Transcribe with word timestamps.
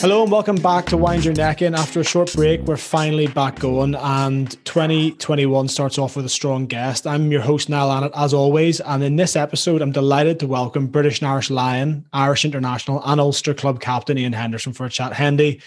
Hello 0.00 0.22
and 0.22 0.30
welcome 0.30 0.56
back 0.56 0.84
to 0.86 0.98
Wind 0.98 1.24
Your 1.24 1.32
Neck 1.32 1.62
In. 1.62 1.74
After 1.74 2.00
a 2.00 2.04
short 2.04 2.30
break, 2.34 2.60
we're 2.62 2.76
finally 2.76 3.26
back 3.26 3.58
going, 3.58 3.94
and 3.94 4.50
2021 4.66 5.68
starts 5.68 5.96
off 5.96 6.14
with 6.14 6.26
a 6.26 6.28
strong 6.28 6.66
guest. 6.66 7.06
I'm 7.06 7.32
your 7.32 7.40
host, 7.40 7.70
Niall 7.70 7.88
Annett, 7.88 8.10
as 8.14 8.34
always. 8.34 8.80
And 8.80 9.02
in 9.02 9.16
this 9.16 9.34
episode, 9.34 9.80
I'm 9.80 9.92
delighted 9.92 10.38
to 10.40 10.46
welcome 10.46 10.88
British 10.88 11.22
and 11.22 11.28
Irish 11.28 11.48
Lion, 11.48 12.04
Irish 12.12 12.44
International, 12.44 13.02
and 13.06 13.18
Ulster 13.18 13.54
Club 13.54 13.80
captain 13.80 14.18
Ian 14.18 14.34
Henderson 14.34 14.74
for 14.74 14.84
a 14.84 14.90
chat. 14.90 15.14
Hendy, 15.14 15.62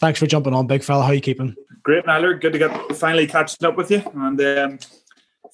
thanks 0.00 0.18
for 0.18 0.26
jumping 0.26 0.54
on, 0.54 0.66
big 0.66 0.82
fella. 0.82 1.02
How 1.02 1.10
are 1.10 1.14
you 1.14 1.20
keeping? 1.20 1.54
Great, 1.82 2.06
Niall. 2.06 2.38
Good 2.38 2.54
to 2.54 2.58
get 2.58 2.96
finally 2.96 3.26
catching 3.26 3.66
up 3.66 3.76
with 3.76 3.90
you 3.90 4.02
and 4.14 4.40
um, 4.40 4.78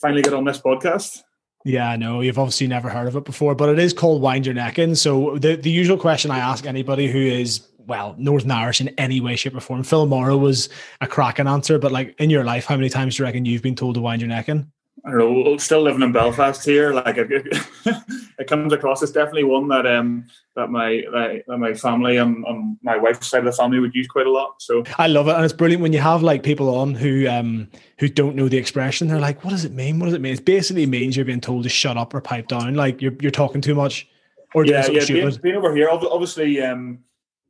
finally 0.01 0.23
get 0.23 0.35
on 0.35 0.45
this 0.45 0.61
podcast. 0.61 1.25
Yeah, 1.65 1.97
know. 1.97 2.21
You've 2.21 2.39
obviously 2.39 2.67
never 2.67 2.91
heard 2.91 3.09
of 3.09 3.17
it 3.17 3.25
before, 3.25 3.55
but 3.55 3.71
it 3.71 3.79
is 3.79 3.95
called 3.95 4.21
Wind 4.21 4.45
Your 4.45 4.55
Neck 4.55 4.79
In. 4.79 4.95
So 4.95 5.39
the, 5.39 5.57
the 5.57 5.71
usual 5.71 5.97
question 5.97 6.31
I 6.31 6.39
ask 6.39 6.67
anybody 6.67 7.11
who 7.11 7.19
is 7.19 7.67
well, 7.87 8.15
Northern 8.19 8.51
Irish 8.51 8.81
in 8.81 8.89
any 8.91 9.21
way, 9.21 9.37
shape, 9.37 9.55
or 9.55 9.61
form. 9.61 9.83
Phil 9.83 10.07
Morrow 10.07 10.37
was 10.37 10.69
a 11.01 11.07
cracking 11.07 11.47
answer, 11.47 11.79
but 11.79 11.93
like 11.93 12.19
in 12.19 12.31
your 12.31 12.45
life, 12.45 12.65
how 12.65 12.77
many 12.77 12.89
times 12.89 13.17
do 13.17 13.23
you 13.23 13.27
reckon 13.27 13.45
you've 13.45 13.63
been 13.63 13.77
told 13.77 13.95
to 13.97 14.01
wind 14.01 14.23
your 14.23 14.29
neck 14.29 14.49
in? 14.49 14.71
I 15.07 15.11
don't 15.11 15.45
know. 15.45 15.57
Still 15.59 15.83
living 15.83 16.03
in 16.03 16.13
Belfast 16.13 16.65
here, 16.65 16.95
like 16.95 17.19
it, 17.19 17.29
it 17.31 18.47
comes 18.49 18.73
across. 18.73 19.03
It's 19.03 19.13
definitely 19.13 19.45
one 19.45 19.69
that 19.69 19.87
um 19.87 20.27
that 20.57 20.71
my 20.71 21.03
that 21.13 21.59
my 21.59 21.75
family 21.75 22.17
and 22.17 22.43
on 22.47 22.79
my 22.83 22.97
wife's 22.97 23.27
side 23.27 23.41
of 23.41 23.45
the 23.45 23.53
family 23.53 23.81
would 23.81 23.95
use 23.95 24.07
quite 24.07 24.27
a 24.27 24.31
lot. 24.31 24.63
So 24.63 24.83
I 24.97 25.09
love 25.09 25.29
it, 25.29 25.35
and 25.35 25.45
it's 25.45 25.53
brilliant 25.53 25.83
when 25.83 25.93
you 25.93 26.01
have 26.01 26.23
like 26.23 26.43
people 26.43 26.75
on 26.75 26.95
who 26.95 27.29
um 27.29 27.69
who 27.99 28.09
don't 28.09 28.35
know 28.35 28.49
the 28.49 28.57
expression. 28.57 29.09
They're 29.09 29.21
like, 29.21 29.45
"What 29.45 29.51
does 29.51 29.67
it 29.67 29.73
mean? 29.73 29.99
What 29.99 30.07
does 30.07 30.15
it 30.15 30.23
mean?" 30.23 30.35
It 30.35 30.45
basically 30.47 30.87
means 30.87 31.17
you're 31.17 31.27
being 31.27 31.41
told 31.41 31.65
to 31.65 31.69
shut 31.69 31.99
up 31.99 32.15
or 32.15 32.23
pipe 32.23 32.49
down, 32.49 32.75
like 32.75 33.03
you're 33.03 33.15
you're 33.21 33.31
talking 33.31 33.61
too 33.61 33.75
much. 33.75 34.09
Or 34.55 34.65
yeah, 34.65 34.87
yeah. 34.87 35.05
Being, 35.07 35.37
being, 35.43 35.57
over 35.57 35.75
here, 35.75 35.91
obviously, 35.91 36.63
um, 36.63 37.01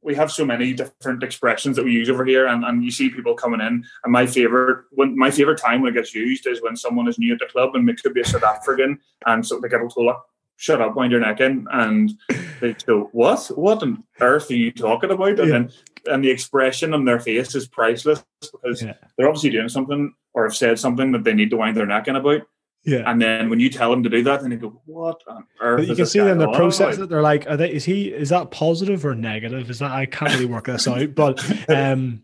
we 0.04 0.14
have 0.14 0.30
so 0.30 0.44
many 0.44 0.74
different 0.74 1.22
expressions 1.22 1.76
that 1.76 1.84
we 1.84 1.92
use 1.92 2.10
over 2.10 2.24
here, 2.24 2.46
and, 2.46 2.64
and 2.64 2.84
you 2.84 2.90
see 2.90 3.08
people 3.08 3.34
coming 3.34 3.60
in. 3.60 3.84
And 4.04 4.12
my 4.12 4.26
favorite, 4.26 4.84
when 4.90 5.16
my 5.16 5.30
favorite 5.30 5.58
time 5.58 5.80
when 5.80 5.92
it 5.92 5.96
gets 5.96 6.14
used 6.14 6.46
is 6.46 6.62
when 6.62 6.76
someone 6.76 7.08
is 7.08 7.18
new 7.18 7.32
at 7.32 7.38
the 7.38 7.46
club, 7.46 7.74
and 7.74 7.88
it 7.88 8.02
could 8.02 8.14
be 8.14 8.20
a 8.20 8.24
South 8.24 8.44
African, 8.44 8.98
and 9.26 9.44
so 9.44 9.58
they 9.58 9.68
get 9.68 9.80
all 9.80 9.88
told, 9.88 10.14
"Shut 10.56 10.80
up, 10.80 10.94
wind 10.94 11.10
your 11.10 11.20
neck 11.20 11.40
in," 11.40 11.66
and 11.72 12.12
they 12.60 12.74
go, 12.86 13.08
"What? 13.12 13.46
What 13.54 13.82
on 13.82 14.04
earth 14.20 14.50
are 14.50 14.54
you 14.54 14.72
talking 14.72 15.10
about?" 15.10 15.40
And 15.40 15.48
yeah. 15.48 15.58
then 15.58 15.72
and 16.06 16.22
the 16.22 16.30
expression 16.30 16.92
on 16.94 17.04
their 17.04 17.20
face 17.20 17.54
is 17.54 17.66
priceless 17.66 18.24
because 18.52 18.82
yeah. 18.82 18.94
they're 19.16 19.28
obviously 19.28 19.50
doing 19.50 19.68
something 19.68 20.12
or 20.34 20.44
have 20.44 20.56
said 20.56 20.78
something 20.78 21.12
that 21.12 21.24
they 21.24 21.32
need 21.32 21.50
to 21.50 21.56
wind 21.56 21.76
their 21.76 21.86
neck 21.86 22.08
in 22.08 22.16
about. 22.16 22.42
Yeah. 22.84 23.10
And 23.10 23.20
then 23.20 23.48
when 23.48 23.60
you 23.60 23.70
tell 23.70 23.90
them 23.90 24.02
to 24.02 24.08
do 24.10 24.22
that, 24.24 24.42
then 24.42 24.50
they 24.50 24.56
go, 24.56 24.78
"What 24.84 25.22
on 25.26 25.44
earth?" 25.60 25.80
But 25.80 25.88
you 25.88 25.96
can 25.96 26.06
see 26.06 26.20
them 26.20 26.38
the 26.38 26.52
process 26.52 26.98
that 26.98 27.08
they're 27.08 27.22
like, 27.22 27.48
"Are 27.48 27.56
they? 27.56 27.72
Is 27.72 27.84
he? 27.84 28.08
Is 28.12 28.28
that 28.28 28.50
positive 28.50 29.04
or 29.06 29.14
negative? 29.14 29.70
Is 29.70 29.78
that? 29.78 29.90
I 29.90 30.06
can't 30.06 30.32
really 30.32 30.46
work 30.46 30.66
this 30.66 30.86
out." 30.86 31.14
But 31.14 31.42
um, 31.70 32.22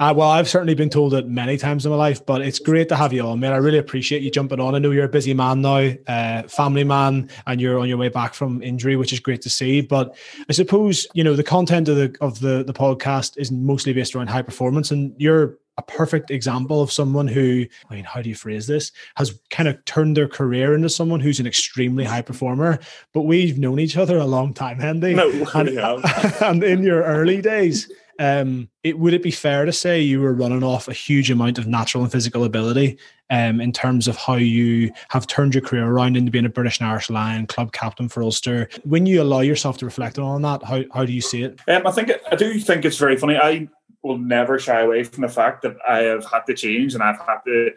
uh, 0.00 0.12
well, 0.14 0.28
I've 0.28 0.48
certainly 0.48 0.74
been 0.74 0.90
told 0.90 1.14
it 1.14 1.28
many 1.28 1.56
times 1.56 1.86
in 1.86 1.92
my 1.92 1.96
life, 1.96 2.26
but 2.26 2.42
it's 2.42 2.58
great 2.58 2.88
to 2.88 2.96
have 2.96 3.12
you 3.12 3.22
on, 3.22 3.40
man. 3.40 3.52
I 3.52 3.56
really 3.56 3.78
appreciate 3.78 4.22
you 4.22 4.30
jumping 4.30 4.60
on. 4.60 4.74
I 4.74 4.78
know 4.78 4.90
you're 4.90 5.04
a 5.04 5.08
busy 5.08 5.34
man 5.34 5.62
now, 5.62 5.92
uh, 6.06 6.42
family 6.42 6.84
man, 6.84 7.30
and 7.46 7.60
you're 7.60 7.78
on 7.78 7.88
your 7.88 7.96
way 7.96 8.08
back 8.08 8.34
from 8.34 8.60
injury, 8.60 8.96
which 8.96 9.12
is 9.12 9.20
great 9.20 9.40
to 9.42 9.50
see. 9.50 9.80
But 9.80 10.16
I 10.48 10.52
suppose 10.52 11.06
you 11.14 11.24
know 11.24 11.34
the 11.34 11.44
content 11.44 11.88
of 11.88 11.96
the 11.96 12.16
of 12.20 12.40
the 12.40 12.64
the 12.64 12.74
podcast 12.74 13.38
is 13.38 13.52
mostly 13.52 13.92
based 13.92 14.14
around 14.14 14.28
high 14.28 14.42
performance, 14.42 14.90
and 14.90 15.14
you're 15.16 15.58
a 15.76 15.82
perfect 15.82 16.30
example 16.30 16.82
of 16.82 16.92
someone 16.92 17.26
who, 17.26 17.64
I 17.90 17.94
mean, 17.94 18.04
how 18.04 18.22
do 18.22 18.28
you 18.28 18.34
phrase 18.34 18.66
this? 18.66 18.92
Has 19.16 19.38
kind 19.50 19.68
of 19.68 19.84
turned 19.84 20.16
their 20.16 20.28
career 20.28 20.74
into 20.74 20.88
someone 20.88 21.20
who's 21.20 21.40
an 21.40 21.46
extremely 21.46 22.04
high 22.04 22.22
performer. 22.22 22.78
But 23.12 23.22
we've 23.22 23.58
known 23.58 23.80
each 23.80 23.96
other 23.96 24.18
a 24.18 24.26
long 24.26 24.54
time, 24.54 24.78
Hendy. 24.78 25.14
No, 25.14 25.30
and, 25.54 25.68
and 26.40 26.62
in 26.62 26.82
your 26.82 27.02
early 27.02 27.42
days, 27.42 27.90
um, 28.18 28.68
it 28.82 28.98
would 28.98 29.14
it 29.14 29.22
be 29.22 29.30
fair 29.30 29.64
to 29.64 29.72
say 29.72 30.00
you 30.00 30.20
were 30.20 30.34
running 30.34 30.62
off 30.62 30.88
a 30.88 30.92
huge 30.92 31.30
amount 31.30 31.58
of 31.58 31.66
natural 31.66 32.04
and 32.04 32.12
physical 32.12 32.44
ability 32.44 32.98
um, 33.30 33.60
in 33.60 33.72
terms 33.72 34.06
of 34.06 34.16
how 34.16 34.34
you 34.34 34.92
have 35.08 35.26
turned 35.26 35.54
your 35.54 35.62
career 35.62 35.86
around 35.86 36.16
into 36.16 36.30
being 36.30 36.44
a 36.44 36.50
British 36.50 36.78
and 36.78 36.88
Irish 36.88 37.10
Lion 37.10 37.46
club 37.46 37.72
captain 37.72 38.08
for 38.08 38.22
Ulster? 38.22 38.68
When 38.84 39.06
you 39.06 39.22
allow 39.22 39.40
yourself 39.40 39.78
to 39.78 39.84
reflect 39.84 40.18
on 40.18 40.42
that, 40.42 40.62
how, 40.62 40.84
how 40.92 41.04
do 41.04 41.12
you 41.12 41.20
see 41.20 41.42
it? 41.42 41.58
Um, 41.66 41.86
I 41.86 41.90
think 41.90 42.12
I 42.30 42.36
do 42.36 42.58
think 42.60 42.84
it's 42.84 42.98
very 42.98 43.16
funny. 43.16 43.36
I 43.36 43.68
will 44.04 44.18
never 44.18 44.58
shy 44.58 44.82
away 44.82 45.02
from 45.02 45.22
the 45.22 45.28
fact 45.28 45.62
that 45.62 45.76
I 45.88 46.00
have 46.00 46.26
had 46.26 46.42
to 46.46 46.54
change 46.54 46.94
and 46.94 47.02
I've 47.02 47.18
had 47.18 47.38
to 47.46 47.70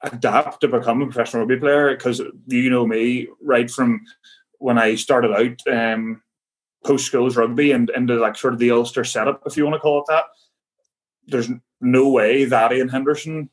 adapt 0.00 0.60
to 0.60 0.68
become 0.68 1.02
a 1.02 1.06
professional 1.06 1.42
rugby 1.42 1.58
player 1.58 1.94
because 1.94 2.20
you 2.46 2.70
know 2.70 2.86
me 2.86 3.28
right 3.42 3.70
from 3.70 4.04
when 4.58 4.78
I 4.78 4.94
started 4.94 5.32
out 5.32 5.72
um, 5.72 6.22
post 6.84 7.06
schools 7.06 7.36
rugby 7.36 7.72
and 7.72 7.90
into 7.90 8.14
like 8.14 8.36
sort 8.36 8.54
of 8.54 8.60
the 8.60 8.70
Ulster 8.70 9.04
setup, 9.04 9.42
if 9.44 9.56
you 9.56 9.64
want 9.64 9.74
to 9.74 9.80
call 9.80 10.00
it 10.00 10.06
that. 10.08 10.24
There's 11.26 11.50
no 11.80 12.08
way 12.08 12.44
that 12.44 12.72
Ian 12.72 12.88
Henderson 12.88 13.50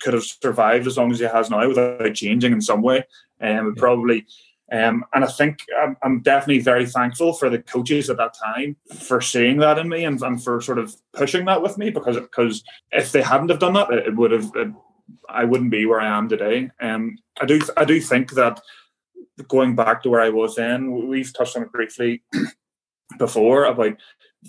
could 0.00 0.14
have 0.14 0.24
survived 0.24 0.86
as 0.86 0.96
long 0.96 1.12
as 1.12 1.18
he 1.18 1.24
has 1.24 1.50
now 1.50 1.66
without 1.66 2.14
changing 2.14 2.52
in 2.52 2.60
some 2.60 2.82
way. 2.82 3.04
And 3.40 3.58
um, 3.60 3.66
yeah. 3.76 3.80
probably 3.80 4.26
um, 4.70 5.04
and 5.14 5.24
I 5.24 5.28
think 5.28 5.60
I'm, 5.80 5.96
I'm, 6.02 6.20
definitely 6.20 6.60
very 6.60 6.84
thankful 6.84 7.32
for 7.32 7.48
the 7.48 7.58
coaches 7.58 8.10
at 8.10 8.18
that 8.18 8.34
time 8.34 8.76
for 8.98 9.20
seeing 9.20 9.58
that 9.58 9.78
in 9.78 9.88
me 9.88 10.04
and, 10.04 10.20
and 10.22 10.42
for 10.42 10.60
sort 10.60 10.78
of 10.78 10.94
pushing 11.14 11.46
that 11.46 11.62
with 11.62 11.78
me 11.78 11.88
because 11.88 12.16
because 12.16 12.62
if 12.92 13.10
they 13.12 13.22
hadn't 13.22 13.48
have 13.48 13.60
done 13.60 13.72
that, 13.74 13.90
it, 13.90 14.14
would 14.14 14.30
have 14.30 14.50
it, 14.54 14.68
I 15.28 15.44
wouldn't 15.44 15.70
be 15.70 15.86
where 15.86 16.00
I 16.00 16.16
am 16.16 16.28
today. 16.28 16.70
Um, 16.80 17.16
I 17.40 17.46
do 17.46 17.60
I 17.78 17.84
do 17.86 17.98
think 17.98 18.32
that 18.32 18.60
going 19.46 19.74
back 19.74 20.02
to 20.02 20.10
where 20.10 20.20
I 20.20 20.28
was 20.28 20.56
then, 20.56 21.08
we've 21.08 21.32
touched 21.32 21.56
on 21.56 21.62
it 21.62 21.72
briefly 21.72 22.22
before 23.18 23.64
about 23.64 23.96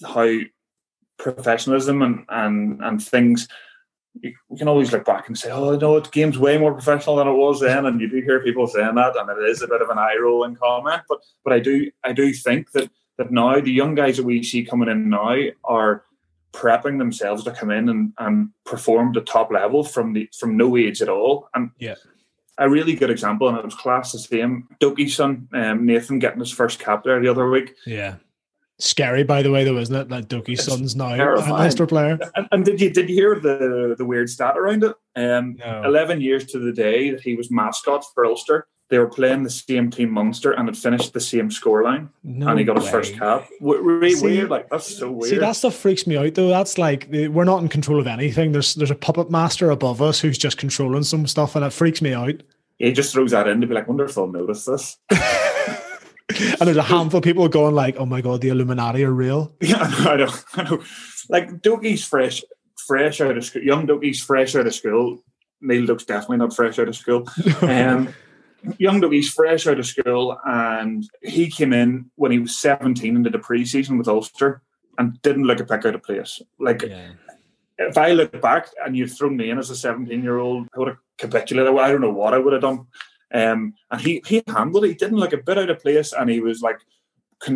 how 0.05 0.39
professionalism 1.17 2.01
and 2.01 2.25
and 2.27 2.81
and 2.81 3.01
things 3.01 3.47
we 4.49 4.57
can 4.57 4.67
always 4.67 4.91
look 4.91 5.05
back 5.05 5.27
and 5.27 5.37
say, 5.37 5.51
"Oh 5.51 5.75
no, 5.75 5.99
the 5.99 6.09
game's 6.09 6.37
way 6.37 6.57
more 6.57 6.73
professional 6.73 7.15
than 7.17 7.27
it 7.27 7.33
was 7.33 7.59
then," 7.59 7.85
and 7.85 7.99
you 7.99 8.09
do 8.09 8.21
hear 8.21 8.41
people 8.41 8.67
saying 8.67 8.95
that, 8.95 9.15
and 9.15 9.29
it 9.29 9.49
is 9.49 9.61
a 9.61 9.67
bit 9.67 9.81
of 9.81 9.89
an 9.89 9.97
eye 9.97 10.17
rolling 10.21 10.55
comment. 10.55 11.03
But 11.07 11.19
but 11.43 11.53
I 11.53 11.59
do 11.59 11.91
I 12.03 12.13
do 12.13 12.33
think 12.33 12.71
that 12.71 12.89
that 13.17 13.31
now 13.31 13.59
the 13.59 13.71
young 13.71 13.95
guys 13.95 14.17
that 14.17 14.25
we 14.25 14.41
see 14.43 14.63
coming 14.63 14.89
in 14.89 15.09
now 15.09 15.35
are 15.63 16.03
prepping 16.53 16.97
themselves 16.97 17.43
to 17.43 17.51
come 17.51 17.69
in 17.69 17.89
and, 17.89 18.13
and 18.17 18.49
perform 18.65 19.13
the 19.13 19.21
top 19.21 19.51
level 19.51 19.83
from 19.83 20.13
the 20.13 20.29
from 20.37 20.57
no 20.57 20.75
age 20.77 21.01
at 21.01 21.09
all. 21.09 21.49
And 21.53 21.71
yeah. 21.77 21.95
A 22.61 22.69
really 22.69 22.93
good 22.93 23.09
example, 23.09 23.47
and 23.47 23.57
it 23.57 23.63
was 23.63 23.73
class 23.73 24.11
the 24.11 24.19
same. 24.19 24.67
Dokey's 24.81 25.15
son, 25.15 25.47
um, 25.53 25.85
Nathan, 25.85 26.19
getting 26.19 26.41
his 26.41 26.51
first 26.51 26.77
cap 26.77 27.05
there 27.05 27.21
the 27.21 27.29
other 27.29 27.49
week. 27.49 27.73
Yeah, 27.85 28.15
Scary, 28.81 29.23
by 29.23 29.41
the 29.41 29.51
way, 29.51 29.65
though, 29.65 29.77
isn't 29.77 29.93
it? 29.93 30.07
That 30.07 30.29
Dokey's 30.29 30.63
son's 30.63 30.95
now 30.95 31.13
terrifying. 31.13 31.51
a 31.51 31.55
Leicester 31.55 31.85
player. 31.85 32.17
And, 32.35 32.47
and, 32.51 32.65
did 32.65 32.79
you 32.79 32.89
did 32.89 33.09
you 33.09 33.15
hear 33.15 33.35
the 33.37 33.93
the 33.97 34.05
weird 34.05 34.29
stat 34.29 34.57
around 34.57 34.85
it? 34.85 34.95
Um, 35.17 35.57
no. 35.57 35.83
Eleven 35.83 36.21
years 36.21 36.45
to 36.47 36.59
the 36.59 36.71
day 36.71 37.11
that 37.11 37.19
he 37.19 37.35
was 37.35 37.51
mascot 37.51 38.05
for 38.13 38.25
Ulster, 38.25 38.67
they 38.89 38.97
were 38.97 39.09
playing 39.09 39.43
the 39.43 39.49
same 39.49 39.91
team 39.91 40.11
Munster 40.11 40.53
and 40.53 40.69
had 40.69 40.77
finished 40.77 41.11
the 41.11 41.19
same 41.19 41.49
scoreline, 41.49 42.07
no 42.23 42.47
and 42.47 42.59
he 42.59 42.63
got 42.63 42.77
way. 42.77 42.81
his 42.83 42.89
first 42.89 43.15
cap. 43.15 43.49
Really 43.59 44.11
see, 44.11 44.25
weird, 44.25 44.49
like 44.49 44.69
that's 44.69 44.97
so 44.97 45.11
weird. 45.11 45.29
See, 45.29 45.37
that 45.39 45.57
stuff 45.57 45.75
freaks 45.75 46.07
me 46.07 46.15
out 46.15 46.33
though. 46.35 46.47
That's 46.47 46.77
like 46.77 47.09
we're 47.11 47.43
not 47.43 47.61
in 47.61 47.67
control 47.67 47.99
of 47.99 48.07
anything. 48.07 48.53
There's 48.53 48.75
there's 48.75 48.91
a 48.91 48.95
puppet 48.95 49.29
master 49.29 49.71
above 49.71 50.01
us 50.01 50.21
who's 50.21 50.37
just 50.37 50.57
controlling 50.57 51.03
some 51.03 51.27
stuff, 51.27 51.57
and 51.57 51.65
it 51.65 51.73
freaks 51.73 52.01
me 52.01 52.13
out. 52.13 52.41
He 52.77 52.93
just 52.93 53.11
throws 53.11 53.31
that 53.31 53.45
in 53.45 53.59
to 53.59 53.67
be 53.67 53.73
like, 53.73 53.89
wonder 53.89 54.05
if 54.05 54.15
they'll 54.15 54.31
notice 54.31 54.63
this. 54.63 54.97
and 56.29 56.61
there's 56.61 56.77
a 56.77 56.83
handful 56.83 57.19
of 57.19 57.23
people 57.23 57.47
going 57.47 57.75
like, 57.75 57.95
"Oh 57.97 58.05
my 58.05 58.21
god, 58.21 58.41
the 58.41 58.49
Illuminati 58.49 59.03
are 59.03 59.11
real." 59.11 59.55
Yeah, 59.61 59.77
I 59.81 60.15
know, 60.17 60.33
I 60.55 60.63
know. 60.63 60.83
Like 61.29 61.61
Dokey's 61.61 62.05
fresh, 62.05 62.43
fresh 62.87 63.21
out 63.21 63.37
of 63.37 63.45
school. 63.45 63.63
Young 63.63 63.87
Dokey's 63.87 64.21
fresh 64.21 64.55
out 64.55 64.67
of 64.67 64.75
school. 64.75 65.23
Neil 65.61 65.83
looks 65.83 66.05
definitely 66.05 66.37
not 66.37 66.55
fresh 66.55 66.79
out 66.79 66.87
of 66.87 66.95
school. 66.95 67.27
um, 67.61 68.13
young 68.77 69.01
Dokey's 69.01 69.29
fresh 69.29 69.67
out 69.67 69.79
of 69.79 69.85
school, 69.85 70.37
and 70.45 71.03
he 71.21 71.49
came 71.49 71.73
in 71.73 72.11
when 72.15 72.31
he 72.31 72.39
was 72.39 72.59
17 72.59 73.15
into 73.15 73.29
the 73.29 73.39
pre-season 73.39 73.97
with 73.97 74.07
Ulster, 74.07 74.61
and 74.97 75.21
didn't 75.21 75.43
look 75.43 75.59
a 75.59 75.65
pick 75.65 75.85
out 75.85 75.95
of 75.95 76.03
place. 76.03 76.41
Like. 76.59 76.83
Yeah. 76.83 77.11
If 77.81 77.97
I 77.97 78.11
look 78.11 78.41
back 78.41 78.67
and 78.85 78.93
you'd 78.97 79.07
thrown 79.07 79.37
me 79.37 79.49
in 79.49 79.57
as 79.57 79.69
a 79.69 79.75
17 79.75 80.21
year 80.21 80.37
old, 80.37 80.67
I 80.75 80.79
would 80.79 80.89
have 80.89 80.97
capitulated. 81.17 81.73
I 81.79 81.89
don't 81.89 82.01
know 82.01 82.11
what 82.11 82.33
I 82.33 82.37
would 82.37 82.51
have 82.51 82.61
done. 82.61 82.87
Um, 83.33 83.73
and 83.91 84.01
he 84.01 84.21
he 84.25 84.43
handled 84.47 84.85
it. 84.85 84.89
He 84.89 84.93
didn't 84.95 85.17
look 85.19 85.33
a 85.33 85.37
bit 85.37 85.57
out 85.57 85.69
of 85.69 85.81
place, 85.81 86.13
and 86.13 86.29
he 86.29 86.39
was 86.39 86.61
like 86.61 86.79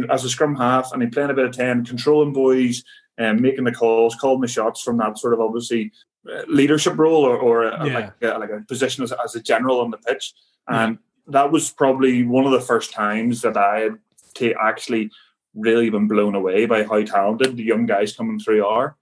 as 0.09 0.23
a 0.23 0.29
scrum 0.29 0.55
half, 0.55 0.91
and 0.93 1.01
he 1.01 1.09
playing 1.09 1.31
a 1.31 1.33
bit 1.33 1.45
of 1.45 1.55
ten, 1.55 1.83
controlling 1.83 2.33
boys, 2.33 2.83
and 3.17 3.37
um, 3.37 3.41
making 3.41 3.63
the 3.63 3.71
calls, 3.71 4.15
calling 4.15 4.41
the 4.41 4.47
shots 4.47 4.81
from 4.81 4.97
that 4.97 5.17
sort 5.17 5.33
of 5.33 5.41
obviously 5.41 5.91
uh, 6.31 6.43
leadership 6.47 6.97
role 6.97 7.23
or, 7.23 7.37
or 7.37 7.63
a, 7.63 7.87
yeah. 7.87 7.93
like, 7.93 8.13
a, 8.21 8.39
like 8.39 8.49
a 8.49 8.65
position 8.67 9.03
as, 9.03 9.11
as 9.11 9.35
a 9.35 9.41
general 9.41 9.81
on 9.81 9.91
the 9.91 9.97
pitch. 9.97 10.33
And 10.67 10.99
that 11.27 11.51
was 11.51 11.71
probably 11.71 12.23
one 12.23 12.45
of 12.45 12.51
the 12.51 12.61
first 12.61 12.91
times 12.91 13.41
that 13.41 13.57
I 13.57 13.79
had 13.79 13.97
t- 14.35 14.55
actually 14.59 15.11
really 15.53 15.89
been 15.89 16.07
blown 16.07 16.35
away 16.35 16.65
by 16.65 16.83
how 16.83 17.03
talented 17.03 17.57
the 17.57 17.63
young 17.63 17.85
guys 17.85 18.15
coming 18.15 18.39
through 18.39 18.65
are. 18.65 18.95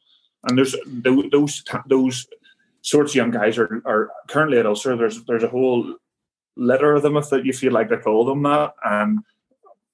And 0.44 0.58
there's 0.58 0.76
those 0.88 1.64
those 1.86 2.28
sorts 2.82 3.12
of 3.12 3.16
young 3.16 3.32
guys 3.32 3.60
are, 3.60 3.82
are 3.86 4.10
currently 4.28 4.58
at 4.58 4.66
Ulster. 4.66 4.98
There's 4.98 5.24
there's 5.26 5.44
a 5.44 5.48
whole 5.50 5.96
litter 6.56 7.00
them 7.00 7.18
if 7.18 7.30
that 7.30 7.46
you 7.46 7.54
feel 7.54 7.74
like 7.74 7.90
they 7.90 7.98
call 7.98 8.26
them 8.26 8.44
that. 8.44 8.74
And 8.84 9.20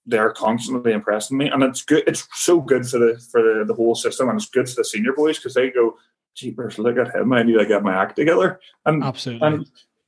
they're 0.07 0.31
constantly 0.31 0.93
impressing 0.93 1.37
me, 1.37 1.49
and 1.49 1.61
it's 1.63 1.83
good. 1.83 2.03
It's 2.07 2.27
so 2.33 2.61
good 2.61 2.87
for 2.87 2.97
the 2.97 3.21
for 3.29 3.41
the, 3.41 3.65
the 3.65 3.73
whole 3.73 3.93
system, 3.93 4.29
and 4.29 4.39
it's 4.39 4.49
good 4.49 4.69
for 4.69 4.75
the 4.75 4.85
senior 4.85 5.11
boys 5.11 5.37
because 5.37 5.53
they 5.53 5.69
go, 5.69 5.97
"Jeepers, 6.33 6.79
look 6.79 6.97
at 6.97 7.13
him! 7.13 7.33
I 7.33 7.43
need 7.43 7.57
to 7.57 7.65
get 7.65 7.83
my 7.83 7.93
act 7.93 8.15
together." 8.15 8.59
And 8.85 9.03
absolutely, 9.03 9.45
and 9.45 9.65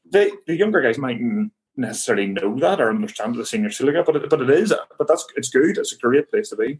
they, 0.10 0.32
the 0.48 0.56
younger 0.56 0.82
guys 0.82 0.98
mightn't 0.98 1.52
necessarily 1.76 2.28
know 2.28 2.58
that 2.60 2.80
or 2.80 2.90
understand 2.90 3.36
the 3.36 3.46
senior 3.46 3.70
still 3.70 3.92
but 4.04 4.16
it, 4.16 4.30
but 4.30 4.42
it 4.42 4.50
is. 4.50 4.74
But 4.98 5.08
that's 5.08 5.28
it's 5.36 5.50
good. 5.50 5.78
It's 5.78 5.94
a 5.94 5.98
great 5.98 6.30
place 6.30 6.50
to 6.50 6.56
be. 6.56 6.80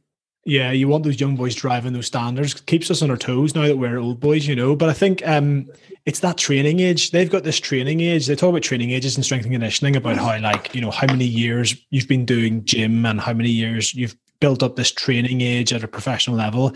Yeah, 0.50 0.72
you 0.72 0.88
want 0.88 1.04
those 1.04 1.22
young 1.22 1.36
boys 1.36 1.54
driving 1.54 1.94
those 1.94 2.08
standards. 2.08 2.56
Keeps 2.56 2.90
us 2.90 3.04
on 3.04 3.12
our 3.12 3.18
toes 3.18 3.54
now 3.54 3.68
that 3.68 3.78
we're 3.78 4.00
old 4.00 4.20
boys, 4.20 4.48
you 4.48 4.56
know. 4.56 4.76
But 4.76 4.90
I 4.90 4.94
think 4.94 5.26
um, 5.28 5.70
it's 6.08 6.22
that 6.22 6.38
training 6.38 6.80
age. 6.80 7.12
They've 7.12 7.30
got 7.30 7.44
this 7.44 7.60
training 7.60 8.02
age. 8.02 8.26
They 8.26 8.36
talk 8.36 8.50
about 8.50 8.64
training 8.64 8.90
ages 8.90 9.16
and 9.16 9.24
strength 9.24 9.44
and 9.44 9.54
conditioning 9.54 9.96
about 9.96 10.18
how, 10.18 10.40
like, 10.40 10.74
you 10.74 10.82
know, 10.82 10.90
how 10.90 11.06
many 11.06 11.26
years 11.26 11.76
you've 11.92 12.08
been 12.08 12.26
doing 12.26 12.66
gym 12.66 13.06
and 13.06 13.22
how 13.22 13.32
many 13.34 13.50
years 13.50 13.94
you've 13.94 14.18
built 14.40 14.64
up 14.64 14.76
this 14.76 14.92
training 14.92 15.42
age 15.42 15.74
at 15.74 15.84
a 15.84 15.88
professional 15.88 16.36
level. 16.36 16.74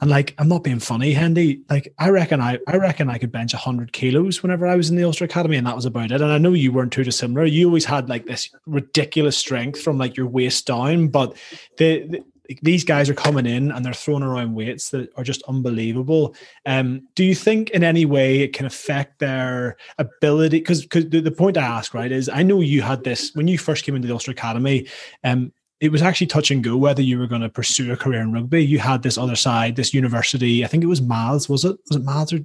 And 0.00 0.10
like, 0.10 0.34
I'm 0.38 0.48
not 0.48 0.62
being 0.62 0.78
funny, 0.78 1.12
Hendy. 1.12 1.62
Like, 1.70 1.92
I 1.98 2.10
reckon 2.10 2.40
I, 2.40 2.58
I 2.68 2.76
reckon 2.76 3.10
I 3.10 3.18
could 3.18 3.32
bench 3.32 3.52
hundred 3.54 3.92
kilos 3.92 4.42
whenever 4.42 4.66
I 4.66 4.76
was 4.76 4.90
in 4.90 4.96
the 4.96 5.04
Ulster 5.04 5.24
Academy, 5.24 5.56
and 5.56 5.66
that 5.66 5.74
was 5.74 5.86
about 5.86 6.12
it. 6.12 6.20
And 6.20 6.30
I 6.30 6.38
know 6.38 6.52
you 6.52 6.72
weren't 6.72 6.92
too 6.92 7.04
dissimilar. 7.04 7.46
You 7.46 7.66
always 7.66 7.86
had 7.86 8.08
like 8.08 8.26
this 8.26 8.50
ridiculous 8.66 9.36
strength 9.36 9.80
from 9.82 9.98
like 9.98 10.16
your 10.16 10.26
waist 10.26 10.66
down, 10.66 11.08
but 11.08 11.36
the, 11.78 12.06
the 12.06 12.24
these 12.62 12.84
guys 12.84 13.08
are 13.08 13.14
coming 13.14 13.46
in 13.46 13.70
and 13.70 13.84
they're 13.84 13.94
throwing 13.94 14.22
around 14.22 14.54
weights 14.54 14.90
that 14.90 15.10
are 15.16 15.24
just 15.24 15.42
unbelievable. 15.44 16.34
Um, 16.64 17.08
do 17.14 17.24
you 17.24 17.34
think 17.34 17.70
in 17.70 17.82
any 17.84 18.04
way 18.04 18.40
it 18.40 18.52
can 18.52 18.66
affect 18.66 19.18
their 19.18 19.76
ability? 19.98 20.58
Because 20.58 20.86
the, 20.86 21.20
the, 21.20 21.30
point 21.30 21.58
I 21.58 21.62
ask 21.62 21.94
right 21.94 22.10
is 22.10 22.28
I 22.28 22.42
know 22.42 22.60
you 22.60 22.82
had 22.82 23.04
this 23.04 23.34
when 23.34 23.48
you 23.48 23.58
first 23.58 23.84
came 23.84 23.94
into 23.94 24.08
the 24.08 24.14
Ulster 24.14 24.30
Academy. 24.30 24.86
Um, 25.24 25.52
it 25.80 25.92
was 25.92 26.02
actually 26.02 26.28
touch 26.28 26.50
and 26.50 26.64
go 26.64 26.76
whether 26.76 27.02
you 27.02 27.18
were 27.18 27.26
going 27.26 27.42
to 27.42 27.50
pursue 27.50 27.92
a 27.92 27.96
career 27.96 28.20
in 28.20 28.32
rugby. 28.32 28.64
You 28.64 28.78
had 28.78 29.02
this 29.02 29.18
other 29.18 29.36
side, 29.36 29.76
this 29.76 29.92
university. 29.92 30.64
I 30.64 30.68
think 30.68 30.82
it 30.82 30.86
was 30.86 31.02
Maths. 31.02 31.48
Was 31.48 31.64
it? 31.64 31.76
Was 31.88 31.96
it 31.96 32.04
Maths 32.04 32.32
or 32.32 32.40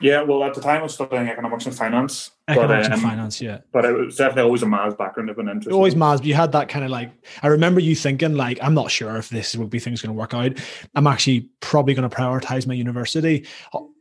yeah, 0.00 0.22
well, 0.22 0.44
at 0.44 0.54
the 0.54 0.60
time 0.60 0.80
I 0.80 0.82
was 0.82 0.94
studying 0.94 1.28
economics 1.28 1.64
and 1.64 1.74
finance. 1.74 2.30
Economics 2.48 2.88
but, 2.88 2.98
um, 2.98 3.00
and 3.00 3.10
finance, 3.10 3.40
yeah. 3.40 3.58
But 3.72 3.86
it 3.86 3.92
was 3.92 4.16
definitely 4.16 4.42
always 4.42 4.62
a 4.62 4.66
maths 4.66 4.94
background 4.94 5.30
of 5.30 5.38
an 5.38 5.48
interest. 5.48 5.74
Always 5.74 5.96
maths. 5.96 6.20
But 6.20 6.26
you 6.26 6.34
had 6.34 6.52
that 6.52 6.68
kind 6.68 6.84
of 6.84 6.90
like. 6.90 7.10
I 7.42 7.46
remember 7.46 7.80
you 7.80 7.94
thinking 7.94 8.34
like, 8.34 8.58
I'm 8.62 8.74
not 8.74 8.90
sure 8.90 9.16
if 9.16 9.30
this 9.30 9.54
will 9.56 9.68
be 9.68 9.78
thing's 9.78 10.02
going 10.02 10.14
to 10.14 10.18
work 10.18 10.34
out. 10.34 10.58
I'm 10.94 11.06
actually 11.06 11.48
probably 11.60 11.94
going 11.94 12.08
to 12.08 12.14
prioritize 12.14 12.66
my 12.66 12.74
university. 12.74 13.46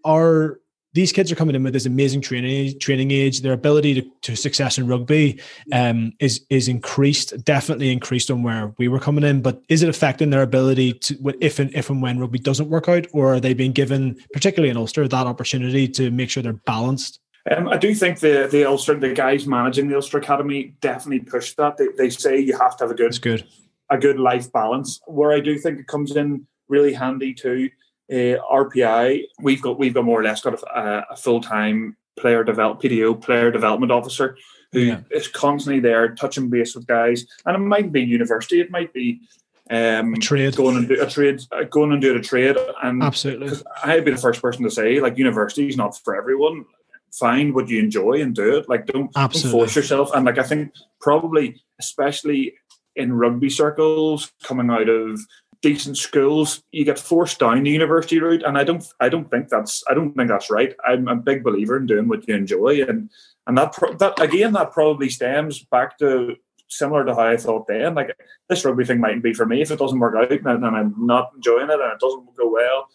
Are 0.03 0.59
these 0.95 1.11
kids 1.11 1.29
are 1.29 1.35
coming 1.35 1.55
in 1.55 1.63
with 1.63 1.73
this 1.73 1.85
amazing 1.85 2.21
training 2.21 2.79
training 2.79 3.11
age. 3.11 3.41
Their 3.41 3.51
ability 3.53 4.01
to, 4.01 4.09
to 4.21 4.35
success 4.35 4.77
in 4.77 4.87
rugby 4.87 5.41
um, 5.73 6.13
is 6.19 6.45
is 6.49 6.69
increased, 6.69 7.43
definitely 7.43 7.91
increased 7.91 8.31
on 8.31 8.43
where 8.43 8.73
we 8.77 8.87
were 8.87 8.99
coming 8.99 9.25
in. 9.25 9.41
But 9.41 9.61
is 9.67 9.83
it 9.83 9.89
affecting 9.89 10.29
their 10.29 10.41
ability 10.41 10.93
to 10.93 11.35
if 11.41 11.59
and 11.59 11.71
if 11.75 11.89
and 11.89 12.01
when 12.01 12.17
rugby 12.17 12.39
doesn't 12.39 12.69
work 12.69 12.87
out, 12.87 13.07
or 13.11 13.33
are 13.33 13.39
they 13.41 13.53
being 13.53 13.73
given, 13.73 14.15
particularly 14.31 14.69
in 14.69 14.77
Ulster, 14.77 15.05
that 15.05 15.27
opportunity 15.27 15.87
to 15.89 16.09
make 16.11 16.29
sure 16.29 16.41
they're 16.41 16.53
balanced? 16.53 17.19
Um, 17.51 17.67
I 17.67 17.77
do 17.77 17.93
think 17.93 18.21
the 18.21 18.47
the 18.49 18.63
Ulster 18.63 18.95
the 18.95 19.13
guys 19.13 19.45
managing 19.45 19.89
the 19.89 19.95
Ulster 19.95 20.17
Academy 20.17 20.75
definitely 20.79 21.19
push 21.19 21.53
that. 21.55 21.75
They, 21.75 21.87
they 21.97 22.09
say 22.09 22.39
you 22.39 22.57
have 22.57 22.77
to 22.77 22.85
have 22.85 22.91
a 22.91 22.95
good 22.95 23.21
good 23.21 23.45
a 23.89 23.97
good 23.97 24.17
life 24.17 24.49
balance. 24.53 25.01
Where 25.07 25.33
I 25.33 25.41
do 25.41 25.57
think 25.57 25.77
it 25.77 25.87
comes 25.87 26.15
in 26.15 26.47
really 26.69 26.93
handy 26.93 27.33
too 27.33 27.69
uh, 28.11 28.37
RPI, 28.51 29.23
we've 29.41 29.61
got 29.61 29.79
we've 29.79 29.93
got 29.93 30.05
more 30.05 30.19
or 30.19 30.23
less 30.23 30.41
got 30.41 30.61
a, 30.61 31.05
a 31.11 31.15
full 31.15 31.41
time 31.41 31.97
player 32.17 32.43
develop 32.43 32.81
PDO 32.81 33.21
player 33.21 33.51
development 33.51 33.91
officer 33.91 34.37
who 34.71 34.81
yeah. 34.81 34.99
is 35.11 35.27
constantly 35.27 35.79
there 35.79 36.13
touching 36.15 36.49
base 36.49 36.75
with 36.75 36.87
guys, 36.87 37.25
and 37.45 37.55
it 37.55 37.59
might 37.59 37.91
be 37.91 38.01
university, 38.01 38.59
it 38.59 38.71
might 38.71 38.93
be 38.93 39.21
um, 39.69 40.13
a 40.13 40.17
trade, 40.17 40.55
going 40.55 40.77
and 40.77 40.87
do 40.87 41.01
a 41.01 41.09
trade, 41.09 41.41
uh, 41.51 41.63
going 41.63 41.91
and 41.91 42.01
doing 42.01 42.19
a 42.19 42.21
trade, 42.21 42.57
and 42.83 43.01
absolutely, 43.01 43.57
I'd 43.83 44.05
be 44.05 44.11
the 44.11 44.17
first 44.17 44.41
person 44.41 44.63
to 44.63 44.71
say 44.71 44.99
like 44.99 45.17
university 45.17 45.67
is 45.67 45.77
not 45.77 45.97
for 46.03 46.15
everyone. 46.15 46.65
Find 47.13 47.55
what 47.55 47.69
you 47.69 47.79
enjoy 47.79 48.21
and 48.21 48.35
do 48.35 48.57
it. 48.57 48.67
Like 48.67 48.87
don't, 48.87 49.11
don't 49.13 49.33
force 49.33 49.75
yourself. 49.75 50.11
And 50.13 50.25
like 50.25 50.37
I 50.37 50.43
think 50.43 50.73
probably 50.99 51.61
especially 51.79 52.55
in 52.95 53.13
rugby 53.13 53.49
circles 53.49 54.31
coming 54.43 54.69
out 54.69 54.89
of 54.89 55.19
decent 55.65 55.97
schools, 55.97 56.61
you 56.71 56.85
get 56.85 56.99
forced 56.99 57.39
down 57.39 57.63
the 57.63 57.71
university 57.71 58.19
route, 58.19 58.43
and 58.43 58.55
I 58.55 58.63
don't, 58.63 58.85
I 58.99 59.09
don't 59.09 59.29
think 59.31 59.49
that's, 59.49 59.83
I 59.89 59.95
don't 59.95 60.13
think 60.13 60.29
that's 60.29 60.51
right. 60.51 60.75
I'm 60.87 61.07
a 61.07 61.15
big 61.15 61.43
believer 61.43 61.77
in 61.77 61.87
doing 61.87 62.07
what 62.07 62.27
you 62.27 62.35
enjoy, 62.35 62.83
and 62.83 63.09
and 63.47 63.57
that 63.57 63.75
that 63.99 64.19
again, 64.21 64.53
that 64.53 64.71
probably 64.71 65.09
stems 65.09 65.63
back 65.63 65.97
to 65.99 66.35
similar 66.67 67.03
to 67.05 67.15
how 67.15 67.27
I 67.27 67.37
thought 67.37 67.67
then. 67.67 67.95
Like 67.95 68.15
this 68.47 68.63
rugby 68.63 68.85
thing 68.85 68.99
mightn't 68.99 69.23
be 69.23 69.33
for 69.33 69.47
me 69.47 69.61
if 69.61 69.71
it 69.71 69.79
doesn't 69.79 69.99
work 69.99 70.15
out, 70.15 70.31
and, 70.31 70.45
and 70.45 70.65
I'm 70.65 70.93
not 70.99 71.31
enjoying 71.35 71.69
it, 71.69 71.79
and 71.79 71.93
it 71.93 71.99
doesn't 71.99 72.35
go 72.37 72.49
well. 72.51 72.89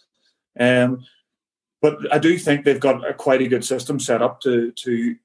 Um, 0.59 1.05
but 1.83 2.13
I 2.13 2.19
do 2.19 2.39
think 2.39 2.65
they've 2.65 2.79
got 2.79 3.09
a, 3.09 3.15
quite 3.15 3.43
a 3.43 3.49
good 3.49 3.65
system 3.65 3.99
set 3.99 4.23
up 4.23 4.41
to 4.43 4.71
to 4.71 5.17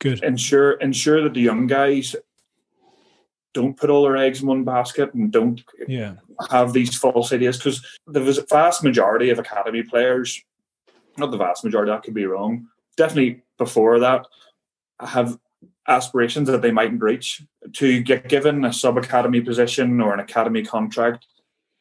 good 0.00 0.22
ensure 0.22 0.72
ensure 0.72 1.22
that 1.22 1.32
the 1.32 1.40
young 1.40 1.66
guys 1.66 2.14
don't 3.54 3.76
put 3.76 3.88
all 3.88 4.02
their 4.02 4.16
eggs 4.16 4.42
in 4.42 4.48
one 4.48 4.64
basket 4.64 5.14
and 5.14 5.32
don't 5.32 5.62
yeah. 5.88 6.16
Have 6.50 6.72
these 6.72 6.96
false 6.96 7.32
ideas 7.32 7.56
because 7.56 7.84
the 8.06 8.44
vast 8.48 8.82
majority 8.82 9.30
of 9.30 9.38
academy 9.38 9.82
players, 9.82 10.42
not 11.16 11.30
the 11.30 11.36
vast 11.36 11.64
majority, 11.64 11.90
that 11.90 12.02
could 12.02 12.14
be 12.14 12.26
wrong. 12.26 12.66
Definitely 12.96 13.42
before 13.58 13.98
that, 14.00 14.26
have 15.00 15.38
aspirations 15.86 16.48
that 16.48 16.62
they 16.62 16.70
mightn't 16.70 17.02
reach 17.02 17.42
to 17.74 18.02
get 18.02 18.28
given 18.28 18.64
a 18.64 18.72
sub 18.72 18.96
academy 18.96 19.40
position 19.40 20.00
or 20.00 20.14
an 20.14 20.20
academy 20.20 20.62
contract 20.62 21.26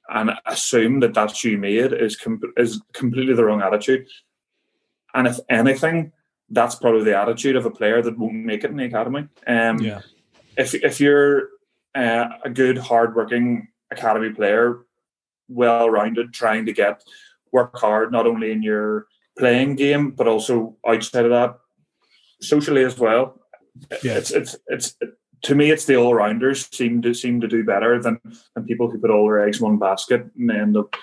and 0.10 0.32
assume 0.46 1.00
that 1.00 1.14
that's 1.14 1.44
you 1.44 1.58
made 1.58 1.94
is 1.94 2.16
com- 2.16 2.42
is 2.58 2.82
completely 2.94 3.34
the 3.34 3.44
wrong 3.44 3.62
attitude. 3.62 4.08
And 5.14 5.28
if 5.28 5.40
anything, 5.50 6.12
that's 6.50 6.76
probably 6.76 7.04
the 7.04 7.18
attitude 7.18 7.56
of 7.56 7.66
a 7.66 7.72
player 7.72 8.02
that 8.02 8.18
won't 8.18 8.34
make 8.34 8.64
it 8.64 8.72
in 8.72 8.78
the 8.78 8.86
academy. 8.86 9.28
Um, 9.48 9.80
yeah. 9.80 10.02
If 10.58 10.76
if 10.76 11.00
you're 11.00 11.50
uh, 11.96 12.30
a 12.44 12.50
good, 12.50 12.78
hardworking 12.78 13.70
academy 13.92 14.32
player, 14.32 14.86
well 15.48 15.90
rounded, 15.90 16.34
trying 16.34 16.66
to 16.66 16.74
get 16.74 17.04
work 17.52 17.78
hard 17.78 18.12
not 18.12 18.28
only 18.28 18.52
in 18.52 18.64
your 18.64 19.08
playing 19.38 19.76
game 19.76 20.12
but 20.12 20.28
also 20.28 20.76
outside 20.88 21.26
of 21.26 21.32
that, 21.32 21.58
socially 22.42 22.84
as 22.84 22.98
well. 22.98 23.40
Yeah. 24.04 24.18
It's 24.18 24.32
it's 24.32 24.56
it's 24.68 24.96
to 25.44 25.56
me, 25.56 25.72
it's 25.72 25.86
the 25.86 25.98
all 25.98 26.14
rounders 26.14 26.68
seem 26.72 27.02
to 27.02 27.14
seem 27.14 27.42
to 27.42 27.48
do 27.48 27.64
better 27.64 28.02
than 28.02 28.20
than 28.56 28.66
people 28.66 28.90
who 28.90 29.00
put 29.00 29.12
all 29.12 29.26
their 29.26 29.46
eggs 29.46 29.60
in 29.60 29.66
one 29.66 29.78
basket 29.78 30.26
and 30.38 30.52
end 30.52 30.78
up 30.78 30.96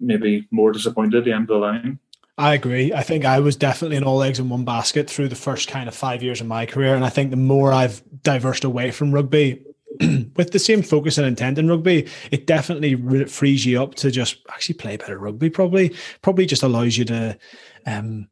maybe 0.00 0.48
more 0.50 0.72
disappointed 0.72 1.18
at 1.18 1.24
the 1.24 1.32
end 1.32 1.42
of 1.42 1.48
the 1.48 1.54
line. 1.56 1.98
I 2.38 2.54
agree. 2.54 2.92
I 2.92 3.02
think 3.02 3.24
I 3.24 3.40
was 3.40 3.56
definitely 3.56 3.98
an 3.98 4.04
all 4.04 4.22
eggs 4.22 4.38
in 4.38 4.48
one 4.48 4.64
basket 4.64 5.08
through 5.08 5.28
the 5.28 5.36
first 5.36 5.68
kind 5.68 5.86
of 5.86 5.94
five 5.94 6.22
years 6.22 6.40
of 6.40 6.46
my 6.46 6.64
career. 6.66 6.94
And 6.94 7.04
I 7.04 7.10
think 7.10 7.30
the 7.30 7.36
more 7.36 7.72
I've 7.72 8.02
diversed 8.22 8.64
away 8.64 8.90
from 8.90 9.12
rugby, 9.12 9.64
with 10.36 10.50
the 10.52 10.58
same 10.58 10.82
focus 10.82 11.18
and 11.18 11.26
intent 11.26 11.58
in 11.58 11.68
rugby, 11.68 12.08
it 12.30 12.46
definitely 12.46 13.26
frees 13.26 13.66
you 13.66 13.82
up 13.82 13.94
to 13.96 14.10
just 14.10 14.38
actually 14.50 14.76
play 14.76 14.96
better 14.96 15.18
rugby. 15.18 15.50
Probably, 15.50 15.94
probably 16.22 16.46
just 16.46 16.62
allows 16.62 16.96
you 16.96 17.04
to 17.06 17.38
um, 17.86 18.28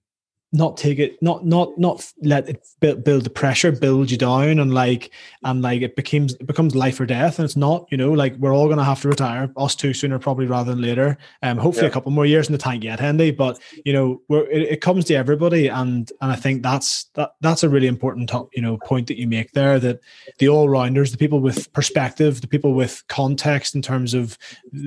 not 0.53 0.77
take 0.77 0.99
it 0.99 1.21
not 1.23 1.47
not 1.47 1.79
not 1.79 2.13
let 2.23 2.49
it 2.49 2.67
build, 2.81 3.05
build 3.05 3.25
the 3.25 3.31
pressure 3.31 3.71
build 3.71 4.11
you 4.11 4.17
down 4.17 4.59
and 4.59 4.75
like 4.75 5.11
and 5.45 5.63
like 5.63 5.81
it 5.81 5.95
becomes 5.95 6.35
it 6.35 6.47
becomes 6.47 6.75
life 6.75 6.99
or 6.99 7.07
death. 7.07 7.39
And 7.39 7.45
it's 7.45 7.57
not 7.57 7.87
you 7.91 7.97
know 7.97 8.13
like 8.13 8.35
we're 8.37 8.55
all 8.55 8.67
going 8.67 8.79
to 8.79 8.85
have 8.85 9.01
to 9.03 9.09
retire 9.09 9.53
us 9.57 9.77
too 9.77 9.95
sooner 9.95 10.19
probably 10.19 10.47
rather 10.47 10.73
than 10.73 10.83
later. 10.83 11.17
Um 11.43 11.57
hopefully 11.57 11.87
yeah. 11.87 11.91
a 11.91 11.93
couple 11.93 12.11
more 12.11 12.27
years 12.27 12.49
in 12.49 12.53
the 12.53 12.59
tank 12.59 12.83
yet 12.83 12.99
Hendy 12.99 13.31
but 13.31 13.61
you 13.85 13.93
know 13.93 14.21
we're, 14.29 14.47
it, 14.47 14.63
it, 14.63 14.81
comes 14.81 15.05
to 15.05 15.15
everybody. 15.15 15.69
And 15.69 16.11
and 16.21 16.33
I 16.33 16.37
think 16.37 16.63
that's 16.63 17.05
that 17.15 17.35
that's 17.41 17.63
a 17.63 17.69
really 17.69 17.87
important 17.87 18.29
top, 18.29 18.49
you 18.53 18.63
know 18.63 18.77
point 18.79 19.07
that 19.07 19.19
you 19.19 19.29
make 19.29 19.53
there 19.53 19.79
that 19.79 20.01
the 20.39 20.49
all-rounders 20.49 21.13
the 21.13 21.19
people 21.19 21.41
with 21.41 21.73
perspective 21.73 22.41
the 22.41 22.49
people 22.49 22.75
with 22.75 23.05
context 23.09 23.75
in 23.75 23.83
terms 23.83 24.15
of 24.15 24.37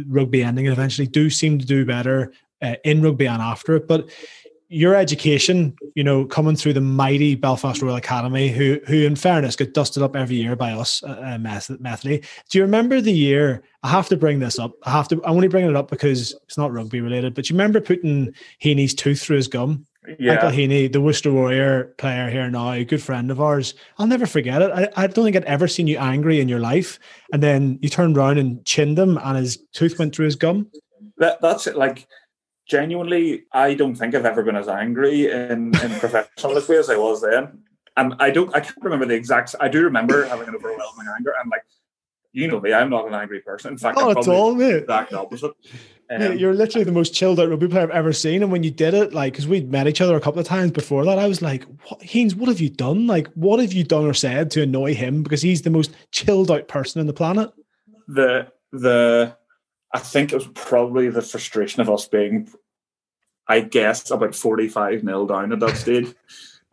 rugby 0.08 0.44
ending 0.44 0.66
eventually 0.66 1.08
do 1.08 1.30
seem 1.30 1.58
to 1.58 1.66
do 1.66 1.86
better 1.86 2.34
uh, 2.64 2.76
in 2.84 3.02
rugby 3.02 3.28
and 3.28 3.42
after 3.42 3.76
it. 3.76 3.88
But 3.88 4.10
your 4.74 4.96
education, 4.96 5.76
you 5.94 6.04
know, 6.04 6.26
coming 6.26 6.56
through 6.56 6.74
the 6.74 6.82
mighty 6.82 7.36
Belfast 7.36 7.82
Royal 7.82 7.96
Academy, 7.96 8.50
who, 8.50 8.80
who 8.88 9.06
in 9.06 9.16
fairness, 9.16 9.56
get 9.56 9.76
dusted 9.76 10.02
up 10.02 10.16
every 10.16 10.38
year 10.38 10.56
by 10.56 10.72
us, 10.72 11.04
uh, 11.04 11.10
uh 11.10 11.38
Methody. 11.38 12.24
Do 12.50 12.58
you 12.58 12.64
remember 12.64 13.00
the 13.00 13.14
year? 13.14 13.64
I 13.84 13.90
have 13.90 14.10
to 14.10 14.18
bring 14.18 14.40
this 14.40 14.58
up. 14.58 14.72
I 14.84 14.92
have 14.92 15.08
to. 15.10 15.24
I'm 15.24 15.34
only 15.36 15.48
bringing 15.48 15.70
it 15.70 15.76
up 15.76 15.92
because 15.92 16.34
it's 16.46 16.58
not 16.58 16.74
rugby 16.74 17.02
related. 17.02 17.36
But 17.36 17.50
you 17.50 17.54
remember 17.54 17.82
putting 17.82 18.34
Heaney's 18.64 18.96
tooth 18.96 19.22
through 19.22 19.38
his 19.38 19.48
gum? 19.48 19.86
Yeah. 20.20 20.36
Michael 20.36 20.50
Heaney, 20.50 20.92
the 20.92 21.02
Worcester 21.02 21.32
Warrior 21.32 21.94
player 21.98 22.30
here 22.30 22.50
now, 22.50 22.72
a 22.72 22.84
good 22.84 23.02
friend 23.02 23.30
of 23.30 23.40
ours. 23.40 23.74
I'll 23.98 24.08
never 24.08 24.26
forget 24.26 24.62
it. 24.62 24.72
I, 24.72 24.90
I 24.98 25.08
don't 25.08 25.24
think 25.24 25.36
I'd 25.36 25.46
ever 25.46 25.68
seen 25.68 25.88
you 25.88 25.98
angry 25.98 26.42
in 26.42 26.50
your 26.50 26.60
life, 26.60 27.00
and 27.32 27.44
then 27.44 27.78
you 27.82 27.90
turned 27.90 28.18
around 28.18 28.38
and 28.40 28.66
chinned 28.66 28.98
him, 28.98 29.18
and 29.18 29.38
his 29.38 29.58
tooth 29.74 30.00
went 30.00 30.16
through 30.16 30.26
his 30.26 30.36
gum. 30.36 30.70
That, 31.18 31.42
that's 31.42 31.68
it. 31.68 31.78
Like 31.78 32.08
genuinely, 32.68 33.44
I 33.52 33.74
don't 33.74 33.96
think 33.96 34.16
I've 34.16 34.26
ever 34.26 34.44
been 34.44 34.56
as 34.56 34.68
angry 34.68 35.32
in, 35.32 35.76
in 35.76 36.00
professional 36.00 36.54
way 36.54 36.78
as 36.78 36.90
I 36.90 36.98
was 36.98 37.22
then. 37.22 37.64
And 37.96 38.16
I 38.20 38.32
don't, 38.32 38.54
I 38.56 38.60
can't 38.60 38.82
remember 38.82 39.06
the 39.06 39.14
exact. 39.14 39.56
I 39.60 39.68
do 39.68 39.84
remember 39.84 40.26
having 40.26 40.48
an 40.48 40.56
overwhelming 40.56 41.08
anger, 41.16 41.34
and 41.40 41.52
like 41.52 41.64
you 42.34 42.48
know 42.48 42.60
me, 42.60 42.74
I'm 42.74 42.90
not 42.90 43.08
an 43.08 43.14
angry 43.14 43.40
person. 43.40 43.74
In 43.74 43.78
fact, 43.78 43.98
not 43.98 44.12
I'm 44.12 44.18
at 44.18 44.28
all, 44.28 44.56
mate. 44.56 44.78
exact 44.78 45.14
opposite. 45.14 45.52
Um, 46.10 46.20
mate, 46.20 46.40
you're 46.40 46.56
literally 46.56 46.84
the 46.84 46.92
most 46.92 47.14
chilled 47.14 47.40
out 47.40 47.50
rugby 47.50 47.68
player 47.68 47.84
I've 47.84 47.92
ever 47.92 48.12
seen. 48.12 48.42
And 48.42 48.52
when 48.52 48.64
you 48.64 48.72
did 48.72 48.96
it, 48.96 49.14
like, 49.14 49.34
because 49.34 49.48
we'd 49.48 49.72
met 49.72 49.88
each 49.88 50.02
other 50.02 50.16
a 50.16 50.20
couple 50.20 50.40
of 50.40 50.48
times 50.48 50.72
before 50.72 51.06
that, 51.06 51.20
I 51.20 51.28
was 51.28 51.44
like, 51.44 51.64
what, 51.88 52.02
Haynes, 52.02 52.36
what 52.36 52.50
have 52.50 52.60
you 52.60 52.70
done? 52.70 53.06
Like, 53.06 53.28
what 53.34 53.60
have 53.60 53.72
you 53.72 53.84
done 53.84 54.06
or 54.06 54.16
said 54.16 54.50
to 54.52 54.64
annoy 54.64 54.96
him? 54.96 55.22
Because 55.22 55.44
he's 55.44 55.62
the 55.62 55.70
most 55.70 55.92
chilled 56.12 56.50
out 56.50 56.68
person 56.68 57.00
in 57.00 57.08
the 57.08 57.14
planet. 57.14 57.52
The, 58.08 58.52
the, 58.72 59.38
I 59.94 60.00
think 60.00 60.32
it 60.32 60.36
was 60.36 60.48
probably 60.56 61.10
the 61.10 61.22
frustration 61.22 61.82
of 61.82 61.90
us 61.90 62.08
being, 62.08 62.50
I 63.48 63.62
guess, 63.62 64.10
about 64.10 64.36
45 64.36 65.04
nil 65.04 65.28
down 65.28 65.54
at 65.54 65.60
that 65.60 65.78
stage. 65.78 66.14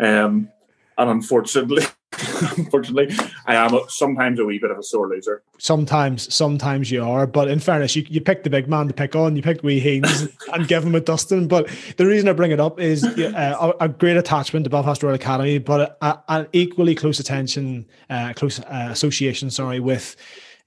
Um, 0.03 0.49
and 0.97 1.11
unfortunately, 1.11 1.85
unfortunately, 2.57 3.15
I 3.47 3.55
am 3.55 3.79
sometimes 3.89 4.39
a 4.41 4.45
wee 4.45 4.59
bit 4.59 4.71
of 4.71 4.79
a 4.79 4.83
sore 4.83 5.09
loser. 5.09 5.43
Sometimes, 5.59 6.33
sometimes 6.35 6.91
you 6.91 7.05
are. 7.05 7.27
But 7.27 7.49
in 7.49 7.61
fairness, 7.61 7.95
you, 7.95 8.05
you 8.09 8.21
picked 8.21 8.45
the 8.45 8.51
big 8.51 8.69
man 8.69 8.89
to 8.89 8.95
pick 8.95 9.15
on. 9.15 9.37
You 9.37 9.43
picked 9.43 9.63
wee 9.63 9.79
Haynes 9.81 10.29
and 10.53 10.67
give 10.67 10.85
him 10.85 10.95
a 10.95 11.01
dusting. 11.01 11.49
But 11.49 11.69
the 11.97 12.07
reason 12.07 12.29
I 12.29 12.33
bring 12.33 12.51
it 12.51 12.61
up 12.61 12.81
is 12.81 13.05
uh, 13.05 13.75
a, 13.81 13.85
a, 13.85 13.89
great 13.89 14.17
attachment 14.17 14.65
to 14.65 14.71
Belfast 14.71 15.03
Royal 15.03 15.15
Academy, 15.15 15.59
but 15.59 15.99
an 16.01 16.49
equally 16.53 16.95
close 16.95 17.21
attention, 17.21 17.87
uh, 18.09 18.33
close 18.35 18.59
uh, 18.61 18.89
association, 18.91 19.51
sorry, 19.51 19.81
with 19.81 20.17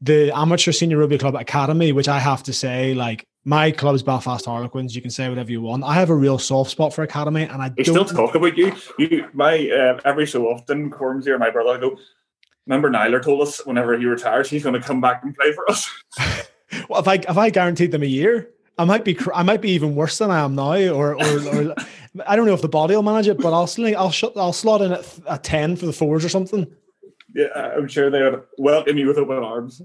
the 0.04 0.38
amateur 0.38 0.74
senior 0.74 0.98
rugby 0.98 1.18
club 1.18 1.34
academy, 1.36 1.94
which 1.94 2.10
I 2.10 2.20
have 2.20 2.44
to 2.44 2.54
say, 2.54 2.94
like 2.94 3.26
my 3.46 3.72
club 3.72 3.96
is 3.96 4.04
Belfast 4.04 4.46
Harlequins. 4.46 4.96
You 4.96 5.02
can 5.02 5.12
say 5.12 5.30
whatever 5.30 5.50
you 5.50 5.62
want. 5.62 5.86
I 5.86 5.94
have 5.94 6.10
a 6.10 6.16
real 6.16 6.38
soft 6.38 6.72
spot 6.72 6.94
for 6.94 7.04
academy, 7.04 7.44
and 7.44 7.62
I 7.62 7.72
we 7.78 7.84
don't... 7.84 8.08
still 8.08 8.28
talk 8.28 8.36
about 8.36 8.58
you. 8.58 8.76
You, 9.00 9.30
my 9.34 9.70
uh, 9.70 10.02
every 10.04 10.28
so 10.28 10.48
often, 10.48 10.92
Cormsy 10.92 11.28
or 11.28 11.40
my 11.40 11.50
brother 11.50 11.78
I 11.78 11.80
go. 11.80 11.98
Remember, 12.68 12.90
Niler 12.90 13.22
told 13.22 13.42
us 13.42 13.66
whenever 13.66 13.98
he 13.98 14.06
retires, 14.06 14.50
he's 14.50 14.64
going 14.64 14.80
to 14.80 14.86
come 14.86 15.02
back 15.02 15.24
and 15.24 15.36
play 15.36 15.54
for 15.54 15.70
us. 15.72 15.90
well, 16.90 17.00
if 17.00 17.08
I 17.08 17.16
if 17.16 17.38
I 17.38 17.50
guaranteed 17.50 17.92
them 17.92 18.04
a 18.04 18.08
year, 18.08 18.50
I 18.78 18.84
might 18.84 19.06
be 19.06 19.18
I 19.34 19.44
might 19.44 19.62
be 19.62 19.72
even 19.72 19.96
worse 19.96 20.18
than 20.18 20.32
I 20.32 20.40
am 20.40 20.56
now, 20.56 20.74
or 20.94 21.16
or, 21.16 21.48
or 21.48 21.76
I 22.28 22.36
don't 22.36 22.46
know 22.46 22.54
if 22.54 22.62
the 22.62 22.70
body 22.70 22.94
will 22.94 23.04
manage 23.04 23.28
it, 23.30 23.38
but 23.38 23.54
I'll 23.54 23.70
I'll 23.98 24.12
shut 24.12 24.36
I'll 24.36 24.54
slot 24.54 24.82
in 24.82 24.92
at, 24.92 25.20
at 25.28 25.44
ten 25.44 25.78
for 25.78 25.86
the 25.86 25.94
fours 25.94 26.26
or 26.26 26.30
something. 26.30 26.68
Yeah, 27.34 27.48
I'm 27.56 27.88
sure 27.88 28.10
they 28.10 28.22
would 28.22 28.44
welcome 28.58 28.98
you 28.98 29.08
with 29.08 29.18
open 29.18 29.38
arms. 29.38 29.82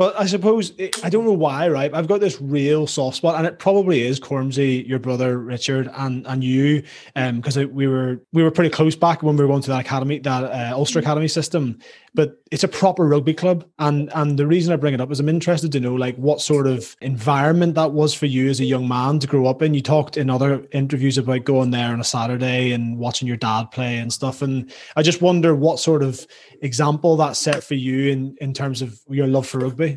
But 0.00 0.18
I 0.18 0.24
suppose 0.24 0.72
I 1.02 1.10
don't 1.10 1.26
know 1.26 1.34
why, 1.34 1.68
right? 1.68 1.92
I've 1.92 2.08
got 2.08 2.20
this 2.20 2.40
real 2.40 2.86
soft 2.86 3.18
spot, 3.18 3.34
and 3.34 3.46
it 3.46 3.58
probably 3.58 4.00
is 4.00 4.18
Cormsey, 4.18 4.88
your 4.88 4.98
brother 4.98 5.36
Richard, 5.36 5.90
and 5.94 6.26
and 6.26 6.42
you, 6.42 6.82
um, 7.16 7.36
because 7.36 7.58
we 7.58 7.86
were 7.86 8.22
we 8.32 8.42
were 8.42 8.50
pretty 8.50 8.70
close 8.70 8.96
back 8.96 9.22
when 9.22 9.36
we 9.36 9.44
were 9.44 9.48
going 9.48 9.60
to 9.60 9.68
that 9.68 9.80
academy, 9.80 10.18
that 10.20 10.44
uh, 10.44 10.74
Ulster 10.74 11.00
Academy 11.00 11.28
system. 11.28 11.78
But 12.14 12.42
it's 12.50 12.64
a 12.64 12.68
proper 12.68 13.06
rugby 13.06 13.34
club, 13.34 13.66
and 13.78 14.10
and 14.14 14.38
the 14.38 14.46
reason 14.46 14.72
I 14.72 14.76
bring 14.76 14.94
it 14.94 15.02
up 15.02 15.10
is 15.10 15.20
I'm 15.20 15.28
interested 15.28 15.70
to 15.72 15.80
know 15.80 15.94
like 15.94 16.16
what 16.16 16.40
sort 16.40 16.66
of 16.66 16.96
environment 17.02 17.74
that 17.74 17.92
was 17.92 18.14
for 18.14 18.24
you 18.24 18.48
as 18.48 18.58
a 18.58 18.64
young 18.64 18.88
man 18.88 19.18
to 19.18 19.26
grow 19.26 19.48
up 19.48 19.60
in. 19.60 19.74
You 19.74 19.82
talked 19.82 20.16
in 20.16 20.30
other 20.30 20.66
interviews 20.72 21.18
about 21.18 21.44
going 21.44 21.72
there 21.72 21.92
on 21.92 22.00
a 22.00 22.04
Saturday 22.04 22.72
and 22.72 22.96
watching 22.96 23.28
your 23.28 23.36
dad 23.36 23.70
play 23.70 23.98
and 23.98 24.10
stuff, 24.10 24.40
and 24.40 24.72
I 24.96 25.02
just 25.02 25.20
wonder 25.20 25.54
what 25.54 25.78
sort 25.78 26.02
of 26.02 26.26
example 26.62 27.16
that 27.18 27.36
set 27.36 27.62
for 27.62 27.74
you 27.74 28.10
in 28.10 28.34
in 28.40 28.54
terms 28.54 28.80
of 28.80 28.98
your 29.10 29.26
love 29.26 29.46
for 29.46 29.58
rugby. 29.58 29.89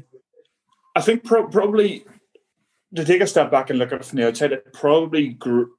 I 0.96 1.02
think 1.02 1.24
pro- 1.24 1.48
probably 1.48 2.06
to 2.96 3.04
take 3.04 3.22
a 3.22 3.28
step 3.28 3.50
back 3.50 3.70
and 3.70 3.80
look 3.80 3.92
at 3.92 4.02
it 4.02 4.06
from 4.06 4.18
the 4.18 4.28
outside, 4.28 4.52
it 4.52 4.74
probably 4.74 5.30
grew 5.30 5.72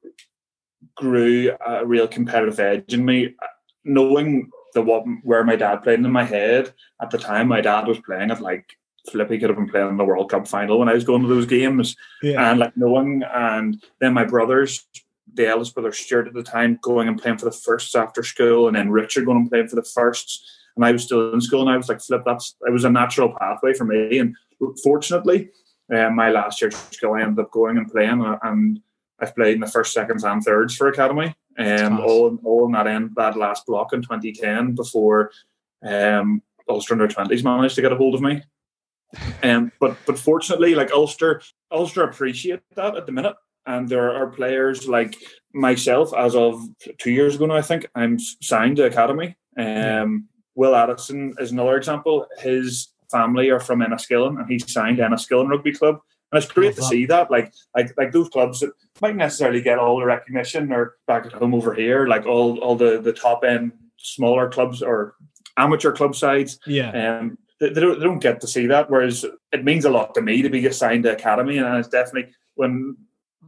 grew 0.96 1.56
a 1.66 1.84
real 1.84 2.06
competitive 2.06 2.60
edge 2.60 2.92
in 2.92 3.04
me, 3.04 3.26
uh, 3.26 3.46
knowing 3.84 4.50
the 4.74 4.82
what 4.82 5.04
where 5.22 5.44
my 5.44 5.56
dad 5.56 5.82
played 5.82 6.00
in 6.00 6.10
my 6.10 6.24
head 6.24 6.72
at 7.00 7.10
the 7.10 7.18
time. 7.18 7.48
My 7.48 7.60
dad 7.60 7.86
was 7.86 8.00
playing 8.00 8.30
at 8.30 8.40
like 8.40 8.76
Flippy 9.10 9.38
could 9.38 9.50
have 9.50 9.58
been 9.58 9.68
playing 9.68 9.88
in 9.88 9.96
the 9.96 10.04
World 10.04 10.30
Cup 10.30 10.48
final 10.48 10.78
when 10.78 10.88
I 10.88 10.94
was 10.94 11.04
going 11.04 11.22
to 11.22 11.28
those 11.28 11.46
games, 11.46 11.96
yeah. 12.22 12.50
and 12.50 12.58
like 12.58 12.76
knowing, 12.76 13.22
and 13.32 13.82
then 14.00 14.14
my 14.14 14.24
brothers. 14.24 14.86
The 15.36 15.48
eldest 15.48 15.74
brother 15.74 15.90
Stuart 15.90 16.28
at 16.28 16.34
the 16.34 16.44
time 16.44 16.78
going 16.80 17.08
and 17.08 17.20
playing 17.20 17.38
for 17.38 17.46
the 17.46 17.50
firsts 17.50 17.96
after 17.96 18.22
school, 18.22 18.68
and 18.68 18.76
then 18.76 18.90
Richard 18.90 19.24
going 19.24 19.38
and 19.38 19.50
playing 19.50 19.66
for 19.66 19.74
the 19.74 19.82
firsts 19.82 20.44
and 20.76 20.84
I 20.84 20.92
was 20.92 21.04
still 21.04 21.32
in 21.32 21.40
school, 21.40 21.62
and 21.62 21.70
I 21.70 21.76
was 21.76 21.88
like, 21.88 22.00
"Flip, 22.00 22.22
that's 22.24 22.56
it 22.66 22.72
was 22.72 22.84
a 22.84 22.90
natural 22.90 23.34
pathway 23.38 23.74
for 23.74 23.84
me." 23.84 24.18
And 24.18 24.36
fortunately, 24.82 25.50
um, 25.94 26.14
my 26.14 26.30
last 26.30 26.60
year 26.60 26.70
school, 26.70 27.14
I 27.14 27.22
ended 27.22 27.44
up 27.44 27.50
going 27.50 27.76
and 27.76 27.90
playing, 27.90 28.22
uh, 28.22 28.38
and 28.42 28.80
I've 29.20 29.34
played 29.34 29.54
in 29.54 29.60
the 29.60 29.66
first, 29.66 29.92
seconds, 29.92 30.24
and 30.24 30.42
thirds 30.42 30.76
for 30.76 30.88
academy, 30.88 31.34
um, 31.58 32.00
all 32.00 32.38
all 32.44 32.66
in 32.66 32.72
that 32.72 32.86
end 32.86 33.10
that 33.16 33.36
last 33.36 33.66
block 33.66 33.92
in 33.92 34.02
2010 34.02 34.74
before 34.74 35.30
um, 35.84 36.42
Ulster 36.68 36.94
under 36.94 37.08
20s 37.08 37.44
managed 37.44 37.74
to 37.76 37.82
get 37.82 37.92
a 37.92 37.96
hold 37.96 38.14
of 38.14 38.22
me. 38.22 38.42
Um, 39.44 39.70
but 39.78 39.96
but 40.06 40.18
fortunately, 40.18 40.74
like 40.74 40.90
Ulster, 40.90 41.40
Ulster 41.70 42.02
appreciate 42.02 42.60
that 42.74 42.96
at 42.96 43.06
the 43.06 43.12
minute, 43.12 43.36
and 43.64 43.88
there 43.88 44.12
are 44.12 44.26
players 44.26 44.88
like 44.88 45.16
myself. 45.52 46.12
As 46.12 46.34
of 46.34 46.60
two 46.98 47.12
years 47.12 47.36
ago 47.36 47.46
now, 47.46 47.54
I 47.54 47.62
think 47.62 47.86
I'm 47.94 48.18
signed 48.18 48.78
to 48.78 48.86
academy. 48.86 49.36
Um, 49.56 50.28
Will 50.56 50.74
Addison 50.74 51.34
is 51.38 51.52
another 51.52 51.76
example. 51.76 52.26
His 52.38 52.88
family 53.14 53.46
are 53.54 53.60
from 53.68 53.80
Enniskillen, 53.80 54.38
and 54.40 54.48
he 54.50 54.58
signed 54.58 54.98
Enniskillen 54.98 55.48
Rugby 55.48 55.72
Club. 55.72 55.96
And 56.30 56.42
it's 56.42 56.50
great 56.50 56.74
to 56.74 56.82
see 56.82 57.06
that, 57.06 57.30
like, 57.30 57.52
like, 57.76 57.88
like 57.96 58.10
those 58.10 58.28
clubs 58.28 58.58
that 58.60 58.72
might 59.00 59.14
necessarily 59.14 59.62
get 59.62 59.78
all 59.78 59.98
the 59.98 60.06
recognition 60.06 60.72
or 60.72 60.96
back 61.06 61.26
at 61.26 61.32
home 61.32 61.54
over 61.54 61.72
here, 61.72 62.08
like 62.08 62.26
all, 62.26 62.58
all 62.58 62.76
the 62.76 63.00
the 63.00 63.12
top 63.12 63.44
end 63.44 63.72
smaller 63.96 64.48
clubs 64.48 64.82
or 64.82 65.14
amateur 65.56 65.92
club 65.92 66.14
sides. 66.16 66.58
Yeah. 66.66 66.90
Um, 67.18 67.38
they, 67.60 67.68
they, 67.68 67.80
don't, 67.80 67.98
they 68.00 68.04
don't 68.04 68.26
get 68.28 68.40
to 68.40 68.48
see 68.48 68.66
that. 68.66 68.90
Whereas 68.90 69.24
it 69.52 69.64
means 69.64 69.84
a 69.84 69.90
lot 69.90 70.14
to 70.14 70.22
me 70.22 70.42
to 70.42 70.50
be 70.50 70.66
assigned 70.66 71.04
to 71.04 71.12
academy, 71.12 71.58
and 71.58 71.78
it's 71.78 71.88
definitely 71.88 72.32
when 72.56 72.96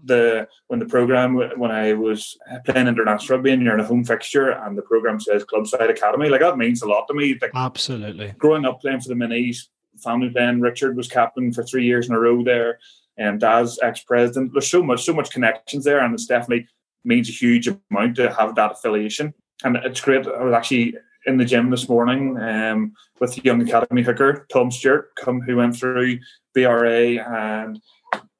the 0.06 0.48
when 0.68 0.80
the 0.80 0.86
program 0.86 1.34
when 1.34 1.70
I 1.70 1.92
was 1.92 2.36
playing 2.64 2.88
international 2.88 3.38
rugby 3.38 3.52
and 3.52 3.62
you're 3.62 3.74
in 3.74 3.80
a 3.80 3.84
home 3.84 4.04
fixture 4.04 4.50
and 4.50 4.76
the 4.76 4.82
program 4.82 5.20
says 5.20 5.44
clubside 5.44 5.90
academy, 5.90 6.28
like 6.28 6.40
that 6.40 6.58
means 6.58 6.82
a 6.82 6.88
lot 6.88 7.06
to 7.08 7.14
me. 7.14 7.36
Like, 7.40 7.52
Absolutely. 7.54 8.34
Growing 8.38 8.64
up 8.64 8.80
playing 8.80 9.00
for 9.00 9.08
the 9.08 9.14
minis, 9.14 9.68
family 10.02 10.30
playing, 10.30 10.60
Richard 10.60 10.96
was 10.96 11.08
captain 11.08 11.52
for 11.52 11.62
three 11.62 11.84
years 11.84 12.08
in 12.08 12.14
a 12.14 12.20
row 12.20 12.42
there, 12.42 12.78
and 13.16 13.40
Daz 13.40 13.78
ex 13.82 14.02
president. 14.02 14.52
There's 14.52 14.70
so 14.70 14.82
much, 14.82 15.04
so 15.04 15.14
much 15.14 15.30
connections 15.30 15.84
there, 15.84 16.00
and 16.00 16.14
it's 16.14 16.26
definitely 16.26 16.68
means 17.04 17.28
a 17.28 17.32
huge 17.32 17.68
amount 17.68 18.16
to 18.16 18.32
have 18.34 18.54
that 18.56 18.72
affiliation. 18.72 19.32
And 19.64 19.76
it's 19.76 20.00
great. 20.00 20.26
I 20.26 20.42
was 20.42 20.54
actually 20.54 20.96
in 21.26 21.38
the 21.38 21.44
gym 21.44 21.70
this 21.70 21.88
morning 21.88 22.38
um, 22.38 22.92
with 23.20 23.44
young 23.44 23.62
academy 23.62 24.02
hooker 24.02 24.46
Tom 24.52 24.70
Stewart, 24.70 25.10
come 25.16 25.40
who 25.40 25.56
went 25.56 25.76
through 25.76 26.18
BRA, 26.54 27.16
and 27.18 27.80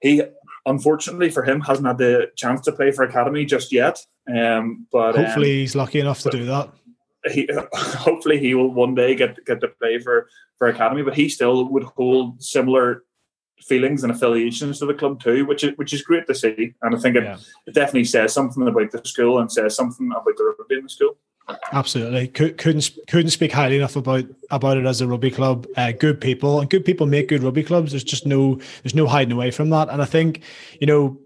he 0.01 0.23
unfortunately 0.67 1.31
for 1.31 1.45
him, 1.45 1.61
hasn't 1.61 1.87
had 1.87 1.99
the 1.99 2.31
chance 2.37 2.61
to 2.63 2.73
play 2.73 2.91
for 2.91 3.05
academy 3.05 3.45
just 3.45 3.73
yet. 3.73 4.05
Um, 4.29 4.87
but 4.93 5.17
hopefully, 5.17 5.53
um, 5.53 5.57
he's 5.59 5.77
lucky 5.77 6.01
enough 6.01 6.21
to 6.23 6.31
do 6.31 6.45
that. 6.47 6.71
He 7.33 7.49
hopefully 7.75 8.39
he 8.39 8.55
will 8.55 8.73
one 8.73 8.95
day 8.95 9.15
get 9.15 9.45
get 9.47 9.61
to 9.61 9.69
play 9.69 9.99
for 9.99 10.29
for 10.59 10.69
academy, 10.69 11.03
but 11.03 11.15
he 11.15 11.29
still 11.29 11.69
would 11.71 11.85
hold 11.85 12.43
similar 12.43 13.05
feelings 13.63 14.03
and 14.03 14.13
affiliations 14.13 14.79
to 14.79 14.87
the 14.87 14.95
club 14.95 15.23
too, 15.23 15.47
which 15.47 15.65
is 15.65 15.77
which 15.77 15.93
is 15.93 16.03
great 16.03 16.27
to 16.27 16.35
see. 16.35 16.75
And 16.83 16.95
I 16.95 16.99
think 16.99 17.17
it, 17.17 17.25
yeah. 17.25 17.39
it 17.67 17.75
definitely 17.75 18.05
says 18.05 18.33
something 18.33 18.67
about 18.67 18.91
the 18.91 19.03
school 19.05 19.39
and 19.39 19.51
says 19.51 19.75
something 19.75 20.11
about 20.11 20.37
the 20.37 20.55
rugby 20.59 20.77
in 20.77 20.83
the 20.83 20.89
school. 20.89 21.17
Absolutely, 21.73 22.29
couldn't 22.29 22.91
couldn't 23.07 23.31
speak 23.31 23.53
highly 23.53 23.77
enough 23.77 23.95
about 23.95 24.25
about 24.51 24.77
it 24.77 24.85
as 24.85 25.01
a 25.01 25.07
rugby 25.07 25.31
club. 25.31 25.67
Uh, 25.77 25.93
good 25.93 26.21
people 26.21 26.61
and 26.61 26.69
good 26.69 26.85
people 26.85 27.07
make 27.07 27.29
good 27.29 27.43
rugby 27.43 27.63
clubs. 27.63 27.93
There's 27.93 28.05
just 28.05 28.27
no 28.27 28.61
there's 28.83 28.95
no 28.95 29.07
hiding 29.07 29.33
away 29.33 29.53
from 29.53 29.71
that. 29.71 29.89
And 29.89 30.03
I 30.03 30.07
think 30.07 30.43
you 30.81 30.87
know 30.87 31.19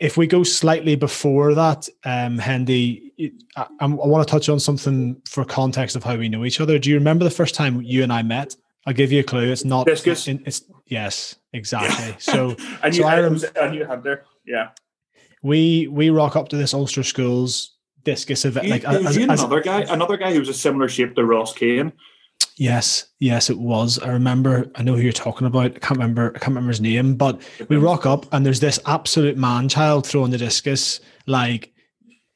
if 0.00 0.16
we 0.16 0.26
go 0.26 0.42
slightly 0.42 0.96
before 0.96 1.54
that, 1.54 1.88
um, 2.04 2.38
Hendy, 2.38 3.12
I, 3.56 3.66
I 3.80 3.86
want 3.86 4.26
to 4.26 4.30
touch 4.30 4.48
on 4.48 4.60
something 4.60 5.20
for 5.28 5.44
context 5.44 5.96
of 5.96 6.04
how 6.04 6.16
we 6.16 6.28
know 6.28 6.44
each 6.44 6.60
other. 6.60 6.78
Do 6.78 6.90
you 6.90 6.96
remember 6.96 7.24
the 7.24 7.30
first 7.30 7.54
time 7.54 7.80
you 7.82 8.02
and 8.02 8.12
I 8.12 8.22
met? 8.22 8.56
I'll 8.86 8.94
give 8.94 9.12
you 9.12 9.20
a 9.20 9.24
clue. 9.24 9.50
It's 9.50 9.64
not. 9.64 9.86
Discus. 9.86 10.28
It's 10.28 10.62
yes, 10.86 11.36
exactly. 11.52 12.10
Yeah. 12.10 12.16
So 12.18 12.56
and 12.82 12.94
you, 12.94 13.02
so 13.02 13.08
I, 13.08 13.20
rem- 13.20 13.74
you 13.74 13.84
had 13.84 14.02
there, 14.02 14.24
yeah. 14.46 14.70
We 15.42 15.86
we 15.88 16.10
rock 16.10 16.36
up 16.36 16.48
to 16.50 16.56
this 16.56 16.74
Ulster 16.74 17.02
schools 17.02 17.75
discus 18.06 18.46
event. 18.46 18.68
Like 18.68 18.84
as, 18.84 19.16
another 19.16 19.60
guy, 19.60 19.80
another 19.82 20.16
guy 20.16 20.32
who 20.32 20.38
was 20.38 20.48
a 20.48 20.54
similar 20.54 20.88
shape 20.88 21.14
to 21.16 21.24
Ross 21.26 21.52
Kane. 21.52 21.92
Yes, 22.56 23.06
yes, 23.18 23.50
it 23.50 23.58
was. 23.58 23.98
I 23.98 24.08
remember. 24.08 24.70
I 24.76 24.82
know 24.82 24.94
who 24.94 25.02
you're 25.02 25.12
talking 25.12 25.46
about. 25.46 25.66
I 25.66 25.78
can't 25.78 25.98
remember. 25.98 26.28
I 26.34 26.38
can't 26.38 26.48
remember 26.48 26.70
his 26.70 26.80
name. 26.80 27.16
But 27.16 27.42
we 27.68 27.76
rock 27.76 28.06
up, 28.06 28.24
and 28.32 28.46
there's 28.46 28.60
this 28.60 28.80
absolute 28.86 29.36
man 29.36 29.68
child 29.68 30.06
throwing 30.06 30.30
the 30.30 30.38
discus, 30.38 31.00
like 31.26 31.74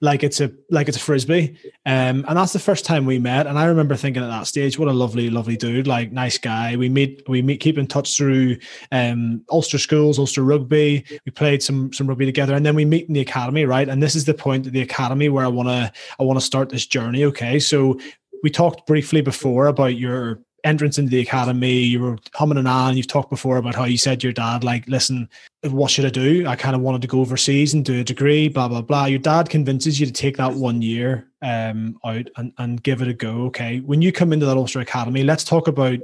like 0.02 0.22
it's 0.22 0.40
a 0.40 0.50
like 0.70 0.88
it's 0.88 0.96
a 0.96 1.00
frisbee. 1.00 1.56
Um, 1.84 2.24
and 2.26 2.36
that's 2.36 2.52
the 2.52 2.58
first 2.58 2.84
time 2.84 3.04
we 3.04 3.18
met. 3.18 3.46
And 3.46 3.58
I 3.58 3.66
remember 3.66 3.96
thinking 3.96 4.22
at 4.22 4.28
that 4.28 4.46
stage, 4.46 4.78
what 4.78 4.88
a 4.88 4.92
lovely, 4.92 5.28
lovely 5.28 5.56
dude, 5.56 5.86
like 5.86 6.10
nice 6.10 6.38
guy. 6.38 6.76
We 6.76 6.88
meet, 6.88 7.22
we 7.28 7.42
meet, 7.42 7.60
keep 7.60 7.76
in 7.76 7.86
touch 7.86 8.16
through 8.16 8.56
um, 8.92 9.44
Ulster 9.50 9.78
schools, 9.78 10.18
Ulster 10.18 10.42
rugby. 10.42 11.04
We 11.26 11.32
played 11.32 11.62
some 11.62 11.92
some 11.92 12.06
rugby 12.06 12.26
together, 12.26 12.54
and 12.54 12.64
then 12.64 12.74
we 12.74 12.84
meet 12.84 13.08
in 13.08 13.14
the 13.14 13.20
academy, 13.20 13.64
right? 13.66 13.88
And 13.88 14.02
this 14.02 14.14
is 14.14 14.24
the 14.24 14.34
point 14.34 14.66
of 14.66 14.72
the 14.72 14.82
academy 14.82 15.28
where 15.28 15.44
I 15.44 15.48
wanna 15.48 15.92
I 16.18 16.22
wanna 16.22 16.40
start 16.40 16.70
this 16.70 16.86
journey. 16.86 17.24
Okay, 17.24 17.58
so 17.58 17.98
we 18.42 18.50
talked 18.50 18.86
briefly 18.86 19.20
before 19.20 19.66
about 19.66 19.96
your 19.96 20.40
entrance 20.64 20.98
into 20.98 21.10
the 21.10 21.20
academy, 21.20 21.80
you 21.80 22.00
were 22.00 22.18
humming 22.34 22.58
and 22.58 22.68
on. 22.68 22.96
You've 22.96 23.06
talked 23.06 23.30
before 23.30 23.56
about 23.56 23.74
how 23.74 23.84
you 23.84 23.96
said 23.96 24.22
your 24.22 24.32
dad, 24.32 24.64
like, 24.64 24.86
listen, 24.88 25.28
what 25.62 25.90
should 25.90 26.06
I 26.06 26.10
do? 26.10 26.46
I 26.46 26.56
kind 26.56 26.74
of 26.74 26.80
wanted 26.80 27.02
to 27.02 27.08
go 27.08 27.20
overseas 27.20 27.74
and 27.74 27.84
do 27.84 28.00
a 28.00 28.04
degree, 28.04 28.48
blah, 28.48 28.68
blah, 28.68 28.80
blah. 28.80 29.04
Your 29.04 29.18
dad 29.18 29.50
convinces 29.50 30.00
you 30.00 30.06
to 30.06 30.12
take 30.12 30.38
that 30.38 30.54
one 30.54 30.80
year 30.80 31.28
um, 31.42 31.98
out 32.04 32.28
and, 32.36 32.52
and 32.58 32.82
give 32.82 33.02
it 33.02 33.08
a 33.08 33.14
go. 33.14 33.42
Okay. 33.46 33.80
When 33.80 34.00
you 34.00 34.10
come 34.10 34.32
into 34.32 34.46
that 34.46 34.56
Ulster 34.56 34.80
Academy, 34.80 35.22
let's 35.22 35.44
talk 35.44 35.68
about 35.68 35.98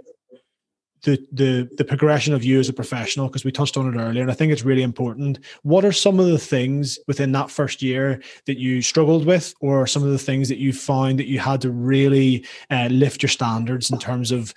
the 1.03 1.25
the 1.33 1.69
the 1.77 1.85
progression 1.85 2.35
of 2.35 2.45
you 2.45 2.59
as 2.59 2.69
a 2.69 2.73
professional 2.73 3.29
because 3.29 3.45
we 3.45 3.53
touched 3.53 3.77
on 3.77 3.87
it 3.87 3.99
earlier 3.99 4.23
and 4.23 4.31
i 4.31 4.35
think 4.35 4.51
it's 4.51 4.65
really 4.65 4.83
important 4.83 5.39
what 5.63 5.85
are 5.85 5.93
some 5.93 6.19
of 6.19 6.27
the 6.27 6.39
things 6.39 6.99
within 7.07 7.33
that 7.33 7.51
first 7.51 7.83
year 7.83 8.21
that 8.47 8.59
you 8.59 8.81
struggled 8.83 9.27
with 9.27 9.55
or 9.61 9.87
some 9.87 10.03
of 10.03 10.11
the 10.11 10.19
things 10.19 10.49
that 10.49 10.59
you 10.59 10.73
found 10.73 11.19
that 11.19 11.29
you 11.29 11.39
had 11.39 11.61
to 11.61 11.71
really 11.71 12.45
uh, 12.71 12.89
lift 12.91 13.23
your 13.23 13.29
standards 13.29 13.91
in 13.91 13.99
terms 13.99 14.33
of 14.33 14.55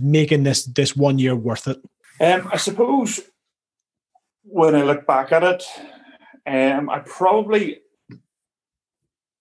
making 0.00 0.44
this 0.44 0.64
this 0.66 0.96
one 0.96 1.18
year 1.18 1.34
worth 1.34 1.66
it 1.66 1.78
um, 2.20 2.48
i 2.52 2.56
suppose 2.56 3.20
when 4.50 4.74
i 4.74 4.82
look 4.82 5.06
back 5.06 5.32
at 5.32 5.42
it 5.42 5.64
um, 6.46 6.90
i 6.90 6.98
probably 7.00 7.80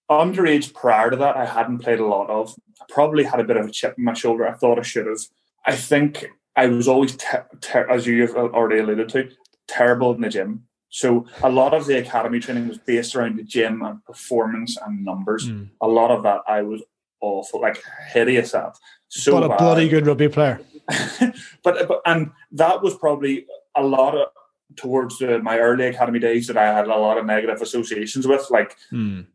underage 0.10 0.74
prior 0.74 1.10
to 1.10 1.18
that 1.18 1.36
i 1.38 1.46
hadn't 1.46 1.80
played 1.80 2.00
a 2.00 2.06
lot 2.06 2.30
of 2.30 2.56
i 2.82 2.86
probably 2.89 3.24
had 3.24 3.39
a 3.39 3.44
bit 3.44 3.58
of 3.58 3.66
a 3.66 3.72
chip 3.72 3.96
in 3.98 4.04
my 4.04 4.13
shoulder 4.13 4.48
i 4.48 4.54
thought 4.54 4.80
i 4.80 4.82
should 4.82 5.06
have 5.06 5.20
I 5.66 5.75
think 5.75 6.30
I 6.56 6.68
was 6.68 6.88
always, 6.88 7.16
ter- 7.16 7.48
ter- 7.62 7.89
as 7.89 8.08
you've 8.08 8.36
already 8.36 8.80
alluded 8.80 9.10
to, 9.10 9.30
terrible 9.68 10.13
in 10.13 10.22
the 10.22 10.30
gym. 10.30 10.66
So 10.89 11.28
a 11.44 11.50
lot 11.50 11.74
of 11.74 11.86
the 11.86 12.00
academy 12.00 12.39
training 12.39 12.68
was 12.68 12.80
based 12.80 13.16
around 13.16 13.38
the 13.38 13.44
gym 13.44 13.84
and 13.84 14.04
performance 14.04 14.75
and 14.78 15.06
numbers. 15.06 15.48
Mm. 15.48 15.70
A 15.82 15.88
lot 15.88 16.10
of 16.10 16.24
that 16.24 16.42
I 16.48 16.63
was 16.63 16.82
awful, 17.22 17.62
like 17.62 17.82
hideous 18.12 18.56
at. 18.56 18.75
So 19.10 19.34
but 19.34 19.44
a 19.44 19.50
bad. 19.50 19.60
bloody 19.60 19.89
good 19.89 20.08
rugby 20.08 20.30
player. 20.30 20.60
but, 21.63 21.88
but 21.88 22.01
and 22.06 22.32
that 22.54 22.82
was 22.82 22.96
probably 22.96 23.46
a 23.75 23.84
lot 23.84 24.16
of 24.16 24.30
towards 24.75 25.21
my 25.21 25.57
early 25.59 25.88
academy 25.88 26.19
days 26.19 26.47
that 26.47 26.57
I 26.57 26.73
had 26.73 26.88
a 26.88 26.95
lot 26.95 27.17
of 27.17 27.25
negative 27.25 27.61
associations 27.61 28.27
with. 28.27 28.49
Like, 28.49 28.77
mm. 28.91 29.25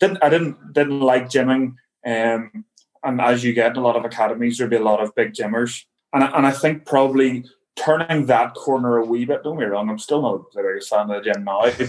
didn't 0.00 0.18
I 0.22 0.28
didn't 0.28 0.72
didn't 0.72 1.00
like 1.00 1.26
gymming. 1.26 1.76
Um, 2.04 2.64
and 3.04 3.20
as 3.20 3.42
you 3.42 3.52
get 3.52 3.72
in 3.72 3.76
a 3.78 3.80
lot 3.80 3.96
of 3.96 4.04
academies, 4.04 4.58
there'd 4.58 4.70
be 4.70 4.76
a 4.76 4.82
lot 4.82 5.00
of 5.00 5.14
big 5.14 5.32
gymmers 5.32 5.84
and 6.12 6.24
I, 6.24 6.26
and 6.36 6.46
I 6.46 6.50
think 6.50 6.84
probably 6.84 7.44
turning 7.76 8.26
that 8.26 8.54
corner 8.54 8.98
a 8.98 9.04
wee 9.04 9.24
bit. 9.24 9.42
Don't 9.42 9.58
get 9.58 9.66
me 9.66 9.70
wrong, 9.70 9.88
I'm 9.88 9.98
still 9.98 10.22
not 10.22 10.52
the 10.52 10.62
biggest 10.62 10.90
fan 10.90 11.10
of 11.10 11.24
the 11.24 11.32
gym 11.32 11.44
now, 11.44 11.62
but 11.62 11.88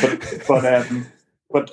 but 0.00 0.44
but, 0.48 0.74
um, 0.74 1.06
but 1.50 1.70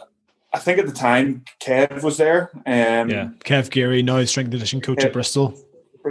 I 0.53 0.59
think 0.59 0.79
at 0.79 0.85
the 0.85 0.93
time 0.93 1.43
Kev 1.59 2.03
was 2.03 2.17
there. 2.17 2.51
Um, 2.65 3.09
yeah, 3.09 3.29
Kev 3.39 3.69
Geary, 3.69 4.03
now 4.03 4.23
strength 4.25 4.47
and 4.47 4.53
conditioning 4.53 4.81
coach 4.81 5.03
at 5.03 5.13
Bristol. 5.13 5.57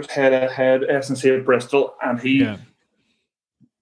Head 0.09 0.51
head 0.51 0.81
SNC 0.81 1.39
at 1.39 1.45
Bristol, 1.45 1.95
and 2.03 2.19
he 2.19 2.41
yeah. 2.41 2.57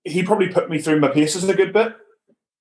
He 0.06 0.24
probably 0.24 0.50
put 0.50 0.70
me 0.70 0.80
through 0.80 1.00
my 1.00 1.10
paces 1.10 1.48
a 1.48 1.54
good 1.54 1.74
bit. 1.74 1.96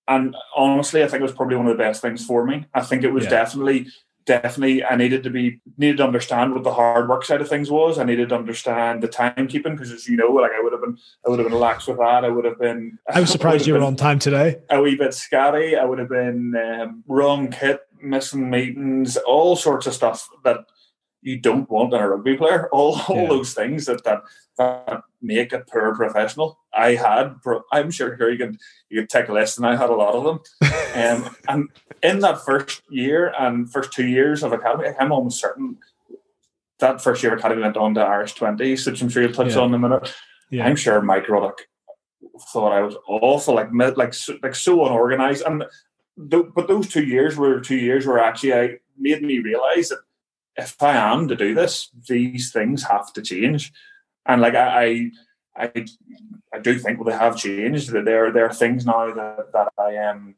And 0.08 0.34
honestly, 0.54 1.02
I 1.02 1.06
think 1.06 1.20
it 1.20 1.22
was 1.22 1.32
probably 1.32 1.56
one 1.56 1.66
of 1.66 1.76
the 1.76 1.82
best 1.82 2.02
things 2.02 2.24
for 2.24 2.44
me. 2.44 2.66
I 2.74 2.82
think 2.82 3.04
it 3.04 3.12
was 3.12 3.24
yeah. 3.24 3.30
definitely 3.30 3.86
definitely 4.26 4.82
I 4.82 4.96
needed 4.96 5.22
to 5.24 5.30
be 5.30 5.60
needed 5.76 5.98
to 5.98 6.04
understand 6.04 6.54
what 6.54 6.64
the 6.64 6.72
hard 6.72 7.08
work 7.08 7.24
side 7.24 7.40
of 7.40 7.48
things 7.48 7.70
was. 7.70 7.98
I 7.98 8.04
needed 8.04 8.30
to 8.30 8.34
understand 8.34 9.02
the 9.02 9.08
timekeeping 9.08 9.72
because, 9.72 9.92
as 9.92 10.08
you 10.08 10.16
know, 10.16 10.28
like 10.28 10.52
I 10.52 10.62
would 10.62 10.72
have 10.72 10.80
been, 10.80 10.98
I 11.26 11.30
would 11.30 11.38
have 11.38 11.48
been 11.48 11.58
lax 11.58 11.86
with 11.86 11.98
that. 11.98 12.24
I 12.24 12.28
would 12.28 12.44
have 12.44 12.58
been. 12.58 12.98
I 13.12 13.20
was 13.20 13.30
surprised 13.32 13.66
you 13.66 13.74
were 13.74 13.82
on 13.82 13.96
time 13.96 14.18
today. 14.18 14.60
A 14.70 14.80
wee 14.80 14.96
bit 14.96 15.10
scatty. 15.10 15.78
I 15.78 15.84
would 15.84 15.98
have 15.98 16.08
been 16.08 16.54
um, 16.56 17.04
wrong 17.06 17.50
kit, 17.50 17.80
missing 18.02 18.50
meetings, 18.50 19.16
all 19.18 19.56
sorts 19.56 19.86
of 19.86 19.94
stuff 19.94 20.28
that 20.44 20.58
you 21.24 21.38
don't 21.38 21.68
want 21.70 21.92
in 21.94 22.00
a 22.00 22.08
rugby 22.08 22.36
player. 22.36 22.68
All 22.72 23.00
all 23.08 23.16
yeah. 23.16 23.28
those 23.28 23.54
things 23.54 23.86
that 23.86 24.04
that 24.04 24.22
that 24.58 25.02
make 25.20 25.52
a 25.52 25.60
poor 25.60 25.94
professional. 25.96 26.58
I 26.72 26.94
had, 26.94 27.36
I'm 27.72 27.90
sure 27.90 28.14
here 28.16 28.30
you 28.30 28.38
could 28.38 28.58
you 28.90 29.00
could 29.00 29.10
take 29.10 29.28
a 29.28 29.32
list, 29.32 29.56
and 29.56 29.66
I 29.66 29.74
had 29.74 29.90
a 29.90 29.94
lot 29.94 30.14
of 30.14 30.24
them. 30.24 30.40
um, 30.94 31.36
and 31.48 31.68
in 32.02 32.20
that 32.20 32.44
first 32.44 32.82
year 32.90 33.32
and 33.38 33.72
first 33.72 33.92
two 33.92 34.06
years 34.06 34.42
of 34.42 34.52
academy, 34.52 34.90
I'm 35.00 35.12
almost 35.12 35.40
certain 35.40 35.78
that 36.78 37.02
first 37.02 37.22
year 37.22 37.32
of 37.32 37.38
academy 37.38 37.62
went 37.62 37.76
on 37.76 37.94
to 37.94 38.00
Irish 38.00 38.34
twenties, 38.34 38.86
which 38.86 39.02
I'm 39.02 39.08
sure 39.08 39.22
you'll 39.22 39.32
touch 39.32 39.54
yeah. 39.54 39.60
on 39.60 39.68
in 39.68 39.74
a 39.74 39.78
minute. 39.78 40.14
Yeah. 40.50 40.66
I'm 40.66 40.76
sure 40.76 41.00
Mike 41.00 41.28
Ruddock 41.28 41.62
thought 42.52 42.72
I 42.72 42.82
was 42.82 42.96
awful, 43.08 43.54
like 43.54 43.70
like 43.72 44.14
like 44.42 44.54
so 44.54 44.84
unorganized, 44.84 45.44
and 45.46 45.64
th- 46.30 46.46
but 46.54 46.68
those 46.68 46.88
two 46.88 47.04
years 47.04 47.36
were 47.36 47.60
two 47.60 47.76
years 47.78 48.06
where 48.06 48.18
actually 48.18 48.54
I 48.54 48.78
made 48.98 49.22
me 49.22 49.38
realize 49.38 49.88
that 49.88 50.00
if 50.56 50.82
I 50.82 50.96
am 50.96 51.28
to 51.28 51.36
do 51.36 51.54
this, 51.54 51.90
these 52.08 52.52
things 52.52 52.84
have 52.84 53.12
to 53.14 53.22
change 53.22 53.72
and 54.26 54.40
like 54.40 54.54
I, 54.54 55.10
I, 55.56 55.86
I, 56.52 56.58
do 56.60 56.78
think 56.78 56.98
well, 56.98 57.10
they 57.10 57.18
have 57.18 57.36
changed. 57.36 57.92
That 57.92 58.04
there, 58.04 58.32
there 58.32 58.46
are 58.46 58.52
things 58.52 58.86
now 58.86 59.12
that, 59.12 59.52
that 59.52 59.72
I 59.78 59.92
am 59.92 60.16
um, 60.16 60.34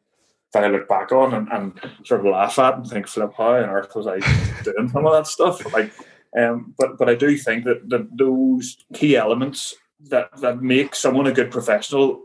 that 0.53 0.65
I 0.65 0.69
look 0.69 0.89
back 0.89 1.13
on 1.13 1.35
and, 1.35 1.49
and 1.53 1.81
sort 2.05 2.21
of 2.21 2.27
laugh 2.27 2.59
at 2.59 2.75
and 2.75 2.89
think, 2.89 3.07
flip, 3.07 3.33
how 3.37 3.55
on 3.55 3.65
earth 3.65 3.95
was 3.95 4.07
I 4.07 4.19
doing 4.63 4.89
some 4.89 5.07
of 5.07 5.13
that 5.13 5.27
stuff? 5.27 5.73
Like, 5.73 5.93
um, 6.37 6.75
but 6.79 6.99
but 6.99 7.09
I 7.09 7.15
do 7.15 7.37
think 7.37 7.65
that, 7.65 7.89
that 7.89 8.17
those 8.17 8.77
key 8.95 9.17
elements 9.17 9.75
that 10.09 10.37
that 10.41 10.63
make 10.63 10.95
someone 10.95 11.27
a 11.27 11.33
good 11.33 11.51
professional, 11.51 12.23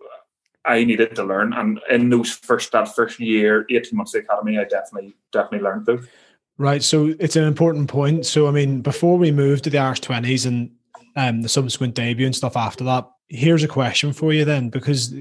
I 0.65 0.83
needed 0.83 1.15
to 1.15 1.23
learn. 1.23 1.53
And 1.53 1.79
in 1.89 2.09
those 2.09 2.31
first 2.31 2.71
that 2.71 2.95
first 2.95 3.19
year, 3.19 3.65
eighteen 3.69 3.97
months 3.97 4.15
of 4.15 4.25
the 4.25 4.33
academy, 4.33 4.57
I 4.57 4.63
definitely 4.63 5.13
definitely 5.31 5.65
learned 5.65 5.85
those. 5.85 6.07
Right. 6.61 6.83
So 6.83 7.15
it's 7.19 7.35
an 7.35 7.45
important 7.45 7.89
point. 7.89 8.25
So 8.27 8.47
I 8.47 8.51
mean, 8.51 8.81
before 8.81 9.17
we 9.17 9.31
move 9.31 9.63
to 9.63 9.69
the 9.71 9.79
Irish 9.79 10.01
twenties 10.01 10.45
and 10.45 10.69
um, 11.15 11.41
the 11.41 11.49
subsequent 11.49 11.95
debut 11.95 12.25
and 12.25 12.35
stuff 12.35 12.55
after 12.55 12.83
that. 12.85 13.09
Here's 13.27 13.63
a 13.63 13.67
question 13.67 14.13
for 14.13 14.33
you 14.33 14.45
then, 14.45 14.69
because 14.69 15.13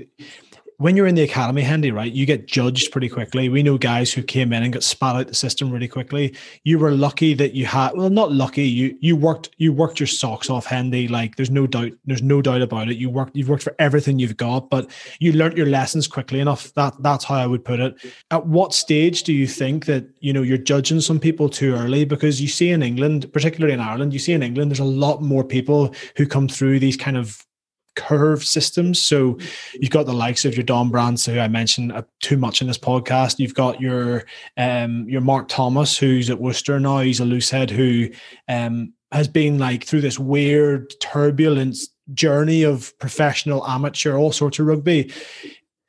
when 0.80 0.96
you're 0.96 1.06
in 1.06 1.14
the 1.14 1.22
academy, 1.22 1.60
Hendy, 1.60 1.90
right, 1.90 2.10
you 2.10 2.24
get 2.24 2.46
judged 2.46 2.90
pretty 2.90 3.10
quickly. 3.10 3.50
We 3.50 3.62
know 3.62 3.76
guys 3.76 4.14
who 4.14 4.22
came 4.22 4.50
in 4.50 4.62
and 4.62 4.72
got 4.72 4.82
spat 4.82 5.14
out 5.14 5.28
the 5.28 5.34
system 5.34 5.70
really 5.70 5.86
quickly. 5.86 6.34
You 6.64 6.78
were 6.78 6.92
lucky 6.92 7.34
that 7.34 7.52
you 7.52 7.66
had, 7.66 7.90
well, 7.94 8.08
not 8.08 8.32
lucky. 8.32 8.66
You 8.66 8.96
you 8.98 9.14
worked 9.14 9.50
you 9.58 9.74
worked 9.74 10.00
your 10.00 10.06
socks 10.06 10.48
off, 10.48 10.64
Hendy. 10.64 11.06
Like 11.06 11.36
there's 11.36 11.50
no 11.50 11.66
doubt, 11.66 11.92
there's 12.06 12.22
no 12.22 12.40
doubt 12.40 12.62
about 12.62 12.88
it. 12.88 12.96
You 12.96 13.10
worked 13.10 13.36
you've 13.36 13.50
worked 13.50 13.62
for 13.62 13.76
everything 13.78 14.18
you've 14.18 14.38
got, 14.38 14.70
but 14.70 14.90
you 15.18 15.34
learned 15.34 15.58
your 15.58 15.66
lessons 15.66 16.08
quickly 16.08 16.40
enough. 16.40 16.72
That 16.72 16.94
that's 17.02 17.24
how 17.24 17.34
I 17.34 17.46
would 17.46 17.62
put 17.62 17.78
it. 17.78 17.96
At 18.30 18.46
what 18.46 18.72
stage 18.72 19.22
do 19.24 19.34
you 19.34 19.46
think 19.46 19.84
that 19.84 20.06
you 20.20 20.32
know 20.32 20.40
you're 20.40 20.56
judging 20.56 21.02
some 21.02 21.20
people 21.20 21.50
too 21.50 21.74
early? 21.74 22.06
Because 22.06 22.40
you 22.40 22.48
see 22.48 22.70
in 22.70 22.82
England, 22.82 23.30
particularly 23.34 23.74
in 23.74 23.80
Ireland, 23.80 24.14
you 24.14 24.18
see 24.18 24.32
in 24.32 24.42
England, 24.42 24.70
there's 24.70 24.80
a 24.80 24.84
lot 24.84 25.20
more 25.20 25.44
people 25.44 25.94
who 26.16 26.26
come 26.26 26.48
through 26.48 26.78
these 26.78 26.96
kind 26.96 27.18
of 27.18 27.46
curve 27.96 28.44
systems. 28.44 29.00
So 29.00 29.38
you've 29.74 29.90
got 29.90 30.06
the 30.06 30.12
likes 30.12 30.44
of 30.44 30.56
your 30.56 30.64
Don 30.64 30.90
Brands, 30.90 31.26
who 31.26 31.38
I 31.38 31.48
mentioned 31.48 31.92
uh, 31.92 32.02
too 32.20 32.36
much 32.36 32.60
in 32.60 32.66
this 32.66 32.78
podcast. 32.78 33.38
You've 33.38 33.54
got 33.54 33.80
your 33.80 34.24
um, 34.56 35.08
your 35.08 35.20
Mark 35.20 35.48
Thomas, 35.48 35.98
who's 35.98 36.30
at 36.30 36.40
Worcester 36.40 36.80
now. 36.80 37.00
He's 37.00 37.20
a 37.20 37.24
loose 37.24 37.50
head 37.50 37.70
who 37.70 38.08
um, 38.48 38.92
has 39.12 39.28
been 39.28 39.58
like 39.58 39.84
through 39.84 40.02
this 40.02 40.18
weird 40.18 40.92
turbulent 41.00 41.76
journey 42.14 42.62
of 42.62 42.96
professional, 42.98 43.66
amateur, 43.66 44.16
all 44.16 44.32
sorts 44.32 44.58
of 44.58 44.66
rugby 44.66 45.12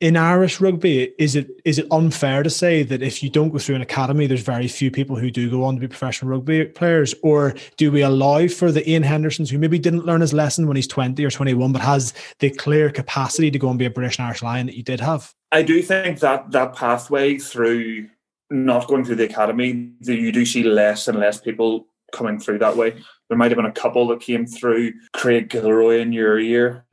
in 0.02 0.18
Irish 0.18 0.60
rugby, 0.60 1.14
is 1.20 1.36
it 1.36 1.62
is 1.64 1.78
it 1.78 1.86
unfair 1.92 2.42
to 2.42 2.50
say 2.50 2.82
that 2.82 3.04
if 3.04 3.22
you 3.22 3.30
don't 3.30 3.50
go 3.50 3.60
through 3.60 3.76
an 3.76 3.82
academy, 3.82 4.26
there's 4.26 4.42
very 4.42 4.68
few 4.68 4.90
people 4.90 5.16
who 5.16 5.30
do 5.30 5.50
go 5.50 5.64
on 5.64 5.76
to 5.76 5.80
be 5.80 5.88
professional 5.88 6.32
rugby 6.32 6.66
players, 6.66 7.14
or 7.22 7.54
do 7.78 7.92
we 7.92 8.02
allow 8.02 8.48
for 8.48 8.72
the 8.72 8.88
Ian 8.90 9.04
Hendersons 9.04 9.52
who 9.52 9.60
maybe 9.60 9.78
didn't 9.78 10.06
learn 10.06 10.22
his 10.22 10.34
lesson 10.34 10.68
when 10.68 10.76
he's 10.76 10.88
twenty 10.88 11.24
or 11.24 11.30
twenty 11.30 11.54
one, 11.54 11.72
but 11.72 11.84
has 11.84 12.14
the 12.40 12.50
clear 12.50 12.90
capacity 12.90 13.52
to 13.52 13.60
go 13.60 13.70
and 13.70 13.78
be 13.78 13.86
a 13.86 13.92
British 13.92 14.18
and 14.18 14.26
Irish 14.26 14.42
Lion 14.42 14.66
that 14.66 14.76
you 14.76 14.84
did 14.84 15.00
have? 15.00 15.34
I 15.52 15.62
do 15.62 15.82
think 15.84 16.20
that 16.20 16.52
that 16.52 16.76
pathway 16.76 17.38
through 17.38 18.10
not 18.50 18.88
going 18.88 19.06
through 19.06 19.16
the 19.16 19.26
academy, 19.26 19.92
you 20.02 20.32
do 20.32 20.46
see 20.46 20.64
less 20.64 21.08
and 21.08 21.20
less 21.20 21.40
people 21.40 21.88
coming 22.12 22.40
through 22.40 22.58
that 22.60 22.76
way. 22.76 22.96
There 23.30 23.38
might 23.38 23.52
have 23.52 23.56
been 23.56 23.66
a 23.66 23.72
couple 23.72 24.08
that 24.08 24.20
came 24.20 24.48
through. 24.48 24.94
Craig 25.14 25.48
Gilroy 25.50 26.00
in 26.00 26.12
your 26.12 26.40
year, 26.40 26.86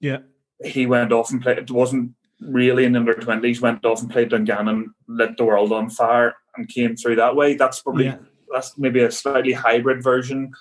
yeah, 0.00 0.20
he 0.64 0.86
went 0.86 1.12
off 1.12 1.30
and 1.30 1.42
played. 1.42 1.58
It 1.58 1.70
wasn't 1.70 2.14
really 2.44 2.84
in 2.84 2.96
under 2.96 3.14
20s 3.14 3.60
went 3.60 3.84
off 3.84 4.02
and 4.02 4.10
played 4.10 4.30
Dungannon, 4.30 4.94
lit 5.08 5.36
the 5.36 5.44
world 5.44 5.72
on 5.72 5.90
fire 5.90 6.34
and 6.56 6.68
came 6.68 6.96
through 6.96 7.16
that 7.16 7.36
way. 7.36 7.54
That's 7.54 7.80
probably 7.80 8.06
yeah. 8.06 8.18
that's 8.52 8.78
maybe 8.78 9.00
a 9.00 9.10
slightly 9.10 9.52
hybrid 9.52 10.02
version. 10.02 10.52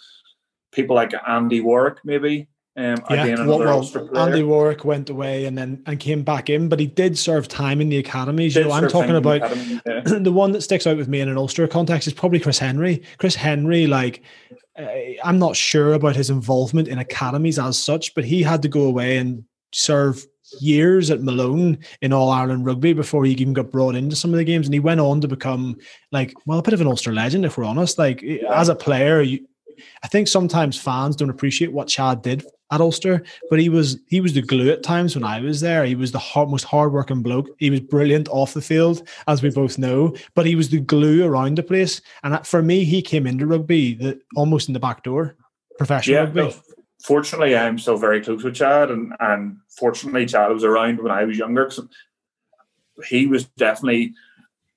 People 0.71 0.95
like 0.95 1.13
Andy 1.27 1.61
Warwick, 1.61 1.97
maybe. 2.03 2.47
Um, 2.75 2.95
yeah, 3.11 3.45
well, 3.45 3.59
well 3.59 4.17
Andy 4.17 4.41
Warwick 4.41 4.83
went 4.83 5.07
away 5.11 5.45
and 5.45 5.55
then 5.55 5.83
and 5.85 5.99
came 5.99 6.23
back 6.23 6.49
in, 6.49 6.69
but 6.69 6.79
he 6.79 6.87
did 6.87 7.15
serve 7.19 7.47
time 7.47 7.79
in 7.79 7.89
the 7.89 7.97
academies. 7.97 8.55
You 8.55 8.63
know, 8.63 8.71
I'm 8.71 8.87
talking 8.87 9.15
about 9.15 9.41
the, 9.41 9.45
academy, 9.45 9.81
yeah. 9.85 10.01
the 10.19 10.31
one 10.31 10.53
that 10.53 10.61
sticks 10.61 10.87
out 10.87 10.97
with 10.97 11.07
me 11.07 11.21
in 11.21 11.29
an 11.29 11.37
Ulster 11.37 11.67
context 11.67 12.07
is 12.07 12.13
probably 12.13 12.39
Chris 12.39 12.57
Henry. 12.57 13.03
Chris 13.19 13.35
Henry, 13.35 13.85
like, 13.85 14.23
uh, 14.75 14.87
I'm 15.23 15.37
not 15.37 15.55
sure 15.55 15.93
about 15.93 16.15
his 16.15 16.31
involvement 16.31 16.87
in 16.87 16.97
academies 16.97 17.59
as 17.59 17.77
such, 17.77 18.15
but 18.15 18.25
he 18.25 18.41
had 18.41 18.63
to 18.63 18.67
go 18.67 18.85
away 18.85 19.17
and 19.17 19.43
serve 19.71 20.25
years 20.61 21.11
at 21.11 21.21
Malone 21.21 21.77
in 22.01 22.13
All 22.13 22.29
Ireland 22.29 22.65
rugby 22.65 22.93
before 22.93 23.25
he 23.25 23.31
even 23.31 23.53
got 23.53 23.71
brought 23.71 23.95
into 23.95 24.15
some 24.15 24.33
of 24.33 24.37
the 24.37 24.43
games, 24.43 24.67
and 24.67 24.73
he 24.73 24.79
went 24.79 24.99
on 24.99 25.21
to 25.21 25.27
become 25.27 25.77
like 26.11 26.33
well 26.45 26.59
a 26.59 26.63
bit 26.63 26.73
of 26.73 26.81
an 26.81 26.87
Ulster 26.87 27.13
legend 27.13 27.45
if 27.45 27.57
we're 27.57 27.65
honest. 27.65 27.97
Like 27.97 28.21
yeah. 28.21 28.59
as 28.59 28.69
a 28.69 28.75
player, 28.75 29.21
you 29.21 29.45
I 30.03 30.07
think 30.07 30.27
sometimes 30.27 30.79
fans 30.79 31.15
don't 31.15 31.29
appreciate 31.29 31.71
what 31.71 31.87
Chad 31.87 32.21
did 32.21 32.45
at 32.71 32.81
Ulster, 32.81 33.23
but 33.49 33.59
he 33.59 33.69
was 33.69 33.99
he 34.07 34.21
was 34.21 34.33
the 34.33 34.41
glue 34.41 34.71
at 34.71 34.83
times 34.83 35.15
when 35.15 35.23
I 35.23 35.39
was 35.39 35.61
there. 35.61 35.85
He 35.85 35.95
was 35.95 36.11
the 36.11 36.19
hard, 36.19 36.49
most 36.49 36.63
hardworking 36.63 37.21
bloke. 37.21 37.47
He 37.59 37.69
was 37.69 37.79
brilliant 37.79 38.27
off 38.29 38.53
the 38.53 38.61
field, 38.61 39.07
as 39.27 39.43
we 39.43 39.49
both 39.49 39.77
know, 39.77 40.15
but 40.33 40.45
he 40.45 40.55
was 40.55 40.69
the 40.69 40.79
glue 40.79 41.23
around 41.23 41.57
the 41.57 41.63
place. 41.63 42.01
And 42.23 42.45
for 42.45 42.61
me, 42.61 42.83
he 42.83 43.01
came 43.01 43.27
into 43.27 43.45
rugby 43.45 43.93
the, 43.93 44.19
almost 44.35 44.67
in 44.67 44.73
the 44.73 44.79
back 44.79 45.03
door, 45.03 45.35
professional 45.77 46.15
yeah, 46.15 46.23
rugby. 46.23 46.41
No, 46.41 46.53
fortunately, 47.03 47.55
I'm 47.55 47.77
still 47.77 47.97
very 47.97 48.21
close 48.21 48.43
with 48.43 48.55
Chad, 48.55 48.89
and 48.89 49.13
and 49.19 49.57
fortunately, 49.69 50.25
Chad 50.25 50.51
was 50.51 50.63
around 50.63 51.01
when 51.01 51.11
I 51.11 51.25
was 51.25 51.37
younger. 51.37 51.69
he 53.07 53.27
was 53.27 53.45
definitely 53.57 54.13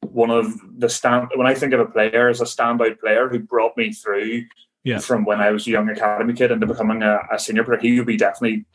one 0.01 0.31
of 0.31 0.55
the 0.79 0.89
stand. 0.89 1.29
When 1.35 1.47
I 1.47 1.55
think 1.55 1.73
of 1.73 1.81
a 1.81 1.87
player 1.87 2.29
as 2.29 2.41
a 2.41 2.45
standout 2.45 3.01
player 3.01 3.29
who 3.29 3.39
brought 3.39 3.77
me 3.77 3.93
through 3.93 4.45
yeah. 4.85 4.99
from 4.99 5.25
when 5.25 5.41
I 5.41 5.51
was 5.51 5.67
a 5.67 5.71
young 5.71 5.89
academy 5.89 6.35
kid 6.35 6.51
into 6.51 6.67
becoming 6.67 7.03
a, 7.03 7.21
a 7.33 7.39
senior 7.39 7.65
player, 7.65 7.79
he 7.79 7.99
would 7.99 8.07
be 8.07 8.17
definitely 8.17 8.67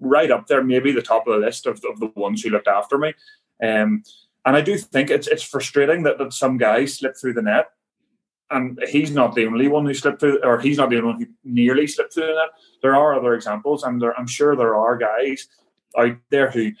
right 0.00 0.30
up 0.30 0.46
there, 0.46 0.62
maybe 0.62 0.92
the 0.92 1.02
top 1.02 1.26
of 1.26 1.34
the 1.34 1.46
list 1.46 1.66
of, 1.66 1.82
of 1.84 2.00
the 2.00 2.12
ones 2.14 2.42
who 2.42 2.50
looked 2.50 2.68
after 2.68 2.98
me. 2.98 3.14
Um, 3.62 4.02
and 4.44 4.56
I 4.56 4.60
do 4.60 4.76
think 4.76 5.10
it's 5.10 5.26
it's 5.26 5.42
frustrating 5.42 6.02
that, 6.02 6.18
that 6.18 6.32
some 6.32 6.58
guys 6.58 6.98
slip 6.98 7.16
through 7.16 7.34
the 7.34 7.42
net. 7.42 7.68
And 8.50 8.78
he's 8.88 9.10
not 9.10 9.34
the 9.34 9.46
only 9.46 9.68
one 9.68 9.86
who 9.86 9.94
slipped 9.94 10.20
through, 10.20 10.40
or 10.44 10.60
he's 10.60 10.78
not 10.78 10.90
the 10.90 10.96
only 10.98 11.08
one 11.08 11.20
who 11.20 11.26
nearly 11.44 11.86
slipped 11.86 12.14
through 12.14 12.26
the 12.26 12.34
net. 12.34 12.50
There 12.82 12.94
are 12.94 13.14
other 13.14 13.34
examples, 13.34 13.82
and 13.82 14.00
there, 14.00 14.16
I'm 14.18 14.26
sure 14.26 14.54
there 14.54 14.76
are 14.76 14.96
guys 14.96 15.48
out 15.98 16.16
there 16.30 16.50
who 16.50 16.72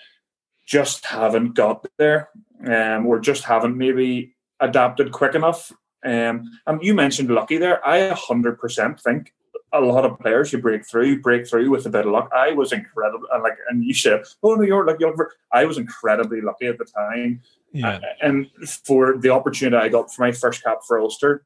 just 0.66 1.06
haven't 1.06 1.54
got 1.54 1.86
there, 1.96 2.28
um, 2.66 3.06
or 3.06 3.18
just 3.18 3.44
haven't 3.44 3.76
maybe 3.76 4.34
adapted 4.60 5.10
quick 5.10 5.34
enough 5.34 5.72
um, 6.04 6.50
and 6.66 6.82
you 6.82 6.94
mentioned 6.94 7.30
lucky 7.30 7.56
there. 7.56 7.86
I 7.86 8.10
100% 8.10 9.00
think 9.00 9.32
a 9.72 9.80
lot 9.80 10.04
of 10.04 10.20
players 10.20 10.50
who 10.50 10.58
break 10.58 10.86
through 10.86 11.20
break 11.20 11.48
through 11.48 11.70
with 11.70 11.86
a 11.86 11.90
bit 11.90 12.06
of 12.06 12.12
luck. 12.12 12.30
I 12.32 12.52
was 12.52 12.72
incredible, 12.72 13.26
and 13.32 13.42
like, 13.42 13.56
and 13.68 13.84
you 13.84 13.94
said, 13.94 14.22
"Oh 14.42 14.54
no, 14.54 14.62
you're 14.62 14.86
like 14.86 15.00
you're." 15.00 15.32
I 15.50 15.64
was 15.64 15.78
incredibly 15.78 16.40
lucky 16.40 16.66
at 16.66 16.78
the 16.78 16.84
time, 16.84 17.42
yeah. 17.72 17.98
and 18.20 18.48
for 18.84 19.16
the 19.16 19.30
opportunity 19.30 19.76
I 19.76 19.88
got 19.88 20.14
for 20.14 20.22
my 20.22 20.32
first 20.32 20.62
cap 20.62 20.80
for 20.86 21.00
Ulster, 21.00 21.44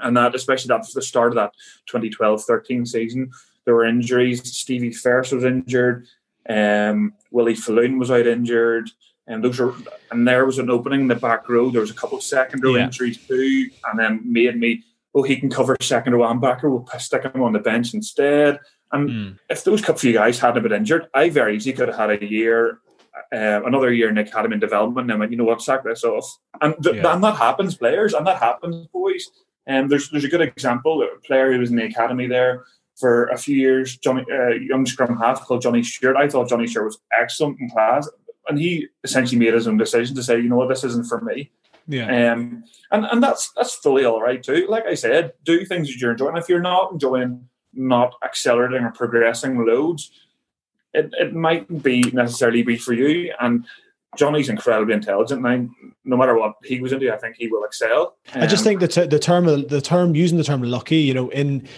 and 0.00 0.16
that 0.16 0.34
especially 0.34 0.68
that 0.68 0.86
the 0.92 1.02
start 1.02 1.32
of 1.32 1.36
that 1.36 1.52
2012-13 1.92 2.86
season, 2.86 3.30
there 3.64 3.74
were 3.74 3.84
injuries. 3.84 4.42
Stevie 4.56 4.92
Ferris 4.92 5.32
was 5.32 5.44
injured. 5.44 6.06
Um, 6.48 7.14
Willie 7.30 7.54
Faloon 7.54 7.98
was 7.98 8.10
out 8.10 8.26
injured 8.26 8.90
and 9.26 9.42
those 9.42 9.60
are 9.60 9.74
and 10.10 10.26
there 10.26 10.46
was 10.46 10.58
an 10.58 10.70
opening 10.70 11.02
in 11.02 11.08
the 11.08 11.14
back 11.14 11.48
row. 11.48 11.70
There 11.70 11.80
was 11.80 11.90
a 11.90 11.94
couple 11.94 12.18
of 12.18 12.24
second 12.24 12.62
row 12.62 12.76
yeah. 12.76 12.84
injuries 12.84 13.18
too, 13.18 13.70
and 13.86 13.98
then 13.98 14.20
made 14.24 14.56
me 14.56 14.84
oh 15.14 15.22
he 15.22 15.36
can 15.36 15.50
cover 15.50 15.76
second 15.80 16.14
row 16.14 16.28
and 16.30 16.40
backer. 16.40 16.70
We'll 16.70 16.86
stick 16.98 17.24
him 17.24 17.42
on 17.42 17.52
the 17.52 17.58
bench 17.58 17.94
instead. 17.94 18.60
And 18.92 19.08
mm. 19.10 19.38
if 19.50 19.64
those 19.64 19.82
couple 19.82 20.08
of 20.08 20.14
guys 20.14 20.38
hadn't 20.38 20.62
been 20.62 20.72
injured, 20.72 21.08
I 21.12 21.28
very 21.28 21.56
easily 21.56 21.74
could 21.74 21.88
have 21.88 21.96
had 21.96 22.22
a 22.22 22.24
year, 22.24 22.78
uh, 23.32 23.62
another 23.64 23.92
year 23.92 24.08
in 24.08 24.14
the 24.14 24.20
academy 24.20 24.54
and 24.54 24.60
development. 24.60 25.10
And 25.10 25.18
went, 25.18 25.32
you 25.32 25.38
know 25.38 25.44
what, 25.44 25.60
sack 25.60 25.82
this 25.82 26.04
off. 26.04 26.38
And, 26.60 26.76
th- 26.80 26.96
yeah. 26.96 27.12
and 27.12 27.24
that 27.24 27.36
happens, 27.36 27.76
players, 27.76 28.14
and 28.14 28.24
that 28.28 28.38
happens, 28.38 28.86
boys. 28.86 29.28
And 29.66 29.84
um, 29.84 29.88
there's 29.88 30.10
there's 30.10 30.24
a 30.24 30.28
good 30.28 30.40
example, 30.40 31.02
a 31.02 31.20
player 31.26 31.52
who 31.52 31.58
was 31.58 31.70
in 31.70 31.76
the 31.76 31.84
academy 31.84 32.26
there 32.26 32.64
for 32.96 33.26
a 33.26 33.36
few 33.36 33.56
years, 33.56 33.96
Johnny, 33.98 34.24
uh, 34.32 34.50
young 34.50 34.86
scrum 34.86 35.18
half 35.18 35.44
called 35.44 35.60
Johnny 35.60 35.82
Stewart. 35.82 36.16
I 36.16 36.28
thought 36.28 36.48
Johnny 36.48 36.66
Stewart 36.66 36.86
was 36.86 36.98
excellent 37.18 37.60
in 37.60 37.68
class 37.68 38.08
and 38.48 38.58
he 38.58 38.88
essentially 39.04 39.38
made 39.38 39.54
his 39.54 39.68
own 39.68 39.76
decision 39.76 40.14
to 40.16 40.22
say, 40.22 40.38
you 40.38 40.48
know 40.48 40.56
what, 40.56 40.68
this 40.68 40.84
isn't 40.84 41.06
for 41.06 41.20
me. 41.20 41.50
Yeah. 41.88 42.32
Um, 42.32 42.64
and 42.90 43.04
and 43.06 43.22
that's 43.22 43.52
that's 43.52 43.74
fully 43.74 44.04
all 44.04 44.20
right 44.20 44.42
too. 44.42 44.66
Like 44.68 44.86
I 44.86 44.94
said, 44.94 45.34
do 45.44 45.64
things 45.64 45.88
that 45.88 46.00
you're 46.00 46.12
enjoying. 46.12 46.36
If 46.36 46.48
you're 46.48 46.60
not 46.60 46.92
enjoying 46.92 47.48
not 47.72 48.14
accelerating 48.24 48.84
or 48.84 48.90
progressing 48.90 49.64
loads, 49.64 50.10
it, 50.94 51.10
it 51.12 51.34
mightn't 51.34 51.82
be 51.82 52.00
necessarily 52.12 52.62
be 52.62 52.76
for 52.76 52.92
you. 52.92 53.32
And 53.38 53.66
Johnny's 54.16 54.48
incredibly 54.48 54.94
intelligent, 54.94 55.44
and 55.44 55.48
I, 55.48 55.90
no 56.04 56.16
matter 56.16 56.38
what 56.38 56.54
he 56.64 56.80
was 56.80 56.92
into, 56.92 57.12
I 57.12 57.18
think 57.18 57.36
he 57.36 57.48
will 57.48 57.64
excel. 57.64 58.16
Um, 58.34 58.42
I 58.42 58.46
just 58.46 58.64
think 58.64 58.80
that 58.80 59.10
the 59.10 59.18
term 59.18 59.46
the 59.46 59.80
term 59.80 60.14
using 60.14 60.38
the 60.38 60.44
term 60.44 60.62
lucky, 60.62 60.98
you 60.98 61.14
know, 61.14 61.28
in 61.30 61.68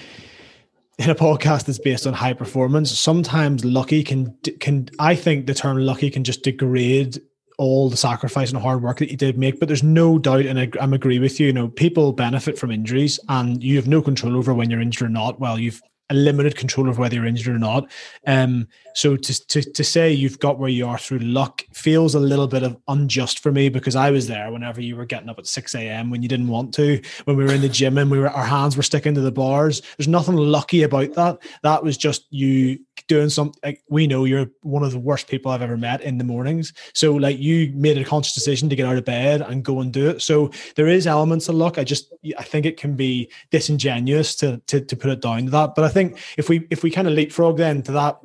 in 0.99 1.11
a 1.11 1.15
podcast 1.15 1.67
that's 1.67 1.79
based 1.79 2.07
on 2.07 2.13
high 2.13 2.33
performance, 2.33 2.97
sometimes 2.99 3.65
lucky 3.65 4.03
can 4.03 4.37
can 4.61 4.89
I 4.99 5.15
think 5.15 5.47
the 5.47 5.55
term 5.55 5.79
lucky 5.79 6.11
can 6.11 6.25
just 6.25 6.43
degrade 6.43 7.21
all 7.57 7.91
the 7.91 7.97
sacrifice 7.97 8.51
and 8.51 8.63
hard 8.63 8.83
work 8.83 8.99
that 8.99 9.11
you 9.11 9.17
did 9.17 9.37
make. 9.37 9.59
But 9.59 9.69
there's 9.69 9.83
no 9.83 10.19
doubt, 10.19 10.47
and 10.47 10.61
I, 10.61 10.71
I'm 10.81 10.95
agree 10.95 11.19
with 11.19 11.41
you. 11.41 11.49
You 11.49 11.53
know, 11.53 11.69
people 11.69 12.13
benefit 12.13 12.59
from 12.59 12.71
injuries, 12.71 13.19
and 13.29 13.63
you 13.63 13.77
have 13.77 13.89
no 13.89 14.01
control 14.01 14.37
over 14.37 14.55
when 14.55 14.71
you're 14.71 14.81
injured 14.81 15.07
or 15.07 15.11
not. 15.11 15.41
Well, 15.41 15.59
you've 15.59 15.83
a 16.11 16.15
limited 16.15 16.57
control 16.57 16.89
of 16.89 16.99
whether 16.99 17.15
you're 17.15 17.27
injured 17.27 17.55
or 17.55 17.59
not. 17.59 17.91
Um, 18.27 18.69
so 18.95 19.17
to, 19.17 19.47
to 19.49 19.63
to 19.63 19.85
say 19.85 20.13
you've 20.13 20.39
got 20.39 20.59
where 20.59 20.71
you 20.71 20.87
are 20.87 20.99
through 20.99 21.19
luck 21.21 21.63
feels 21.73 22.15
a 22.15 22.21
little 22.21 22.47
bit 22.47 22.63
of 22.63 22.77
unjust 22.89 23.41
for 23.41 23.53
me 23.53 23.69
because 23.69 23.95
I 23.95 24.11
was 24.11 24.27
there 24.27 24.51
whenever 24.51 24.81
you 24.81 24.97
were 24.97 25.05
getting 25.05 25.29
up 25.29 25.39
at 25.39 25.47
six 25.47 25.75
a.m. 25.75 26.11
when 26.11 26.23
you 26.23 26.29
didn't 26.29 26.49
want 26.49 26.75
to, 26.75 27.01
when 27.25 27.37
we 27.37 27.45
were 27.45 27.53
in 27.53 27.61
the 27.61 27.69
gym 27.69 27.99
and 27.99 28.11
we 28.11 28.19
were 28.19 28.31
our 28.31 28.45
hands 28.45 28.77
were 28.77 28.83
sticking 28.83 29.15
to 29.15 29.21
the 29.21 29.33
bars. 29.33 29.83
There's 29.97 30.09
nothing 30.09 30.37
lucky 30.37 30.83
about 30.83 31.13
that. 31.15 31.39
That 31.63 31.85
was 31.85 31.97
just 31.97 32.27
you 32.31 32.79
doing 33.07 33.29
something. 33.29 33.59
Like, 33.63 33.83
we 33.89 34.07
know 34.07 34.25
you're 34.25 34.47
one 34.63 34.83
of 34.83 34.93
the 34.93 34.99
worst 34.99 35.29
people 35.29 35.51
I've 35.51 35.63
ever 35.63 35.77
met 35.77 36.03
in 36.03 36.19
the 36.19 36.25
mornings. 36.25 36.73
So 36.95 37.15
like 37.15 37.39
you 37.39 37.73
made 37.75 37.99
a 37.99 38.05
conscious 38.05 38.35
decision 38.35 38.69
to 38.69 38.77
get 38.77 38.87
out 38.87 38.97
of 38.97 39.05
bed 39.05 39.41
and 39.43 39.65
go 39.65 39.81
and 39.81 39.93
do 39.93 40.09
it. 40.09 40.23
So 40.23 40.51
there 40.77 40.89
is 40.89 41.07
elements 41.07 41.49
of 41.49 41.55
luck. 41.55 41.79
I 41.79 41.85
just 41.85 42.13
I 42.39 42.43
think 42.43 42.67
it 42.67 42.77
can 42.77 42.97
be 42.97 43.31
disingenuous 43.51 44.35
to 44.37 44.59
to, 44.67 44.81
to 44.81 44.97
put 44.97 45.11
it 45.11 45.23
down 45.23 45.45
to 45.45 45.51
that. 45.51 45.75
But 45.75 45.85
I 45.85 45.89
think 45.89 46.19
if 46.37 46.49
we 46.49 46.67
if 46.71 46.83
we 46.83 46.91
kind 46.91 47.09
of 47.09 47.15
leapfrog 47.15 47.57
then 47.57 47.83
to 47.83 47.93
that, 47.93 48.19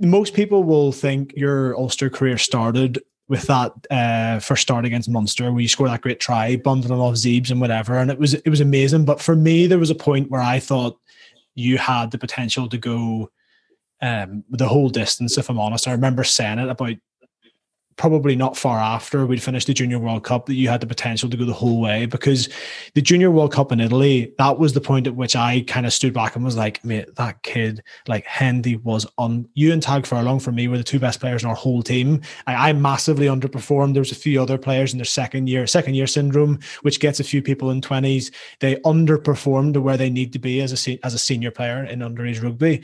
most 0.00 0.34
people 0.34 0.64
will 0.64 0.92
think 0.92 1.32
your 1.36 1.76
Ulster 1.76 2.10
career 2.10 2.38
started 2.38 2.98
with 3.28 3.46
that 3.46 3.72
uh, 3.90 4.38
first 4.38 4.62
start 4.62 4.84
against 4.84 5.08
Munster, 5.08 5.50
where 5.50 5.60
you 5.60 5.68
scored 5.68 5.90
that 5.90 6.02
great 6.02 6.20
try, 6.20 6.56
bundling 6.56 7.00
off 7.00 7.14
Zeebs 7.14 7.50
and 7.50 7.60
whatever, 7.60 7.96
and 7.98 8.10
it 8.10 8.18
was 8.18 8.34
it 8.34 8.48
was 8.48 8.60
amazing. 8.60 9.04
But 9.04 9.20
for 9.20 9.34
me, 9.34 9.66
there 9.66 9.78
was 9.78 9.90
a 9.90 9.94
point 9.94 10.30
where 10.30 10.42
I 10.42 10.58
thought 10.58 10.98
you 11.54 11.78
had 11.78 12.10
the 12.10 12.18
potential 12.18 12.68
to 12.68 12.78
go 12.78 13.30
um, 14.00 14.44
the 14.50 14.68
whole 14.68 14.88
distance. 14.88 15.38
If 15.38 15.48
I'm 15.48 15.58
honest, 15.58 15.88
I 15.88 15.92
remember 15.92 16.24
saying 16.24 16.58
it 16.58 16.68
about 16.68 16.96
probably 17.96 18.34
not 18.34 18.56
far 18.56 18.78
after 18.78 19.24
we'd 19.24 19.42
finished 19.42 19.66
the 19.66 19.74
Junior 19.74 19.98
World 19.98 20.24
Cup 20.24 20.46
that 20.46 20.54
you 20.54 20.68
had 20.68 20.80
the 20.80 20.86
potential 20.86 21.30
to 21.30 21.36
go 21.36 21.44
the 21.44 21.52
whole 21.52 21.80
way 21.80 22.06
because 22.06 22.48
the 22.94 23.02
Junior 23.02 23.30
World 23.30 23.52
Cup 23.52 23.70
in 23.70 23.80
Italy, 23.80 24.32
that 24.38 24.58
was 24.58 24.72
the 24.72 24.80
point 24.80 25.06
at 25.06 25.14
which 25.14 25.36
I 25.36 25.60
kind 25.62 25.86
of 25.86 25.92
stood 25.92 26.12
back 26.12 26.34
and 26.34 26.44
was 26.44 26.56
like, 26.56 26.84
mate, 26.84 27.14
that 27.16 27.42
kid, 27.42 27.82
like 28.08 28.24
Hendy 28.24 28.76
was 28.76 29.06
on 29.18 29.48
you 29.54 29.72
and 29.72 29.82
Tadhg 29.82 30.06
Furlong 30.06 30.40
for 30.40 30.52
me 30.52 30.66
were 30.66 30.78
the 30.78 30.84
two 30.84 30.98
best 30.98 31.20
players 31.20 31.42
in 31.44 31.48
our 31.48 31.54
whole 31.54 31.82
team. 31.82 32.20
I, 32.46 32.70
I 32.70 32.72
massively 32.72 33.26
underperformed. 33.26 33.92
There 33.92 34.00
was 34.00 34.12
a 34.12 34.16
few 34.16 34.42
other 34.42 34.58
players 34.58 34.92
in 34.92 34.98
their 34.98 35.04
second 35.04 35.48
year, 35.48 35.66
second 35.66 35.94
year 35.94 36.06
syndrome, 36.06 36.58
which 36.82 37.00
gets 37.00 37.20
a 37.20 37.24
few 37.24 37.42
people 37.42 37.70
in 37.70 37.80
20s. 37.80 38.32
They 38.60 38.76
underperformed 38.76 39.74
to 39.74 39.80
where 39.80 39.96
they 39.96 40.10
need 40.10 40.32
to 40.32 40.38
be 40.38 40.60
as 40.60 40.88
a 40.88 40.98
as 41.04 41.14
a 41.14 41.18
senior 41.18 41.50
player 41.50 41.84
in 41.84 42.00
underage 42.00 42.42
rugby. 42.42 42.82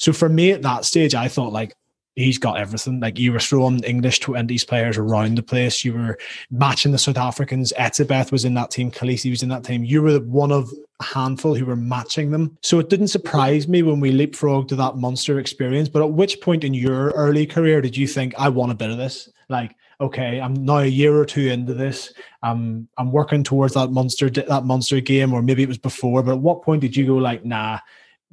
So 0.00 0.14
for 0.14 0.30
me 0.30 0.50
at 0.50 0.62
that 0.62 0.86
stage, 0.86 1.14
I 1.14 1.28
thought 1.28 1.52
like 1.52 1.74
he's 2.16 2.38
got 2.38 2.58
everything. 2.58 3.00
Like 3.00 3.18
you 3.18 3.32
were 3.32 3.38
throwing 3.38 3.84
English 3.84 4.20
twenties 4.20 4.64
players 4.64 4.96
around 4.96 5.36
the 5.36 5.42
place. 5.42 5.84
You 5.84 5.92
were 5.92 6.18
matching 6.50 6.90
the 6.90 6.98
South 6.98 7.18
Africans. 7.18 7.72
Etzebeth 7.78 8.32
was 8.32 8.46
in 8.46 8.54
that 8.54 8.70
team. 8.70 8.90
Kolisi 8.90 9.28
was 9.28 9.42
in 9.42 9.50
that 9.50 9.62
team. 9.62 9.84
You 9.84 10.00
were 10.00 10.18
one 10.20 10.52
of 10.52 10.72
a 11.00 11.04
handful 11.04 11.54
who 11.54 11.66
were 11.66 11.76
matching 11.76 12.30
them. 12.30 12.56
So 12.62 12.78
it 12.78 12.88
didn't 12.88 13.08
surprise 13.08 13.68
me 13.68 13.82
when 13.82 14.00
we 14.00 14.10
leapfrogged 14.10 14.68
to 14.68 14.76
that 14.76 14.96
Munster 14.96 15.38
experience. 15.38 15.90
But 15.90 16.02
at 16.02 16.12
which 16.12 16.40
point 16.40 16.64
in 16.64 16.72
your 16.72 17.10
early 17.10 17.44
career 17.44 17.82
did 17.82 17.94
you 17.94 18.06
think 18.06 18.34
I 18.38 18.48
want 18.48 18.72
a 18.72 18.76
bit 18.76 18.90
of 18.90 18.96
this? 18.96 19.28
Like, 19.50 19.76
okay, 20.00 20.40
I'm 20.40 20.54
now 20.54 20.78
a 20.78 20.86
year 20.86 21.14
or 21.14 21.26
two 21.26 21.48
into 21.48 21.74
this. 21.74 22.14
I'm 22.42 22.88
I'm 22.96 23.12
working 23.12 23.44
towards 23.44 23.74
that 23.74 23.90
Munster 23.90 24.30
that 24.30 24.64
Munster 24.64 25.00
game, 25.00 25.34
or 25.34 25.42
maybe 25.42 25.62
it 25.62 25.68
was 25.68 25.76
before. 25.76 26.22
But 26.22 26.32
at 26.32 26.40
what 26.40 26.62
point 26.62 26.80
did 26.80 26.96
you 26.96 27.06
go 27.06 27.16
like, 27.16 27.44
nah? 27.44 27.80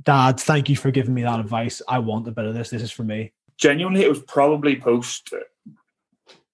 Dad, 0.03 0.39
thank 0.39 0.69
you 0.69 0.75
for 0.75 0.91
giving 0.91 1.13
me 1.13 1.23
that 1.23 1.39
advice. 1.39 1.81
I 1.87 1.99
want 1.99 2.27
a 2.27 2.31
bit 2.31 2.45
of 2.45 2.53
this. 2.53 2.69
This 2.69 2.81
is 2.81 2.91
for 2.91 3.03
me 3.03 3.33
genuinely, 3.57 4.03
it 4.03 4.09
was 4.09 4.21
probably 4.21 4.75
post 4.75 5.33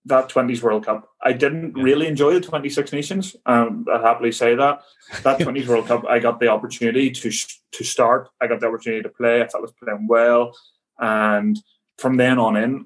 that 0.06 0.30
20s 0.30 0.62
World 0.62 0.86
Cup. 0.86 1.10
I 1.22 1.34
didn't 1.34 1.78
yeah. 1.78 1.84
really 1.84 2.08
enjoy 2.08 2.34
the 2.34 2.42
26 2.42 2.92
Nations. 2.92 3.36
Um, 3.46 3.86
I'd 3.92 4.02
happily 4.02 4.32
say 4.32 4.56
that. 4.56 4.82
That 5.24 5.40
20s 5.40 5.68
World 5.68 5.88
Cup, 5.88 6.06
I 6.06 6.20
got 6.20 6.40
the 6.40 6.48
opportunity 6.48 7.12
to 7.12 7.32
to 7.72 7.84
start. 7.84 8.30
I 8.42 8.48
got 8.48 8.60
the 8.60 8.68
opportunity 8.68 9.02
to 9.04 9.10
play. 9.10 9.42
I 9.42 9.48
felt 9.48 9.56
I 9.56 9.60
was 9.62 9.72
playing 9.72 10.08
well. 10.08 10.56
And 11.00 11.60
from 11.98 12.18
then 12.18 12.38
on 12.38 12.56
in, 12.56 12.86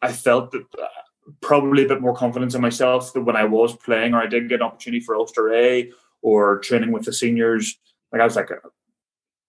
I 0.00 0.12
felt 0.12 0.50
that 0.52 0.64
uh, 0.80 0.86
probably 1.40 1.84
a 1.84 1.88
bit 1.88 2.00
more 2.00 2.14
confidence 2.14 2.54
in 2.54 2.60
myself 2.60 3.12
that 3.12 3.20
when 3.20 3.36
I 3.36 3.44
was 3.44 3.76
playing 3.76 4.14
or 4.14 4.20
I 4.20 4.26
did 4.26 4.48
get 4.48 4.56
an 4.56 4.62
opportunity 4.62 5.04
for 5.04 5.14
Ulster 5.14 5.54
A 5.54 5.92
or 6.20 6.58
training 6.58 6.90
with 6.90 7.04
the 7.04 7.12
seniors, 7.12 7.78
like 8.10 8.20
I 8.20 8.24
was 8.24 8.34
like, 8.34 8.50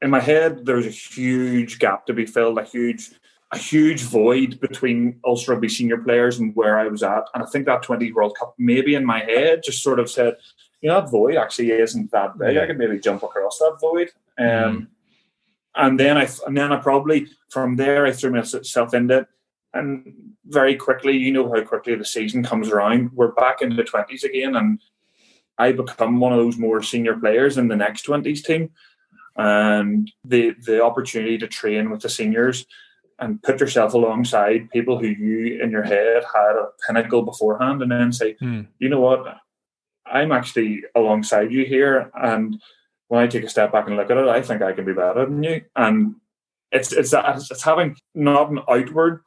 in 0.04 0.10
my 0.10 0.20
head, 0.20 0.66
there 0.66 0.76
was 0.76 0.86
a 0.86 0.90
huge 0.90 1.80
gap 1.80 2.06
to 2.06 2.14
be 2.14 2.26
filled, 2.26 2.60
a 2.60 2.64
huge 2.64 3.12
a 3.54 3.58
huge 3.58 4.02
void 4.02 4.60
between 4.60 5.20
Ulster 5.24 5.52
Rugby 5.52 5.70
senior 5.70 6.00
players 6.00 6.40
and 6.40 6.56
where 6.56 6.80
I 6.80 6.88
was 6.88 7.04
at. 7.04 7.26
And 7.34 7.44
I 7.44 7.46
think 7.46 7.68
that 7.68 7.84
20 7.84 8.12
World 8.12 8.36
Cup, 8.36 8.56
maybe 8.58 8.96
in 8.96 9.06
my 9.06 9.20
head, 9.20 9.62
just 9.64 9.84
sort 9.84 10.00
of 10.00 10.10
said, 10.10 10.38
you 10.82 10.90
know, 10.90 11.00
that 11.00 11.12
void 11.12 11.36
actually 11.36 11.70
isn't 11.70 12.12
that 12.12 12.38
big. 12.38 12.58
I 12.58 12.66
could 12.66 12.80
maybe 12.80 13.00
jump 13.00 13.22
across 13.22 13.60
that 13.60 13.78
void. 13.80 14.10
Um, 14.40 14.48
mm. 14.48 14.88
And 15.76 16.00
then 16.00 16.18
I, 16.18 16.28
and 16.48 16.58
then 16.58 16.72
I 16.72 16.78
probably 16.78 17.28
from 17.50 17.76
there 17.76 18.06
I 18.06 18.12
threw 18.12 18.32
myself 18.32 18.94
into 18.94 19.20
it, 19.20 19.28
and 19.74 20.14
very 20.46 20.76
quickly, 20.76 21.18
you 21.18 21.32
know 21.32 21.52
how 21.52 21.64
quickly 21.64 21.96
the 21.96 22.06
season 22.06 22.44
comes 22.44 22.70
around. 22.70 23.12
We're 23.14 23.32
back 23.32 23.62
in 23.62 23.76
the 23.76 23.84
twenties 23.84 24.24
again, 24.24 24.56
and 24.56 24.80
I 25.58 25.72
become 25.72 26.20
one 26.20 26.32
of 26.34 26.40
those 26.40 26.58
more 26.58 26.84
senior 26.84 27.16
players 27.18 27.58
in 27.58 27.70
the 27.70 27.76
next 27.76 28.04
twenties 28.04 28.44
team, 28.44 28.70
and 29.36 30.12
the 30.24 30.56
the 30.66 30.84
opportunity 30.84 31.38
to 31.38 31.48
train 31.48 31.90
with 31.90 32.02
the 32.02 32.10
seniors 32.10 32.66
and 33.20 33.42
put 33.42 33.60
yourself 33.60 33.94
alongside 33.94 34.70
people 34.72 35.00
who 35.00 35.08
you 35.08 35.62
in 35.62 35.72
your 35.72 35.84
head 35.84 36.24
had 36.34 36.56
a 36.56 36.70
pinnacle 36.86 37.22
beforehand 37.22 37.82
and 37.82 37.92
then 37.92 38.12
say, 38.12 38.36
mm. 38.42 38.68
you 38.80 38.90
know 38.90 39.00
what, 39.00 39.38
I'm 40.06 40.32
actually 40.32 40.84
alongside 40.96 41.52
you 41.52 41.66
here. 41.66 42.12
And 42.16 42.62
when 43.08 43.22
I 43.22 43.28
take 43.28 43.44
a 43.44 43.50
step 43.50 43.72
back 43.72 43.88
and 43.88 43.96
look 43.96 44.10
at 44.10 44.18
it, 44.18 44.28
I 44.28 44.42
think 44.42 44.62
I 44.62 44.74
can 44.74 44.86
be 44.86 44.94
better 44.94 45.26
than 45.26 45.44
you. 45.44 45.62
And 45.76 46.16
it's 46.72 46.92
it's 46.92 47.12
that 47.12 47.38
it's 47.38 47.64
having 47.64 47.96
not 48.16 48.50
an 48.50 48.60
outward 48.68 49.22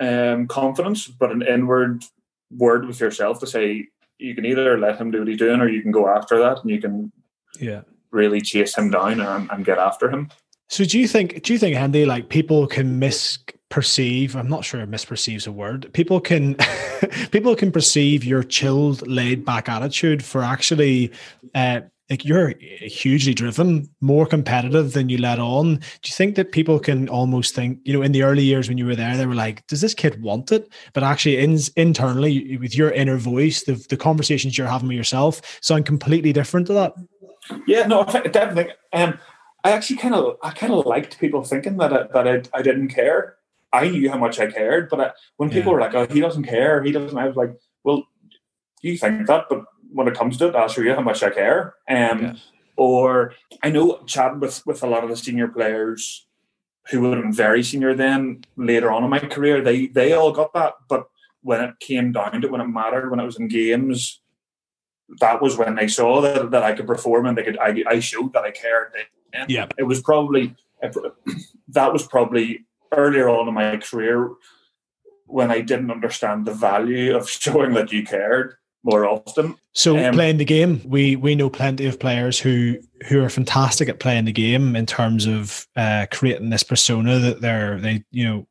um, 0.00 0.46
confidence, 0.48 1.06
but 1.06 1.30
an 1.32 1.42
inward 1.42 2.04
word 2.50 2.86
with 2.86 3.00
yourself 3.00 3.40
to 3.40 3.46
say 3.46 3.86
you 4.18 4.34
can 4.34 4.44
either 4.44 4.78
let 4.78 4.98
him 4.98 5.10
do 5.10 5.20
what 5.20 5.28
he's 5.28 5.38
doing 5.38 5.60
or 5.60 5.68
you 5.68 5.82
can 5.82 5.92
go 5.92 6.08
after 6.08 6.38
that 6.38 6.60
and 6.62 6.70
you 6.70 6.80
can 6.80 7.12
yeah 7.60 7.82
really 8.10 8.40
chase 8.40 8.76
him 8.76 8.90
down 8.90 9.20
and, 9.20 9.50
and 9.50 9.64
get 9.64 9.78
after 9.78 10.10
him. 10.10 10.30
So 10.68 10.84
do 10.84 10.98
you 10.98 11.08
think 11.08 11.42
do 11.42 11.52
you 11.52 11.58
think 11.58 11.76
Andy 11.76 12.04
like 12.04 12.28
people 12.28 12.66
can 12.66 13.00
misperceive 13.00 14.34
I'm 14.34 14.48
not 14.48 14.64
sure 14.64 14.86
misperceives 14.86 15.46
a 15.46 15.52
word 15.52 15.90
people 15.94 16.20
can 16.20 16.56
people 17.30 17.56
can 17.56 17.72
perceive 17.72 18.22
your 18.22 18.42
chilled 18.42 19.06
laid 19.08 19.46
back 19.46 19.68
attitude 19.68 20.22
for 20.22 20.42
actually 20.42 21.10
uh, 21.54 21.80
like 22.10 22.24
you're 22.24 22.54
hugely 22.80 23.34
driven, 23.34 23.88
more 24.00 24.26
competitive 24.26 24.92
than 24.92 25.08
you 25.08 25.18
let 25.18 25.38
on. 25.38 25.76
Do 25.76 26.06
you 26.06 26.12
think 26.14 26.36
that 26.36 26.52
people 26.52 26.78
can 26.78 27.08
almost 27.08 27.54
think, 27.54 27.80
you 27.84 27.92
know, 27.92 28.02
in 28.02 28.12
the 28.12 28.22
early 28.22 28.42
years 28.42 28.68
when 28.68 28.78
you 28.78 28.86
were 28.86 28.96
there, 28.96 29.16
they 29.16 29.26
were 29.26 29.34
like, 29.34 29.66
"Does 29.66 29.80
this 29.80 29.94
kid 29.94 30.22
want 30.22 30.50
it?" 30.50 30.72
But 30.94 31.02
actually, 31.02 31.38
in, 31.38 31.58
internally, 31.76 32.56
with 32.56 32.74
your 32.76 32.90
inner 32.90 33.18
voice, 33.18 33.64
the 33.64 33.74
the 33.88 33.96
conversations 33.96 34.56
you're 34.56 34.66
having 34.66 34.88
with 34.88 34.96
yourself 34.96 35.58
sound 35.60 35.86
completely 35.86 36.32
different 36.32 36.66
to 36.68 36.72
that. 36.74 36.94
Yeah, 37.66 37.86
no, 37.86 38.04
definitely. 38.04 38.72
Um, 38.92 39.18
I 39.64 39.72
actually 39.72 39.96
kind 39.96 40.14
of 40.14 40.36
I 40.42 40.50
kind 40.50 40.72
of 40.72 40.86
liked 40.86 41.18
people 41.18 41.44
thinking 41.44 41.76
that 41.78 41.92
I, 41.92 42.06
that 42.14 42.28
I, 42.28 42.58
I 42.58 42.62
didn't 42.62 42.88
care. 42.88 43.36
I 43.70 43.90
knew 43.90 44.10
how 44.10 44.16
much 44.16 44.40
I 44.40 44.50
cared, 44.50 44.88
but 44.88 45.00
I, 45.00 45.10
when 45.36 45.50
people 45.50 45.72
yeah. 45.72 45.74
were 45.74 45.80
like, 45.80 45.94
"Oh, 45.94 46.06
he 46.06 46.20
doesn't 46.20 46.44
care," 46.44 46.82
he 46.82 46.90
doesn't, 46.90 47.18
I 47.18 47.26
was 47.26 47.36
like, 47.36 47.54
"Well, 47.84 48.04
you 48.80 48.96
think 48.96 49.26
that, 49.26 49.44
but 49.50 49.64
when 49.92 50.08
it 50.08 50.14
comes 50.14 50.36
to 50.38 50.48
it, 50.48 50.54
I'll 50.54 50.68
show 50.68 50.82
you 50.82 50.94
how 50.94 51.00
much 51.00 51.22
I 51.22 51.30
care." 51.30 51.74
Um. 51.88 52.38
Or 52.76 53.34
I 53.60 53.70
know 53.70 54.02
chatting 54.06 54.40
with 54.40 54.64
with 54.64 54.82
a 54.82 54.86
lot 54.86 55.02
of 55.02 55.10
the 55.10 55.16
senior 55.16 55.48
players 55.48 56.26
who 56.90 57.00
would 57.00 57.14
have 57.14 57.22
been 57.22 57.32
very 57.32 57.62
senior 57.62 57.94
then 57.94 58.44
later 58.56 58.90
on 58.90 59.04
in 59.04 59.10
my 59.10 59.18
career, 59.18 59.60
they 59.60 59.86
they 59.86 60.12
all 60.12 60.32
got 60.32 60.52
that, 60.54 60.74
but 60.88 61.08
when 61.42 61.60
it 61.60 61.78
came 61.80 62.12
down 62.12 62.40
to 62.40 62.48
when 62.48 62.60
it 62.60 62.68
mattered, 62.68 63.10
when 63.10 63.20
it 63.20 63.24
was 63.24 63.38
in 63.38 63.48
games, 63.48 64.20
that 65.20 65.40
was 65.40 65.56
when 65.56 65.74
they 65.74 65.88
saw 65.88 66.20
that, 66.20 66.50
that 66.50 66.62
I 66.62 66.74
could 66.74 66.86
perform 66.86 67.26
and 67.26 67.36
they 67.36 67.42
could 67.42 67.58
I, 67.58 67.82
I 67.86 68.00
showed 68.00 68.32
that 68.32 68.44
I 68.44 68.50
cared. 68.50 68.92
Yeah, 69.48 69.66
it 69.76 69.84
was 69.84 70.00
probably 70.00 70.54
that 71.68 71.92
was 71.92 72.06
probably 72.06 72.66
earlier 72.92 73.28
on 73.28 73.48
in 73.48 73.54
my 73.54 73.76
career 73.76 74.30
when 75.26 75.50
I 75.50 75.60
didn't 75.60 75.90
understand 75.90 76.46
the 76.46 76.54
value 76.54 77.14
of 77.14 77.28
showing 77.44 77.74
that 77.74 77.92
you 77.92 78.04
cared 78.04 78.54
more 78.88 79.06
often. 79.06 79.54
So 79.74 79.98
um, 79.98 80.14
playing 80.14 80.38
the 80.38 80.44
game, 80.44 80.80
we 80.84 81.16
we 81.16 81.34
know 81.34 81.50
plenty 81.50 81.86
of 81.86 82.00
players 82.00 82.40
who 82.40 82.78
who 83.08 83.22
are 83.22 83.28
fantastic 83.28 83.88
at 83.88 84.00
playing 84.00 84.24
the 84.24 84.32
game 84.32 84.74
in 84.74 84.86
terms 84.86 85.26
of 85.26 85.66
uh, 85.76 86.06
creating 86.10 86.50
this 86.50 86.62
persona 86.62 87.18
that 87.18 87.40
they're 87.40 87.78
they 87.78 88.02
you 88.10 88.24
know 88.24 88.46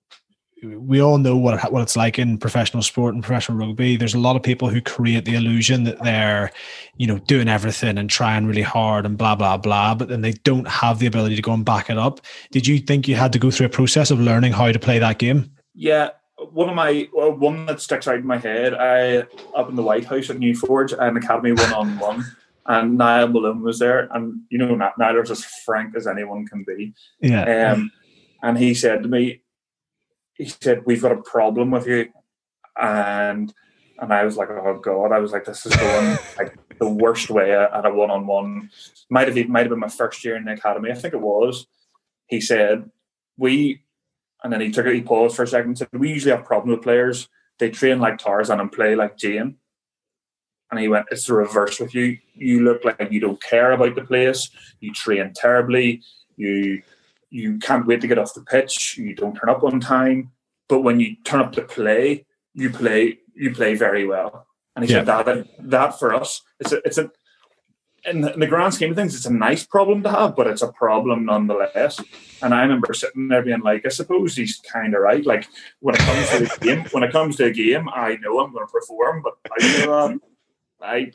we 0.64 1.02
all 1.02 1.18
know 1.18 1.38
what 1.38 1.72
what 1.72 1.84
it's 1.84 1.96
like 1.96 2.18
in 2.18 2.38
professional 2.38 2.82
sport 2.82 3.14
and 3.14 3.24
professional 3.24 3.58
rugby. 3.58 3.96
There's 3.96 4.16
a 4.16 4.20
lot 4.20 4.36
of 4.36 4.44
people 4.44 4.70
who 4.70 4.82
create 4.82 5.26
the 5.26 5.36
illusion 5.36 5.84
that 5.84 6.02
they're, 6.04 6.52
you 6.98 7.08
know, 7.08 7.20
doing 7.20 7.48
everything 7.48 7.98
and 7.98 8.10
trying 8.10 8.48
really 8.48 8.64
hard 8.64 9.06
and 9.06 9.18
blah 9.18 9.36
blah 9.36 9.58
blah, 9.58 9.96
but 9.96 10.08
then 10.08 10.22
they 10.22 10.32
don't 10.32 10.68
have 10.68 11.00
the 11.00 11.08
ability 11.08 11.36
to 11.36 11.42
go 11.42 11.54
and 11.54 11.66
back 11.66 11.90
it 11.90 11.98
up. 11.98 12.22
Did 12.52 12.68
you 12.68 12.80
think 12.80 13.08
you 13.08 13.16
had 13.16 13.34
to 13.34 13.40
go 13.40 13.52
through 13.52 13.68
a 13.68 13.70
process 13.70 14.12
of 14.12 14.20
learning 14.20 14.54
how 14.54 14.72
to 14.72 14.80
play 14.80 15.00
that 15.00 15.20
game? 15.20 15.52
Yeah, 15.76 16.10
one 16.38 16.70
of 16.70 16.76
my 16.76 17.08
one 17.14 17.66
that 17.66 17.82
sticks 17.82 18.08
out 18.08 18.16
in 18.16 18.28
my 18.28 18.38
head. 18.38 18.74
I 18.74 19.20
up 19.56 19.70
in 19.70 19.76
the 19.76 19.84
White 19.84 20.06
House 20.06 20.30
at 20.30 20.38
Newforge, 20.38 20.98
an 20.98 21.18
academy 21.18 21.52
one 21.52 21.74
on 21.74 22.00
one. 22.00 22.26
And 22.70 22.98
Niall 22.98 23.30
Malone 23.30 23.62
was 23.62 23.80
there, 23.80 24.10
and 24.14 24.42
you 24.50 24.58
know 24.58 24.76
Niall 24.76 25.20
was 25.20 25.32
as 25.32 25.46
frank 25.66 25.96
as 25.96 26.06
anyone 26.06 26.46
can 26.46 26.66
be. 26.68 26.94
Yeah. 27.22 27.72
Um, 27.72 27.92
and 28.44 28.58
he 28.58 28.74
said 28.74 29.04
to 29.04 29.10
me, 29.10 29.42
he 30.34 30.46
said, 30.46 30.86
"We've 30.86 31.02
got 31.02 31.14
a 31.14 31.22
problem 31.22 31.72
with 31.72 31.88
you," 31.88 32.10
and 32.80 33.54
and 34.00 34.14
I 34.14 34.26
was 34.26 34.38
like, 34.38 34.50
"Oh 34.50 34.80
God!" 34.84 35.14
I 35.14 35.20
was 35.20 35.32
like, 35.32 35.46
"This 35.46 35.66
is 35.66 35.76
going 35.76 36.18
like 36.38 36.58
the 36.78 36.90
worst 36.90 37.30
way 37.30 37.54
at 37.54 37.86
a 37.86 37.94
one-on-one." 37.94 38.70
Might 39.10 39.30
have 39.30 39.48
might 39.48 39.62
have 39.62 39.70
been 39.70 39.80
my 39.80 39.88
first 39.88 40.24
year 40.26 40.36
in 40.36 40.46
the 40.46 40.52
academy. 40.52 40.92
I 40.92 40.96
think 40.96 41.14
it 41.14 41.22
was. 41.22 41.68
He 42.28 42.42
said, 42.42 42.92
"We," 43.38 43.82
and 44.44 44.52
then 44.52 44.62
he 44.62 44.72
took 44.72 44.86
it. 44.86 44.96
He 44.96 45.02
paused 45.02 45.36
for 45.36 45.44
a 45.44 45.48
second. 45.48 45.70
And 45.70 45.78
said, 45.78 45.90
"We 45.94 46.10
usually 46.10 46.36
have 46.36 46.46
problems 46.46 46.78
with 46.78 46.84
players. 46.84 47.30
They 47.60 47.70
train 47.70 48.00
like 48.00 48.18
Tarzan 48.18 48.60
and 48.60 48.72
play 48.72 48.96
like 48.96 49.18
Jane." 49.18 49.58
And 50.70 50.80
he 50.80 50.88
went, 50.88 51.08
"It's 51.12 51.26
the 51.26 51.34
reverse 51.34 51.80
with 51.80 51.96
you. 51.96 52.18
You 52.34 52.64
look 52.64 52.86
like 52.86 53.12
you 53.12 53.20
don't 53.20 53.42
care 53.42 53.72
about 53.72 53.96
the 53.96 54.04
place. 54.04 54.50
You 54.80 54.94
train 54.94 55.34
terribly. 55.36 56.02
You." 56.36 56.84
you 57.30 57.60
can't 57.60 57.86
wait 57.86 58.02
to 58.02 58.08
get 58.08 58.18
off 58.18 58.34
the 58.34 58.42
pitch. 58.42 58.98
You 58.98 59.14
don't 59.14 59.36
turn 59.36 59.50
up 59.50 59.64
on 59.64 59.80
time, 59.80 60.32
but 60.70 60.82
when 60.82 61.00
you 61.00 61.16
turn 61.24 61.42
up 61.42 61.52
to 61.54 61.62
play, 61.62 62.26
you 62.54 62.70
play 62.70 63.20
you 63.34 63.54
play 63.54 63.76
very 63.76 64.06
well. 64.06 64.48
And 64.76 64.86
he 64.86 64.92
yeah. 64.92 65.00
said 65.00 65.26
that 65.26 65.48
that 65.60 66.00
for 66.00 66.14
us, 66.14 66.42
it's 66.60 66.72
a 66.72 66.78
it's 66.86 66.98
a 66.98 67.12
in 68.08 68.22
the, 68.22 68.34
in 68.34 68.40
the, 68.40 68.48
grand 68.48 68.74
scheme 68.74 68.92
of 68.92 68.96
things, 68.96 69.16
it's 69.16 69.26
a 69.26 69.34
nice 69.34 69.66
problem 69.66 70.02
to 70.04 70.10
have, 70.10 70.36
but 70.36 70.48
it's 70.48 70.62
a 70.62 70.72
problem 70.72 71.26
nonetheless. 71.26 72.02
And 72.42 72.54
I 72.54 72.62
remember 72.62 72.94
sitting 72.94 73.28
there 73.28 73.42
being 73.42 73.62
like, 73.62 73.86
I 73.86 73.90
suppose 73.90 74.36
he's 74.36 74.58
kind 74.58 74.96
of 74.96 75.02
right. 75.02 75.26
Like 75.26 75.48
when 75.80 75.96
it 75.96 76.02
comes 76.02 76.30
to 76.30 76.40
the 76.40 76.66
game, 76.66 76.86
when 76.92 77.04
it 77.04 77.12
comes 77.12 77.36
to 77.38 77.46
a 77.46 77.52
game, 77.52 77.90
I 77.90 78.18
know 78.22 78.40
I'm 78.40 78.54
going 78.54 78.66
to 78.66 78.72
perform, 78.72 79.24
but 79.24 79.34
I 79.52 79.86
know 79.86 80.00
um, 80.00 80.22
I 80.82 81.12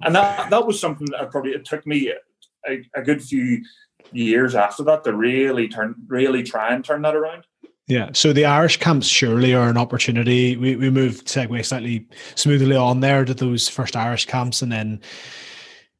and 0.00 0.14
that 0.14 0.50
that 0.50 0.66
was 0.66 0.80
something 0.80 1.08
that 1.10 1.30
probably 1.30 1.52
it 1.52 1.64
took 1.64 1.86
me 1.86 2.12
a, 2.66 2.84
a 2.94 3.02
good 3.02 3.22
few 3.22 3.62
years 4.12 4.54
after 4.54 4.84
that 4.84 5.04
to 5.04 5.14
really 5.14 5.68
turn, 5.68 5.94
really 6.06 6.42
try 6.42 6.72
and 6.72 6.84
turn 6.84 7.02
that 7.02 7.16
around. 7.16 7.44
Yeah. 7.88 8.10
So 8.12 8.32
the 8.32 8.44
Irish 8.44 8.76
camps 8.76 9.06
surely 9.06 9.54
are 9.54 9.68
an 9.68 9.78
opportunity. 9.78 10.56
We 10.56 10.76
we 10.76 10.90
moved 10.90 11.26
segue 11.26 11.64
slightly 11.64 12.06
smoothly 12.34 12.76
on 12.76 13.00
there 13.00 13.24
to 13.24 13.34
those 13.34 13.68
first 13.68 13.96
Irish 13.96 14.26
camps, 14.26 14.62
and 14.62 14.70
then 14.70 15.00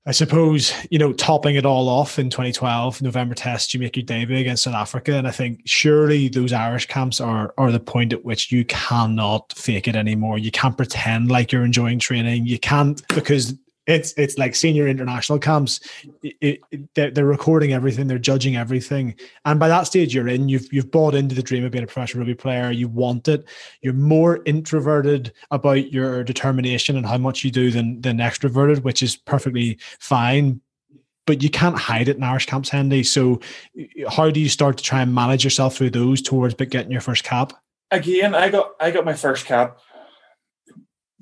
I 0.09 0.13
suppose 0.13 0.73
you 0.91 0.99
know 0.99 1.13
topping 1.13 1.57
it 1.57 1.67
all 1.67 1.87
off 1.87 2.19
in 2.19 2.31
2012 2.31 3.03
November 3.03 3.35
Test, 3.35 3.75
you 3.75 3.81
make 3.81 3.95
your 3.95 4.07
debut 4.07 4.39
against 4.39 4.63
South 4.63 4.75
Africa, 4.75 5.13
and 5.13 5.29
I 5.29 5.31
think 5.31 5.61
surely 5.67 6.29
those 6.29 6.51
Irish 6.51 6.87
camps 6.87 7.21
are 7.21 7.53
are 7.59 7.71
the 7.71 7.79
point 7.79 8.15
at 8.15 8.25
which 8.25 8.51
you 8.51 8.65
cannot 8.65 9.53
fake 9.53 9.87
it 9.87 9.95
anymore. 9.95 10.39
You 10.39 10.51
can't 10.51 10.75
pretend 10.75 11.31
like 11.31 11.53
you're 11.53 11.63
enjoying 11.63 11.99
training. 11.99 12.47
You 12.47 12.59
can't 12.59 13.07
because 13.09 13.55
it's 13.89 14.13
it's 14.19 14.37
like 14.37 14.55
senior 14.55 14.87
international 14.87 15.39
camps. 15.39 15.81
It, 16.23 16.61
it, 16.71 16.95
they're, 16.95 17.11
they're, 17.11 17.25
recording 17.25 17.73
everything, 17.73 18.07
they're 18.07 18.19
judging 18.19 18.55
everything, 18.55 19.15
and 19.47 19.59
by 19.59 19.69
that 19.69 19.87
stage 19.87 20.15
you're 20.15 20.29
in. 20.29 20.49
You've 20.49 20.71
you've 20.73 20.91
bought 20.91 21.15
into 21.15 21.35
the 21.35 21.43
dream 21.43 21.65
of 21.65 21.73
being 21.73 21.85
a 21.85 21.87
professional 21.87 22.21
rugby 22.21 22.35
player. 22.35 22.71
You 22.71 22.89
want 22.89 23.27
it. 23.29 23.49
You're 23.81 23.95
more 23.95 24.43
introverted 24.45 25.33
about 25.51 25.91
your 25.91 26.23
determination 26.23 26.97
and 26.97 27.07
how 27.07 27.17
much 27.17 27.43
you 27.43 27.51
do 27.51 27.71
than 27.71 28.01
than 28.03 28.19
extroverted, 28.19 28.83
which 28.83 29.03
is 29.03 29.17
perfectly 29.17 29.79
fine. 29.99 30.61
But 31.27 31.43
you 31.43 31.51
can't 31.51 31.79
hide 31.79 32.09
it 32.09 32.17
in 32.17 32.23
Irish 32.23 32.47
camps, 32.47 32.69
Hendy. 32.69 33.03
So, 33.03 33.41
how 34.09 34.31
do 34.31 34.39
you 34.39 34.51
start 34.51 34.77
to 34.79 34.85
try 34.85 35.01
and 35.01 35.15
manage 35.15 35.45
yourself 35.45 35.77
through 35.77 35.91
those 35.91 36.21
towards 36.21 36.55
but 36.55 36.69
getting 36.69 36.93
your 36.93 37.01
first 37.01 37.25
cap? 37.25 37.55
Again, 37.91 38.35
I 38.35 38.51
got 38.51 38.73
I 38.81 38.91
got 38.91 39.07
my 39.07 39.15
first 39.15 39.47
cap 39.47 39.79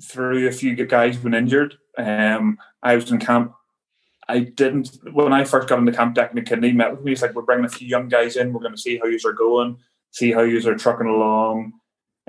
through 0.01 0.47
a 0.47 0.51
few 0.51 0.75
guys 0.85 1.17
been 1.17 1.33
injured. 1.33 1.77
Um, 1.97 2.57
I 2.83 2.95
was 2.95 3.11
in 3.11 3.19
camp. 3.19 3.53
I 4.29 4.39
didn't 4.39 4.97
when 5.13 5.33
I 5.33 5.43
first 5.43 5.67
got 5.67 5.79
into 5.79 5.91
camp. 5.91 6.15
Deck 6.15 6.33
McKinley 6.33 6.73
met 6.73 6.91
with 6.91 7.03
me. 7.03 7.11
He's 7.11 7.21
like, 7.21 7.33
"We're 7.33 7.43
bringing 7.43 7.65
a 7.65 7.69
few 7.69 7.87
young 7.87 8.09
guys 8.09 8.35
in. 8.35 8.51
We're 8.51 8.61
going 8.61 8.75
to 8.75 8.81
see 8.81 8.97
how 8.97 9.05
you 9.05 9.19
are 9.25 9.33
going, 9.33 9.77
see 10.11 10.31
how 10.31 10.41
you 10.41 10.67
are 10.69 10.75
trucking 10.75 11.07
along." 11.07 11.73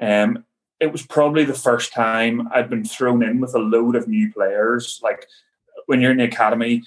Um, 0.01 0.45
it 0.81 0.93
was 0.93 1.05
probably 1.05 1.45
the 1.45 1.55
first 1.55 1.93
time 1.93 2.49
I'd 2.53 2.71
been 2.71 2.85
thrown 2.85 3.23
in 3.23 3.41
with 3.41 3.55
a 3.55 3.59
load 3.59 3.97
of 3.97 4.07
new 4.07 4.33
players. 4.33 5.01
Like 5.03 5.27
when 5.87 6.01
you're 6.01 6.13
in 6.13 6.19
the 6.19 6.25
academy, 6.25 6.85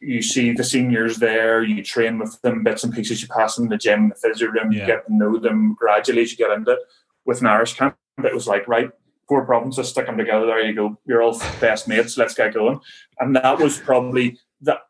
you 0.00 0.22
see 0.22 0.52
the 0.52 0.64
seniors 0.64 1.16
there, 1.16 1.62
you 1.62 1.82
train 1.82 2.18
with 2.18 2.40
them 2.42 2.62
bits 2.62 2.84
and 2.84 2.94
pieces, 2.94 3.22
you 3.22 3.28
pass 3.28 3.56
them 3.56 3.64
in 3.64 3.70
the 3.70 3.76
gym, 3.76 4.10
the 4.10 4.14
physio 4.14 4.48
room, 4.48 4.72
yeah. 4.72 4.80
you 4.80 4.86
get 4.86 5.06
to 5.06 5.14
know 5.14 5.36
them 5.38 5.74
gradually 5.74 6.22
as 6.22 6.30
you 6.30 6.38
get 6.38 6.52
into 6.52 6.72
it. 6.72 6.78
With 7.26 7.40
an 7.40 7.46
Irish 7.48 7.74
camp, 7.74 7.96
it 8.18 8.34
was 8.34 8.46
like, 8.46 8.68
right, 8.68 8.90
four 9.28 9.44
provinces, 9.44 9.88
stick 9.88 10.06
them 10.06 10.18
together. 10.18 10.46
There 10.46 10.66
you 10.66 10.74
go. 10.74 10.98
You're 11.06 11.22
all 11.22 11.38
best 11.60 11.88
mates. 11.88 12.16
Let's 12.16 12.34
get 12.34 12.54
going. 12.54 12.80
And 13.18 13.36
that 13.36 13.58
was 13.58 13.78
probably 13.78 14.38
that. 14.62 14.80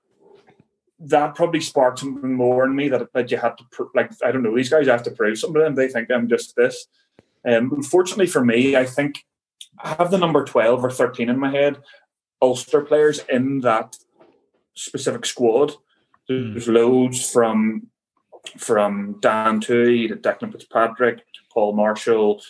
That 1.01 1.35
probably 1.35 1.61
sparked 1.61 1.99
something 1.99 2.33
more 2.33 2.65
in 2.65 2.75
me 2.75 2.89
that, 2.89 3.13
that 3.13 3.31
you 3.31 3.37
had 3.37 3.59
to 3.59 3.65
pr- 3.71 3.93
like. 3.95 4.13
I 4.25 4.33
don't 4.33 4.43
know. 4.43 4.57
These 4.57 4.71
guys 4.71 4.87
have 4.87 5.03
to 5.03 5.11
prove 5.11 5.39
something 5.39 5.61
to 5.61 5.65
them. 5.65 5.75
They 5.75 5.89
think 5.89 6.11
I'm 6.11 6.29
just 6.29 6.57
this. 6.57 6.87
Um, 7.47 7.73
unfortunately 7.73 8.29
for 8.29 8.43
me, 8.43 8.75
I 8.75 8.87
think 8.87 9.25
I 9.79 9.97
have 9.99 10.11
the 10.11 10.19
number 10.19 10.45
twelve 10.45 10.83
or 10.83 10.91
thirteen 10.91 11.29
in 11.29 11.39
my 11.39 11.51
head. 11.51 11.83
Ulster 12.41 12.81
players 12.81 13.21
in 13.29 13.61
that 13.61 13.99
specific 14.75 15.27
squad. 15.27 15.73
There's 16.27 16.69
mm. 16.69 16.75
loads 16.75 17.31
from 17.31 17.89
from 18.57 19.19
Dan 19.21 19.61
Tuohy 19.61 20.09
to 20.09 20.17
Declan 20.17 20.53
Fitzpatrick 20.53 21.19
to 21.19 21.41
Paul 21.53 21.75
Marshall, 21.75 22.41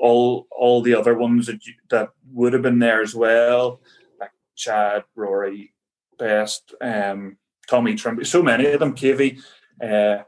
all 0.00 0.46
all 0.50 0.82
the 0.82 0.94
other 0.94 1.14
ones 1.14 1.46
that 1.46 1.66
you, 1.66 1.74
that 1.90 2.10
would 2.32 2.52
have 2.52 2.62
been 2.62 2.78
there 2.78 3.02
as 3.02 3.14
well, 3.14 3.80
like 4.20 4.32
Chad, 4.56 5.04
Rory, 5.14 5.72
Best, 6.18 6.74
um, 6.80 7.36
Tommy 7.68 7.94
Trimble, 7.94 8.24
so 8.24 8.42
many 8.42 8.66
of 8.66 8.80
them, 8.80 8.94
Cavey. 8.94 9.40
Uh, 9.82 10.24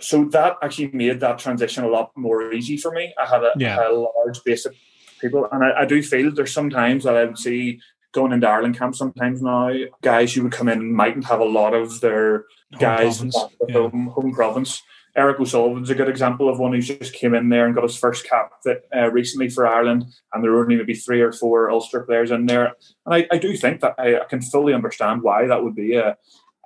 so 0.00 0.24
that 0.24 0.56
actually 0.62 0.90
made 0.92 1.20
that 1.20 1.38
transition 1.38 1.84
a 1.84 1.88
lot 1.88 2.10
more 2.16 2.52
easy 2.52 2.76
for 2.76 2.90
me. 2.90 3.14
I 3.20 3.26
had 3.26 3.44
a, 3.44 3.52
yeah. 3.56 3.88
a 3.88 3.92
large 3.92 4.42
base 4.44 4.66
of 4.66 4.74
people, 5.20 5.48
and 5.52 5.62
I, 5.62 5.82
I 5.82 5.84
do 5.84 6.02
feel 6.02 6.32
there's 6.32 6.52
sometimes 6.52 7.04
that 7.04 7.16
I 7.16 7.24
would 7.24 7.38
see 7.38 7.80
going 8.12 8.32
into 8.32 8.48
Ireland 8.48 8.78
camp 8.78 8.94
sometimes 8.94 9.42
now, 9.42 9.72
guys 10.00 10.32
who 10.32 10.44
would 10.44 10.52
come 10.52 10.68
in 10.68 10.94
mightn't 10.94 11.26
have 11.26 11.40
a 11.40 11.44
lot 11.44 11.74
of 11.74 12.00
their 12.00 12.44
home 12.72 12.80
guys 12.80 13.18
province. 13.18 13.36
Yeah. 13.68 13.74
Home, 13.74 14.06
home 14.06 14.32
province. 14.32 14.82
Eric 15.16 15.38
O'Sullivan's 15.38 15.90
a 15.90 15.94
good 15.94 16.08
example 16.08 16.48
of 16.48 16.58
one 16.58 16.72
who 16.72 16.80
just 16.80 17.12
came 17.12 17.34
in 17.34 17.48
there 17.48 17.66
and 17.66 17.74
got 17.74 17.84
his 17.84 17.96
first 17.96 18.28
cap 18.28 18.50
that, 18.64 18.82
uh, 18.94 19.10
recently 19.10 19.48
for 19.48 19.66
Ireland, 19.66 20.06
and 20.32 20.42
there 20.42 20.50
were 20.50 20.62
only 20.62 20.76
maybe 20.76 20.94
three 20.94 21.20
or 21.20 21.32
four 21.32 21.70
Ulster 21.70 22.02
players 22.02 22.30
in 22.32 22.46
there. 22.46 22.74
And 23.06 23.14
I, 23.14 23.26
I 23.30 23.38
do 23.38 23.56
think 23.56 23.80
that 23.80 23.94
I, 23.96 24.20
I, 24.20 24.24
can 24.24 24.42
fully 24.42 24.74
understand 24.74 25.22
why 25.22 25.46
that 25.46 25.62
would 25.62 25.76
be 25.76 25.94
a, 25.94 26.16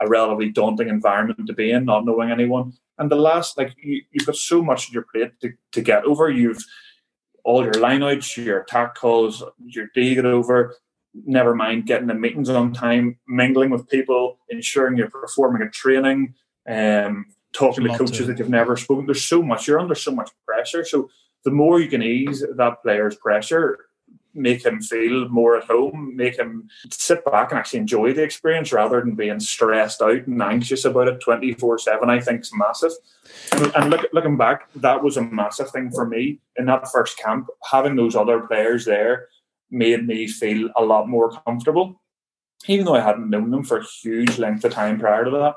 a 0.00 0.08
relatively 0.08 0.50
daunting 0.50 0.88
environment 0.88 1.46
to 1.46 1.52
be 1.52 1.70
in, 1.70 1.84
not 1.84 2.06
knowing 2.06 2.30
anyone. 2.30 2.72
And 2.96 3.10
the 3.10 3.16
last, 3.16 3.58
like 3.58 3.74
you, 3.82 4.02
have 4.18 4.26
got 4.26 4.36
so 4.36 4.62
much 4.62 4.88
on 4.88 4.94
your 4.94 5.06
plate 5.12 5.32
to, 5.42 5.52
to 5.72 5.82
get 5.82 6.04
over. 6.04 6.30
You've 6.30 6.64
all 7.44 7.62
your 7.62 7.74
lineouts, 7.74 8.42
your 8.42 8.60
attack 8.60 8.94
calls, 8.94 9.42
your 9.58 9.88
day 9.94 10.14
get 10.14 10.26
over 10.26 10.74
never 11.26 11.54
mind 11.54 11.86
getting 11.86 12.06
the 12.06 12.14
meetings 12.14 12.48
on 12.48 12.72
time, 12.72 13.18
mingling 13.26 13.70
with 13.70 13.88
people, 13.88 14.38
ensuring 14.48 14.96
you're 14.96 15.10
performing 15.10 15.62
a 15.62 15.70
training, 15.70 16.34
um, 16.68 17.26
talking 17.52 17.84
to 17.84 17.96
coaches 17.96 18.18
to. 18.18 18.24
that 18.24 18.38
you've 18.38 18.48
never 18.48 18.76
spoken. 18.76 19.06
There's 19.06 19.24
so 19.24 19.42
much, 19.42 19.66
you're 19.66 19.80
under 19.80 19.94
so 19.94 20.12
much 20.12 20.30
pressure. 20.46 20.84
So 20.84 21.10
the 21.44 21.50
more 21.50 21.80
you 21.80 21.88
can 21.88 22.02
ease 22.02 22.44
that 22.56 22.82
player's 22.82 23.16
pressure, 23.16 23.78
make 24.34 24.64
him 24.64 24.80
feel 24.80 25.28
more 25.28 25.56
at 25.56 25.64
home, 25.64 26.14
make 26.16 26.38
him 26.38 26.68
sit 26.90 27.24
back 27.24 27.50
and 27.50 27.58
actually 27.58 27.80
enjoy 27.80 28.12
the 28.12 28.22
experience 28.22 28.72
rather 28.72 29.00
than 29.00 29.14
being 29.14 29.40
stressed 29.40 30.00
out 30.00 30.26
and 30.26 30.42
anxious 30.42 30.84
about 30.84 31.08
it 31.08 31.20
24 31.20 31.78
7, 31.78 32.08
I 32.10 32.20
think 32.20 32.42
is 32.42 32.52
massive. 32.54 32.92
And, 33.52 33.72
and 33.74 33.90
look, 33.90 34.06
looking 34.12 34.36
back, 34.36 34.68
that 34.76 35.02
was 35.02 35.16
a 35.16 35.22
massive 35.22 35.70
thing 35.70 35.90
for 35.90 36.06
me 36.06 36.40
in 36.56 36.66
that 36.66 36.90
first 36.90 37.18
camp, 37.18 37.48
having 37.70 37.96
those 37.96 38.16
other 38.16 38.40
players 38.40 38.84
there 38.84 39.28
made 39.70 40.06
me 40.06 40.26
feel 40.26 40.70
a 40.76 40.82
lot 40.82 41.08
more 41.08 41.30
comfortable, 41.30 42.00
even 42.66 42.86
though 42.86 42.94
I 42.94 43.00
hadn't 43.00 43.30
known 43.30 43.50
them 43.50 43.64
for 43.64 43.78
a 43.78 43.84
huge 43.84 44.38
length 44.38 44.64
of 44.64 44.72
time 44.72 44.98
prior 44.98 45.24
to 45.24 45.30
that. 45.30 45.54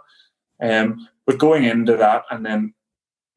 Um, 0.61 1.07
but 1.25 1.37
going 1.37 1.63
into 1.63 1.97
that 1.97 2.23
and 2.29 2.45
then 2.45 2.73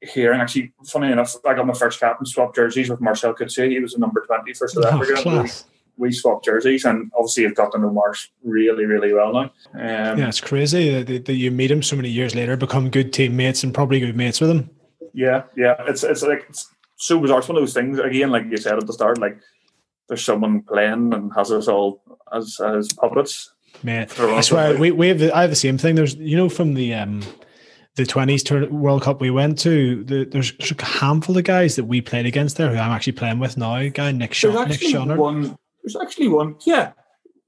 hearing, 0.00 0.40
actually, 0.40 0.72
funny 0.86 1.12
enough, 1.12 1.34
I 1.46 1.54
got 1.54 1.66
my 1.66 1.74
first 1.74 2.00
cap 2.00 2.18
and 2.18 2.28
swapped 2.28 2.56
jerseys 2.56 2.90
with 2.90 3.00
Marcel 3.00 3.34
Coetzee. 3.34 3.70
He 3.70 3.80
was 3.80 3.94
a 3.94 3.98
number 3.98 4.24
20 4.26 4.52
for 4.54 4.68
South 4.68 4.84
oh, 4.86 5.00
Africa. 5.00 5.42
We, 5.42 5.50
we 5.96 6.12
swapped 6.12 6.44
jerseys 6.44 6.84
and 6.84 7.10
obviously 7.16 7.44
have 7.44 7.54
got 7.54 7.72
to 7.72 7.78
know 7.78 7.90
Marsh 7.90 8.28
really, 8.42 8.84
really 8.84 9.12
well 9.12 9.32
now. 9.32 9.52
Um, 9.74 10.18
yeah, 10.18 10.28
it's 10.28 10.40
crazy 10.40 11.02
that, 11.02 11.24
that 11.24 11.34
you 11.34 11.50
meet 11.50 11.70
him 11.70 11.82
so 11.82 11.96
many 11.96 12.08
years 12.08 12.34
later, 12.34 12.56
become 12.56 12.90
good 12.90 13.12
teammates 13.12 13.62
and 13.62 13.72
probably 13.72 14.00
good 14.00 14.16
mates 14.16 14.40
with 14.40 14.50
him. 14.50 14.70
Yeah, 15.12 15.44
yeah. 15.56 15.76
It's 15.86 16.02
it's 16.02 16.22
like 16.22 16.46
it's 16.48 16.68
so 16.96 17.20
bizarre. 17.20 17.38
It's 17.38 17.48
one 17.48 17.56
of 17.56 17.62
those 17.62 17.74
things, 17.74 17.98
again, 18.00 18.30
like 18.30 18.46
you 18.50 18.56
said 18.56 18.78
at 18.78 18.86
the 18.86 18.92
start, 18.92 19.18
like 19.18 19.38
there's 20.08 20.24
someone 20.24 20.62
playing 20.62 21.14
and 21.14 21.32
has 21.34 21.52
us 21.52 21.68
all 21.68 22.02
as 22.32 22.60
as 22.60 22.92
puppets. 22.92 23.52
Man, 23.82 24.08
I 24.18 24.40
swear 24.40 24.76
we, 24.76 24.90
we 24.90 25.08
have 25.08 25.18
the, 25.18 25.34
I 25.34 25.42
have 25.42 25.50
the 25.50 25.56
same 25.56 25.78
thing. 25.78 25.94
There's 25.94 26.14
you 26.16 26.36
know 26.36 26.48
from 26.48 26.74
the 26.74 26.94
um 26.94 27.22
the 27.96 28.04
twenties 28.06 28.44
World 28.50 29.02
Cup 29.02 29.20
we 29.20 29.30
went 29.30 29.58
to, 29.60 30.02
the, 30.04 30.24
there's, 30.24 30.52
a 30.70 30.84
handful 30.84 31.38
of 31.38 31.44
guys 31.44 31.76
that 31.76 31.84
we 31.84 32.00
played 32.00 32.26
against 32.26 32.56
there 32.56 32.70
who 32.70 32.76
I'm 32.76 32.90
actually 32.90 33.12
playing 33.12 33.38
with 33.38 33.56
now. 33.56 33.88
Guy 33.88 34.12
Nick 34.12 34.34
Shaw, 34.34 34.64
Nick 34.64 34.80
Schonert. 34.80 35.16
One, 35.16 35.56
there's 35.82 35.96
actually 35.96 36.28
one. 36.28 36.56
Yeah, 36.66 36.92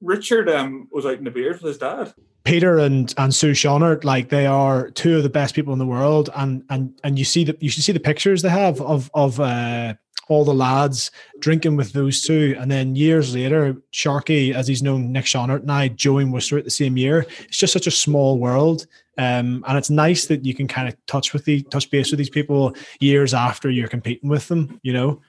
Richard 0.01 0.49
um 0.49 0.89
was 0.93 1.07
out 1.07 1.19
in 1.19 1.25
the 1.25 1.31
beard 1.31 1.55
with 1.55 1.69
his 1.69 1.79
dad. 1.79 2.15
Peter 2.45 2.79
and 2.79 3.13
and 3.19 3.35
Sue 3.35 3.53
Schonert, 3.53 4.05
like 4.05 4.29
they 4.29 4.47
are 4.47 4.91
two 4.91 5.17
of 5.17 5.25
the 5.25 5.29
best 5.29 5.55
people 5.55 5.73
in 5.73 5.81
the 5.81 5.87
world, 5.87 6.31
and 6.37 6.63
and 6.71 6.99
and 7.03 7.19
you 7.19 7.25
see 7.25 7.43
that 7.45 7.61
you 7.61 7.69
should 7.69 7.83
see 7.83 7.93
the 7.93 7.99
pictures 8.01 8.43
they 8.43 8.49
have 8.49 8.81
of 8.81 9.11
of 9.15 9.41
uh, 9.41 9.95
all 10.29 10.45
the 10.45 10.55
lads 10.55 11.11
drinking 11.41 11.77
with 11.77 11.93
those 11.93 12.23
two. 12.23 12.57
And 12.59 12.71
then 12.71 12.95
years 12.95 13.35
later, 13.35 13.77
Sharky, 13.93 14.55
as 14.55 14.69
he's 14.69 14.83
known, 14.83 15.13
Nick 15.13 15.25
Schonert 15.25 15.63
and 15.63 15.73
I 15.73 15.89
joined 15.89 16.33
Worcester 16.33 16.59
at 16.59 16.65
the 16.65 16.71
same 16.71 16.97
year. 16.97 17.27
It's 17.41 17.59
just 17.59 17.73
such 17.73 17.87
a 17.89 17.93
small 17.93 18.39
world. 18.39 18.87
Um, 19.19 19.65
and 19.67 19.79
it's 19.79 19.91
nice 19.91 20.27
that 20.27 20.45
you 20.45 20.55
can 20.55 20.69
kind 20.69 20.89
of 20.89 20.97
touch 21.07 21.33
with 21.33 21.45
the 21.45 21.63
touch 21.63 21.91
base 21.91 22.11
with 22.11 22.19
these 22.19 22.31
people 22.31 22.75
years 23.01 23.35
after 23.35 23.71
you're 23.71 23.89
competing 23.89 24.29
with 24.29 24.49
them, 24.49 24.79
you 24.83 24.93
know? 24.93 25.21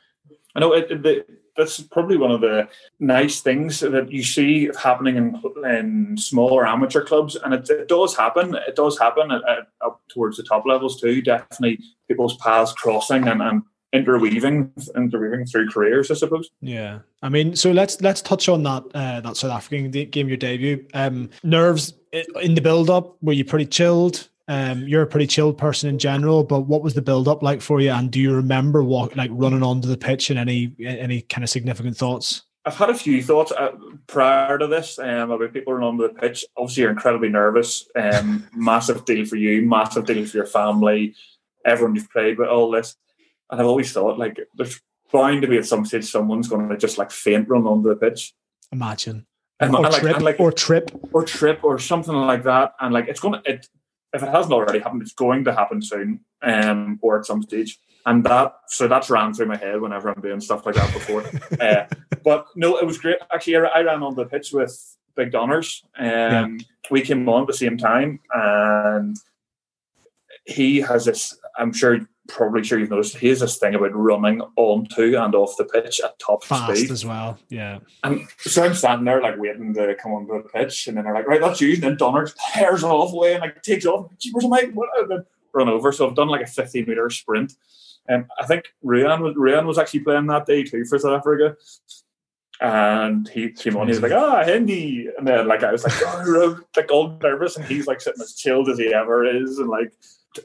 I 0.55 0.59
know 0.59 0.73
it, 0.73 1.05
it, 1.05 1.29
that's 1.57 1.81
probably 1.81 2.17
one 2.17 2.31
of 2.31 2.41
the 2.41 2.69
nice 2.99 3.41
things 3.41 3.79
that 3.79 4.11
you 4.11 4.23
see 4.23 4.69
happening 4.81 5.17
in, 5.17 5.41
in 5.65 6.17
smaller 6.17 6.65
amateur 6.65 7.03
clubs, 7.03 7.35
and 7.35 7.53
it, 7.53 7.69
it 7.69 7.87
does 7.87 8.15
happen. 8.15 8.55
It 8.67 8.75
does 8.75 8.97
happen 8.97 9.31
at, 9.31 9.41
at, 9.49 9.67
up 9.83 10.01
towards 10.09 10.37
the 10.37 10.43
top 10.43 10.65
levels 10.65 11.01
too. 11.01 11.21
Definitely, 11.21 11.79
people's 12.07 12.37
paths 12.37 12.73
crossing 12.73 13.27
and, 13.27 13.41
and 13.41 13.63
interweaving 13.93 14.71
interweaving 14.95 15.45
through 15.45 15.69
careers, 15.69 16.11
I 16.11 16.13
suppose. 16.13 16.49
Yeah, 16.61 16.99
I 17.21 17.29
mean, 17.29 17.55
so 17.55 17.71
let's 17.71 17.99
let's 18.01 18.21
touch 18.21 18.47
on 18.47 18.63
that 18.63 18.83
uh, 18.93 19.21
that 19.21 19.37
South 19.37 19.51
African 19.51 19.91
game, 19.91 20.27
your 20.27 20.37
debut. 20.37 20.85
Um, 20.93 21.29
nerves 21.43 21.93
in 22.41 22.55
the 22.55 22.61
build 22.61 22.89
up. 22.89 23.17
Were 23.21 23.33
you 23.33 23.45
pretty 23.45 23.65
chilled? 23.65 24.29
Um, 24.49 24.87
you're 24.87 25.01
a 25.01 25.07
pretty 25.07 25.27
chilled 25.27 25.57
person 25.57 25.89
in 25.89 25.99
general, 25.99 26.43
but 26.43 26.61
what 26.61 26.81
was 26.81 26.93
the 26.93 27.01
build 27.01 27.27
up 27.27 27.43
like 27.43 27.61
for 27.61 27.81
you? 27.81 27.91
And 27.91 28.09
do 28.09 28.19
you 28.19 28.33
remember 28.33 28.83
what 28.83 29.15
like 29.17 29.29
running 29.33 29.63
onto 29.63 29.87
the 29.87 29.97
pitch 29.97 30.29
and 30.29 30.39
any 30.39 30.73
any 30.79 31.21
kind 31.21 31.43
of 31.43 31.49
significant 31.49 31.97
thoughts? 31.97 32.43
I've 32.65 32.75
had 32.75 32.89
a 32.89 32.95
few 32.95 33.23
thoughts 33.23 33.51
uh, 33.51 33.71
prior 34.07 34.57
to 34.57 34.67
this 34.67 34.99
um, 34.99 35.31
about 35.31 35.53
people 35.53 35.73
running 35.73 35.87
onto 35.87 36.07
the 36.07 36.19
pitch. 36.19 36.45
Obviously, 36.57 36.83
you're 36.83 36.91
incredibly 36.91 37.29
nervous. 37.29 37.87
Um, 37.95 38.47
massive 38.55 39.05
deal 39.05 39.25
for 39.25 39.35
you, 39.35 39.65
massive 39.65 40.05
deal 40.05 40.25
for 40.25 40.37
your 40.37 40.45
family, 40.45 41.15
everyone 41.65 41.95
you've 41.95 42.11
played 42.11 42.37
with. 42.37 42.49
All 42.49 42.71
this, 42.71 42.95
and 43.51 43.59
I've 43.59 43.67
always 43.67 43.91
thought 43.91 44.17
like 44.17 44.39
there's 44.55 44.81
bound 45.11 45.41
to 45.41 45.47
be 45.47 45.57
at 45.57 45.65
some 45.65 45.85
stage 45.85 46.09
someone's 46.09 46.47
going 46.47 46.69
to 46.69 46.77
just 46.77 46.97
like 46.97 47.11
faint 47.11 47.47
run 47.49 47.67
onto 47.67 47.89
the 47.89 47.95
pitch. 47.95 48.33
Imagine. 48.71 49.26
And, 49.59 49.75
or, 49.75 49.85
and 49.85 49.95
trip, 49.95 50.13
like, 50.15 50.21
like, 50.21 50.39
or 50.39 50.51
trip 50.51 50.91
or 51.13 51.23
trip 51.23 51.63
or 51.63 51.79
something 51.79 52.13
like 52.13 52.43
that. 52.43 52.73
And 52.79 52.93
like 52.93 53.07
it's 53.07 53.19
to 53.19 53.41
it 53.45 53.67
if 54.13 54.23
it 54.23 54.29
hasn't 54.29 54.53
already 54.53 54.79
happened, 54.79 55.01
it's 55.01 55.13
going 55.13 55.43
to 55.45 55.53
happen 55.53 55.81
soon, 55.81 56.21
um, 56.41 56.99
or 57.01 57.19
at 57.19 57.25
some 57.25 57.41
stage. 57.43 57.79
And 58.05 58.23
that 58.23 58.55
so 58.67 58.87
that's 58.87 59.09
ran 59.09 59.33
through 59.33 59.47
my 59.47 59.57
head 59.57 59.81
whenever 59.81 60.09
I'm 60.09 60.21
doing 60.21 60.39
stuff 60.39 60.65
like 60.65 60.75
that 60.75 60.93
before. 60.93 61.23
uh, 61.61 61.85
but 62.23 62.47
no, 62.55 62.77
it 62.77 62.85
was 62.85 62.97
great. 62.97 63.17
Actually, 63.33 63.57
I 63.57 63.81
ran 63.81 64.03
on 64.03 64.15
the 64.15 64.25
pitch 64.25 64.51
with 64.53 64.97
Big 65.15 65.31
Donners. 65.31 65.83
Um, 65.97 66.07
yeah. 66.07 66.47
We 66.89 67.01
came 67.01 67.27
on 67.27 67.41
at 67.41 67.47
the 67.47 67.53
same 67.53 67.77
time, 67.77 68.21
and 68.33 69.17
he 70.45 70.79
has 70.79 71.05
this. 71.05 71.37
I'm 71.57 71.73
sure 71.73 71.99
probably 72.27 72.63
sure 72.63 72.79
you've 72.79 72.89
noticed 72.89 73.17
he 73.17 73.29
has 73.29 73.39
this 73.39 73.57
thing 73.57 73.75
about 73.75 73.95
running 73.95 74.41
onto 74.55 75.17
and 75.17 75.35
off 75.35 75.57
the 75.57 75.65
pitch 75.65 76.01
at 76.03 76.17
top 76.19 76.43
Fast 76.43 76.77
speed 76.77 76.91
as 76.91 77.05
well. 77.05 77.37
Yeah. 77.49 77.79
And 78.03 78.27
so 78.39 78.63
I'm 78.63 78.73
standing 78.73 79.05
there 79.05 79.21
like 79.21 79.37
waiting 79.37 79.73
to 79.73 79.95
come 79.95 80.13
onto 80.13 80.33
the 80.33 80.49
pitch, 80.49 80.87
and 80.87 80.97
then 80.97 81.05
they're 81.05 81.13
like, 81.13 81.27
right, 81.27 81.41
that's 81.41 81.61
you. 81.61 81.73
And 81.73 81.83
then 81.83 81.97
Donner 81.97 82.27
tears 82.53 82.83
off 82.83 83.13
away 83.13 83.33
and 83.33 83.41
like 83.41 83.61
takes 83.63 83.85
off. 83.85 84.11
Where's 84.31 84.47
my 84.47 84.69
what? 84.73 84.89
And 84.99 85.11
then 85.11 85.25
run 85.53 85.69
over. 85.69 85.91
So 85.91 86.07
I've 86.07 86.15
done 86.15 86.27
like 86.27 86.41
a 86.41 86.47
15 86.47 86.85
meter 86.85 87.09
sprint. 87.09 87.53
And 88.07 88.23
um, 88.23 88.29
I 88.39 88.45
think 88.45 88.65
Ryan 88.83 89.21
was 89.21 89.35
Ruan 89.35 89.67
was 89.67 89.77
actually 89.77 90.01
playing 90.01 90.27
that 90.27 90.45
day 90.45 90.63
too 90.63 90.85
for 90.85 90.97
South 90.97 91.17
Africa. 91.17 91.57
And 92.59 93.27
he 93.27 93.51
came 93.51 93.77
on, 93.77 93.87
he 93.87 93.91
was 93.91 94.01
like, 94.01 94.13
ah, 94.13 94.43
Hendy. 94.43 95.07
And 95.17 95.27
then 95.27 95.47
like 95.47 95.63
I 95.63 95.71
was 95.71 95.83
like, 95.83 95.93
oh, 96.05 96.59
like 96.75 96.91
all 96.91 97.17
nervous, 97.21 97.57
and 97.57 97.65
he's 97.65 97.85
like 97.85 98.01
sitting 98.01 98.21
as 98.21 98.33
chilled 98.33 98.69
as 98.69 98.79
he 98.79 98.93
ever 98.93 99.25
is, 99.25 99.59
and 99.59 99.69
like 99.69 99.93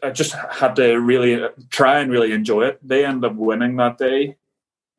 I 0.03 0.11
just 0.11 0.33
had 0.33 0.77
to 0.77 0.95
really 0.95 1.47
try 1.71 2.01
and 2.01 2.11
really 2.11 2.33
enjoy 2.33 2.63
it. 2.65 2.81
They 2.87 3.05
ended 3.05 3.31
up 3.31 3.37
winning 3.37 3.77
that 3.77 3.99
day, 3.99 4.37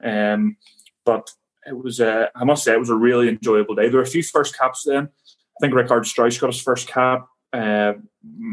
um, 0.03 0.57
but 1.05 1.31
it 1.65 1.77
was 1.77 1.99
uh, 1.99 2.27
I 2.35 2.43
must 2.43 2.63
say 2.63 2.73
it 2.73 2.79
was 2.79 2.89
a 2.89 2.95
really 2.95 3.29
enjoyable 3.29 3.75
day. 3.75 3.89
There 3.89 3.97
were 3.97 4.03
a 4.03 4.07
few 4.07 4.23
first 4.23 4.57
caps 4.57 4.83
then. 4.85 5.05
I 5.05 5.57
think 5.61 5.73
Richardt 5.73 6.05
Strauss 6.05 6.37
got 6.37 6.53
his 6.53 6.61
first 6.61 6.87
cap. 6.87 7.27
Uh, 7.51 7.93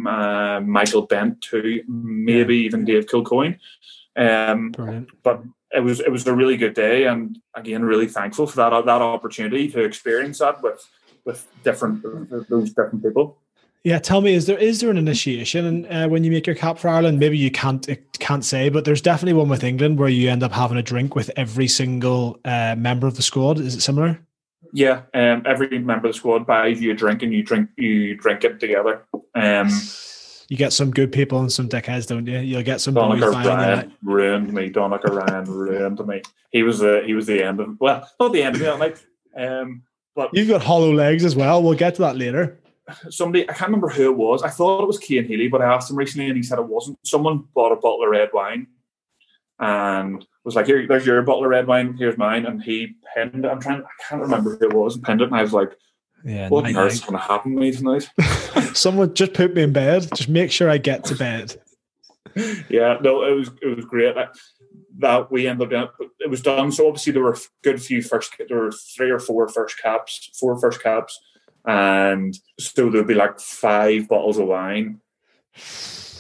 uh, 0.07 0.61
Michael 0.61 1.03
Bent 1.03 1.41
too, 1.41 1.83
maybe 1.89 2.59
even 2.59 2.85
Dave 2.85 3.07
Kilcoyne. 3.07 3.59
Um, 4.17 4.73
but 5.23 5.43
it 5.73 5.81
was 5.81 6.01
it 6.01 6.11
was 6.11 6.27
a 6.27 6.35
really 6.35 6.57
good 6.57 6.75
day, 6.75 7.07
and 7.07 7.39
again, 7.55 7.83
really 7.83 8.09
thankful 8.09 8.47
for 8.47 8.57
that 8.57 8.85
that 8.85 9.03
opportunity 9.03 9.69
to 9.69 9.81
experience 9.85 10.39
that 10.39 10.63
with 10.63 10.87
with 11.25 11.47
different 11.65 12.03
those 12.49 12.71
different 12.71 13.03
people. 13.03 13.39
Yeah, 13.83 13.99
tell 13.99 14.21
me, 14.21 14.35
is 14.35 14.47
there 14.47 14.59
is 14.59 14.81
there 14.81 14.91
an 14.91 14.99
initiation 14.99 15.87
uh, 15.87 16.07
when 16.07 16.23
you 16.23 16.31
make 16.31 16.47
your 16.47 16.57
cap 16.57 16.79
for 16.79 16.89
Ireland? 16.89 17.19
Maybe 17.19 17.39
you 17.39 17.51
can't 17.51 17.89
can't 18.19 18.45
say, 18.45 18.69
but 18.69 18.85
there's 18.85 19.01
definitely 19.01 19.33
one 19.33 19.49
with 19.49 19.65
England 19.65 19.99
where 19.99 20.09
you 20.09 20.29
end 20.29 20.43
up 20.43 20.53
having 20.53 20.77
a 20.77 20.83
drink 20.83 21.15
with 21.15 21.31
every 21.37 21.67
single 21.67 22.39
uh, 22.45 22.75
member 22.77 23.07
of 23.07 23.17
the 23.17 23.23
squad. 23.23 23.59
Is 23.59 23.75
it 23.75 23.81
similar? 23.81 24.21
Yeah, 24.75 25.03
um, 25.15 25.45
every 25.47 25.79
member 25.79 26.09
of 26.09 26.13
the 26.13 26.19
squad 26.19 26.47
buys 26.47 26.81
you 26.81 26.91
a 26.91 26.95
drink, 26.95 27.23
and 27.23 27.33
you 27.33 27.43
drink 27.43 27.71
you 27.77 28.17
drink 28.17 28.45
it 28.45 28.61
together. 28.61 29.03
Um, 29.35 29.71
you 30.51 30.59
get 30.59 30.75
some 30.75 30.91
good 30.91 31.11
people 31.11 31.41
and 31.41 31.51
some 31.51 31.67
dickheads, 31.67 32.07
don't 32.07 32.27
you? 32.27 32.39
You'll 32.39 32.63
get 32.63 32.83
some. 32.83 32.93
Donnacha 32.93 33.31
Ryan 33.31 33.95
ruined 34.03 34.53
me. 34.53 34.69
Donnacha 34.69 35.09
Ryan 35.09 35.45
ruined 35.45 36.07
me. 36.07 36.21
He 36.51 36.63
was 36.63 36.81
the 36.81 37.03
he 37.07 37.15
was 37.15 37.27
the 37.27 37.43
end 37.43 37.61
of 37.61 37.81
well, 37.81 38.07
not 38.21 38.35
the 38.35 38.43
end 38.43 38.57
of 38.57 38.61
me 38.61 38.67
that 38.67 38.79
night. 38.79 39.05
Um, 39.35 39.85
but 40.15 40.35
you've 40.35 40.49
got 40.49 40.63
hollow 40.63 40.93
legs 40.93 41.25
as 41.25 41.35
well. 41.35 41.63
We'll 41.63 41.79
get 41.79 41.95
to 41.95 42.03
that 42.03 42.19
later 42.19 42.60
somebody 43.11 43.49
I 43.49 43.53
can't 43.53 43.69
remember 43.69 43.89
who 43.89 44.11
it 44.11 44.17
was. 44.17 44.43
I 44.43 44.49
thought 44.49 44.83
it 44.83 44.87
was 44.87 45.01
Cian 45.03 45.25
Healy, 45.25 45.49
but 45.49 45.63
I 45.63 45.73
asked 45.73 45.91
him 45.91 45.97
recently 45.97 46.29
and 46.29 46.37
he 46.37 46.43
said 46.43 46.59
it 46.59 46.67
wasn't. 46.67 46.99
Someone 47.05 47.45
bought 47.55 47.73
a 47.73 47.77
bottle 47.77 48.05
of 48.05 48.11
red 48.11 48.31
wine 48.33 48.67
and 49.59 50.27
was 50.45 50.57
like, 50.57 50.67
"Here, 50.67 50.87
there's 50.87 51.07
your 51.07 51.23
bottle 51.23 51.45
of 51.45 51.51
red 51.51 51.67
wine. 51.67 51.95
Here's 51.99 52.19
mine." 52.19 52.47
And 52.47 52.63
he 52.63 52.97
pinned. 53.15 53.47
I'm 53.47 53.61
trying. 53.61 53.83
I 53.83 54.09
can't 54.09 54.23
remember 54.23 54.57
who 54.57 54.69
it 54.69 54.73
was. 54.73 54.97
And 54.97 55.05
pinned 55.05 55.21
it, 55.21 55.25
and 55.25 55.37
I 55.37 55.43
was 55.43 55.53
like, 55.53 55.77
"Yeah, 56.25 56.49
what 56.49 56.67
on 56.67 56.77
earth's 56.77 57.01
going 57.01 57.13
to 57.13 57.19
happen 57.19 57.55
to 57.55 57.61
me 57.61 57.73
tonight?" 57.73 58.09
Someone 58.75 59.15
just 59.15 59.35
put 59.35 59.55
me 59.55 59.63
in 59.63 59.73
bed. 59.73 60.09
Just 60.15 60.29
make 60.29 60.51
sure 60.51 60.71
I 60.71 60.79
get 60.79 61.05
to 61.05 61.15
bed. 61.15 61.57
yeah, 62.69 62.99
no, 63.03 63.25
it 63.25 63.35
was 63.35 63.51
it 63.63 63.77
was 63.77 63.85
great. 63.85 64.15
that 64.15 64.37
that 64.99 65.31
we 65.31 65.47
ended 65.47 65.75
up 65.75 65.95
it 66.19 66.31
was 66.31 66.43
done. 66.43 66.73
So 66.73 66.89
obviously 66.89 67.13
there 67.13 67.23
were 67.23 67.35
a 67.35 67.39
good 67.63 67.83
few 67.83 68.03
first. 68.03 68.35
There 68.49 68.59
were 68.59 68.73
three 68.73 69.11
or 69.11 69.19
four 69.19 69.49
first 69.49 69.81
caps, 69.81 70.31
four 70.39 70.59
first 70.59 70.83
caps 70.83 71.19
and 71.65 72.39
so 72.59 72.91
there'd 72.91 73.07
be 73.07 73.15
like 73.15 73.41
five 73.41 74.09
bottles 74.09 74.39
of 74.39 74.47
wine. 74.47 75.01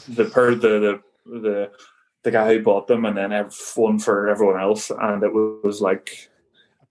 The 0.08 0.24
per 0.26 0.54
the 0.54 1.00
the 1.26 1.40
the 1.40 1.70
the 2.22 2.30
guy 2.30 2.54
who 2.54 2.62
bought 2.62 2.86
them, 2.86 3.04
and 3.04 3.16
then 3.16 3.48
one 3.76 3.98
for 3.98 4.28
everyone 4.28 4.60
else, 4.60 4.90
and 4.90 5.22
it 5.22 5.32
was 5.32 5.80
like. 5.80 6.28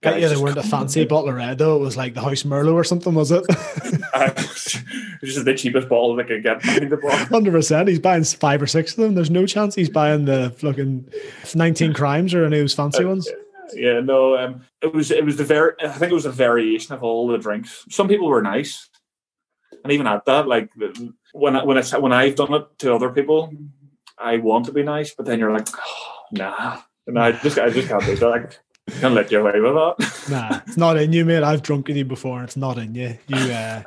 Yeah, 0.02 0.28
they 0.28 0.36
weren't 0.38 0.56
a 0.56 0.62
fancy 0.62 1.04
bottle 1.04 1.28
of 1.28 1.34
red 1.34 1.58
though. 1.58 1.76
It 1.76 1.80
was 1.80 1.94
like 1.94 2.14
the 2.14 2.22
House 2.22 2.44
Merlot 2.44 2.72
or 2.72 2.84
something, 2.84 3.12
was 3.12 3.30
it? 3.30 3.44
uh, 4.14 4.30
just 4.32 5.44
the 5.44 5.54
cheapest 5.54 5.90
bottle 5.90 6.16
they 6.16 6.24
could 6.24 6.42
get. 6.42 6.62
Hundred 7.28 7.50
percent. 7.50 7.86
He's 7.86 7.98
buying 7.98 8.24
five 8.24 8.62
or 8.62 8.66
six 8.66 8.92
of 8.92 9.04
them. 9.04 9.14
There's 9.14 9.30
no 9.30 9.44
chance 9.44 9.74
he's 9.74 9.90
buying 9.90 10.24
the 10.24 10.54
fucking 10.56 11.06
nineteen 11.54 11.92
crimes 11.92 12.32
or 12.32 12.46
any 12.46 12.56
of 12.56 12.62
those 12.62 12.72
fancy 12.72 13.04
uh, 13.04 13.08
ones 13.08 13.28
yeah, 13.74 14.00
no. 14.00 14.36
Um, 14.36 14.62
it 14.82 14.92
was 14.92 15.10
it 15.10 15.24
was 15.24 15.36
the 15.36 15.44
very. 15.44 15.72
I 15.80 15.88
think 15.88 16.12
it 16.12 16.14
was 16.14 16.26
a 16.26 16.32
variation 16.32 16.94
of 16.94 17.02
all 17.02 17.28
the 17.28 17.38
drinks. 17.38 17.84
Some 17.90 18.08
people 18.08 18.28
were 18.28 18.42
nice, 18.42 18.88
and 19.84 19.92
even 19.92 20.06
at 20.06 20.24
that, 20.26 20.46
like 20.46 20.70
when 21.32 21.56
I, 21.56 21.64
when 21.64 21.78
I 21.78 21.98
when 21.98 22.12
I've 22.12 22.36
done 22.36 22.54
it 22.54 22.66
to 22.78 22.94
other 22.94 23.10
people, 23.10 23.52
I 24.18 24.36
want 24.38 24.66
to 24.66 24.72
be 24.72 24.82
nice, 24.82 25.14
but 25.14 25.26
then 25.26 25.38
you're 25.38 25.52
like, 25.52 25.68
oh, 25.76 26.16
nah, 26.32 26.80
and 27.06 27.18
I 27.18 27.32
just 27.32 27.58
I 27.58 27.70
just 27.70 27.88
can't 27.88 28.04
do 28.04 28.16
that. 28.16 28.28
Like, 28.28 28.58
can't 29.00 29.14
let 29.14 29.30
you 29.30 29.40
away 29.40 29.60
with 29.60 29.74
that. 29.74 30.30
nah, 30.30 30.60
it's 30.66 30.76
not 30.76 30.96
in 30.96 31.12
you, 31.12 31.24
mate. 31.24 31.42
I've 31.42 31.62
drunk 31.62 31.88
with 31.88 31.96
you 31.96 32.04
before. 32.04 32.42
It's 32.42 32.56
not 32.56 32.78
in 32.78 32.94
you. 32.94 33.18
You, 33.28 33.36
uh, 33.36 33.82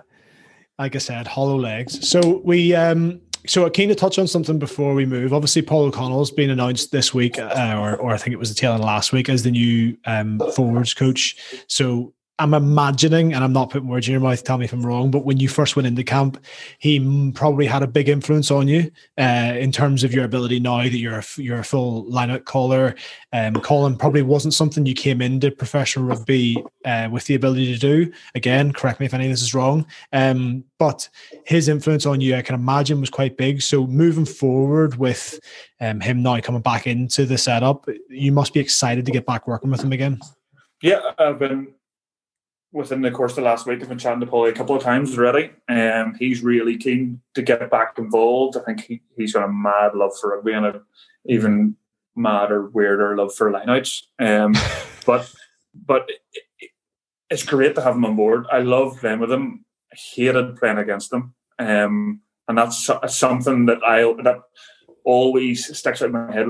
like 0.79 0.95
I 0.95 0.99
said, 0.99 1.27
hollow 1.27 1.57
legs. 1.57 2.07
So 2.07 2.41
we 2.43 2.73
um 2.73 3.21
so 3.45 3.65
I 3.65 3.69
keen 3.69 3.89
to 3.89 3.95
touch 3.95 4.17
on 4.17 4.27
something 4.27 4.59
before 4.59 4.93
we 4.93 5.05
move. 5.05 5.33
Obviously, 5.33 5.61
Paul 5.61 5.85
O'Connell's 5.85 6.31
been 6.31 6.49
announced 6.49 6.91
this 6.91 7.13
week, 7.13 7.37
uh, 7.39 7.75
or, 7.77 7.95
or 7.97 8.13
I 8.13 8.17
think 8.17 8.33
it 8.33 8.37
was 8.37 8.49
the 8.49 8.55
tail 8.55 8.73
end 8.73 8.83
last 8.83 9.11
week, 9.11 9.29
as 9.29 9.43
the 9.43 9.51
new 9.51 9.97
um, 10.05 10.39
forwards 10.55 10.93
coach. 10.93 11.35
So 11.67 12.13
I'm 12.39 12.55
imagining, 12.55 13.33
and 13.33 13.43
I'm 13.43 13.53
not 13.53 13.69
putting 13.69 13.87
words 13.87 14.07
in 14.07 14.13
your 14.13 14.21
mouth. 14.21 14.43
Tell 14.43 14.57
me 14.57 14.65
if 14.65 14.73
I'm 14.73 14.83
wrong. 14.83 15.11
But 15.11 15.23
when 15.23 15.37
you 15.37 15.47
first 15.47 15.75
went 15.75 15.85
into 15.85 16.03
camp, 16.03 16.43
he 16.79 17.31
probably 17.31 17.67
had 17.67 17.83
a 17.83 17.87
big 17.87 18.09
influence 18.09 18.49
on 18.49 18.67
you 18.67 18.89
uh, 19.19 19.53
in 19.55 19.71
terms 19.71 20.03
of 20.03 20.13
your 20.13 20.25
ability. 20.25 20.59
Now 20.59 20.81
that 20.81 20.97
you're 20.97 21.19
a, 21.19 21.23
you're 21.37 21.59
a 21.59 21.63
full 21.63 22.05
lineout 22.05 22.45
caller, 22.45 22.95
um, 23.33 23.53
calling 23.53 23.95
probably 23.95 24.23
wasn't 24.23 24.55
something 24.55 24.83
you 24.83 24.95
came 24.95 25.21
into 25.21 25.51
professional 25.51 26.05
rugby 26.05 26.57
uh, 26.85 27.07
with 27.11 27.25
the 27.25 27.35
ability 27.35 27.71
to 27.71 27.79
do. 27.79 28.11
Again, 28.33 28.73
correct 28.73 28.99
me 28.99 29.05
if 29.05 29.13
any 29.13 29.25
of 29.25 29.31
this 29.31 29.43
is 29.43 29.53
wrong. 29.53 29.85
Um, 30.11 30.63
but 30.79 31.07
his 31.45 31.67
influence 31.67 32.07
on 32.07 32.19
you, 32.19 32.35
I 32.35 32.41
can 32.41 32.55
imagine, 32.55 32.99
was 32.99 33.11
quite 33.11 33.37
big. 33.37 33.61
So 33.61 33.85
moving 33.85 34.25
forward 34.25 34.95
with 34.95 35.39
um, 35.79 35.99
him 35.99 36.23
now 36.23 36.39
coming 36.41 36.61
back 36.61 36.87
into 36.87 37.27
the 37.27 37.37
setup, 37.37 37.87
you 38.09 38.31
must 38.31 38.55
be 38.55 38.59
excited 38.59 39.05
to 39.05 39.11
get 39.11 39.27
back 39.27 39.47
working 39.47 39.69
with 39.69 39.83
him 39.83 39.91
again. 39.91 40.19
Yeah, 40.81 40.99
I've 41.17 41.39
been 41.39 41.73
within 42.73 43.01
the 43.01 43.11
course 43.11 43.33
of 43.33 43.35
the 43.37 43.41
last 43.43 43.67
week, 43.67 43.81
I've 43.81 43.87
been 43.87 43.99
chatting 43.99 44.19
to 44.19 44.25
Paulie 44.25 44.49
a 44.49 44.53
couple 44.53 44.75
of 44.75 44.81
times 44.81 45.17
already. 45.17 45.51
Um, 45.69 46.15
he's 46.17 46.43
really 46.43 46.75
keen 46.75 47.21
to 47.35 47.43
get 47.43 47.69
back 47.69 47.97
involved. 47.97 48.57
I 48.57 48.61
think 48.61 48.81
he, 48.81 49.01
he's 49.15 49.33
got 49.33 49.45
a 49.45 49.51
mad 49.51 49.93
love 49.93 50.11
for 50.19 50.31
rugby 50.31 50.53
and 50.53 50.65
a 50.65 50.81
even 51.25 51.77
madder, 52.15 52.67
weirder 52.67 53.15
love 53.15 53.33
for 53.33 53.51
lineouts. 53.51 54.03
Um, 54.19 54.55
but 55.05 55.31
but 55.73 56.09
it, 56.59 56.71
it's 57.29 57.43
great 57.43 57.75
to 57.75 57.81
have 57.81 57.95
him 57.95 58.05
on 58.05 58.15
board. 58.15 58.47
I 58.51 58.59
love 58.59 58.97
playing 58.99 59.19
with 59.19 59.31
him. 59.31 59.65
I 59.91 59.95
hated 60.15 60.57
playing 60.57 60.79
against 60.79 61.13
him. 61.13 61.35
Um, 61.59 62.21
and 62.47 62.57
that's 62.57 62.89
something 63.07 63.67
that 63.67 63.83
I 63.83 64.01
that 64.23 64.41
always 65.05 65.77
sticks 65.77 66.01
out 66.01 66.07
in 66.07 66.11
my 66.11 66.33
head. 66.33 66.47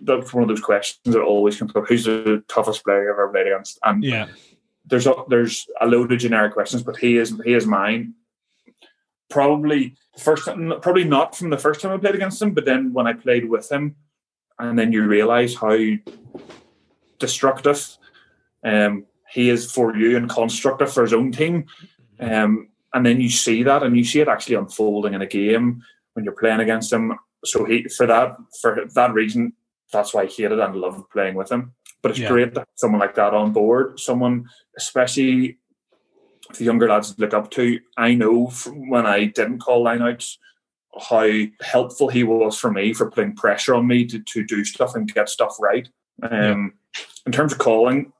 That's 0.00 0.32
one 0.32 0.42
of 0.42 0.48
those 0.48 0.60
questions 0.60 1.14
that 1.14 1.22
always 1.22 1.58
comes 1.58 1.74
up. 1.76 1.86
Who's 1.86 2.04
the 2.04 2.42
toughest 2.48 2.84
player 2.84 3.12
I've 3.12 3.14
ever 3.14 3.28
played 3.28 3.46
against? 3.46 3.78
And 3.84 4.02
yeah 4.02 4.26
there's 4.86 5.06
a, 5.06 5.14
there's 5.28 5.66
a 5.80 5.86
load 5.86 6.12
of 6.12 6.18
generic 6.18 6.52
questions, 6.52 6.82
but 6.82 6.96
he 6.96 7.16
is 7.18 7.34
he 7.44 7.54
is 7.54 7.66
mine. 7.66 8.14
Probably 9.28 9.96
first, 10.18 10.44
probably 10.44 11.04
not 11.04 11.36
from 11.36 11.50
the 11.50 11.58
first 11.58 11.80
time 11.80 11.92
I 11.92 11.98
played 11.98 12.14
against 12.14 12.40
him, 12.40 12.54
but 12.54 12.64
then 12.64 12.92
when 12.92 13.06
I 13.06 13.12
played 13.12 13.48
with 13.48 13.70
him, 13.70 13.96
and 14.58 14.78
then 14.78 14.92
you 14.92 15.04
realise 15.04 15.54
how 15.56 15.76
destructive 17.18 17.96
um, 18.64 19.04
he 19.30 19.50
is 19.50 19.70
for 19.70 19.96
you 19.96 20.16
and 20.16 20.30
constructive 20.30 20.92
for 20.92 21.02
his 21.02 21.12
own 21.12 21.32
team. 21.32 21.66
Um, 22.20 22.68
and 22.94 23.04
then 23.04 23.20
you 23.20 23.28
see 23.28 23.62
that, 23.64 23.82
and 23.82 23.96
you 23.96 24.04
see 24.04 24.20
it 24.20 24.28
actually 24.28 24.56
unfolding 24.56 25.14
in 25.14 25.22
a 25.22 25.26
game 25.26 25.82
when 26.14 26.24
you're 26.24 26.34
playing 26.34 26.60
against 26.60 26.92
him. 26.92 27.18
So 27.44 27.64
he, 27.64 27.84
for 27.88 28.06
that, 28.06 28.36
for 28.62 28.86
that 28.94 29.12
reason, 29.12 29.52
that's 29.92 30.14
why 30.14 30.22
I 30.22 30.26
hated 30.26 30.58
and 30.58 30.76
loved 30.76 31.10
playing 31.10 31.34
with 31.34 31.50
him. 31.50 31.74
But 32.06 32.12
it's 32.12 32.20
yeah. 32.20 32.28
great 32.28 32.54
to 32.54 32.60
have 32.60 32.68
someone 32.76 33.00
like 33.00 33.16
that 33.16 33.34
on 33.34 33.52
board. 33.52 33.98
Someone, 33.98 34.48
especially 34.76 35.58
the 36.56 36.64
younger 36.64 36.88
lads 36.88 37.18
look 37.18 37.34
up 37.34 37.50
to. 37.50 37.80
I 37.96 38.14
know 38.14 38.46
from 38.46 38.88
when 38.88 39.06
I 39.06 39.24
didn't 39.24 39.58
call 39.58 39.84
lineouts 39.84 40.36
how 41.10 41.28
helpful 41.60 42.06
he 42.06 42.22
was 42.22 42.56
for 42.56 42.70
me 42.70 42.92
for 42.92 43.10
putting 43.10 43.34
pressure 43.34 43.74
on 43.74 43.88
me 43.88 44.06
to, 44.06 44.20
to 44.20 44.46
do 44.46 44.64
stuff 44.64 44.94
and 44.94 45.12
get 45.12 45.28
stuff 45.28 45.56
right. 45.58 45.88
Um, 46.22 46.74
yeah. 46.94 47.02
In 47.26 47.32
terms 47.32 47.50
of 47.50 47.58
calling, 47.58 48.12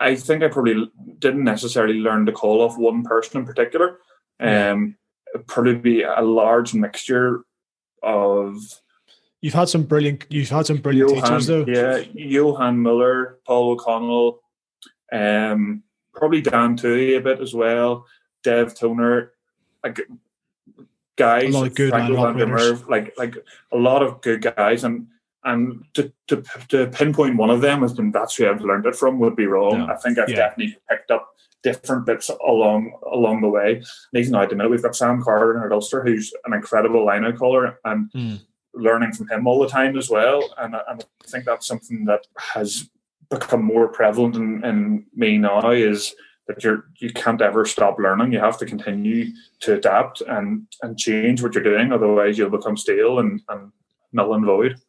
I 0.00 0.16
think 0.16 0.42
I 0.42 0.48
probably 0.48 0.90
didn't 1.20 1.44
necessarily 1.44 2.00
learn 2.00 2.26
to 2.26 2.32
call 2.32 2.60
off 2.60 2.76
one 2.76 3.04
person 3.04 3.42
in 3.42 3.46
particular. 3.46 3.98
Um, 4.40 4.96
probably 5.46 5.76
be 5.76 6.02
a 6.02 6.22
large 6.22 6.74
mixture 6.74 7.44
of 8.02 8.56
You've 9.42 9.54
had 9.54 9.68
some 9.68 9.84
brilliant. 9.84 10.26
You've 10.28 10.48
had 10.48 10.66
some 10.66 10.78
brilliant 10.78 11.10
Johan, 11.10 11.24
teachers, 11.24 11.46
though. 11.46 11.64
Yeah, 11.66 12.04
Johann 12.12 12.78
Muller, 12.78 13.38
Paul 13.46 13.72
O'Connell, 13.72 14.40
um, 15.12 15.82
probably 16.14 16.42
Dan 16.42 16.76
Tuohy 16.76 17.16
a 17.16 17.20
bit 17.20 17.40
as 17.40 17.54
well. 17.54 18.06
Dev 18.42 18.74
Toner, 18.74 19.32
like 19.82 20.00
guys. 21.16 21.54
A 21.54 21.58
lot 21.58 21.66
of 21.66 21.74
good 21.74 22.48
Merv, 22.48 22.88
like 22.88 23.14
like 23.16 23.36
a 23.72 23.76
lot 23.76 24.02
of 24.02 24.20
good 24.20 24.42
guys, 24.42 24.84
and 24.84 25.06
and 25.44 25.84
to, 25.94 26.12
to 26.28 26.42
to 26.68 26.86
pinpoint 26.88 27.36
one 27.36 27.50
of 27.50 27.62
them 27.62 27.80
has 27.80 27.94
been 27.94 28.10
that's 28.10 28.36
who 28.36 28.46
I've 28.48 28.60
learned 28.60 28.86
it 28.86 28.96
from 28.96 29.18
would 29.20 29.36
be 29.36 29.46
wrong. 29.46 29.88
I 29.88 29.96
think 29.96 30.18
I've 30.18 30.28
yeah. 30.28 30.36
definitely 30.36 30.76
picked 30.88 31.10
up 31.10 31.30
different 31.62 32.04
bits 32.04 32.30
along 32.46 32.92
along 33.10 33.40
the 33.40 33.48
way. 33.48 33.76
And 33.76 34.20
even 34.20 34.32
now 34.32 34.42
at 34.42 34.50
the 34.50 34.56
minute 34.56 34.70
we've 34.70 34.82
got 34.82 34.96
Sam 34.96 35.22
Carter 35.22 35.52
in 35.52 35.62
our 35.62 35.72
Ulster, 35.72 36.02
who's 36.02 36.32
an 36.44 36.52
incredible 36.52 37.06
line 37.06 37.30
caller, 37.36 37.78
and 37.84 38.12
mm 38.12 38.40
learning 38.74 39.12
from 39.12 39.28
him 39.28 39.46
all 39.46 39.60
the 39.60 39.68
time 39.68 39.96
as 39.96 40.10
well. 40.10 40.42
And, 40.58 40.74
and 40.88 41.04
I 41.24 41.28
think 41.28 41.44
that's 41.44 41.66
something 41.66 42.04
that 42.04 42.26
has 42.36 42.88
become 43.30 43.64
more 43.64 43.88
prevalent 43.88 44.36
in, 44.36 44.64
in 44.64 45.06
me 45.14 45.38
now 45.38 45.70
is 45.70 46.14
that 46.46 46.64
you're 46.64 46.86
you 46.98 47.12
can't 47.12 47.40
ever 47.40 47.64
stop 47.64 47.98
learning. 47.98 48.32
You 48.32 48.40
have 48.40 48.58
to 48.58 48.66
continue 48.66 49.26
to 49.60 49.74
adapt 49.74 50.20
and 50.22 50.66
and 50.82 50.98
change 50.98 51.42
what 51.42 51.54
you're 51.54 51.62
doing, 51.62 51.92
otherwise 51.92 52.36
you'll 52.36 52.50
become 52.50 52.76
stale 52.76 53.20
and, 53.20 53.40
and 53.48 53.72
null 54.12 54.34
and 54.34 54.44
void. 54.44 54.80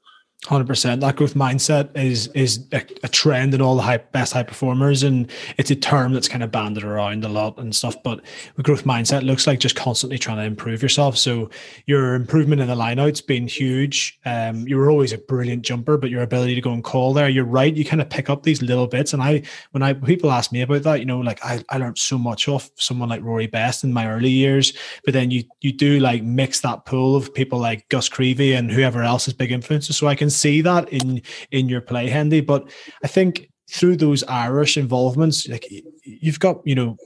Hundred 0.47 0.65
percent. 0.65 1.01
That 1.01 1.17
growth 1.17 1.35
mindset 1.35 1.95
is 1.95 2.25
is 2.29 2.65
a, 2.71 2.83
a, 3.03 3.07
trend 3.07 3.53
in 3.53 3.61
all 3.61 3.75
the 3.75 3.83
high, 3.83 3.97
best 3.97 4.33
high 4.33 4.41
performers, 4.41 5.03
and 5.03 5.29
it's 5.59 5.69
a 5.69 5.75
term 5.75 6.13
that's 6.13 6.27
kind 6.27 6.41
of 6.41 6.51
banded 6.51 6.83
around 6.83 7.23
a 7.23 7.29
lot 7.29 7.59
and 7.59 7.75
stuff. 7.75 8.01
But 8.01 8.21
growth 8.59 8.83
mindset 8.83 9.23
looks 9.23 9.45
like 9.45 9.59
just 9.59 9.75
constantly 9.75 10.17
trying 10.17 10.37
to 10.37 10.43
improve 10.43 10.81
yourself. 10.81 11.15
So 11.15 11.51
your 11.85 12.15
improvement 12.15 12.59
in 12.59 12.69
the 12.69 12.75
lineout's 12.75 13.21
been 13.21 13.47
huge. 13.47 14.19
Um, 14.25 14.67
you 14.67 14.77
were 14.77 14.89
always 14.89 15.13
a 15.13 15.19
brilliant 15.19 15.61
jumper, 15.61 15.95
but 15.95 16.09
your 16.09 16.23
ability 16.23 16.55
to 16.55 16.61
go 16.61 16.73
and 16.73 16.83
call 16.83 17.13
there, 17.13 17.29
you're 17.29 17.45
right. 17.45 17.75
You 17.75 17.85
kind 17.85 18.01
of 18.01 18.09
pick 18.09 18.27
up 18.27 18.41
these 18.41 18.63
little 18.63 18.87
bits, 18.87 19.13
and 19.13 19.21
I 19.21 19.43
when 19.73 19.83
I 19.83 19.93
people 19.93 20.31
ask 20.31 20.51
me 20.51 20.61
about 20.61 20.81
that, 20.81 20.99
you 20.99 21.05
know, 21.05 21.19
like 21.19 21.45
I, 21.45 21.63
I 21.69 21.77
learned 21.77 21.99
so 21.99 22.17
much 22.17 22.47
off 22.47 22.71
someone 22.77 23.09
like 23.09 23.21
Rory 23.21 23.45
Best 23.45 23.83
in 23.83 23.93
my 23.93 24.09
early 24.09 24.31
years, 24.31 24.73
but 25.05 25.13
then 25.13 25.29
you 25.29 25.43
you 25.59 25.71
do 25.71 25.99
like 25.99 26.23
mix 26.23 26.61
that 26.61 26.85
pool 26.85 27.15
of 27.15 27.31
people 27.31 27.59
like 27.59 27.87
Gus 27.89 28.09
Creevy 28.09 28.53
and 28.53 28.71
whoever 28.71 29.03
else 29.03 29.27
is 29.27 29.35
big 29.35 29.51
influences. 29.51 29.95
So 29.95 30.07
I 30.07 30.15
can 30.15 30.30
see 30.31 30.61
that 30.61 30.89
in 30.89 31.21
in 31.51 31.69
your 31.69 31.81
play, 31.81 32.09
Hendy. 32.09 32.41
But 32.41 32.69
I 33.03 33.07
think 33.07 33.49
through 33.69 33.97
those 33.97 34.23
Irish 34.23 34.77
involvements, 34.77 35.47
like 35.47 35.65
you've 36.03 36.39
got 36.39 36.61
you 36.65 36.75
know 36.75 36.97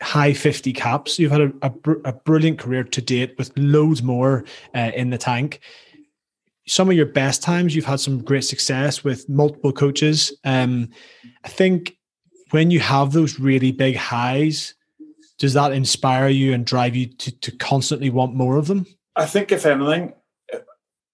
high 0.00 0.32
50 0.32 0.72
caps. 0.72 1.18
You've 1.18 1.32
had 1.32 1.40
a, 1.40 1.52
a, 1.62 1.72
a 2.04 2.12
brilliant 2.12 2.58
career 2.58 2.84
to 2.84 3.00
date 3.00 3.34
with 3.38 3.52
loads 3.56 4.02
more 4.02 4.44
uh, 4.74 4.90
in 4.94 5.10
the 5.10 5.18
tank. 5.18 5.60
Some 6.66 6.88
of 6.88 6.96
your 6.96 7.06
best 7.06 7.42
times, 7.42 7.74
you've 7.74 7.84
had 7.84 8.00
some 8.00 8.22
great 8.22 8.44
success 8.44 9.04
with 9.04 9.28
multiple 9.28 9.72
coaches. 9.72 10.32
Um, 10.44 10.90
I 11.44 11.48
think 11.48 11.96
when 12.50 12.70
you 12.70 12.80
have 12.80 13.12
those 13.12 13.38
really 13.38 13.72
big 13.72 13.96
highs, 13.96 14.74
does 15.38 15.54
that 15.54 15.72
inspire 15.72 16.28
you 16.28 16.52
and 16.52 16.64
drive 16.64 16.94
you 16.96 17.06
to, 17.06 17.40
to 17.40 17.52
constantly 17.56 18.10
want 18.10 18.34
more 18.34 18.56
of 18.56 18.66
them? 18.66 18.86
I 19.16 19.26
think, 19.26 19.52
if 19.52 19.66
anything, 19.66 20.12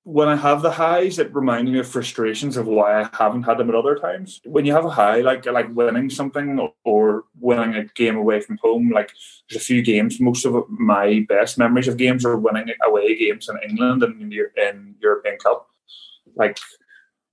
when 0.05 0.29
I 0.29 0.37
have 0.37 0.63
the 0.63 0.71
highs, 0.71 1.19
it 1.19 1.35
reminds 1.35 1.71
me 1.71 1.79
of 1.79 1.87
frustrations 1.87 2.57
of 2.57 2.67
why 2.67 3.03
I 3.03 3.11
haven't 3.13 3.43
had 3.43 3.59
them 3.59 3.69
at 3.69 3.75
other 3.75 3.97
times. 3.97 4.41
When 4.45 4.65
you 4.65 4.73
have 4.73 4.87
a 4.87 4.91
high, 4.91 5.21
like 5.21 5.45
like 5.45 5.69
winning 5.75 6.09
something 6.09 6.59
or 6.85 7.25
winning 7.39 7.75
a 7.75 7.85
game 7.85 8.17
away 8.17 8.41
from 8.41 8.59
home, 8.63 8.91
like 8.91 9.13
there's 9.49 9.61
a 9.61 9.65
few 9.65 9.83
games. 9.83 10.19
Most 10.19 10.47
of 10.47 10.69
my 10.71 11.27
best 11.29 11.59
memories 11.59 11.87
of 11.89 11.99
games 11.99 12.25
are 12.25 12.39
winning 12.39 12.73
away 12.85 13.17
games 13.19 13.49
in 13.49 13.59
England 13.69 14.03
and 14.03 14.23
in, 14.23 14.33
in 14.57 14.95
European 15.01 15.37
Cup, 15.39 15.69
like 16.35 16.59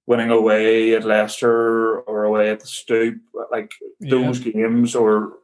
winning 0.05 0.29
away 0.29 0.93
at 0.93 1.05
Leicester 1.05 2.01
or 2.01 2.25
away 2.25 2.49
at 2.49 2.59
the 2.59 2.67
Stoop, 2.67 3.17
like 3.49 3.71
those 4.01 4.39
yeah. 4.41 4.51
games, 4.51 4.93
or 4.93 5.37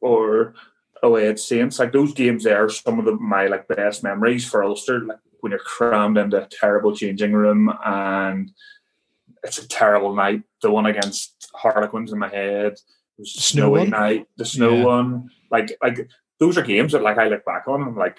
or 0.00 0.54
away 1.02 1.28
at 1.28 1.38
Saints, 1.38 1.78
like 1.78 1.92
those 1.92 2.14
games. 2.14 2.44
There 2.44 2.64
are 2.64 2.70
some 2.70 2.98
of 2.98 3.04
the, 3.04 3.12
my 3.12 3.46
like 3.46 3.68
best 3.68 4.02
memories 4.02 4.48
for 4.48 4.64
Ulster, 4.64 5.00
like 5.00 5.18
when 5.40 5.50
you're 5.50 5.58
crammed 5.58 6.18
into 6.18 6.42
a 6.42 6.46
terrible 6.46 6.94
changing 6.94 7.32
room 7.32 7.72
and 7.84 8.52
it's 9.42 9.58
a 9.58 9.68
terrible 9.68 10.14
night. 10.14 10.42
The 10.62 10.70
one 10.70 10.86
against 10.86 11.50
Harlequins 11.54 12.12
in 12.12 12.18
my 12.18 12.28
head. 12.28 12.72
It 12.72 12.82
was 13.18 13.36
a 13.36 13.40
snowy 13.40 13.80
one? 13.80 13.90
night. 13.90 14.26
The 14.36 14.44
snow 14.44 14.76
yeah. 14.76 14.84
one. 14.84 15.30
Like 15.50 15.76
like 15.82 16.08
those 16.38 16.58
are 16.58 16.62
games 16.62 16.92
that 16.92 17.02
like 17.02 17.18
I 17.18 17.28
look 17.28 17.44
back 17.44 17.66
on 17.68 17.82
and 17.82 17.96
like 17.96 18.18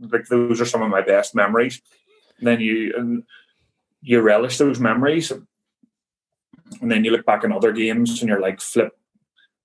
like 0.00 0.26
those 0.26 0.60
are 0.60 0.66
some 0.66 0.82
of 0.82 0.90
my 0.90 1.02
best 1.02 1.34
memories. 1.34 1.80
And 2.38 2.46
then 2.46 2.60
you 2.60 2.94
and 2.96 3.24
you 4.00 4.20
relish 4.20 4.58
those 4.58 4.80
memories. 4.80 5.30
And 6.80 6.90
then 6.90 7.04
you 7.04 7.10
look 7.10 7.26
back 7.26 7.44
in 7.44 7.52
other 7.52 7.72
games 7.72 8.20
and 8.20 8.28
you're 8.28 8.40
like, 8.40 8.60
flip, 8.60 8.92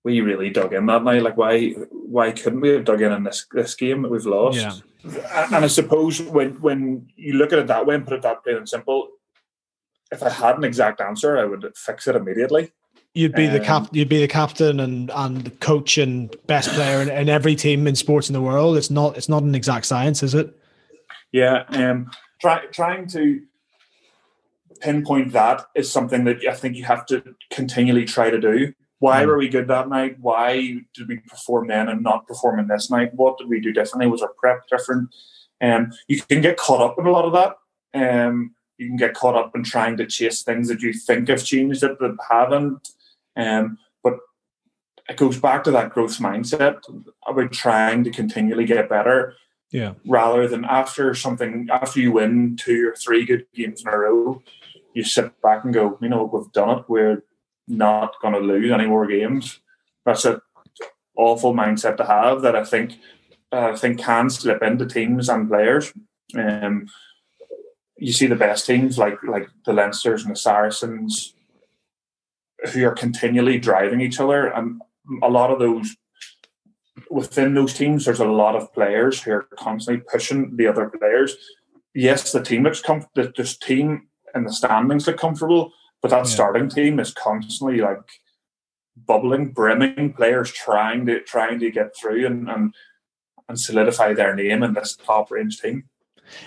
we 0.06 0.22
really 0.22 0.50
dug 0.50 0.74
in 0.74 0.86
that 0.86 1.04
night. 1.04 1.22
Like 1.22 1.38
why 1.38 1.72
why 1.92 2.32
couldn't 2.32 2.62
we 2.62 2.70
have 2.70 2.86
dug 2.86 3.02
in 3.02 3.12
in 3.12 3.24
this 3.24 3.46
this 3.52 3.76
game 3.76 4.02
that 4.02 4.12
we've 4.12 4.26
lost? 4.26 4.58
Yeah 4.58 4.74
and 5.04 5.56
I 5.56 5.68
suppose 5.68 6.22
when 6.22 6.62
when 6.62 7.08
you 7.16 7.34
look 7.34 7.52
at 7.54 7.60
it 7.60 7.68
that 7.68 7.86
way 7.86 7.96
and 7.96 8.06
put 8.06 8.14
it 8.14 8.22
that 8.22 8.44
plain 8.44 8.58
and 8.58 8.70
simple, 8.70 9.10
if 10.12 10.24
I 10.24 10.30
had 10.30 10.58
an 10.58 10.64
exact 10.64 11.02
answer, 11.02 11.38
I 11.38 11.46
would 11.46 11.72
fix 11.76 12.08
it 12.08 12.16
immediately. 12.16 12.72
You'd 13.14 13.34
be 13.34 13.48
um, 13.48 13.54
the 13.54 13.60
cap. 13.60 13.90
You'd 13.92 14.10
be 14.10 14.20
the 14.20 14.28
captain 14.28 14.80
and 14.80 15.12
and 15.14 15.44
the 15.44 15.52
coach 15.52 15.98
and 15.98 16.36
best 16.48 16.70
player 16.72 17.02
in, 17.02 17.10
in, 17.10 17.30
every 17.30 17.56
team 17.56 17.86
in 17.86 17.96
sports 17.96 18.28
in 18.28 18.34
the 18.34 18.42
world. 18.42 18.76
It's 18.78 18.90
not. 18.90 19.18
It's 19.18 19.30
not 19.30 19.44
an 19.44 19.54
exact 19.54 19.86
science, 19.86 20.24
is 20.24 20.34
it? 20.34 20.58
Yeah. 21.32 21.64
Um. 21.70 22.10
Try, 22.42 22.66
trying 22.68 23.08
to 23.10 23.42
pinpoint 24.82 25.32
that 25.34 25.66
is 25.76 25.92
something 25.92 26.26
that 26.26 26.46
I 26.46 26.54
think 26.54 26.76
you 26.76 26.84
have 26.86 27.06
to 27.08 27.36
continually 27.52 28.06
try 28.06 28.30
to 28.30 28.40
do. 28.40 28.74
Why 29.04 29.24
mm. 29.24 29.28
were 29.28 29.38
we 29.38 29.50
good 29.50 29.68
that 29.68 29.90
night? 29.90 30.16
Why 30.22 30.78
did 30.94 31.10
we 31.10 31.18
perform 31.18 31.68
then 31.68 31.90
and 31.90 32.02
not 32.02 32.26
perform 32.26 32.58
in 32.58 32.70
this 32.70 32.90
night? 32.90 33.14
What 33.14 33.38
did 33.38 33.50
we 33.50 33.60
do 33.60 33.74
differently? 33.74 34.08
Was 34.08 34.22
our 34.22 34.32
prep 34.38 34.66
different? 34.70 35.14
And 35.60 35.88
um, 35.88 35.92
you 36.08 36.22
can 36.22 36.40
get 36.40 36.56
caught 36.56 36.80
up 36.80 36.98
in 36.98 37.06
a 37.06 37.12
lot 37.12 37.26
of 37.26 37.34
that. 37.34 37.58
Um, 37.94 38.56
you 38.78 38.88
can 38.88 38.96
get 38.96 39.14
caught 39.14 39.36
up 39.36 39.58
in 39.58 39.64
trying 39.66 39.98
to 39.98 40.06
chase 40.06 40.42
things 40.44 40.70
that 40.70 40.82
you 40.82 40.94
think 40.94 41.28
have 41.28 41.44
changed 41.44 41.82
that, 41.82 42.00
that 42.00 42.16
haven't. 42.30 42.88
Um, 43.36 43.78
but 44.04 44.20
it 45.10 45.18
goes 45.18 45.38
back 45.38 45.66
to 45.66 45.72
that 45.72 45.90
growth 45.90 46.18
mindset 46.20 46.80
about 47.28 47.52
trying 47.52 48.06
to 48.06 48.10
continually 48.10 48.64
get 48.64 48.88
better. 48.88 49.36
Yeah. 49.70 49.96
Rather 50.08 50.48
than 50.48 50.64
after 50.64 51.14
something, 51.14 51.68
after 51.70 52.00
you 52.00 52.14
win 52.14 52.56
two 52.56 52.88
or 52.88 52.96
three 52.96 53.26
good 53.26 53.48
games 53.54 53.82
in 53.82 53.90
a 53.90 53.98
row, 53.98 54.42
you 54.94 55.04
sit 55.04 55.42
back 55.42 55.66
and 55.66 55.74
go, 55.74 55.98
you 56.02 56.08
know, 56.08 56.24
we've 56.24 56.54
done 56.54 56.80
it. 56.80 56.86
We're 56.88 57.22
not 57.68 58.16
going 58.22 58.34
to 58.34 58.40
lose 58.40 58.72
any 58.72 58.86
more 58.86 59.08
games. 59.08 59.60
That's 60.06 60.26
an 60.26 60.40
awful 61.16 61.54
mindset 61.54 61.98
to 61.98 62.06
have 62.06 62.42
that 62.42 62.56
I 62.56 62.64
think 62.64 62.98
uh, 63.52 63.72
I 63.74 63.76
think 63.76 64.00
can 64.00 64.30
slip 64.30 64.64
into 64.64 64.86
teams 64.86 65.30
and 65.30 65.48
players. 65.48 65.94
Um, 66.36 66.88
you 67.98 68.12
see 68.12 68.28
the 68.28 68.36
best 68.36 68.66
teams 68.66 68.98
like 68.98 69.24
like 69.24 69.48
the 69.66 69.72
Leinsters 69.72 70.24
and 70.24 70.32
the 70.32 70.40
Saracens 70.40 71.36
who 72.74 72.86
are 72.86 72.94
continually 72.94 73.60
driving 73.60 74.02
each 74.02 74.20
other, 74.20 74.48
and 74.48 74.82
a 75.22 75.30
lot 75.30 75.52
of 75.52 75.60
those 75.60 75.96
within 77.10 77.54
those 77.54 77.74
teams, 77.74 78.06
there's 78.06 78.20
a 78.20 78.26
lot 78.26 78.56
of 78.56 78.74
players 78.74 79.22
who 79.22 79.32
are 79.32 79.48
constantly 79.58 80.04
pushing 80.12 80.56
the 80.56 80.68
other 80.68 80.90
players. 80.90 81.36
Yes, 81.94 82.32
the 82.32 82.42
team 82.42 82.64
looks 82.64 82.82
comfortable. 82.82 83.32
this 83.38 83.58
team 83.58 84.08
and 84.34 84.48
the 84.48 84.54
standings 84.54 85.06
look 85.08 85.18
comfortable, 85.18 85.72
but 86.04 86.12
that 86.12 86.18
yeah. 86.18 86.24
starting 86.24 86.70
team 86.70 87.00
is 87.00 87.14
constantly 87.14 87.80
like 87.80 88.04
bubbling, 88.96 89.52
brimming, 89.52 90.14
players 90.14 90.52
trying 90.52 91.08
to 91.08 91.22
trying 91.22 91.60
to 91.60 91.72
get 91.72 91.96
through 92.00 92.28
and 92.28 92.48
and, 92.50 92.76
and 93.50 93.60
solidify 93.60 94.14
their 94.14 94.36
name 94.36 94.62
in 94.62 94.74
this 94.74 94.96
top 94.96 95.32
range 95.32 95.60
team. 95.60 95.86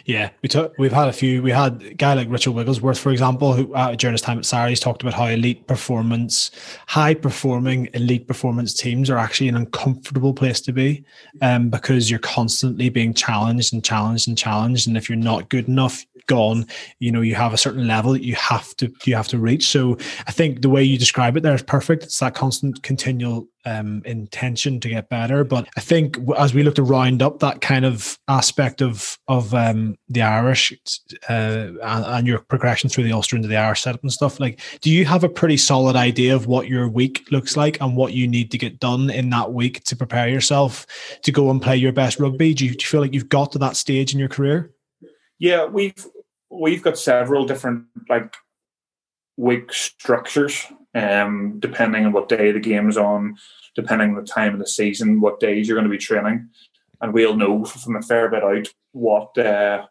Yeah, 0.04 0.30
we 0.42 0.48
took 0.48 0.74
we've 0.78 0.92
had 0.92 1.08
a 1.08 1.12
few. 1.12 1.42
We 1.42 1.50
had 1.50 1.82
a 1.82 1.94
guy 1.94 2.14
like 2.14 2.30
Richard 2.30 2.52
Wigglesworth, 2.52 2.98
for 2.98 3.12
example, 3.12 3.52
who 3.52 3.74
uh, 3.74 3.94
during 3.94 4.14
his 4.14 4.22
time 4.22 4.38
at 4.38 4.44
Sarries 4.44 4.80
talked 4.80 5.02
about 5.02 5.14
how 5.14 5.26
elite 5.26 5.66
performance, 5.66 6.50
high 6.86 7.14
performing 7.14 7.88
elite 7.94 8.26
performance 8.26 8.74
teams 8.74 9.10
are 9.10 9.18
actually 9.18 9.48
an 9.48 9.56
uncomfortable 9.56 10.34
place 10.34 10.60
to 10.62 10.72
be, 10.72 11.04
um, 11.42 11.68
because 11.68 12.10
you're 12.10 12.18
constantly 12.20 12.88
being 12.88 13.14
challenged 13.14 13.72
and 13.72 13.84
challenged 13.84 14.28
and 14.28 14.36
challenged, 14.36 14.88
and 14.88 14.96
if 14.96 15.08
you're 15.08 15.16
not 15.16 15.48
good 15.50 15.68
enough, 15.68 16.04
gone. 16.26 16.66
You 16.98 17.12
know, 17.12 17.20
you 17.20 17.34
have 17.34 17.52
a 17.52 17.58
certain 17.58 17.86
level 17.86 18.12
that 18.12 18.24
you 18.24 18.34
have 18.34 18.76
to 18.76 18.92
you 19.04 19.14
have 19.14 19.28
to 19.28 19.38
reach. 19.38 19.68
So 19.68 19.96
I 20.26 20.32
think 20.32 20.62
the 20.62 20.68
way 20.68 20.82
you 20.82 20.98
describe 20.98 21.36
it 21.36 21.42
there 21.42 21.54
is 21.54 21.62
perfect. 21.62 22.04
It's 22.04 22.18
that 22.20 22.34
constant, 22.34 22.82
continual 22.82 23.48
um, 23.66 24.00
intention 24.04 24.78
to 24.80 24.88
get 24.88 25.08
better. 25.08 25.44
But 25.44 25.68
I 25.76 25.80
think 25.80 26.18
as 26.38 26.54
we 26.54 26.62
look 26.62 26.76
to 26.76 26.82
round 26.82 27.20
up 27.20 27.40
that 27.40 27.60
kind 27.60 27.84
of 27.84 28.18
aspect 28.28 28.80
of 28.80 29.18
of 29.28 29.52
um, 29.54 29.96
the 30.08 30.22
Irish 30.22 30.72
uh, 31.28 31.32
and, 31.82 32.04
and, 32.04 32.26
your 32.26 32.38
progression 32.38 32.88
through 32.88 33.04
the 33.04 33.12
Ulster 33.12 33.36
into 33.36 33.48
the 33.48 33.56
Irish 33.56 33.82
setup 33.82 34.02
and 34.02 34.12
stuff, 34.12 34.38
like, 34.38 34.60
do 34.80 34.90
you 34.90 35.04
have 35.04 35.24
a 35.24 35.28
pretty 35.28 35.56
solid 35.56 35.96
idea 35.96 36.34
of 36.34 36.46
what 36.46 36.68
your 36.68 36.88
week 36.88 37.26
looks 37.30 37.56
like 37.56 37.80
and 37.80 37.96
what 37.96 38.12
you 38.12 38.28
need 38.28 38.50
to 38.52 38.58
get 38.58 38.78
done 38.78 39.10
in 39.10 39.30
that 39.30 39.52
week 39.52 39.82
to 39.84 39.96
prepare 39.96 40.28
yourself 40.28 40.86
to 41.22 41.32
go 41.32 41.50
and 41.50 41.60
play 41.60 41.76
your 41.76 41.92
best 41.92 42.20
rugby? 42.20 42.54
Do 42.54 42.64
you, 42.64 42.70
do 42.70 42.82
you 42.82 42.88
feel 42.88 43.00
like 43.00 43.12
you've 43.12 43.28
got 43.28 43.52
to 43.52 43.58
that 43.58 43.76
stage 43.76 44.12
in 44.12 44.20
your 44.20 44.28
career? 44.28 44.72
Yeah, 45.38 45.66
we've 45.66 46.06
we've 46.50 46.82
got 46.82 46.98
several 46.98 47.44
different 47.44 47.86
like 48.08 48.34
week 49.36 49.72
structures 49.72 50.66
um, 50.96 51.58
depending 51.60 52.06
on 52.06 52.12
what 52.12 52.28
day 52.28 52.52
the 52.52 52.60
game's 52.60 52.96
on, 52.96 53.36
depending 53.74 54.10
on 54.10 54.16
the 54.16 54.22
time 54.22 54.54
of 54.54 54.58
the 54.58 54.66
season, 54.66 55.20
what 55.20 55.40
days 55.40 55.68
you're 55.68 55.76
going 55.76 55.88
to 55.88 55.90
be 55.90 55.98
training, 55.98 56.48
and 57.00 57.12
we'll 57.12 57.36
know 57.36 57.64
from 57.64 57.96
a 57.96 58.02
fair 58.02 58.30
bit 58.30 58.42
out 58.42 58.68
what 58.92 59.36
uh, 59.36 59.86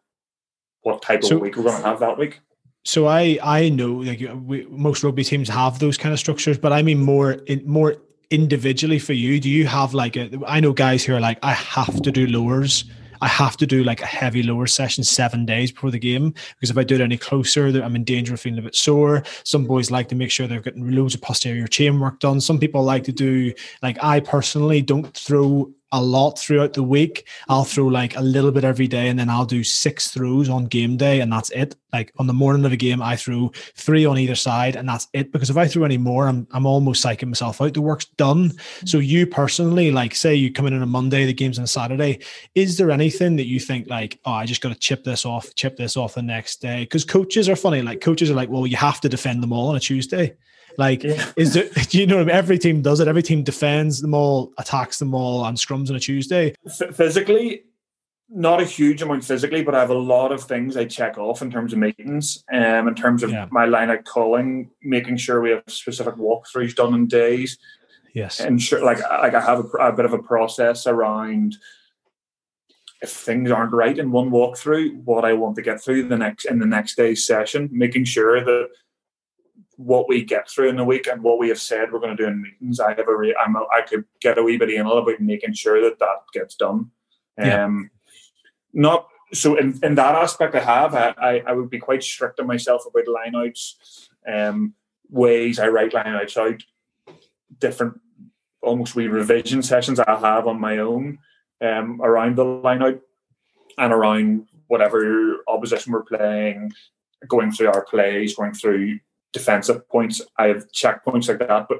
what 0.81 1.01
type 1.01 1.23
so, 1.23 1.35
of 1.35 1.41
week 1.41 1.55
we're 1.55 1.63
going 1.63 1.81
to 1.81 1.87
have 1.87 1.99
that 1.99 2.17
week. 2.17 2.41
So 2.85 3.07
I 3.07 3.37
I 3.43 3.69
know 3.69 3.93
like 3.93 4.21
we, 4.45 4.65
most 4.65 5.03
rugby 5.03 5.23
teams 5.23 5.47
have 5.49 5.79
those 5.79 5.97
kind 5.97 6.11
of 6.11 6.19
structures, 6.19 6.57
but 6.57 6.73
I 6.73 6.81
mean 6.81 6.99
more 6.99 7.33
in, 7.33 7.65
more 7.67 7.97
individually 8.31 8.99
for 8.99 9.13
you. 9.13 9.39
Do 9.39 9.49
you 9.49 9.67
have 9.67 9.93
like 9.93 10.15
a? 10.15 10.31
I 10.47 10.59
know 10.59 10.73
guys 10.73 11.05
who 11.05 11.13
are 11.13 11.19
like 11.19 11.37
I 11.43 11.53
have 11.53 12.01
to 12.01 12.11
do 12.11 12.25
lowers 12.25 12.85
I 13.25 13.27
have 13.29 13.57
to 13.57 13.65
do 13.65 13.83
like 13.83 14.03
a 14.03 14.05
heavy 14.05 14.43
lower 14.43 14.67
session 14.67 15.03
seven 15.03 15.47
days 15.47 15.71
before 15.71 15.89
the 15.89 15.97
game 15.97 16.35
because 16.53 16.69
if 16.69 16.77
I 16.77 16.83
do 16.83 16.93
it 16.93 17.01
any 17.01 17.17
closer, 17.17 17.65
I'm 17.81 17.95
in 17.95 18.03
danger 18.03 18.35
of 18.35 18.39
feeling 18.39 18.59
a 18.59 18.61
bit 18.61 18.75
sore. 18.75 19.23
Some 19.43 19.65
boys 19.65 19.89
like 19.89 20.09
to 20.09 20.15
make 20.15 20.29
sure 20.29 20.45
they're 20.45 20.61
getting 20.61 20.91
loads 20.91 21.15
of 21.15 21.23
posterior 21.23 21.65
chain 21.65 21.99
work 21.99 22.19
done. 22.19 22.39
Some 22.39 22.59
people 22.59 22.83
like 22.83 23.03
to 23.05 23.11
do 23.11 23.51
like 23.81 23.97
I 24.03 24.19
personally 24.19 24.83
don't 24.83 25.11
throw 25.17 25.73
a 25.91 26.01
lot 26.01 26.37
throughout 26.39 26.73
the 26.73 26.83
week. 26.83 27.27
I'll 27.47 27.63
throw 27.63 27.85
like 27.85 28.15
a 28.15 28.21
little 28.21 28.51
bit 28.51 28.63
every 28.63 28.87
day, 28.87 29.09
and 29.09 29.17
then 29.17 29.29
I'll 29.29 29.45
do 29.45 29.63
six 29.63 30.09
throws 30.09 30.49
on 30.49 30.65
game 30.65 30.97
day, 30.97 31.21
and 31.21 31.31
that's 31.31 31.49
it. 31.51 31.75
Like 31.93 32.11
on 32.17 32.27
the 32.27 32.33
morning 32.33 32.65
of 32.65 32.73
a 32.73 32.77
game, 32.77 33.01
I 33.01 33.15
throw 33.15 33.51
three 33.75 34.05
on 34.05 34.17
either 34.17 34.35
side, 34.35 34.75
and 34.75 34.87
that's 34.87 35.07
it. 35.13 35.31
Because 35.31 35.49
if 35.49 35.57
I 35.57 35.67
throw 35.67 35.85
any 35.85 35.97
more, 35.97 36.27
I'm 36.27 36.47
I'm 36.51 36.65
almost 36.65 37.03
psyching 37.03 37.29
myself 37.29 37.61
out. 37.61 37.73
The 37.73 37.81
work's 37.81 38.05
done. 38.05 38.49
Mm-hmm. 38.49 38.85
So 38.87 38.97
you 38.97 39.25
personally, 39.27 39.91
like, 39.91 40.15
say 40.15 40.35
you 40.35 40.51
come 40.51 40.67
in 40.67 40.73
on 40.73 40.81
a 40.81 40.87
Monday, 40.87 41.25
the 41.25 41.33
game's 41.33 41.57
on 41.57 41.65
a 41.65 41.67
Saturday. 41.67 42.19
Is 42.55 42.77
there 42.77 42.91
anything 42.91 43.35
that 43.37 43.47
you 43.47 43.59
think 43.59 43.89
like, 43.89 44.19
oh, 44.25 44.33
I 44.33 44.45
just 44.45 44.61
got 44.61 44.69
to 44.69 44.75
chip 44.75 45.03
this 45.03 45.25
off, 45.25 45.53
chip 45.55 45.77
this 45.77 45.95
off 45.95 46.15
the 46.15 46.21
next 46.21 46.61
day? 46.61 46.81
Because 46.83 47.05
coaches 47.05 47.47
are 47.47 47.55
funny. 47.55 47.81
Like 47.81 48.01
coaches 48.01 48.29
are 48.29 48.35
like, 48.35 48.49
well, 48.49 48.67
you 48.67 48.77
have 48.77 49.01
to 49.01 49.09
defend 49.09 49.41
them 49.41 49.53
all 49.53 49.69
on 49.69 49.75
a 49.75 49.79
Tuesday. 49.79 50.35
Like, 50.77 51.03
yeah. 51.03 51.31
is 51.35 51.53
there? 51.53 51.69
Do 51.89 51.99
you 51.99 52.07
know? 52.07 52.19
Every 52.19 52.57
team 52.57 52.81
does 52.81 52.99
it. 52.99 53.07
Every 53.07 53.23
team 53.23 53.43
defends 53.43 54.01
them 54.01 54.13
all, 54.13 54.53
attacks 54.57 54.99
them 54.99 55.13
all, 55.13 55.45
and 55.45 55.57
scrums 55.57 55.89
on 55.89 55.95
a 55.95 55.99
Tuesday. 55.99 56.55
F- 56.67 56.95
physically, 56.95 57.63
not 58.29 58.61
a 58.61 58.65
huge 58.65 59.01
amount 59.01 59.23
physically, 59.23 59.63
but 59.63 59.75
I 59.75 59.79
have 59.79 59.89
a 59.89 59.97
lot 59.97 60.31
of 60.31 60.43
things 60.43 60.75
I 60.75 60.85
check 60.85 61.17
off 61.17 61.41
in 61.41 61.51
terms 61.51 61.73
of 61.73 61.79
meetings, 61.79 62.43
um, 62.51 62.87
in 62.87 62.95
terms 62.95 63.23
of 63.23 63.31
yeah. 63.31 63.47
my 63.51 63.65
line 63.65 63.89
of 63.89 64.03
calling, 64.03 64.71
making 64.81 65.17
sure 65.17 65.41
we 65.41 65.51
have 65.51 65.63
specific 65.67 66.15
walkthroughs 66.15 66.75
done 66.75 66.93
in 66.93 67.07
days. 67.07 67.57
Yes, 68.13 68.39
and 68.39 68.61
sure, 68.61 68.83
like 68.83 68.99
like 68.99 69.33
I 69.33 69.41
have 69.41 69.59
a, 69.59 69.77
a 69.77 69.93
bit 69.93 70.05
of 70.05 70.13
a 70.13 70.21
process 70.21 70.87
around 70.87 71.57
if 73.01 73.11
things 73.11 73.51
aren't 73.51 73.73
right 73.73 73.97
in 73.97 74.11
one 74.11 74.31
walkthrough, 74.31 75.03
what 75.03 75.25
I 75.25 75.33
want 75.33 75.55
to 75.57 75.61
get 75.61 75.81
through 75.81 76.07
the 76.07 76.17
next 76.17 76.45
in 76.45 76.59
the 76.59 76.65
next 76.65 76.95
day's 76.95 77.25
session, 77.25 77.69
making 77.71 78.05
sure 78.05 78.43
that 78.43 78.69
what 79.77 80.07
we 80.07 80.23
get 80.23 80.49
through 80.49 80.69
in 80.69 80.77
the 80.77 80.85
week 80.85 81.07
and 81.07 81.21
what 81.21 81.37
we 81.37 81.49
have 81.49 81.59
said 81.59 81.91
we're 81.91 81.99
going 81.99 82.15
to 82.15 82.23
do 82.23 82.29
in 82.29 82.41
meetings. 82.41 82.79
I 82.79 82.93
have 82.93 83.07
a 83.07 83.15
re- 83.15 83.35
I'm 83.35 83.55
a, 83.55 83.65
I 83.73 83.81
could 83.81 84.05
get 84.21 84.37
a 84.37 84.43
wee 84.43 84.57
bit 84.57 84.69
anal 84.69 84.97
about 84.97 85.19
making 85.19 85.53
sure 85.53 85.81
that 85.81 85.99
that 85.99 86.23
gets 86.33 86.55
done. 86.55 86.91
Yeah. 87.37 87.65
Um, 87.65 87.91
not 88.73 89.07
so 89.33 89.55
in, 89.55 89.79
in 89.83 89.95
that 89.95 90.15
aspect, 90.15 90.55
I 90.55 90.59
have 90.59 90.95
I, 90.95 91.13
I, 91.17 91.43
I 91.47 91.51
would 91.53 91.69
be 91.69 91.79
quite 91.79 92.03
strict 92.03 92.39
on 92.39 92.47
myself 92.47 92.83
about 92.85 93.05
lineouts, 93.05 94.07
um, 94.27 94.73
ways 95.09 95.59
I 95.59 95.67
write 95.67 95.91
lineouts 95.91 96.37
out, 96.37 96.63
different 97.59 97.99
almost 98.61 98.95
wee 98.95 99.07
revision 99.07 99.61
sessions 99.61 99.99
I 99.99 100.19
have 100.19 100.47
on 100.47 100.59
my 100.59 100.79
own 100.79 101.19
um, 101.61 102.01
around 102.01 102.35
the 102.35 102.45
lineout 102.45 102.99
and 103.77 103.93
around 103.93 104.47
whatever 104.67 105.43
opposition 105.47 105.93
we're 105.93 106.03
playing, 106.03 106.71
going 107.27 107.51
through 107.51 107.67
our 107.67 107.85
plays, 107.85 108.35
going 108.35 108.53
through 108.53 108.99
defensive 109.35 109.87
points. 109.89 110.21
I 110.39 110.47
have 110.47 110.71
checkpoints 110.71 111.27
like 111.27 111.39
that, 111.39 111.67
but 111.67 111.79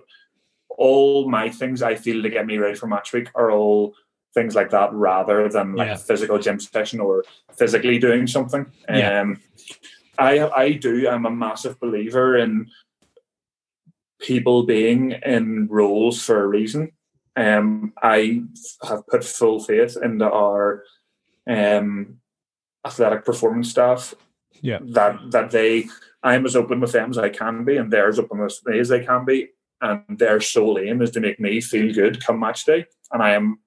all 0.70 1.30
my 1.30 1.50
things 1.50 1.82
I 1.82 1.96
feel 1.96 2.22
to 2.22 2.30
get 2.30 2.46
me 2.46 2.58
ready 2.58 2.76
for 2.76 2.88
match 2.88 3.14
week 3.14 3.30
are 3.34 3.50
all 3.50 3.96
things 4.34 4.54
like 4.54 4.70
that 4.72 4.92
rather 4.92 5.48
than 5.48 5.74
like 5.74 5.88
yeah. 5.88 5.94
a 5.94 5.98
physical 5.98 6.38
gym 6.38 6.60
session 6.60 7.00
or 7.00 7.24
physically 7.58 7.98
doing 7.98 8.28
something. 8.28 8.66
Yeah. 8.90 9.22
Um, 9.22 9.42
I 10.20 10.48
I 10.50 10.72
do. 10.74 11.08
I'm 11.08 11.26
a 11.26 11.32
massive 11.32 11.80
believer 11.80 12.38
in 12.38 12.68
people 14.20 14.64
being 14.64 15.12
in 15.26 15.68
roles 15.70 16.22
for 16.22 16.44
a 16.44 16.48
reason. 16.48 16.92
Um, 17.38 17.94
I 18.02 18.44
have 18.88 19.08
put 19.08 19.24
full 19.24 19.62
faith 19.62 19.98
into 20.02 20.30
our 20.30 20.84
um, 21.50 22.20
athletic 22.86 23.26
performance 23.26 23.70
staff. 23.70 24.14
Yeah, 24.62 24.80
that 24.82 25.32
that 25.32 25.52
they 25.52 25.88
I'm 26.26 26.46
as 26.46 26.56
open 26.56 26.80
with 26.80 26.92
them 26.92 27.12
as 27.12 27.18
I 27.20 27.30
can 27.30 27.64
be, 27.64 27.78
and 27.78 27.94
they're 27.94 28.10
as 28.10 28.20
open 28.20 28.40
with 28.40 28.60
me 28.66 28.80
as 28.80 28.90
they 28.90 29.06
can 29.06 29.26
be. 29.26 29.50
And 29.80 30.18
their 30.18 30.42
sole 30.42 30.80
aim 30.80 31.02
is 31.02 31.12
to 31.12 31.20
make 31.20 31.40
me 31.40 31.62
feel 31.62 31.94
good 31.94 32.26
come 32.26 32.40
match 32.40 32.66
day. 32.66 32.86
And 33.12 33.22
I 33.22 33.36
am 33.36 33.60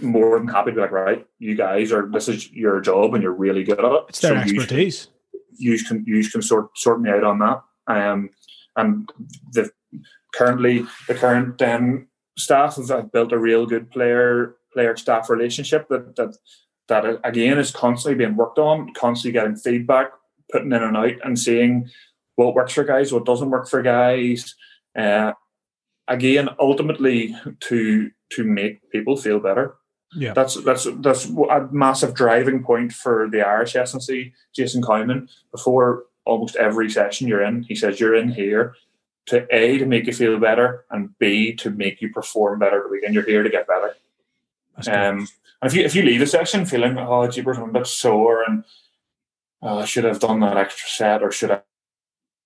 more 0.00 0.38
than 0.38 0.48
happy 0.48 0.70
to 0.70 0.74
be 0.76 0.80
like, 0.80 0.92
right, 0.92 1.26
you 1.38 1.56
guys 1.56 1.90
are 1.92 2.08
this 2.10 2.28
is 2.28 2.50
your 2.52 2.80
job 2.80 3.14
and 3.14 3.22
you're 3.22 3.32
really 3.32 3.64
good 3.64 3.80
at 3.80 3.92
it. 3.92 4.04
It's 4.08 4.20
their 4.20 4.34
so 4.34 4.40
expertise. 4.40 5.08
You 5.56 5.82
can 5.82 6.04
you 6.06 6.28
can 6.28 6.42
sort 6.42 6.76
sort 6.78 7.00
me 7.00 7.10
out 7.10 7.24
on 7.24 7.38
that. 7.40 7.62
Um 7.88 8.30
and 8.76 9.10
the 9.52 9.70
currently 10.34 10.84
the 11.08 11.14
current 11.14 11.60
um, 11.62 12.08
staff 12.36 12.76
have 12.88 13.12
built 13.12 13.32
a 13.32 13.38
real 13.38 13.66
good 13.66 13.90
player 13.90 14.56
player 14.72 14.96
staff 14.96 15.30
relationship 15.30 15.88
that 15.88 16.16
that 16.16 16.36
that 16.88 17.20
again 17.24 17.58
is 17.58 17.70
constantly 17.70 18.18
being 18.18 18.36
worked 18.36 18.58
on, 18.58 18.92
constantly 18.94 19.32
getting 19.32 19.56
feedback, 19.56 20.12
putting 20.54 20.72
in 20.72 20.82
and 20.82 20.96
out 20.96 21.14
and 21.24 21.36
seeing 21.38 21.90
what 22.36 22.54
works 22.54 22.72
for 22.72 22.84
guys, 22.84 23.12
what 23.12 23.26
doesn't 23.26 23.50
work 23.50 23.68
for 23.68 23.82
guys. 23.82 24.54
Uh, 24.96 25.32
again, 26.06 26.48
ultimately 26.60 27.36
to 27.60 28.10
to 28.30 28.44
make 28.44 28.88
people 28.90 29.16
feel 29.16 29.40
better. 29.40 29.74
Yeah, 30.16 30.32
that's 30.32 30.54
that's 30.62 30.86
that's 30.98 31.26
a 31.26 31.68
massive 31.72 32.14
driving 32.14 32.62
point 32.62 32.92
for 32.92 33.28
the 33.28 33.40
Irish 33.40 33.74
S&C. 33.74 34.32
Jason 34.54 34.80
Cowman 34.80 35.28
before 35.50 36.04
almost 36.24 36.54
every 36.54 36.88
session 36.88 37.26
you're 37.26 37.42
in, 37.42 37.64
he 37.64 37.74
says 37.74 37.98
you're 37.98 38.14
in 38.14 38.28
here 38.28 38.76
to 39.26 39.46
a 39.50 39.78
to 39.78 39.86
make 39.86 40.06
you 40.06 40.12
feel 40.12 40.38
better 40.38 40.84
and 40.90 41.18
b 41.18 41.52
to 41.54 41.70
make 41.70 42.00
you 42.00 42.12
perform 42.12 42.60
better 42.60 42.80
the 42.84 42.88
weekend. 42.88 43.14
You're 43.14 43.24
here 43.24 43.42
to 43.42 43.50
get 43.50 43.66
better. 43.66 43.96
Um, 44.86 45.28
and 45.62 45.70
if 45.70 45.74
you 45.74 45.84
if 45.84 45.94
you 45.96 46.02
leave 46.02 46.22
a 46.22 46.26
session 46.26 46.64
feeling 46.64 46.96
oh 46.98 47.28
jeepers 47.28 47.58
I'm 47.58 47.70
a 47.70 47.72
bit 47.72 47.86
sore 47.86 48.44
and 48.44 48.64
I 49.64 49.84
should 49.84 50.04
have 50.04 50.20
done 50.20 50.40
that 50.40 50.56
extra 50.56 50.88
set 50.88 51.22
or 51.22 51.30
should 51.30 51.50
I 51.50 51.62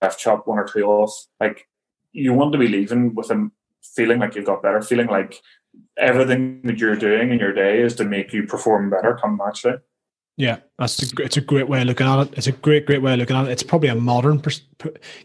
have 0.00 0.18
chopped 0.18 0.46
one 0.46 0.58
or 0.58 0.64
two 0.64 0.84
off. 0.84 1.26
Like 1.40 1.68
you 2.12 2.32
want 2.32 2.52
to 2.52 2.58
be 2.58 2.68
leaving 2.68 3.14
with 3.14 3.30
a 3.30 3.50
feeling 3.82 4.20
like 4.20 4.34
you've 4.34 4.44
got 4.44 4.62
better, 4.62 4.80
feeling 4.80 5.08
like 5.08 5.40
everything 5.96 6.62
that 6.64 6.78
you're 6.78 6.96
doing 6.96 7.30
in 7.32 7.38
your 7.38 7.52
day 7.52 7.82
is 7.82 7.94
to 7.96 8.04
make 8.04 8.32
you 8.32 8.46
perform 8.46 8.90
better 8.90 9.18
come 9.20 9.36
match 9.36 9.62
day. 9.62 9.76
Yeah, 10.38 10.58
that's 10.78 11.02
a, 11.02 11.22
it's 11.22 11.36
a 11.36 11.40
great 11.40 11.68
way 11.68 11.80
of 11.80 11.88
looking 11.88 12.06
at 12.06 12.28
it. 12.28 12.34
It's 12.38 12.46
a 12.46 12.52
great, 12.52 12.86
great 12.86 13.02
way 13.02 13.12
of 13.12 13.18
looking 13.18 13.34
at 13.34 13.46
it. 13.46 13.50
It's 13.50 13.64
probably 13.64 13.88
a 13.88 13.96
modern 13.96 14.40
pers- 14.40 14.62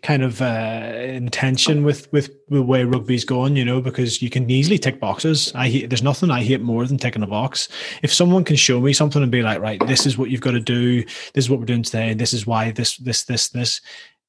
kind 0.02 0.24
of 0.24 0.42
uh, 0.42 0.92
intention 0.98 1.84
with 1.84 2.12
with 2.12 2.32
the 2.50 2.64
way 2.64 2.84
rugby's 2.84 3.24
going, 3.24 3.56
you 3.56 3.64
know, 3.64 3.80
because 3.80 4.24
you 4.24 4.32
can 4.32 4.50
easily 4.50 4.80
tick 4.80 5.00
boxes. 5.00 5.52
I 5.54 5.70
hate, 5.70 5.92
there's 5.92 6.02
nothing 6.02 6.32
I 6.32 6.42
hate 6.42 6.62
more 6.62 6.88
than 6.88 6.98
ticking 6.98 7.22
a 7.22 7.28
box. 7.28 7.70
If 8.02 8.12
someone 8.12 8.44
can 8.44 8.56
show 8.56 8.82
me 8.82 8.92
something 8.92 9.22
and 9.22 9.32
be 9.32 9.44
like, 9.44 9.62
right, 9.62 9.80
this 9.86 10.08
is 10.08 10.18
what 10.18 10.32
you've 10.32 10.42
got 10.42 10.52
to 10.52 10.60
do. 10.60 11.04
This 11.04 11.46
is 11.46 11.50
what 11.52 11.60
we're 11.60 11.68
doing 11.68 11.84
today. 11.84 12.16
This 12.16 12.34
is 12.34 12.48
why 12.48 12.72
this, 12.72 12.98
this, 12.98 13.26
this, 13.26 13.50
this. 13.50 13.82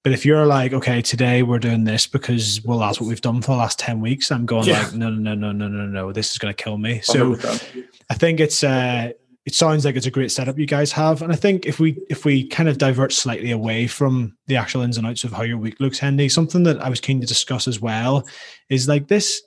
But 0.03 0.13
if 0.13 0.27
you're 0.27 0.45
like, 0.45 0.75
okay, 0.75 1.01
today 1.01 1.43
we're 1.43 1.61
doing 1.61 1.85
this 1.85 2.07
because 2.07 2.61
well, 2.63 2.79
that's 2.79 3.01
what 3.01 3.09
we've 3.09 3.23
done 3.23 3.41
for 3.41 3.53
the 3.53 3.57
last 3.57 3.79
ten 3.79 4.03
weeks. 4.03 4.31
I'm 4.31 4.45
going 4.45 4.67
yeah. 4.67 4.83
like, 4.83 4.93
no, 4.93 5.09
no, 5.09 5.35
no, 5.35 5.51
no, 5.51 5.67
no, 5.67 5.69
no, 5.69 5.87
no. 5.87 6.13
This 6.13 6.33
is 6.33 6.37
going 6.37 6.55
to 6.55 6.63
kill 6.63 6.77
me. 6.77 7.01
So 7.01 7.37
100%. 7.37 7.87
I 8.11 8.15
think 8.15 8.39
it's. 8.39 8.63
uh 8.63 9.13
it 9.47 9.55
sounds 9.55 9.85
like 9.85 9.95
it's 9.95 10.07
a 10.07 10.11
great 10.11 10.33
setup 10.33 10.59
you 10.59 10.67
guys 10.67 10.93
have. 10.93 11.23
And 11.23 11.33
i 11.33 11.37
think 11.37 11.67
if 11.67 11.79
we 11.79 11.99
if 12.09 12.25
we 12.25 12.47
kind 12.49 12.69
of 12.69 12.79
divert 12.79 13.13
slightly 13.13 13.51
away 13.51 13.87
from 13.87 14.37
the 14.47 14.57
actual 14.57 14.83
ins 14.83 14.97
and 14.97 15.07
outs 15.07 15.25
of 15.25 15.33
how 15.33 15.43
your 15.43 15.59
week 15.59 15.81
looks 15.81 15.99
hendy 15.99 16.29
something 16.29 16.63
that 16.65 16.81
i 16.83 16.89
was 16.89 17.01
keen 17.01 17.21
to 17.21 17.27
discuss 17.27 17.69
as 17.69 17.81
well 17.81 18.27
is 18.69 18.89
like 18.89 19.09
this 19.09 19.43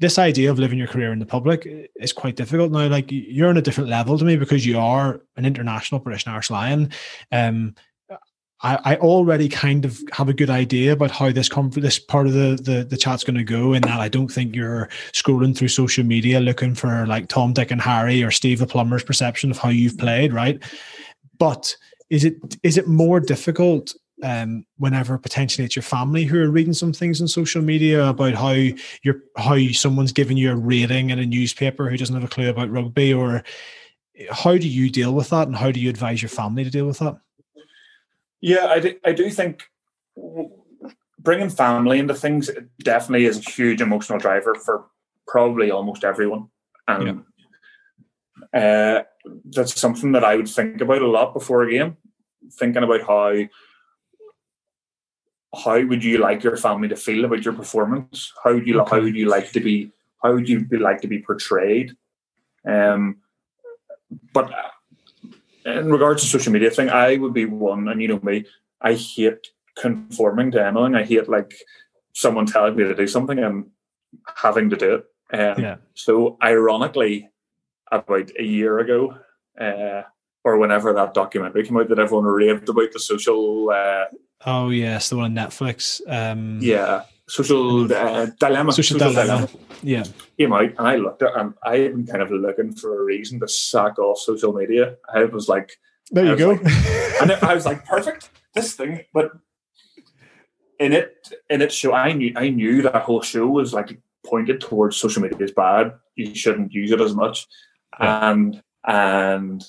this 0.00 0.18
idea 0.18 0.50
of 0.50 0.58
living 0.58 0.78
your 0.78 0.88
career 0.88 1.12
in 1.12 1.18
the 1.18 1.26
public 1.26 1.68
is 1.96 2.12
quite 2.12 2.34
difficult. 2.34 2.72
Now 2.72 2.88
like 2.88 3.04
you're 3.10 3.50
on 3.50 3.58
a 3.58 3.62
different 3.62 3.90
level 3.90 4.18
to 4.18 4.24
me 4.24 4.36
because 4.36 4.64
you 4.64 4.78
are 4.78 5.20
an 5.36 5.44
international 5.44 6.00
british 6.00 6.26
irish 6.26 6.50
lion. 6.50 6.90
Um 7.30 7.74
I, 8.62 8.78
I 8.84 8.96
already 8.96 9.48
kind 9.48 9.84
of 9.84 10.02
have 10.12 10.28
a 10.28 10.34
good 10.34 10.50
idea 10.50 10.92
about 10.92 11.10
how 11.10 11.32
this 11.32 11.48
com- 11.48 11.70
this 11.70 11.98
part 11.98 12.26
of 12.26 12.34
the, 12.34 12.58
the, 12.62 12.84
the 12.84 12.96
chat's 12.96 13.24
going 13.24 13.36
to 13.36 13.44
go 13.44 13.72
and 13.72 13.84
that 13.84 14.00
I 14.00 14.08
don't 14.08 14.28
think 14.28 14.54
you're 14.54 14.88
scrolling 15.12 15.56
through 15.56 15.68
social 15.68 16.04
media 16.04 16.40
looking 16.40 16.74
for 16.74 17.06
like 17.06 17.28
Tom, 17.28 17.54
Dick, 17.54 17.70
and 17.70 17.80
Harry 17.80 18.22
or 18.22 18.30
Steve 18.30 18.58
the 18.58 18.66
plumber's 18.66 19.02
perception 19.02 19.50
of 19.50 19.58
how 19.58 19.70
you've 19.70 19.96
played, 19.96 20.32
right? 20.32 20.62
But 21.38 21.74
is 22.10 22.24
it 22.24 22.36
is 22.62 22.76
it 22.76 22.86
more 22.86 23.20
difficult 23.20 23.94
um, 24.22 24.66
whenever 24.76 25.16
potentially 25.16 25.64
it's 25.64 25.76
your 25.76 25.82
family 25.82 26.24
who 26.24 26.42
are 26.42 26.50
reading 26.50 26.74
some 26.74 26.92
things 26.92 27.22
on 27.22 27.28
social 27.28 27.62
media 27.62 28.06
about 28.06 28.34
how 28.34 28.54
you're 29.02 29.22
how 29.36 29.58
someone's 29.68 30.12
giving 30.12 30.36
you 30.36 30.52
a 30.52 30.56
rating 30.56 31.08
in 31.08 31.18
a 31.18 31.24
newspaper 31.24 31.88
who 31.88 31.96
doesn't 31.96 32.14
have 32.14 32.24
a 32.24 32.28
clue 32.28 32.50
about 32.50 32.70
rugby, 32.70 33.14
or 33.14 33.42
how 34.30 34.58
do 34.58 34.68
you 34.68 34.90
deal 34.90 35.14
with 35.14 35.30
that, 35.30 35.46
and 35.46 35.56
how 35.56 35.70
do 35.70 35.80
you 35.80 35.88
advise 35.88 36.20
your 36.20 36.28
family 36.28 36.62
to 36.64 36.70
deal 36.70 36.86
with 36.86 36.98
that? 36.98 37.16
Yeah, 38.40 38.66
I 38.66 38.80
do, 38.80 38.94
I 39.04 39.12
do 39.12 39.30
think 39.30 39.62
bringing 41.18 41.50
family 41.50 41.98
into 41.98 42.14
things 42.14 42.50
definitely 42.82 43.26
is 43.26 43.38
a 43.38 43.50
huge 43.50 43.80
emotional 43.80 44.18
driver 44.18 44.54
for 44.54 44.86
probably 45.26 45.70
almost 45.70 46.04
everyone. 46.04 46.48
And 46.88 47.24
yeah. 48.52 48.60
uh, 48.60 49.02
that's 49.44 49.78
something 49.78 50.12
that 50.12 50.24
I 50.24 50.36
would 50.36 50.48
think 50.48 50.80
about 50.80 51.02
a 51.02 51.06
lot 51.06 51.34
before 51.34 51.62
a 51.62 51.70
game, 51.70 51.96
thinking 52.52 52.82
about 52.82 53.02
how 53.02 53.34
how 55.52 55.84
would 55.84 56.04
you 56.04 56.18
like 56.18 56.44
your 56.44 56.56
family 56.56 56.86
to 56.88 56.96
feel 56.96 57.24
about 57.24 57.44
your 57.44 57.54
performance? 57.54 58.32
How 58.42 58.54
would 58.54 58.66
you 58.66 58.80
okay. 58.80 58.96
how 58.96 59.02
would 59.02 59.16
you 59.16 59.28
like 59.28 59.52
to 59.52 59.60
be 59.60 59.90
how 60.22 60.32
would 60.32 60.48
you 60.48 60.64
be 60.64 60.78
like 60.78 61.00
to 61.02 61.08
be 61.08 61.20
portrayed? 61.20 61.96
Um, 62.66 63.18
but 64.32 64.50
in 65.64 65.90
regards 65.90 66.22
to 66.22 66.28
social 66.28 66.52
media 66.52 66.70
thing, 66.70 66.90
I 66.90 67.16
would 67.16 67.34
be 67.34 67.44
one, 67.44 67.88
and 67.88 68.00
you 68.00 68.08
know 68.08 68.20
me, 68.22 68.46
I 68.80 68.94
hate 68.94 69.48
conforming 69.76 70.50
to 70.52 70.64
anything. 70.64 70.94
I 70.94 71.04
hate 71.04 71.28
like 71.28 71.54
someone 72.12 72.46
telling 72.46 72.76
me 72.76 72.84
to 72.84 72.94
do 72.94 73.06
something 73.06 73.38
and 73.38 73.66
having 74.36 74.70
to 74.70 74.76
do 74.76 74.94
it. 74.94 75.04
Um, 75.32 75.62
yeah. 75.62 75.76
So 75.94 76.36
ironically, 76.42 77.28
about 77.90 78.30
a 78.38 78.42
year 78.42 78.78
ago, 78.78 79.16
uh, 79.60 80.02
or 80.44 80.58
whenever 80.58 80.92
that 80.94 81.14
documentary 81.14 81.64
came 81.66 81.76
out 81.76 81.88
that 81.88 81.98
everyone 81.98 82.24
raved 82.24 82.68
about 82.68 82.92
the 82.92 82.98
social. 82.98 83.70
Uh, 83.70 84.04
oh 84.46 84.70
yes, 84.70 85.10
the 85.10 85.16
one 85.16 85.36
on 85.38 85.46
Netflix. 85.46 86.00
Um, 86.06 86.58
yeah, 86.60 87.04
social 87.30 87.92
uh, 87.92 88.26
dilemma. 88.38 88.72
Social, 88.72 88.98
social 88.98 89.12
dilemma. 89.12 89.46
dilemma. 89.46 89.66
Yeah, 89.82 90.04
came 90.38 90.52
out, 90.52 90.70
and 90.78 90.88
I 90.88 90.96
looked 90.96 91.22
at, 91.22 91.36
and 91.36 91.54
I've 91.62 91.92
been 91.92 92.06
kind 92.06 92.22
of 92.22 92.30
looking 92.30 92.72
for 92.72 93.00
a 93.00 93.04
reason 93.04 93.40
to 93.40 93.48
sack 93.48 93.98
off 93.98 94.18
social 94.18 94.52
media. 94.52 94.96
I 95.12 95.24
was 95.24 95.48
like, 95.48 95.72
there 96.10 96.26
you 96.26 96.36
go. 96.36 96.50
Like, 96.50 97.22
and 97.22 97.32
I 97.32 97.54
was 97.54 97.66
like, 97.66 97.84
perfect, 97.84 98.30
this 98.54 98.74
thing, 98.74 99.04
but. 99.12 99.32
In 100.78 100.94
it, 100.94 101.30
in 101.50 101.60
it 101.60 101.72
show, 101.72 101.92
I 101.92 102.14
knew 102.14 102.32
I 102.34 102.48
knew 102.48 102.80
that 102.80 103.02
whole 103.02 103.20
show 103.20 103.46
was 103.46 103.74
like 103.74 104.00
pointed 104.24 104.62
towards 104.62 104.96
social 104.96 105.20
media 105.20 105.36
is 105.40 105.52
bad. 105.52 105.92
You 106.16 106.34
shouldn't 106.34 106.72
use 106.72 106.90
it 106.90 107.02
as 107.02 107.14
much, 107.14 107.46
yeah. 108.00 108.30
and 108.30 108.62
and 108.86 109.62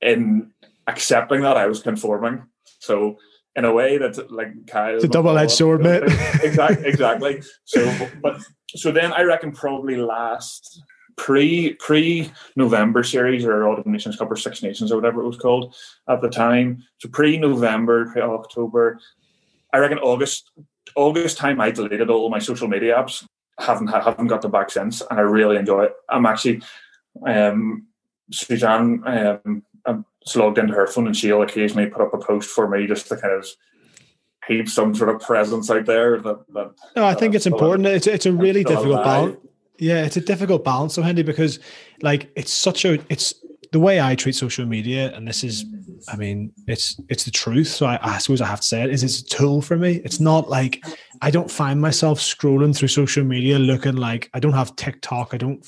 in 0.00 0.52
accepting 0.86 1.42
that, 1.42 1.58
I 1.58 1.66
was 1.66 1.82
conforming. 1.82 2.44
So 2.78 3.18
in 3.58 3.64
a 3.64 3.72
way 3.72 3.98
that's 3.98 4.20
like 4.30 4.66
Kyle, 4.68 4.94
it's 4.94 5.04
a 5.04 5.08
double-edged 5.08 5.50
sword, 5.50 5.82
mate. 5.82 6.04
exactly, 6.42 6.88
exactly. 6.88 7.42
So, 7.64 8.08
but 8.22 8.40
so 8.76 8.92
then 8.92 9.12
I 9.12 9.22
reckon 9.22 9.50
probably 9.50 9.96
last 9.96 10.80
pre 11.16 11.74
pre 11.74 12.30
November 12.54 13.02
series 13.02 13.44
or 13.44 13.66
Autumn 13.66 13.90
Nations 13.90 14.16
Cup 14.16 14.30
or 14.30 14.36
Six 14.36 14.62
Nations 14.62 14.92
or 14.92 14.96
whatever 14.96 15.22
it 15.22 15.26
was 15.26 15.36
called 15.36 15.74
at 16.08 16.22
the 16.22 16.30
time. 16.30 16.84
So 16.98 17.08
pre 17.08 17.36
November, 17.36 18.12
pre 18.12 18.22
October, 18.22 19.00
I 19.72 19.78
reckon 19.78 19.98
August 19.98 20.52
August 20.94 21.36
time 21.36 21.60
I 21.60 21.72
deleted 21.72 22.10
all 22.10 22.30
my 22.30 22.38
social 22.38 22.68
media 22.68 22.94
apps. 22.94 23.26
Haven't 23.58 23.88
haven't 23.88 24.28
got 24.28 24.40
them 24.40 24.52
back 24.52 24.70
since, 24.70 25.02
and 25.10 25.18
I 25.18 25.22
really 25.22 25.56
enjoy 25.56 25.82
it. 25.86 25.92
I'm 26.08 26.26
actually 26.26 26.62
um, 27.26 27.88
Suzanne 28.30 29.02
um, 29.04 29.64
Logged 30.36 30.58
into 30.58 30.74
her 30.74 30.86
phone 30.86 31.06
and 31.06 31.16
she'll 31.16 31.42
occasionally 31.42 31.88
put 31.88 32.02
up 32.02 32.14
a 32.14 32.18
post 32.18 32.50
for 32.50 32.68
me 32.68 32.86
just 32.86 33.08
to 33.08 33.16
kind 33.16 33.34
of 33.34 33.46
keep 34.46 34.68
some 34.68 34.94
sort 34.94 35.14
of 35.14 35.20
presence 35.20 35.70
out 35.70 35.86
there. 35.86 36.18
That, 36.20 36.52
that 36.54 36.72
no, 36.96 37.04
I 37.04 37.14
think 37.14 37.34
it's 37.34 37.46
important. 37.46 37.86
It's 37.86 38.06
it's 38.06 38.26
a 38.26 38.32
really 38.32 38.64
difficult 38.64 39.04
balance. 39.04 39.36
Yeah, 39.78 40.04
it's 40.04 40.16
a 40.16 40.20
difficult 40.20 40.64
balance, 40.64 40.94
so 40.94 41.02
Hendy, 41.02 41.22
because 41.22 41.60
like 42.02 42.30
it's 42.34 42.52
such 42.52 42.84
a 42.84 42.98
it's 43.08 43.34
the 43.70 43.80
way 43.80 44.00
I 44.00 44.14
treat 44.14 44.34
social 44.34 44.66
media, 44.66 45.14
and 45.14 45.28
this 45.28 45.44
is, 45.44 45.66
I 46.08 46.16
mean, 46.16 46.52
it's 46.66 47.00
it's 47.08 47.24
the 47.24 47.30
truth. 47.30 47.68
So 47.68 47.86
I, 47.86 47.98
I 48.02 48.18
suppose 48.18 48.40
I 48.40 48.46
have 48.46 48.60
to 48.60 48.66
say 48.66 48.82
it 48.82 48.90
is 48.90 49.04
it's 49.04 49.20
a 49.20 49.24
tool 49.24 49.60
for 49.62 49.76
me. 49.76 50.00
It's 50.04 50.20
not 50.20 50.48
like 50.48 50.84
I 51.20 51.30
don't 51.30 51.50
find 51.50 51.80
myself 51.80 52.18
scrolling 52.18 52.76
through 52.76 52.88
social 52.88 53.24
media 53.24 53.58
looking 53.58 53.96
like 53.96 54.30
I 54.34 54.40
don't 54.40 54.54
have 54.54 54.74
TikTok. 54.76 55.34
I 55.34 55.36
don't 55.36 55.60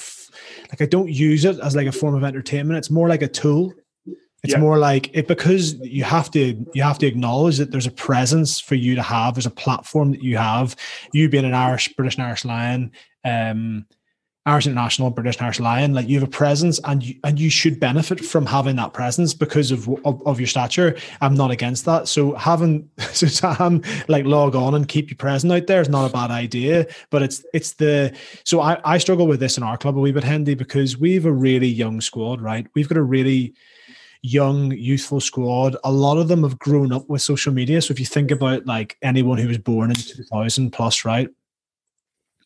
like 0.70 0.80
I 0.80 0.86
don't 0.86 1.10
use 1.10 1.44
it 1.44 1.58
as 1.60 1.76
like 1.76 1.86
a 1.86 1.92
form 1.92 2.14
of 2.14 2.24
entertainment. 2.24 2.78
It's 2.78 2.90
more 2.90 3.08
like 3.08 3.22
a 3.22 3.28
tool. 3.28 3.74
It's 4.42 4.54
yeah. 4.54 4.60
more 4.60 4.78
like 4.78 5.10
it 5.14 5.28
because 5.28 5.74
you 5.74 6.04
have 6.04 6.30
to 6.30 6.66
you 6.72 6.82
have 6.82 6.98
to 6.98 7.06
acknowledge 7.06 7.58
that 7.58 7.70
there's 7.70 7.86
a 7.86 7.90
presence 7.90 8.58
for 8.58 8.74
you 8.74 8.94
to 8.94 9.02
have. 9.02 9.34
There's 9.34 9.46
a 9.46 9.50
platform 9.50 10.12
that 10.12 10.22
you 10.22 10.36
have. 10.38 10.76
You 11.12 11.28
being 11.28 11.44
an 11.44 11.54
Irish 11.54 11.88
British 11.94 12.16
and 12.16 12.26
Irish 12.26 12.44
Lion, 12.44 12.92
um, 13.24 13.86
Irish 14.46 14.66
International, 14.66 15.10
British 15.10 15.36
and 15.36 15.44
Irish 15.44 15.60
Lion, 15.60 15.92
like 15.92 16.08
you 16.08 16.18
have 16.18 16.26
a 16.26 16.30
presence, 16.30 16.80
and 16.84 17.02
you 17.04 17.16
and 17.22 17.38
you 17.38 17.50
should 17.50 17.78
benefit 17.78 18.24
from 18.24 18.46
having 18.46 18.76
that 18.76 18.94
presence 18.94 19.34
because 19.34 19.70
of 19.70 19.86
of, 20.06 20.26
of 20.26 20.40
your 20.40 20.46
stature. 20.46 20.96
I'm 21.20 21.34
not 21.34 21.50
against 21.50 21.84
that. 21.84 22.08
So 22.08 22.34
having 22.34 22.88
Suzanne 22.98 23.84
like 24.08 24.24
log 24.24 24.56
on 24.56 24.74
and 24.74 24.88
keep 24.88 25.10
you 25.10 25.16
present 25.16 25.52
out 25.52 25.66
there 25.66 25.82
is 25.82 25.90
not 25.90 26.08
a 26.08 26.12
bad 26.12 26.30
idea. 26.30 26.86
But 27.10 27.22
it's 27.22 27.44
it's 27.52 27.74
the 27.74 28.16
so 28.44 28.62
I 28.62 28.80
I 28.84 28.96
struggle 28.96 29.26
with 29.26 29.40
this 29.40 29.58
in 29.58 29.62
our 29.62 29.76
club 29.76 29.98
a 29.98 30.00
wee 30.00 30.12
bit, 30.12 30.24
Hendy, 30.24 30.54
because 30.54 30.96
we've 30.96 31.26
a 31.26 31.32
really 31.32 31.68
young 31.68 32.00
squad, 32.00 32.40
right? 32.40 32.66
We've 32.74 32.88
got 32.88 32.96
a 32.96 33.02
really 33.02 33.54
young, 34.22 34.72
youthful 34.72 35.20
squad. 35.20 35.76
A 35.84 35.92
lot 35.92 36.18
of 36.18 36.28
them 36.28 36.42
have 36.42 36.58
grown 36.58 36.92
up 36.92 37.08
with 37.08 37.22
social 37.22 37.52
media. 37.52 37.80
So 37.80 37.92
if 37.92 38.00
you 38.00 38.06
think 38.06 38.30
about 38.30 38.66
like 38.66 38.96
anyone 39.02 39.38
who 39.38 39.48
was 39.48 39.58
born 39.58 39.90
in 39.90 39.96
2000 39.96 40.70
plus, 40.70 41.04
right? 41.04 41.28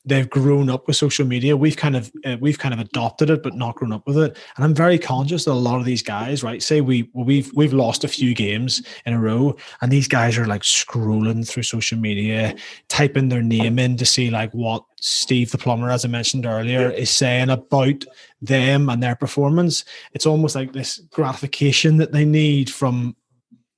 They've 0.05 0.29
grown 0.29 0.69
up 0.69 0.87
with 0.87 0.97
social 0.97 1.27
media. 1.27 1.57
We've 1.57 1.77
kind 1.77 1.97
of 1.97 2.13
uh, 2.25 2.37
we've 2.41 2.59
kind 2.59 2.75
of 2.75 2.81
adopted 2.81 3.31
it, 3.31 3.43
but 3.43 3.55
not 3.55 3.77
grown 3.77 3.93
up 3.93 4.07
with 4.07 4.19
it. 4.19 4.37
And 4.57 4.65
I'm 4.65 4.75
very 4.75 4.99
conscious 4.99 5.45
that 5.45 5.53
a 5.53 5.55
lot 5.55 5.79
of 5.79 5.85
these 5.85 6.03
guys, 6.03 6.43
right? 6.43 6.63
Say 6.63 6.81
we 6.81 7.11
we've 7.15 7.51
we've 7.55 7.73
lost 7.73 8.05
a 8.05 8.09
few 8.09 8.35
games 8.35 8.83
in 9.07 9.15
a 9.15 9.21
row, 9.21 9.57
and 9.81 9.91
these 9.91 10.09
guys 10.09 10.37
are 10.37 10.47
like 10.47 10.63
scrolling 10.63 11.49
through 11.49 11.63
social 11.63 11.99
media, 11.99 12.55
typing 12.89 13.29
their 13.29 13.43
name 13.43 13.79
in 13.79 13.97
to 13.97 14.07
see 14.07 14.31
like 14.31 14.53
what 14.53 14.85
Steve 15.01 15.51
the 15.51 15.59
plumber, 15.59 15.91
as 15.91 16.05
I 16.05 16.09
mentioned 16.09 16.47
earlier, 16.47 16.91
is 16.91 17.11
saying 17.11 17.51
about 17.51 18.05
them 18.43 18.89
and 18.89 19.03
their 19.03 19.17
performance. 19.17 19.85
It's 20.13 20.27
almost 20.27 20.55
like 20.55 20.73
this 20.73 20.99
gratification 21.11 21.97
that 21.99 22.13
they 22.13 22.25
need 22.25 22.71
from 22.71 23.17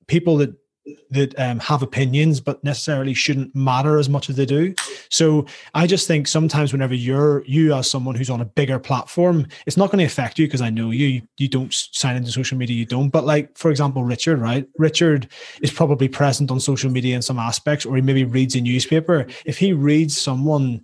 people 0.07 0.37
that 0.37 0.53
that 1.09 1.37
um, 1.39 1.59
have 1.59 1.81
opinions 1.81 2.39
but 2.39 2.63
necessarily 2.63 3.13
shouldn't 3.13 3.55
matter 3.55 3.97
as 3.97 4.09
much 4.09 4.29
as 4.29 4.35
they 4.35 4.45
do. 4.45 4.73
So 5.09 5.45
i 5.73 5.87
just 5.87 6.07
think 6.07 6.27
sometimes 6.27 6.71
whenever 6.71 6.93
you're 6.93 7.43
you 7.45 7.73
as 7.73 7.89
someone 7.89 8.15
who's 8.15 8.29
on 8.29 8.41
a 8.41 8.45
bigger 8.45 8.79
platform 8.79 9.47
it's 9.65 9.77
not 9.77 9.89
going 9.89 9.99
to 9.99 10.05
affect 10.05 10.37
you 10.37 10.47
because 10.47 10.61
i 10.61 10.69
know 10.69 10.91
you 10.91 11.21
you 11.37 11.47
don't 11.47 11.73
sign 11.73 12.15
into 12.15 12.31
social 12.31 12.57
media 12.57 12.75
you 12.75 12.85
don't. 12.85 13.09
But 13.09 13.25
like 13.25 13.57
for 13.57 13.71
example 13.71 14.03
richard 14.03 14.39
right? 14.39 14.67
Richard 14.77 15.29
is 15.61 15.71
probably 15.71 16.07
present 16.07 16.51
on 16.51 16.59
social 16.59 16.89
media 16.89 17.15
in 17.15 17.21
some 17.21 17.39
aspects 17.39 17.85
or 17.85 17.95
he 17.95 18.01
maybe 18.01 18.23
reads 18.25 18.55
a 18.55 18.61
newspaper. 18.61 19.25
If 19.45 19.57
he 19.57 19.73
reads 19.73 20.17
someone 20.17 20.83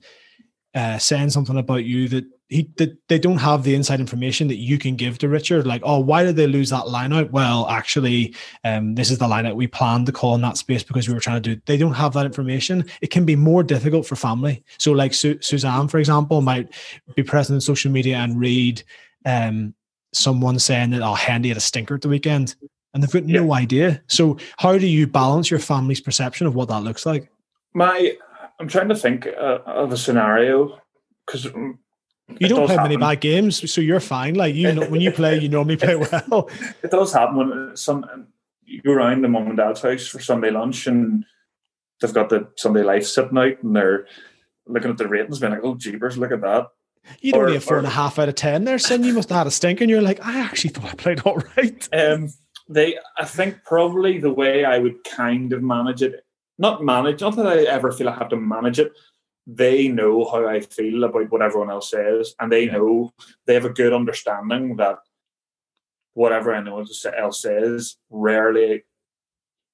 uh, 0.76 0.98
saying 0.98 1.30
something 1.30 1.58
about 1.58 1.86
you 1.86 2.08
that 2.10 2.26
he 2.54 2.70
they 3.08 3.18
don't 3.18 3.40
have 3.40 3.64
the 3.64 3.74
inside 3.74 4.00
information 4.00 4.48
that 4.48 4.58
you 4.58 4.78
can 4.78 4.96
give 4.96 5.18
to 5.18 5.28
Richard. 5.28 5.66
Like, 5.66 5.82
oh, 5.84 6.00
why 6.00 6.24
did 6.24 6.36
they 6.36 6.46
lose 6.46 6.70
that 6.70 6.88
line 6.88 7.12
out? 7.12 7.32
Well, 7.32 7.68
actually, 7.68 8.36
um, 8.64 8.94
this 8.94 9.10
is 9.10 9.18
the 9.18 9.28
line 9.28 9.48
out 9.48 9.56
we 9.56 9.66
planned 9.66 10.06
to 10.06 10.12
call 10.12 10.36
in 10.36 10.42
that 10.42 10.58
space 10.58 10.84
because 10.84 11.08
we 11.08 11.16
were 11.16 11.20
trying 11.20 11.42
to 11.42 11.56
do. 11.56 11.62
They 11.66 11.78
don't 11.78 11.94
have 11.94 12.14
that 12.14 12.28
information. 12.28 12.86
It 13.02 13.10
can 13.10 13.26
be 13.26 13.36
more 13.36 13.64
difficult 13.64 14.06
for 14.06 14.16
family. 14.16 14.64
So, 14.78 14.92
like 14.92 15.16
Su- 15.16 15.42
Suzanne, 15.42 15.88
for 15.88 15.98
example, 15.98 16.42
might 16.42 16.72
be 17.16 17.24
present 17.24 17.58
in 17.58 17.62
social 17.62 17.92
media 17.92 18.18
and 18.18 18.40
read 18.40 18.84
um, 19.26 19.74
someone 20.14 20.60
saying 20.60 20.92
that 20.92 21.02
oh, 21.02 21.16
Hendy 21.16 21.50
had 21.50 21.58
a 21.58 21.62
stinker 21.62 21.96
at 21.96 22.02
the 22.02 22.10
weekend, 22.10 22.56
and 22.94 23.02
they've 23.02 23.12
got 23.12 23.24
no 23.24 23.54
idea. 23.54 24.04
So, 24.08 24.38
how 24.58 24.78
do 24.78 24.86
you 24.86 25.08
balance 25.08 25.50
your 25.50 25.60
family's 25.60 26.02
perception 26.02 26.46
of 26.46 26.54
what 26.54 26.70
that 26.70 26.84
looks 26.84 27.06
like? 27.06 27.32
My, 27.74 28.16
I'm 28.60 28.68
trying 28.68 28.90
to 28.90 28.96
think 28.96 29.26
uh, 29.26 29.60
of 29.66 29.92
a 29.92 29.98
scenario 29.98 30.80
because 31.26 31.48
you 32.40 32.48
don't 32.48 32.66
play 32.66 32.76
happen. 32.76 32.92
many 32.92 32.98
bad 32.98 33.22
games, 33.22 33.72
so 33.72 33.82
you're 33.82 34.00
fine. 34.00 34.36
Like 34.36 34.56
you 34.56 34.72
know, 34.72 34.88
when 34.88 35.02
you 35.02 35.12
play, 35.12 35.40
you 35.40 35.50
normally 35.50 35.78
play 35.78 35.96
well. 36.30 36.50
It 36.82 36.92
does 36.92 37.14
happen 37.14 37.38
when 37.38 37.78
some 37.78 38.28
you're 38.66 38.98
around 38.98 39.22
the 39.22 39.28
mum 39.28 39.48
and 39.48 39.58
dad's 39.58 39.82
house 39.82 40.08
for 40.08 40.20
Sunday 40.20 40.52
lunch, 40.52 40.88
and 40.88 41.26
they've 42.02 42.14
got 42.14 42.30
the 42.30 42.48
Sunday 42.56 42.84
Life 42.84 43.06
sitting 43.06 43.38
out, 43.38 43.62
and 43.62 43.76
they're 43.76 44.08
looking 44.66 44.92
at 44.92 44.98
the 44.98 45.08
ratings, 45.08 45.40
being 45.40 45.54
like, 45.54 45.64
"Oh, 45.64 45.76
jeepers, 45.76 46.18
look 46.18 46.32
at 46.32 46.42
that." 46.42 46.68
You'd 47.20 47.36
or, 47.36 47.46
only 47.46 47.58
a 47.58 47.62
four 47.62 47.76
or, 47.76 47.80
and 47.80 47.88
a 47.88 47.92
half 47.92 48.18
out 48.18 48.30
of 48.30 48.36
ten 48.36 48.64
there, 48.64 48.80
son. 48.80 49.04
You 49.04 49.14
must 49.14 49.30
have 49.30 49.40
had 49.40 49.48
a 49.48 49.52
stink, 49.52 49.82
and 49.82 49.90
you're 49.90 50.02
like, 50.02 50.26
I 50.26 50.40
actually 50.40 50.72
thought 50.72 50.92
I 50.92 50.96
played 50.96 51.22
all 51.22 51.42
right. 51.58 51.90
Um, 51.94 52.34
they, 52.70 52.98
I 53.18 53.26
think, 53.26 53.64
probably 53.66 54.20
the 54.20 54.32
way 54.32 54.64
I 54.64 54.80
would 54.80 55.04
kind 55.04 55.52
of 55.52 55.62
manage 55.62 56.02
it, 56.02 56.26
not 56.58 56.84
manage, 56.84 57.20
not 57.20 57.36
that 57.36 57.46
I 57.46 57.64
ever 57.64 57.92
feel 57.92 58.08
I 58.08 58.16
have 58.16 58.30
to 58.30 58.38
manage 58.38 58.80
it, 58.80 58.94
they 59.46 59.88
know 59.88 60.26
how 60.26 60.48
I 60.48 60.62
feel 60.62 61.04
about 61.04 61.32
what 61.32 61.42
everyone 61.42 61.70
else 61.70 61.92
says, 61.92 62.34
and 62.40 62.52
they 62.52 62.66
yeah. 62.66 62.74
know 62.74 63.14
they 63.46 63.54
have 63.56 63.66
a 63.66 63.70
good 63.70 63.94
understanding 63.94 64.78
that 64.78 65.00
whatever 66.14 66.54
anyone 66.54 66.86
else 67.18 67.42
says 67.42 67.98
rarely, 68.10 68.84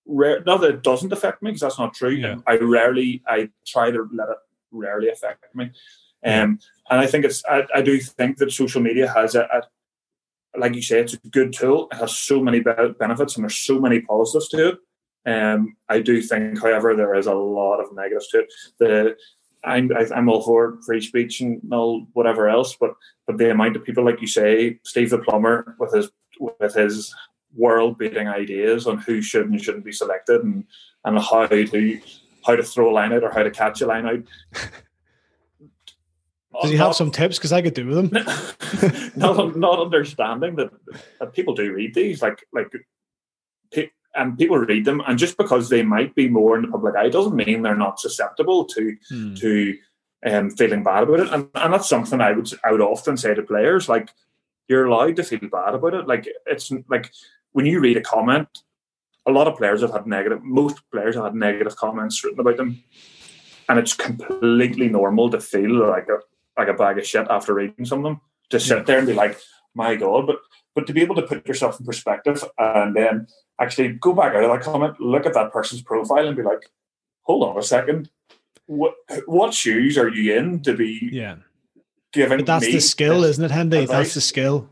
rare, 0.06 0.42
not 0.46 0.62
that 0.62 0.70
it 0.70 0.84
doesn't 0.84 1.14
affect 1.14 1.44
me 1.44 1.52
because 1.52 1.62
that's 1.62 1.80
not 1.80 1.94
true. 1.94 2.12
Yeah. 2.12 2.38
I 2.48 2.58
rarely, 2.58 3.22
I 3.28 3.50
try 3.68 3.92
to 3.92 4.10
let 4.14 4.30
it 4.30 4.38
rarely 4.72 5.10
affect 5.10 5.54
me. 5.54 5.72
Um, 6.26 6.60
and 6.90 7.00
I 7.00 7.08
think 7.08 7.26
it's, 7.26 7.44
I, 7.46 7.66
I 7.76 7.82
do 7.82 8.00
think 8.00 8.38
that 8.38 8.52
social 8.52 8.82
media 8.82 9.12
has 9.12 9.36
a, 9.36 9.42
a, 9.44 10.60
like 10.60 10.76
you 10.76 10.82
say, 10.82 11.00
it's 11.00 11.14
a 11.14 11.18
good 11.30 11.54
tool. 11.54 11.88
It 11.92 11.98
has 11.98 12.16
so 12.16 12.42
many 12.42 12.60
benefits 12.60 13.36
and 13.36 13.44
there's 13.44 13.58
so 13.58 13.80
many 13.80 14.02
positives 14.02 14.50
to 14.50 14.70
it. 14.70 14.78
Um, 15.26 15.76
I 15.88 16.00
do 16.00 16.22
think, 16.22 16.62
however, 16.62 16.96
there 16.96 17.16
is 17.16 17.28
a 17.28 17.34
lot 17.34 17.80
of 17.80 17.94
negatives 17.94 18.30
to 18.30 18.40
it. 18.40 18.54
The 18.80 19.18
I'm 19.64 19.92
I'm 20.16 20.30
all 20.30 20.42
for 20.42 20.80
free 20.86 21.02
speech 21.02 21.42
and 21.42 21.62
all 21.72 22.08
whatever 22.14 22.48
else, 22.50 22.76
but 22.80 22.94
but 23.28 23.38
the 23.38 23.52
amount 23.52 23.76
of 23.76 23.84
people 23.84 24.06
like 24.06 24.22
you 24.22 24.28
say, 24.28 24.80
Steve 24.84 25.10
the 25.10 25.18
plumber 25.18 25.76
with 25.80 25.94
his 25.94 26.10
with 26.40 26.74
his 26.74 27.14
world 27.56 27.98
beating 27.98 28.28
ideas 28.28 28.88
on 28.88 29.00
who 29.00 29.22
should 29.22 29.50
and 29.50 29.62
shouldn't 29.62 29.86
be 29.86 29.92
selected 29.92 30.44
and 30.44 30.66
and 31.04 31.20
how 31.20 31.46
to 31.48 32.02
how 32.46 32.56
to 32.56 32.64
throw 32.64 32.90
a 32.90 32.94
line 32.94 33.14
out 33.14 33.24
or 33.24 33.32
how 33.32 33.44
to 33.44 33.52
catch 33.52 33.82
a 33.82 33.86
line 33.86 34.06
out. 34.06 34.24
Does 36.62 36.72
he 36.72 36.78
have 36.78 36.96
some 36.96 37.12
tips? 37.12 37.38
Because 37.38 37.54
I 37.54 37.62
could 37.62 37.74
do 37.74 37.88
with 37.88 38.12
them. 38.12 39.12
not 39.16 39.56
not 39.56 39.80
understanding 39.80 40.56
that, 40.56 40.72
that 41.20 41.34
people 41.34 41.54
do 41.54 41.74
read 41.74 41.94
these, 41.94 42.22
like 42.22 42.46
like 42.54 42.72
and 44.20 44.38
people 44.38 44.58
read 44.58 44.86
them, 44.86 45.02
and 45.08 45.18
just 45.18 45.38
because 45.38 45.70
they 45.70 45.84
might 45.84 46.14
be 46.16 46.28
more 46.28 46.56
in 46.56 46.64
the 46.64 46.68
public 46.68 46.96
eye 46.96 47.10
doesn't 47.10 47.36
mean 47.36 47.62
they're 47.62 47.76
not 47.76 48.00
susceptible 48.00 48.66
to 48.66 48.96
hmm. 49.10 49.34
to 49.36 49.78
um, 50.26 50.50
feeling 50.52 50.84
bad 50.84 51.04
about 51.04 51.22
it. 51.22 51.34
And, 51.34 51.50
and 51.56 51.74
that's 51.74 51.90
something 51.90 52.22
I 52.22 52.34
would 52.34 52.50
I 52.64 52.72
would 52.72 52.82
often 52.82 53.18
say 53.18 53.34
to 53.34 53.42
players 53.42 53.90
like 53.90 54.10
you're 54.68 54.86
allowed 54.86 55.16
to 55.18 55.24
feel 55.24 55.50
bad 55.52 55.76
about 55.76 55.94
it. 55.94 56.08
Like 56.08 56.28
it's 56.46 56.72
like 56.90 57.12
when 57.52 57.66
you 57.66 57.80
read 57.80 57.98
a 57.98 58.02
comment, 58.02 58.48
a 59.26 59.32
lot 59.32 59.48
of 59.48 59.58
players 59.58 59.82
have 59.82 59.92
had 59.92 60.08
negative. 60.08 60.44
Most 60.44 60.82
players 60.92 61.16
have 61.16 61.26
had 61.26 61.36
negative 61.36 61.76
comments 61.76 62.24
written 62.24 62.40
about 62.40 62.58
them, 62.58 62.84
and 63.68 63.80
it's 63.80 63.94
completely 63.94 64.90
normal 64.90 65.30
to 65.32 65.40
feel 65.40 65.90
like 65.90 66.08
a 66.10 66.20
like 66.58 66.68
a 66.68 66.74
bag 66.74 66.98
of 66.98 67.08
shit 67.08 67.28
after 67.30 67.54
reading 67.54 67.86
some 67.86 68.00
of 68.00 68.04
them. 68.04 68.22
To 68.50 68.60
sit 68.60 68.88
there 68.88 68.98
and 68.98 69.08
be 69.08 69.14
like, 69.14 69.40
my 69.76 69.96
god, 69.96 70.28
but 70.28 70.40
but 70.76 70.88
to 70.88 70.94
be 70.94 71.02
able 71.02 71.16
to 71.16 71.22
put 71.22 71.48
yourself 71.48 71.80
in 71.80 71.86
perspective 71.86 72.44
and 72.58 72.96
then 72.96 73.28
actually 73.60 73.90
go 73.94 74.14
back 74.14 74.34
out 74.36 74.44
of 74.44 74.52
that 74.52 74.62
comment, 74.62 75.00
look 75.00 75.26
at 75.26 75.34
that 75.34 75.52
person's 75.52 75.82
profile, 75.82 76.28
and 76.28 76.36
be 76.36 76.44
like, 76.44 76.70
hold 77.24 77.44
on 77.44 77.58
a 77.58 77.64
second, 77.64 78.10
what 78.70 78.94
what 79.26 79.54
shoes 79.54 79.98
are 79.98 80.10
you 80.10 80.38
in 80.38 80.62
to 80.62 80.76
be 80.76 81.10
yeah. 81.12 81.38
giving 82.14 82.38
but 82.38 82.46
that's 82.46 82.66
the 82.66 82.80
skill 82.80 83.24
isn't 83.24 83.44
it 83.44 83.50
Hendy? 83.50 83.80
Advice? 83.80 83.98
that's 83.98 84.14
the 84.14 84.22
skill. 84.22 84.70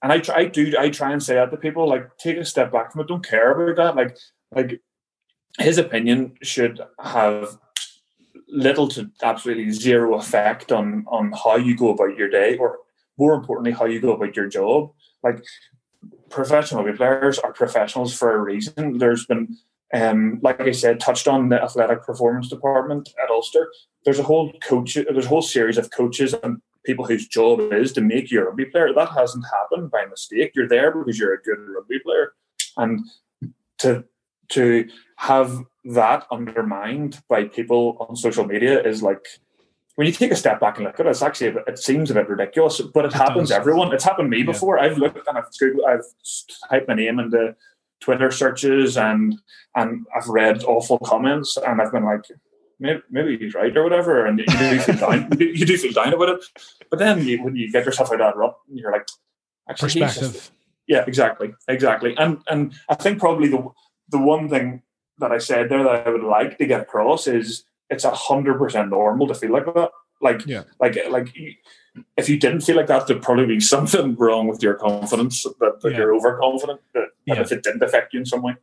And 0.00 0.12
I 0.12 0.20
try 0.20 0.36
I 0.36 0.44
do 0.46 0.72
I 0.78 0.90
try 0.90 1.12
and 1.12 1.20
say 1.20 1.34
that 1.34 1.50
to 1.50 1.56
people 1.56 1.88
like 1.88 2.16
take 2.18 2.36
a 2.36 2.44
step 2.44 2.70
back 2.70 2.92
from 2.92 3.00
it 3.00 3.08
don't 3.08 3.26
care 3.26 3.50
about 3.50 3.76
that. 3.76 3.96
Like 3.96 4.16
like 4.54 4.80
his 5.58 5.76
opinion 5.76 6.36
should 6.42 6.80
have 7.00 7.58
little 8.48 8.86
to 8.88 9.10
absolutely 9.22 9.72
zero 9.72 10.14
effect 10.14 10.70
on 10.70 11.04
on 11.08 11.32
how 11.32 11.56
you 11.56 11.76
go 11.76 11.88
about 11.88 12.16
your 12.16 12.28
day 12.28 12.56
or 12.58 12.78
more 13.18 13.34
importantly 13.34 13.72
how 13.72 13.86
you 13.86 14.00
go 14.00 14.12
about 14.12 14.36
your 14.36 14.46
job. 14.46 14.92
Like 15.24 15.42
professional 16.32 16.82
rugby 16.82 16.96
players 16.96 17.38
are 17.38 17.52
professionals 17.52 18.12
for 18.12 18.34
a 18.34 18.38
reason 18.38 18.98
there's 18.98 19.26
been 19.26 19.56
um, 19.92 20.40
like 20.42 20.60
I 20.60 20.72
said, 20.72 21.00
touched 21.00 21.28
on 21.28 21.50
the 21.50 21.62
athletic 21.62 22.02
performance 22.02 22.48
department 22.48 23.10
at 23.22 23.30
Ulster. 23.30 23.70
There's 24.04 24.18
a 24.18 24.22
whole 24.22 24.52
coach, 24.64 24.94
there's 24.94 25.26
a 25.26 25.28
whole 25.28 25.42
series 25.42 25.76
of 25.76 25.90
coaches 25.90 26.34
and 26.42 26.62
people 26.84 27.04
whose 27.04 27.28
job 27.28 27.60
is 27.72 27.92
to 27.92 28.00
make 28.00 28.30
you 28.30 28.40
a 28.40 28.44
rugby 28.44 28.64
player. 28.64 28.92
That 28.92 29.10
hasn't 29.10 29.44
happened 29.52 29.90
by 29.90 30.06
mistake. 30.06 30.52
You're 30.54 30.68
there 30.68 30.92
because 30.92 31.18
you're 31.18 31.34
a 31.34 31.42
good 31.42 31.58
rugby 31.58 31.98
player, 31.98 32.32
and 32.76 33.00
to 33.78 34.04
to 34.50 34.88
have 35.16 35.64
that 35.84 36.26
undermined 36.30 37.20
by 37.28 37.44
people 37.44 37.96
on 38.00 38.16
social 38.16 38.44
media 38.44 38.82
is 38.82 39.02
like 39.02 39.26
when 39.96 40.06
you 40.06 40.12
take 40.12 40.30
a 40.30 40.36
step 40.36 40.60
back 40.60 40.76
and 40.76 40.86
look 40.86 40.98
at 40.98 41.06
it, 41.06 41.10
it's 41.10 41.22
actually 41.22 41.50
bit, 41.50 41.64
it 41.66 41.78
seems 41.78 42.10
a 42.10 42.14
bit 42.14 42.28
ridiculous, 42.28 42.80
but 42.80 43.04
it, 43.04 43.12
it 43.12 43.14
happens 43.14 43.50
does. 43.50 43.58
everyone. 43.58 43.92
It's 43.92 44.04
happened 44.04 44.30
me 44.30 44.42
before. 44.42 44.76
Yeah. 44.78 44.84
I've 44.84 44.98
looked 44.98 45.26
and 45.28 45.38
I've 45.38 45.46
I've 45.88 46.04
typed 46.70 46.88
my 46.88 46.94
name 46.94 47.18
into 47.18 47.54
Twitter 48.00 48.30
searches 48.30 48.96
and 48.96 49.38
and 49.76 50.06
I've 50.16 50.28
read 50.28 50.64
awful 50.64 50.98
comments 50.98 51.56
and 51.56 51.80
I've 51.80 51.92
been 51.92 52.04
like, 52.04 52.24
maybe, 52.80 53.02
maybe 53.10 53.38
he's 53.38 53.54
right 53.54 53.74
or 53.76 53.84
whatever, 53.84 54.24
and 54.26 54.38
you 54.38 54.46
do 54.46 54.78
feel 54.80 54.96
down. 54.96 55.28
You 55.38 55.66
do 55.66 55.76
feel 55.76 55.92
down 55.92 56.14
about 56.14 56.28
it, 56.30 56.44
but 56.90 56.98
then 56.98 57.24
you, 57.26 57.42
when 57.42 57.56
you 57.56 57.70
get 57.70 57.84
yourself 57.84 58.08
out 58.08 58.20
of 58.20 58.20
that 58.20 58.36
rut, 58.36 58.56
you're 58.72 58.92
like, 58.92 59.08
actually, 59.68 60.00
perspective. 60.00 60.50
Yeah, 60.86 61.04
exactly, 61.06 61.54
exactly. 61.68 62.16
And 62.16 62.38
and 62.48 62.74
I 62.88 62.94
think 62.94 63.18
probably 63.18 63.48
the 63.48 63.68
the 64.08 64.18
one 64.18 64.48
thing 64.48 64.82
that 65.18 65.32
I 65.32 65.38
said 65.38 65.68
there 65.68 65.82
that 65.84 66.06
I 66.06 66.10
would 66.10 66.24
like 66.24 66.58
to 66.58 66.66
get 66.66 66.80
across 66.80 67.26
is 67.26 67.64
it's 67.90 68.04
a 68.04 68.10
hundred 68.10 68.58
percent 68.58 68.90
normal 68.90 69.26
to 69.28 69.34
feel 69.34 69.52
like 69.52 69.66
that. 69.66 69.90
Like, 70.20 70.46
yeah. 70.46 70.62
like, 70.80 70.96
like 71.10 71.34
if 72.16 72.28
you 72.28 72.38
didn't 72.38 72.60
feel 72.60 72.76
like 72.76 72.86
that, 72.86 73.06
there'd 73.06 73.22
probably 73.22 73.46
be 73.46 73.60
something 73.60 74.14
wrong 74.16 74.46
with 74.46 74.62
your 74.62 74.74
confidence 74.74 75.42
that, 75.42 75.80
that 75.80 75.90
yeah. 75.90 75.98
you're 75.98 76.14
overconfident. 76.14 76.80
That, 76.94 77.08
yeah. 77.26 77.40
if 77.40 77.52
it 77.52 77.62
didn't 77.62 77.82
affect 77.82 78.14
you 78.14 78.20
in 78.20 78.26
some 78.26 78.42
way. 78.42 78.54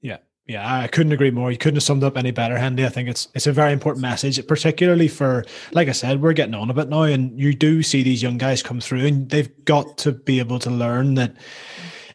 Yeah. 0.00 0.18
Yeah, 0.46 0.80
I 0.80 0.88
couldn't 0.88 1.12
agree 1.12 1.30
more. 1.30 1.50
You 1.50 1.56
couldn't 1.56 1.76
have 1.76 1.84
summed 1.84 2.04
up 2.04 2.18
any 2.18 2.30
better, 2.30 2.58
Hendy. 2.58 2.84
I 2.84 2.90
think 2.90 3.08
it's 3.08 3.28
it's 3.34 3.46
a 3.46 3.52
very 3.52 3.72
important 3.72 4.02
message, 4.02 4.46
particularly 4.46 5.08
for, 5.08 5.42
like 5.72 5.88
I 5.88 5.92
said, 5.92 6.20
we're 6.20 6.34
getting 6.34 6.54
on 6.54 6.68
a 6.68 6.74
bit 6.74 6.90
now, 6.90 7.04
and 7.04 7.40
you 7.40 7.54
do 7.54 7.82
see 7.82 8.02
these 8.02 8.22
young 8.22 8.36
guys 8.36 8.62
come 8.62 8.78
through, 8.78 9.06
and 9.06 9.30
they've 9.30 9.48
got 9.64 9.96
to 9.98 10.12
be 10.12 10.40
able 10.40 10.58
to 10.58 10.70
learn 10.70 11.14
that 11.14 11.34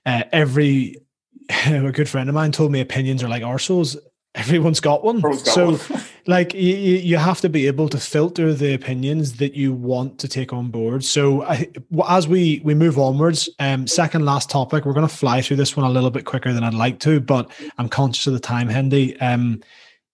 uh, 0.06 0.24
every. 0.32 0.98
A 1.66 1.92
good 1.92 2.08
friend 2.08 2.30
of 2.30 2.36
mine 2.36 2.52
told 2.52 2.72
me 2.72 2.80
opinions 2.80 3.24
are 3.24 3.28
like 3.28 3.42
arseholes 3.42 3.98
everyone's 4.40 4.80
got 4.80 5.04
one. 5.04 5.20
Got 5.20 5.38
so, 5.40 5.72
one. 5.72 6.02
like, 6.28 6.54
you, 6.54 6.76
you 6.76 7.18
have 7.18 7.42
to 7.42 7.50
be 7.50 7.68
able 7.68 7.90
to 7.90 7.98
filter 7.98 8.54
the 8.54 8.74
opinions 8.74 9.34
that 9.34 9.54
you 9.54 9.74
want 9.74 10.20
to 10.20 10.28
take 10.28 10.54
on 10.54 10.70
board. 10.72 11.04
So, 11.04 11.44
I, 11.44 11.70
as 12.08 12.28
we 12.28 12.62
we 12.64 12.74
move 12.74 12.98
onwards, 12.98 13.50
um, 13.60 13.88
second 13.88 14.26
last 14.26 14.50
topic, 14.50 14.86
we're 14.86 14.94
going 14.94 15.08
to 15.08 15.14
fly 15.14 15.42
through 15.42 15.58
this 15.58 15.76
one 15.76 15.86
a 15.86 15.90
little 15.90 16.12
bit 16.12 16.26
quicker 16.26 16.54
than 16.54 16.64
I'd 16.64 16.74
like 16.74 17.00
to, 17.02 17.20
but 17.20 17.52
I'm 17.78 17.90
conscious 17.90 18.28
of 18.28 18.34
the 18.34 18.40
time, 18.40 18.70
Hendy. 18.70 19.20
Um, 19.20 19.62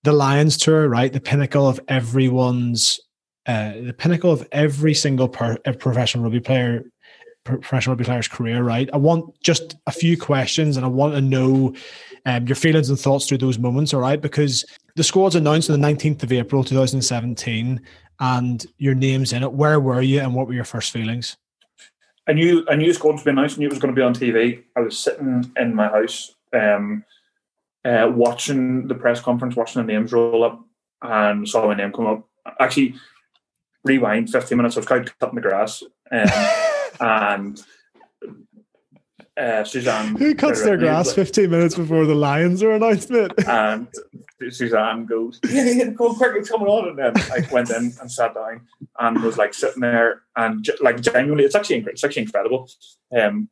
the 0.04 0.14
Lions 0.14 0.58
tour, 0.58 0.88
right? 0.88 1.12
The 1.12 1.20
pinnacle 1.20 1.68
of 1.68 1.80
everyone's, 1.88 3.00
uh, 3.48 3.74
the 3.82 3.96
pinnacle 3.98 4.32
of 4.32 4.48
every 4.52 4.94
single 4.94 5.28
per, 5.28 5.58
professional 5.58 6.24
rugby 6.24 6.40
player 6.40 6.84
professional 7.46 7.94
rugby 7.94 8.04
player's 8.04 8.28
career, 8.28 8.64
right? 8.64 8.90
I 8.92 8.98
want 8.98 9.40
just 9.42 9.78
a 9.88 9.92
few 9.92 10.18
questions 10.18 10.76
and 10.76 10.86
I 10.86 10.90
want 10.90 11.14
to 11.14 11.22
know 11.22 11.74
um, 12.26 12.48
your 12.48 12.56
feelings 12.56 12.90
and 12.90 13.00
thoughts 13.00 13.28
through 13.28 13.38
those 13.38 13.58
moments, 13.58 13.94
all 13.94 14.02
right? 14.02 14.20
Because 14.20 14.66
the 14.96 15.04
squad's 15.04 15.36
announced 15.36 15.70
on 15.70 15.80
the 15.80 15.88
19th 15.88 16.24
of 16.24 16.32
April 16.34 16.64
2017 16.64 17.80
and 18.20 18.66
your 18.78 18.96
name's 18.96 19.32
in 19.32 19.44
it. 19.44 19.52
Where 19.52 19.80
were 19.80 20.02
you 20.02 20.20
and 20.20 20.34
what 20.34 20.48
were 20.48 20.54
your 20.54 20.66
first 20.66 20.92
feelings? 20.92 21.38
I 22.28 22.34
knew 22.34 22.66
I 22.68 22.76
knew 22.76 22.88
the 22.88 22.94
squad 22.96 23.14
was 23.14 23.24
being 23.24 23.38
announced, 23.38 23.58
I 23.58 23.60
knew 23.60 23.68
it 23.68 23.74
was 23.74 23.80
going 23.80 23.94
to 23.94 24.00
be 24.00 24.04
on 24.04 24.16
TV. 24.16 24.64
I 24.76 24.80
was 24.80 24.98
sitting 24.98 25.52
in 25.58 25.76
my 25.76 25.88
house 25.88 26.34
um, 26.54 27.06
uh, 27.84 28.12
watching 28.12 28.88
the 28.88 28.96
press 28.96 29.22
conference, 29.22 29.56
watching 29.56 29.86
the 29.86 29.94
names 29.94 30.12
roll 30.12 30.44
up 30.44 30.66
and 31.04 31.48
saw 31.48 31.68
my 31.68 31.76
name 31.76 31.94
come 31.94 32.08
up. 32.08 32.28
Actually, 32.60 32.96
rewind 33.84 34.32
15 34.32 34.58
minutes, 34.58 34.76
I 34.76 34.80
was 34.80 34.88
kind 34.88 35.08
of 35.08 35.20
cutting 35.20 35.36
the 35.36 35.42
grass. 35.42 35.84
Um, 36.12 36.28
and 37.00 37.64
uh, 39.38 39.64
Suzanne. 39.64 40.16
Who 40.16 40.34
cuts 40.36 40.64
their 40.64 40.78
grass 40.78 41.14
15 41.14 41.50
minutes 41.50 41.76
before 41.76 42.06
the 42.06 42.16
Lions 42.16 42.64
are 42.64 42.72
announced, 42.72 43.10
mate? 43.10 43.32
And 43.48 43.88
Suzanne 44.50 45.06
goes, 45.06 45.40
Yeah, 45.48 45.66
yeah, 45.66 45.90
go 45.90 46.14
quick, 46.14 46.34
it's 46.36 46.50
coming 46.50 46.68
on. 46.68 46.90
And 46.90 47.00
then 47.00 47.14
I 47.32 47.48
went 47.52 47.70
in 47.70 47.94
and 48.00 48.12
sat 48.12 48.34
down 48.34 48.62
and 49.00 49.24
was 49.24 49.38
like 49.38 49.54
sitting 49.54 49.82
there 49.82 50.22
and 50.36 50.68
like 50.82 51.02
genuinely, 51.02 51.44
it's 51.44 51.56
actually, 51.56 51.86
it's 51.88 52.04
actually 52.04 52.24
incredible. 52.24 52.70
Um, 53.18 53.50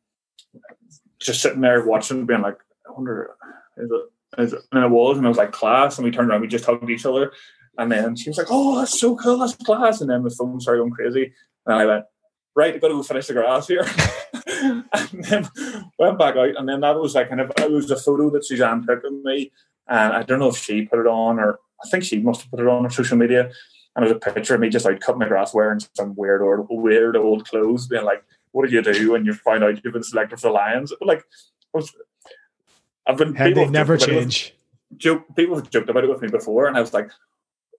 just 1.20 1.42
sitting 1.42 1.60
there 1.60 1.84
watching, 1.86 2.26
being 2.26 2.42
like, 2.42 2.58
I 2.88 2.92
wonder, 2.92 3.34
is 3.76 3.90
it, 3.90 4.40
is 4.42 4.52
it? 4.52 4.62
And 4.72 4.84
it 4.84 4.90
was, 4.90 5.16
and 5.16 5.26
I 5.26 5.28
was 5.28 5.38
like, 5.38 5.52
class. 5.52 5.98
And 5.98 6.04
we 6.04 6.10
turned 6.10 6.30
around, 6.30 6.42
we 6.42 6.48
just 6.48 6.64
hugged 6.66 6.88
each 6.90 7.06
other. 7.06 7.32
And 7.76 7.90
then 7.90 8.14
she 8.14 8.30
was 8.30 8.38
like, 8.38 8.46
Oh, 8.50 8.78
that's 8.78 8.98
so 8.98 9.16
cool, 9.16 9.38
that's 9.38 9.56
class. 9.56 10.00
And 10.00 10.10
then 10.10 10.22
the 10.22 10.30
phone 10.30 10.60
started 10.60 10.80
going 10.80 10.92
crazy. 10.92 11.32
And 11.66 11.76
I 11.76 11.86
went, 11.86 12.04
Right, 12.56 12.74
I 12.74 12.78
got 12.78 12.88
to 12.88 12.94
go 12.94 13.02
finish 13.02 13.26
the 13.26 13.32
grass 13.32 13.66
here. 13.66 13.84
and 14.46 15.24
then 15.24 15.48
went 15.98 16.18
back 16.18 16.36
out, 16.36 16.56
and 16.56 16.68
then 16.68 16.80
that 16.80 16.98
was 16.98 17.14
like 17.14 17.28
kind 17.28 17.40
of 17.40 17.52
it 17.58 17.70
was 17.70 17.90
a 17.90 17.96
photo 17.96 18.30
that 18.30 18.44
Suzanne 18.44 18.86
took 18.86 19.04
of 19.04 19.12
me, 19.24 19.50
and 19.88 20.12
I 20.12 20.22
don't 20.22 20.38
know 20.38 20.48
if 20.48 20.56
she 20.56 20.82
put 20.82 21.00
it 21.00 21.06
on 21.06 21.38
or 21.38 21.58
I 21.84 21.88
think 21.88 22.04
she 22.04 22.20
must 22.20 22.42
have 22.42 22.50
put 22.50 22.60
it 22.60 22.68
on 22.68 22.84
her 22.84 22.90
social 22.90 23.16
media. 23.16 23.50
And 23.96 24.04
there's 24.04 24.16
a 24.16 24.18
picture 24.18 24.54
of 24.54 24.60
me 24.60 24.68
just 24.68 24.84
like 24.84 25.00
cutting 25.00 25.20
the 25.20 25.26
grass 25.26 25.54
wearing 25.54 25.80
some 25.94 26.14
weird 26.16 26.42
or 26.42 26.62
weird 26.62 27.16
old 27.16 27.46
clothes, 27.46 27.86
being 27.86 28.04
like, 28.04 28.24
"What 28.52 28.68
do 28.68 28.74
you 28.74 28.82
do 28.82 29.12
when 29.12 29.24
you 29.24 29.34
find 29.34 29.62
out 29.62 29.84
you've 29.84 29.92
been 29.92 30.02
selected 30.02 30.40
for 30.40 30.48
the 30.48 30.54
Lions?" 30.54 30.92
But 30.98 31.06
like, 31.06 31.20
I 31.74 31.78
was, 31.78 31.92
I've 33.06 33.16
been 33.16 33.36
and 33.36 33.56
they 33.56 33.68
never 33.68 33.96
change. 33.96 34.54
Joke, 34.96 35.24
people 35.36 35.56
have 35.56 35.70
joked 35.70 35.88
about 35.88 36.04
it 36.04 36.10
with 36.10 36.22
me 36.22 36.28
before, 36.28 36.66
and 36.66 36.76
I 36.76 36.80
was 36.80 36.92
like, 36.92 37.10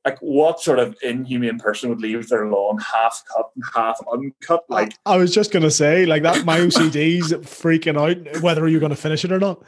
like 0.06 0.20
what 0.20 0.62
sort 0.62 0.78
of 0.78 0.96
inhuman 1.02 1.58
person 1.58 1.90
would 1.90 2.00
leave 2.00 2.30
their 2.30 2.48
lawn 2.48 2.78
half 2.78 3.24
cut 3.28 3.50
and 3.56 3.64
half 3.74 4.00
uncut? 4.12 4.64
Like 4.70 4.94
I, 5.06 5.16
I 5.16 5.18
was 5.18 5.34
just 5.34 5.52
gonna 5.52 5.72
say, 5.72 6.06
like 6.06 6.24
that 6.24 6.46
my 6.46 6.60
OCD's 6.60 7.34
freaking 7.34 7.98
out 7.98 8.42
whether 8.44 8.68
you're 8.68 8.80
gonna 8.80 8.96
finish 8.96 9.26
it 9.26 9.32
or 9.32 9.40
not. 9.40 9.64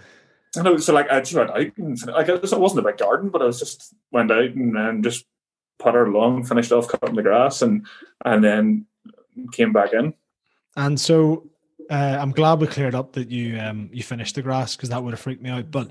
I 0.55 0.61
know, 0.61 0.77
so 0.77 0.93
like 0.93 1.09
I 1.09 1.19
just 1.19 1.33
went 1.33 1.49
out 1.49 1.77
and 1.77 2.07
like 2.07 2.29
it 2.29 2.41
wasn't 2.41 2.85
a 2.85 2.89
big 2.89 2.97
garden, 2.97 3.29
but 3.29 3.41
I 3.41 3.45
was 3.45 3.59
just 3.59 3.93
went 4.11 4.31
out 4.31 4.51
and, 4.51 4.77
and 4.77 5.03
just 5.03 5.25
put 5.79 5.95
our 5.95 6.07
lawn, 6.07 6.43
finished 6.43 6.71
off 6.71 6.88
cutting 6.88 7.15
the 7.15 7.23
grass, 7.23 7.61
and 7.63 7.85
and 8.23 8.43
then 8.43 8.85
came 9.51 9.73
back 9.73 9.93
in. 9.93 10.13
And 10.75 10.99
so 10.99 11.49
uh, 11.89 12.17
I'm 12.19 12.31
glad 12.31 12.59
we 12.59 12.67
cleared 12.67 12.95
up 12.95 13.13
that 13.13 13.31
you 13.31 13.59
um 13.59 13.89
you 13.91 14.03
finished 14.03 14.35
the 14.35 14.43
grass 14.43 14.75
because 14.75 14.89
that 14.89 15.03
would 15.03 15.13
have 15.13 15.19
freaked 15.19 15.41
me 15.41 15.49
out. 15.49 15.71
But 15.71 15.89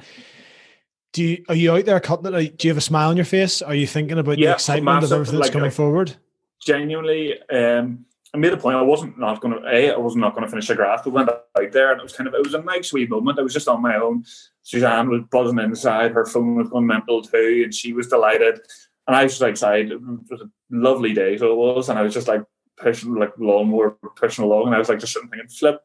do 1.13 1.23
you 1.23 1.45
are 1.49 1.55
you 1.55 1.73
out 1.73 1.85
there 1.85 2.01
cutting 2.01 2.33
it? 2.33 2.59
Do 2.59 2.69
you 2.69 2.71
have 2.71 2.79
a 2.79 2.83
smile 2.83 3.11
on 3.11 3.17
your 3.17 3.25
face? 3.25 3.63
Are 3.63 3.75
you 3.75 3.87
thinking 3.87 4.19
about 4.19 4.39
yeah, 4.39 4.51
the 4.51 4.55
excitement 4.55 5.03
massive, 5.03 5.13
of 5.13 5.17
everything 5.17 5.39
that's 5.39 5.49
like, 5.49 5.53
coming 5.53 5.71
forward? 5.71 6.17
Genuinely, 6.61 7.41
um, 7.51 8.05
I 8.35 8.39
made 8.39 8.53
a 8.53 8.57
point. 8.57 8.77
I 8.77 8.83
wasn't 8.83 9.19
not 9.19 9.41
going 9.41 9.55
to. 9.55 9.67
A, 9.67 9.93
I 9.93 9.97
was 9.97 10.15
not 10.15 10.35
going 10.35 10.45
to 10.45 10.51
finish 10.51 10.69
the 10.69 10.75
graph. 10.75 11.07
We 11.07 11.13
went 11.13 11.31
out 11.31 11.73
there, 11.73 11.93
and 11.93 12.01
it 12.01 12.03
was 12.03 12.13
kind 12.13 12.29
of 12.29 12.35
it 12.35 12.45
was 12.45 12.55
a 12.55 12.63
nice 12.63 12.93
wee 12.93 13.07
moment. 13.07 13.39
I 13.39 13.43
was 13.43 13.55
just 13.55 13.69
on 13.69 13.81
my 13.81 13.97
own. 13.97 14.25
Suzanne 14.63 15.09
was 15.09 15.23
buzzing 15.31 15.59
inside. 15.59 16.13
Her 16.13 16.27
phone 16.27 16.57
was 16.57 16.69
going 16.69 16.87
mental 16.87 17.23
too, 17.23 17.63
and 17.65 17.75
she 17.75 17.93
was 17.93 18.09
delighted. 18.09 18.61
And 19.07 19.17
I 19.17 19.23
was 19.23 19.39
just 19.39 19.43
outside. 19.43 19.91
It 19.91 20.01
was 20.03 20.43
a 20.43 20.51
lovely 20.71 21.15
day, 21.15 21.39
so 21.39 21.53
it 21.53 21.57
was. 21.57 21.89
And 21.89 21.99
I 21.99 22.03
was 22.03 22.13
just 22.13 22.29
like 22.29 22.43
pushing 22.77 23.15
like 23.15 23.33
lawnmower, 23.39 23.97
pushing 24.17 24.45
along, 24.45 24.67
and 24.67 24.75
I 24.75 24.79
was 24.79 24.89
like 24.89 24.99
just 24.99 25.15
sitting 25.15 25.31
thinking, 25.31 25.49
flip. 25.49 25.81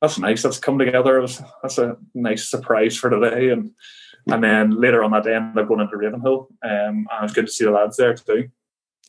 That's 0.00 0.18
nice. 0.18 0.42
That's 0.42 0.58
come 0.58 0.78
together. 0.78 1.18
It 1.18 1.22
was, 1.22 1.42
that's 1.62 1.78
a 1.78 1.96
nice 2.14 2.48
surprise 2.48 2.96
for 2.96 3.08
today, 3.08 3.50
and 3.50 3.70
and 4.26 4.42
then 4.42 4.80
later 4.80 5.04
on 5.04 5.10
that 5.12 5.24
day, 5.24 5.32
I 5.32 5.36
ended 5.36 5.62
up 5.62 5.68
going 5.68 5.80
into 5.80 5.96
Ravenhill. 5.96 6.48
Um, 6.62 6.70
and 6.70 7.08
it 7.18 7.22
was 7.22 7.32
good 7.32 7.46
to 7.46 7.52
see 7.52 7.64
the 7.64 7.70
lads 7.70 7.96
there 7.96 8.14
too. 8.14 8.48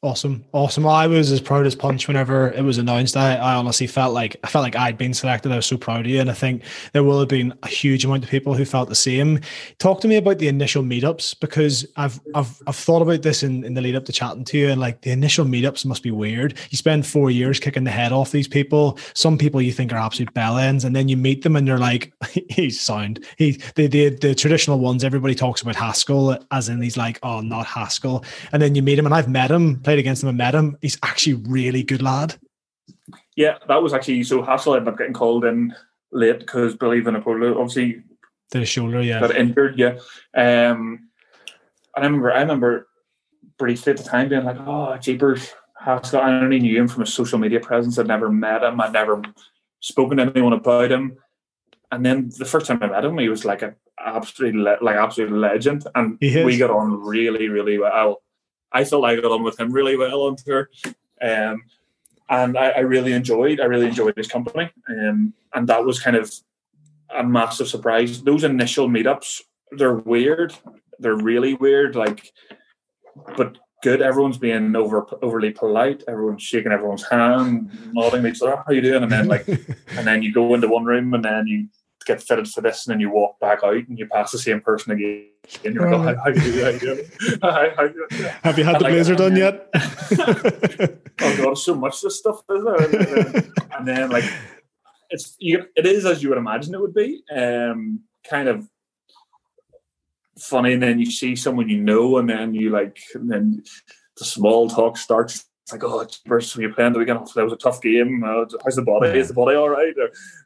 Awesome, 0.03 0.45
awesome. 0.51 0.85
I 0.85 1.07
was 1.07 1.31
as 1.31 1.41
proud 1.41 1.65
as 1.65 1.73
punch 1.73 2.07
whenever 2.07 2.51
it 2.51 2.61
was 2.61 2.77
announced. 2.77 3.17
I, 3.17 3.37
I 3.37 3.55
honestly 3.55 3.87
felt 3.87 4.13
like 4.13 4.35
I 4.43 4.47
felt 4.47 4.61
like 4.61 4.75
I'd 4.75 4.97
been 4.97 5.13
selected. 5.13 5.51
I 5.51 5.55
was 5.55 5.65
so 5.65 5.77
proud 5.77 6.01
of 6.01 6.07
you, 6.07 6.19
and 6.19 6.29
I 6.29 6.33
think 6.33 6.63
there 6.91 7.03
will 7.03 7.19
have 7.19 7.29
been 7.29 7.57
a 7.63 7.67
huge 7.67 8.05
amount 8.05 8.23
of 8.23 8.29
people 8.29 8.53
who 8.53 8.65
felt 8.65 8.89
the 8.89 8.93
same. 8.93 9.39
Talk 9.79 10.01
to 10.01 10.07
me 10.07 10.17
about 10.17 10.37
the 10.37 10.49
initial 10.49 10.83
meetups 10.83 11.39
because 11.39 11.87
I've 11.95 12.19
I've 12.35 12.61
I've 12.67 12.75
thought 12.75 13.01
about 13.01 13.23
this 13.23 13.41
in, 13.41 13.63
in 13.63 13.73
the 13.73 13.81
lead 13.81 13.95
up 13.95 14.05
to 14.05 14.11
chatting 14.11 14.43
to 14.43 14.57
you, 14.57 14.69
and 14.69 14.79
like 14.79 15.01
the 15.01 15.11
initial 15.11 15.45
meetups 15.45 15.85
must 15.85 16.03
be 16.03 16.11
weird. 16.11 16.55
You 16.69 16.77
spend 16.77 17.07
four 17.07 17.31
years 17.31 17.59
kicking 17.59 17.85
the 17.85 17.91
head 17.91 18.11
off 18.11 18.31
these 18.31 18.49
people. 18.49 18.99
Some 19.15 19.37
people 19.39 19.61
you 19.61 19.71
think 19.71 19.91
are 19.91 19.97
absolute 19.97 20.33
bellends, 20.33 20.83
and 20.83 20.95
then 20.95 21.07
you 21.07 21.17
meet 21.17 21.41
them 21.41 21.55
and 21.55 21.65
you're 21.65 21.79
like, 21.79 22.13
he's 22.49 22.79
sound. 22.79 23.25
He 23.37 23.53
the, 23.75 23.87
the 23.87 24.09
the 24.09 24.35
traditional 24.35 24.77
ones. 24.77 25.03
Everybody 25.03 25.35
talks 25.35 25.61
about 25.61 25.77
Haskell 25.77 26.37
as 26.51 26.69
in 26.69 26.81
he's 26.81 26.97
like, 26.97 27.17
oh, 27.23 27.39
not 27.39 27.65
Haskell, 27.65 28.23
and 28.51 28.61
then 28.61 28.75
you 28.75 28.83
meet 28.83 28.99
him, 28.99 29.05
and 29.05 29.15
I've 29.15 29.29
met 29.29 29.49
him 29.49 29.81
against 29.99 30.23
him 30.23 30.29
and 30.29 30.37
met 30.37 30.55
him. 30.55 30.77
He's 30.81 30.97
actually 31.03 31.33
really 31.33 31.83
good 31.83 32.01
lad. 32.01 32.35
Yeah, 33.35 33.57
that 33.67 33.81
was 33.81 33.93
actually 33.93 34.23
so 34.23 34.41
Haskell 34.41 34.75
ended 34.75 34.93
up 34.93 34.97
getting 34.97 35.13
called 35.13 35.45
in 35.45 35.75
late 36.11 36.39
because 36.39 36.75
Billy 36.75 37.01
Vunipola 37.01 37.55
obviously 37.55 38.03
the 38.51 38.65
shoulder, 38.65 39.01
yeah, 39.01 39.19
got 39.19 39.35
injured. 39.35 39.77
Yeah, 39.77 39.97
um, 40.35 41.09
and 41.95 42.03
I 42.03 42.05
remember, 42.05 42.31
I 42.31 42.41
remember 42.41 42.87
briefly 43.57 43.91
at 43.91 43.97
the 43.97 44.03
time 44.03 44.29
being 44.29 44.45
like, 44.45 44.57
"Oh, 44.59 44.97
jeepers, 44.97 45.53
Haskell." 45.79 46.21
I 46.21 46.31
only 46.31 46.59
knew 46.59 46.79
him 46.79 46.87
from 46.87 47.03
a 47.03 47.07
social 47.07 47.39
media 47.39 47.59
presence. 47.59 47.97
I'd 47.97 48.07
never 48.07 48.29
met 48.29 48.63
him. 48.63 48.79
I'd 48.79 48.93
never 48.93 49.21
spoken 49.79 50.17
to 50.17 50.23
anyone 50.23 50.53
about 50.53 50.91
him. 50.91 51.17
And 51.91 52.05
then 52.05 52.31
the 52.37 52.45
first 52.45 52.65
time 52.65 52.79
I 52.81 52.87
met 52.87 53.05
him, 53.05 53.17
he 53.17 53.29
was 53.29 53.45
like 53.45 53.61
a 53.61 53.75
absolutely 54.03 54.59
like 54.59 54.95
absolute 54.95 55.31
legend, 55.31 55.87
and 55.95 56.17
we 56.21 56.57
got 56.57 56.69
on 56.71 57.01
really, 57.01 57.49
really 57.49 57.77
well. 57.77 58.21
I 58.75 58.83
felt 58.83 59.05
I 59.05 59.15
got 59.15 59.31
on 59.31 59.41
with 59.41 59.57
him 59.57 59.71
really 59.71 59.95
well 59.95 60.23
on 60.23 60.35
tour. 60.35 60.69
Um, 61.21 61.63
and 62.29 62.57
I, 62.57 62.71
I, 62.71 62.79
really 62.79 63.13
enjoyed, 63.13 63.61
I 63.61 63.65
really 63.65 63.87
enjoyed 63.87 64.17
his 64.17 64.27
company. 64.27 64.69
Um, 64.89 65.33
and 65.53 65.67
that 65.69 65.85
was 65.85 66.01
kind 66.01 66.17
of 66.17 66.29
a 67.15 67.23
massive 67.23 67.69
surprise. 67.69 68.21
Those 68.21 68.43
initial 68.43 68.89
meetups, 68.89 69.43
they're 69.71 69.95
weird. 69.95 70.53
They're 70.99 71.15
really 71.15 71.53
weird. 71.53 71.95
Like, 71.95 72.33
but 73.37 73.57
good. 73.81 74.01
Everyone's 74.01 74.37
being 74.37 74.75
over 74.75 75.05
overly 75.21 75.51
polite. 75.51 76.03
Everyone's 76.07 76.43
shaking 76.43 76.73
everyone's 76.73 77.07
hand, 77.07 77.71
nodding 77.93 78.25
each 78.25 78.41
other. 78.41 78.61
How 78.65 78.73
you 78.73 78.81
doing? 78.81 79.03
And 79.03 79.11
then 79.11 79.27
like, 79.27 79.47
and 79.47 80.05
then 80.05 80.21
you 80.21 80.33
go 80.33 80.53
into 80.53 80.67
one 80.67 80.83
room, 80.83 81.13
and 81.13 81.23
then 81.23 81.47
you 81.47 81.67
get 82.05 82.21
fitted 82.21 82.47
for 82.47 82.61
this, 82.61 82.85
and 82.85 82.93
then 82.93 82.99
you 82.99 83.09
walk 83.09 83.39
back 83.39 83.63
out 83.63 83.73
and 83.75 83.97
you 83.97 84.07
pass 84.07 84.31
the 84.31 84.37
same 84.37 84.61
person 84.61 84.91
again. 84.91 85.27
And 85.63 85.75
you're 85.75 85.89
like, 85.97 86.17
oh, 86.17 86.21
how, 86.23 86.31
do 86.31 86.41
you 86.41 86.79
do? 86.79 87.05
Have 88.43 88.57
you 88.57 88.63
had 88.63 88.79
the 88.79 88.83
like, 88.83 88.93
blazer 88.93 89.15
done 89.15 89.35
yet? 89.35 89.69
oh 91.21 91.37
god, 91.37 91.57
so 91.57 91.75
much 91.75 92.01
this 92.01 92.19
stuff 92.19 92.41
is 92.49 92.63
there, 92.63 93.43
and 93.77 93.87
then 93.87 94.09
like 94.09 94.25
it's 95.09 95.35
you, 95.39 95.65
it 95.75 95.85
is 95.85 96.05
as 96.05 96.23
you 96.23 96.29
would 96.29 96.37
imagine 96.37 96.73
it 96.73 96.81
would 96.81 96.93
be. 96.93 97.23
Um, 97.35 98.01
kind 98.29 98.47
of 98.47 98.67
funny, 100.37 100.73
and 100.73 100.83
then 100.83 100.99
you 100.99 101.11
see 101.11 101.35
someone 101.35 101.69
you 101.69 101.81
know, 101.81 102.17
and 102.17 102.29
then 102.29 102.53
you 102.53 102.69
like, 102.69 102.99
and 103.13 103.29
then 103.29 103.63
the 104.17 104.25
small 104.25 104.69
talk 104.69 104.97
starts. 104.97 105.45
It's 105.63 105.71
like, 105.71 105.83
oh, 105.83 106.05
first 106.27 106.55
when 106.55 106.63
you 106.63 106.73
playing 106.73 106.93
the 106.93 106.99
weekend, 106.99 107.27
that 107.35 107.43
was 107.43 107.53
a 107.53 107.57
tough 107.57 107.81
game. 107.81 108.23
Uh, 108.23 108.45
how's 108.63 108.75
the 108.75 108.83
body? 108.83 109.17
Is 109.17 109.29
the 109.29 109.33
body 109.33 109.55
all 109.55 109.69
right? 109.69 109.95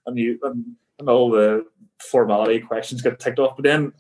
And 0.06 0.18
you 0.18 0.40
and 0.44 0.76
and 1.00 1.10
all 1.10 1.32
the 1.32 1.66
formality 2.12 2.60
questions 2.60 3.02
get 3.02 3.20
ticked 3.20 3.40
off. 3.40 3.56
But 3.56 3.64
then 3.64 3.94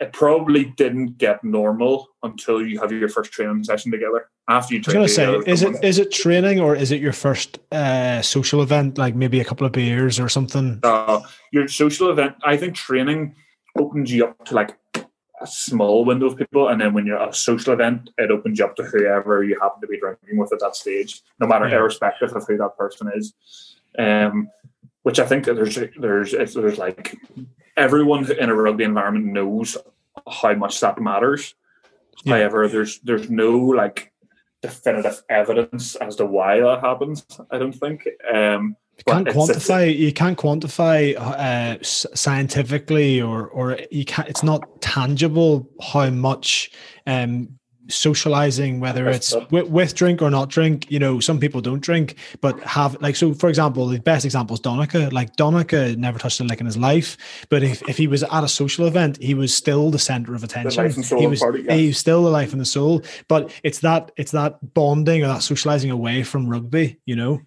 it 0.00 0.12
probably 0.12 0.64
didn't 0.64 1.18
get 1.18 1.42
normal 1.44 2.08
until 2.22 2.64
you 2.64 2.80
have 2.80 2.92
your 2.92 3.08
first 3.08 3.32
training 3.32 3.64
session 3.64 3.90
together. 3.92 4.28
After 4.48 4.74
you 4.74 4.80
I 4.80 4.88
was 4.88 4.94
gonna 4.94 5.08
say, 5.08 5.50
is 5.50 5.62
it 5.62 5.82
is 5.82 5.98
it 5.98 6.12
training 6.12 6.60
or 6.60 6.76
is 6.76 6.92
it 6.92 7.00
your 7.00 7.14
first 7.14 7.58
uh, 7.72 8.20
social 8.20 8.60
event, 8.60 8.98
like 8.98 9.14
maybe 9.14 9.40
a 9.40 9.44
couple 9.44 9.66
of 9.66 9.72
beers 9.72 10.20
or 10.20 10.28
something? 10.28 10.80
Uh, 10.82 11.20
your 11.50 11.66
social 11.66 12.10
event, 12.10 12.36
I 12.44 12.58
think, 12.58 12.74
training 12.74 13.36
opens 13.78 14.12
you 14.12 14.26
up 14.26 14.44
to 14.46 14.54
like 14.54 14.76
a 15.40 15.46
small 15.46 16.04
window 16.04 16.26
of 16.26 16.36
people, 16.36 16.68
and 16.68 16.78
then 16.78 16.92
when 16.92 17.06
you're 17.06 17.18
at 17.18 17.30
a 17.30 17.32
social 17.32 17.72
event, 17.72 18.10
it 18.18 18.30
opens 18.30 18.58
you 18.58 18.66
up 18.66 18.76
to 18.76 18.82
whoever 18.82 19.42
you 19.44 19.58
happen 19.60 19.80
to 19.80 19.86
be 19.86 19.98
drinking 19.98 20.36
with 20.36 20.52
at 20.52 20.60
that 20.60 20.76
stage, 20.76 21.22
no 21.40 21.46
matter 21.46 21.66
yeah. 21.66 21.76
irrespective 21.76 22.34
of 22.34 22.46
who 22.46 22.58
that 22.58 22.76
person 22.76 23.10
is. 23.14 23.32
Um, 23.98 24.50
which 25.04 25.20
I 25.20 25.26
think 25.26 25.44
there's 25.44 25.78
there's 25.96 26.32
there's 26.32 26.78
like 26.78 27.16
everyone 27.76 28.30
in 28.32 28.48
a 28.48 28.54
rugby 28.54 28.84
environment 28.84 29.26
knows 29.26 29.76
how 30.28 30.54
much 30.54 30.80
that 30.80 31.00
matters. 31.00 31.54
Yeah. 32.24 32.36
However, 32.38 32.68
there's 32.68 33.00
there's 33.00 33.28
no 33.28 33.58
like 33.58 34.12
definitive 34.62 35.22
evidence 35.28 35.94
as 35.96 36.16
to 36.16 36.24
why 36.24 36.60
that 36.60 36.80
happens. 36.80 37.24
I 37.50 37.58
don't 37.58 37.74
think. 37.74 38.08
Um, 38.32 38.76
you 38.96 39.04
can't 39.12 39.28
quantify. 39.28 39.94
you 39.94 40.12
can't 40.12 40.38
quantify 40.38 41.16
uh, 41.18 41.76
scientifically, 41.82 43.20
or 43.20 43.48
or 43.48 43.78
you 43.90 44.06
can't. 44.06 44.28
It's 44.28 44.42
not 44.42 44.80
tangible 44.80 45.68
how 45.82 46.08
much 46.08 46.70
um, 47.06 47.58
socializing 47.88 48.80
whether 48.80 49.08
it's 49.08 49.34
with, 49.50 49.68
with, 49.68 49.94
drink 49.94 50.22
or 50.22 50.30
not 50.30 50.48
drink 50.48 50.90
you 50.90 50.98
know 50.98 51.20
some 51.20 51.38
people 51.38 51.60
don't 51.60 51.80
drink 51.80 52.16
but 52.40 52.58
have 52.60 53.00
like 53.02 53.14
so 53.14 53.34
for 53.34 53.48
example 53.48 53.86
the 53.86 54.00
best 54.00 54.24
example 54.24 54.54
is 54.54 54.60
Donnacha 54.60 55.12
like 55.12 55.36
Donnacha 55.36 55.96
never 55.96 56.18
touched 56.18 56.40
a 56.40 56.44
lick 56.44 56.60
in 56.60 56.66
his 56.66 56.76
life 56.76 57.16
but 57.50 57.62
if, 57.62 57.86
if 57.88 57.96
he 57.96 58.06
was 58.06 58.22
at 58.22 58.44
a 58.44 58.48
social 58.48 58.86
event 58.86 59.22
he 59.22 59.34
was 59.34 59.54
still 59.54 59.90
the 59.90 59.98
center 59.98 60.34
of 60.34 60.42
attention. 60.42 60.90
he 61.18 61.26
was 61.26 61.40
party, 61.40 61.62
yeah. 61.62 61.74
he 61.74 61.88
was 61.88 61.98
still 61.98 62.24
the 62.24 62.30
life 62.30 62.52
and 62.52 62.60
the 62.60 62.66
soul 62.66 63.02
but 63.28 63.52
it's 63.62 63.80
that 63.80 64.12
it's 64.16 64.32
that 64.32 64.74
bonding 64.74 65.22
or 65.22 65.28
that 65.28 65.42
socializing 65.42 65.90
away 65.90 66.22
from 66.22 66.48
rugby 66.48 66.98
you 67.04 67.16
know? 67.16 67.40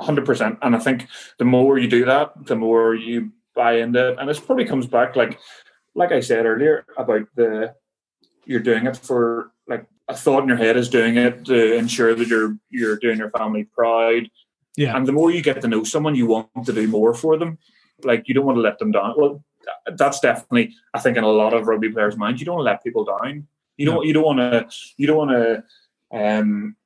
100% 0.00 0.58
and 0.62 0.76
I 0.76 0.78
think 0.78 1.08
the 1.38 1.44
more 1.44 1.78
you 1.78 1.88
do 1.88 2.04
that 2.06 2.32
the 2.46 2.56
more 2.56 2.94
you 2.94 3.32
buy 3.56 3.78
into 3.78 4.10
it. 4.10 4.18
And 4.20 4.28
this 4.28 4.38
probably 4.38 4.66
comes 4.66 4.86
back 4.86 5.16
like 5.16 5.40
like 5.96 6.12
I 6.12 6.20
said 6.20 6.46
earlier 6.46 6.84
about 6.96 7.26
the 7.34 7.74
you're 8.46 8.60
doing 8.60 8.86
it 8.86 8.96
for 8.96 9.50
like 9.66 9.86
a 10.08 10.16
thought 10.16 10.42
in 10.42 10.48
your 10.48 10.56
head 10.56 10.76
is 10.76 10.88
doing 10.88 11.16
it 11.16 11.44
to 11.46 11.74
ensure 11.74 12.14
that 12.14 12.28
you're 12.28 12.56
you're 12.70 12.96
doing 12.96 13.18
your 13.18 13.30
family 13.30 13.64
proud. 13.64 14.30
Yeah. 14.76 14.96
And 14.96 15.06
the 15.06 15.12
more 15.12 15.30
you 15.30 15.42
get 15.42 15.60
to 15.62 15.68
know 15.68 15.84
someone, 15.84 16.14
you 16.14 16.26
want 16.26 16.48
to 16.64 16.72
do 16.72 16.86
more 16.86 17.14
for 17.14 17.36
them. 17.36 17.58
Like 18.02 18.28
you 18.28 18.34
don't 18.34 18.46
want 18.46 18.56
to 18.56 18.62
let 18.62 18.78
them 18.78 18.92
down. 18.92 19.14
Well, 19.16 19.42
that's 19.96 20.20
definitely 20.20 20.74
I 20.94 21.00
think 21.00 21.16
in 21.16 21.24
a 21.24 21.28
lot 21.28 21.54
of 21.54 21.66
rugby 21.66 21.90
players' 21.90 22.16
minds, 22.16 22.40
you 22.40 22.46
don't 22.46 22.56
want 22.56 22.66
to 22.66 22.72
let 22.72 22.84
people 22.84 23.04
down. 23.04 23.46
You 23.76 23.86
don't. 23.86 24.06
You 24.06 24.12
don't 24.12 24.24
want 24.24 24.38
to. 24.38 24.68
You 24.96 25.06
don't 25.06 25.16
want 25.16 25.30
to. 25.30 25.64
Um, 26.12 26.76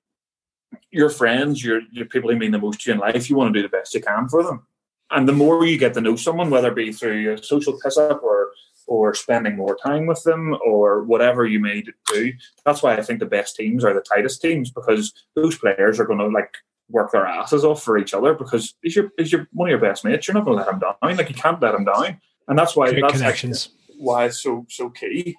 your 0.90 1.11
friends, 1.11 1.64
your 1.64 1.82
your 1.92 2.06
people 2.06 2.30
who 2.30 2.36
mean 2.36 2.52
the 2.52 2.58
most 2.58 2.80
to 2.80 2.90
you 2.90 2.94
in 2.94 3.00
life. 3.00 3.28
You 3.28 3.36
want 3.36 3.52
to 3.52 3.58
do 3.58 3.62
the 3.62 3.76
best 3.76 3.94
you 3.94 4.00
can 4.00 4.28
for 4.28 4.42
them. 4.42 4.66
And 5.11 5.28
the 5.28 5.32
more 5.32 5.64
you 5.66 5.76
get 5.76 5.94
to 5.94 6.00
know 6.00 6.16
someone, 6.16 6.50
whether 6.50 6.68
it 6.68 6.76
be 6.76 6.92
through 6.92 7.32
a 7.32 7.42
social 7.42 7.78
piss 7.82 7.96
up 7.96 8.22
or 8.22 8.50
or 8.91 9.14
spending 9.14 9.57
more 9.57 9.76
time 9.76 10.05
with 10.05 10.20
them 10.24 10.53
or 10.66 11.05
whatever 11.05 11.47
you 11.47 11.61
may 11.61 11.84
do. 12.12 12.32
That's 12.66 12.82
why 12.82 12.97
I 12.97 13.03
think 13.03 13.20
the 13.20 13.26
best 13.26 13.55
teams 13.55 13.84
are 13.84 13.95
the 13.95 14.01
tightest 14.01 14.43
teams 14.43 14.68
because 14.68 15.14
those 15.36 15.57
players 15.57 16.01
are 16.01 16.05
going 16.05 16.18
to 16.18 16.26
like 16.26 16.53
work 16.88 17.12
their 17.12 17.24
asses 17.24 17.64
off 17.64 17.84
for 17.84 17.99
each 17.99 18.14
other 18.14 18.34
because 18.34 18.74
is 18.82 18.97
your 18.97 19.12
is 19.16 19.30
your 19.30 19.47
one 19.53 19.68
of 19.68 19.70
your 19.70 19.78
best 19.78 20.05
mates. 20.05 20.26
You're 20.26 20.34
not 20.34 20.45
going 20.45 20.59
to 20.59 20.64
let 20.64 20.72
him 20.72 20.80
down. 20.80 21.16
Like 21.16 21.28
you 21.28 21.36
can't 21.36 21.62
let 21.62 21.72
him 21.72 21.84
down, 21.84 22.20
and 22.49 22.59
that's 22.59 22.74
why 22.74 22.91
Great 22.91 23.03
that's 23.03 23.14
connections. 23.14 23.68
Why 23.97 24.24
it's 24.24 24.43
so 24.43 24.66
so 24.68 24.91
key. 24.91 25.36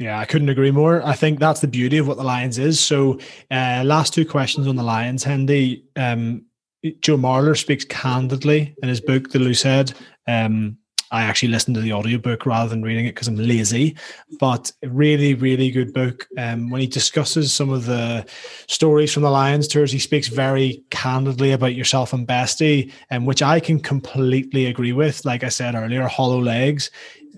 Yeah, 0.00 0.18
I 0.18 0.24
couldn't 0.24 0.48
agree 0.48 0.72
more. 0.72 1.04
I 1.06 1.14
think 1.14 1.38
that's 1.38 1.60
the 1.60 1.68
beauty 1.68 1.98
of 1.98 2.08
what 2.08 2.16
the 2.16 2.24
Lions 2.24 2.58
is. 2.58 2.78
So, 2.78 3.18
uh, 3.50 3.82
last 3.84 4.14
two 4.14 4.24
questions 4.24 4.66
on 4.66 4.76
the 4.76 4.82
Lions, 4.82 5.24
Hendy. 5.24 5.84
Um, 5.96 6.44
Joe 7.00 7.16
Marler 7.16 7.56
speaks 7.56 7.84
candidly 7.84 8.76
in 8.80 8.88
his 8.88 9.00
book, 9.00 9.30
The 9.30 9.40
Loose 9.40 9.62
Head. 9.62 9.92
Um, 10.28 10.78
I 11.10 11.22
actually 11.22 11.48
listened 11.48 11.74
to 11.76 11.80
the 11.80 11.92
audiobook 11.92 12.46
rather 12.46 12.68
than 12.68 12.82
reading 12.82 13.06
it 13.06 13.14
because 13.14 13.28
I'm 13.28 13.36
lazy. 13.36 13.96
But 14.38 14.70
really, 14.82 15.34
really 15.34 15.70
good 15.70 15.92
book. 15.92 16.28
Um, 16.36 16.70
when 16.70 16.80
he 16.80 16.86
discusses 16.86 17.52
some 17.52 17.70
of 17.70 17.86
the 17.86 18.26
stories 18.66 19.12
from 19.12 19.22
the 19.22 19.30
Lions 19.30 19.68
tours, 19.68 19.92
he 19.92 19.98
speaks 19.98 20.28
very 20.28 20.82
candidly 20.90 21.52
about 21.52 21.74
yourself 21.74 22.12
and 22.12 22.26
Bestie, 22.26 22.92
and 23.10 23.22
um, 23.22 23.26
which 23.26 23.42
I 23.42 23.60
can 23.60 23.80
completely 23.80 24.66
agree 24.66 24.92
with. 24.92 25.24
Like 25.24 25.44
I 25.44 25.48
said 25.48 25.74
earlier, 25.74 26.06
hollow 26.06 26.40
legs. 26.40 26.90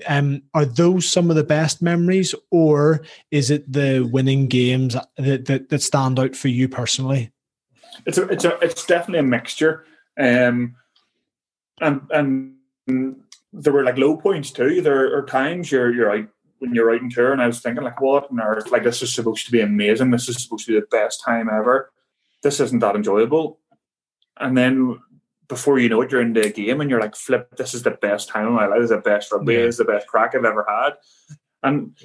Um, 0.09 0.43
are 0.55 0.65
those 0.65 1.07
some 1.07 1.31
of 1.31 1.37
the 1.37 1.45
best 1.45 1.83
memories, 1.83 2.35
or 2.51 3.03
is 3.31 3.51
it 3.51 3.71
the 3.71 4.09
winning 4.11 4.47
games 4.47 4.97
that, 5.17 5.45
that, 5.45 5.69
that 5.69 5.83
stand 5.83 6.19
out 6.19 6.35
for 6.35 6.49
you 6.49 6.69
personally? 6.69 7.31
It's 8.07 8.17
a, 8.17 8.27
it's 8.29 8.45
a, 8.45 8.59
it's 8.61 8.87
definitely 8.87 9.19
a 9.19 9.25
mixture. 9.25 9.85
Um, 10.19 10.77
and 11.81 12.01
and 12.11 12.53
there 13.53 13.73
were 13.73 13.85
like 13.85 13.99
low 13.99 14.17
points 14.17 14.51
too. 14.51 14.81
There 14.81 15.17
are 15.17 15.25
times 15.25 15.73
you're 15.73 15.93
you're 15.93 16.11
out 16.11 16.29
when 16.59 16.75
you're 16.75 16.93
out 16.93 17.01
in 17.01 17.11
tour, 17.11 17.33
and 17.33 17.43
I 17.43 17.47
was 17.47 17.61
thinking 17.61 17.83
like, 17.85 18.01
what 18.01 18.31
on 18.31 18.41
earth? 18.41 18.71
Like 18.71 18.85
this 18.85 19.03
is 19.03 19.15
supposed 19.15 19.47
to 19.47 19.53
be 19.53 19.61
amazing. 19.61 20.11
This 20.11 20.29
is 20.29 20.43
supposed 20.43 20.67
to 20.67 20.73
be 20.73 20.81
the 20.81 20.87
best 20.87 21.23
time 21.25 21.49
ever. 21.49 21.91
This 22.43 22.61
isn't 22.61 22.81
that 22.81 22.97
enjoyable. 22.97 23.59
And 24.39 24.57
then 24.57 25.01
before 25.49 25.79
you 25.79 25.89
know 25.89 26.01
it, 26.03 26.13
you're 26.13 26.21
in 26.21 26.33
the 26.33 26.51
game, 26.51 26.81
and 26.81 26.89
you're 26.89 27.01
like, 27.01 27.17
flip. 27.17 27.57
This 27.57 27.75
is 27.75 27.83
the 27.83 27.91
best 27.91 28.29
time 28.29 28.47
of 28.47 28.53
my 28.53 28.67
life. 28.67 28.81
This 28.81 28.91
is 28.91 28.97
the 28.97 28.99
best 28.99 29.33
rugby. 29.33 29.55
Yeah. 29.55 29.63
This 29.63 29.75
is 29.75 29.79
the 29.79 29.85
best 29.85 30.07
crack 30.07 30.35
I've 30.35 30.45
ever 30.45 30.65
had. 30.69 30.93
And 31.63 31.99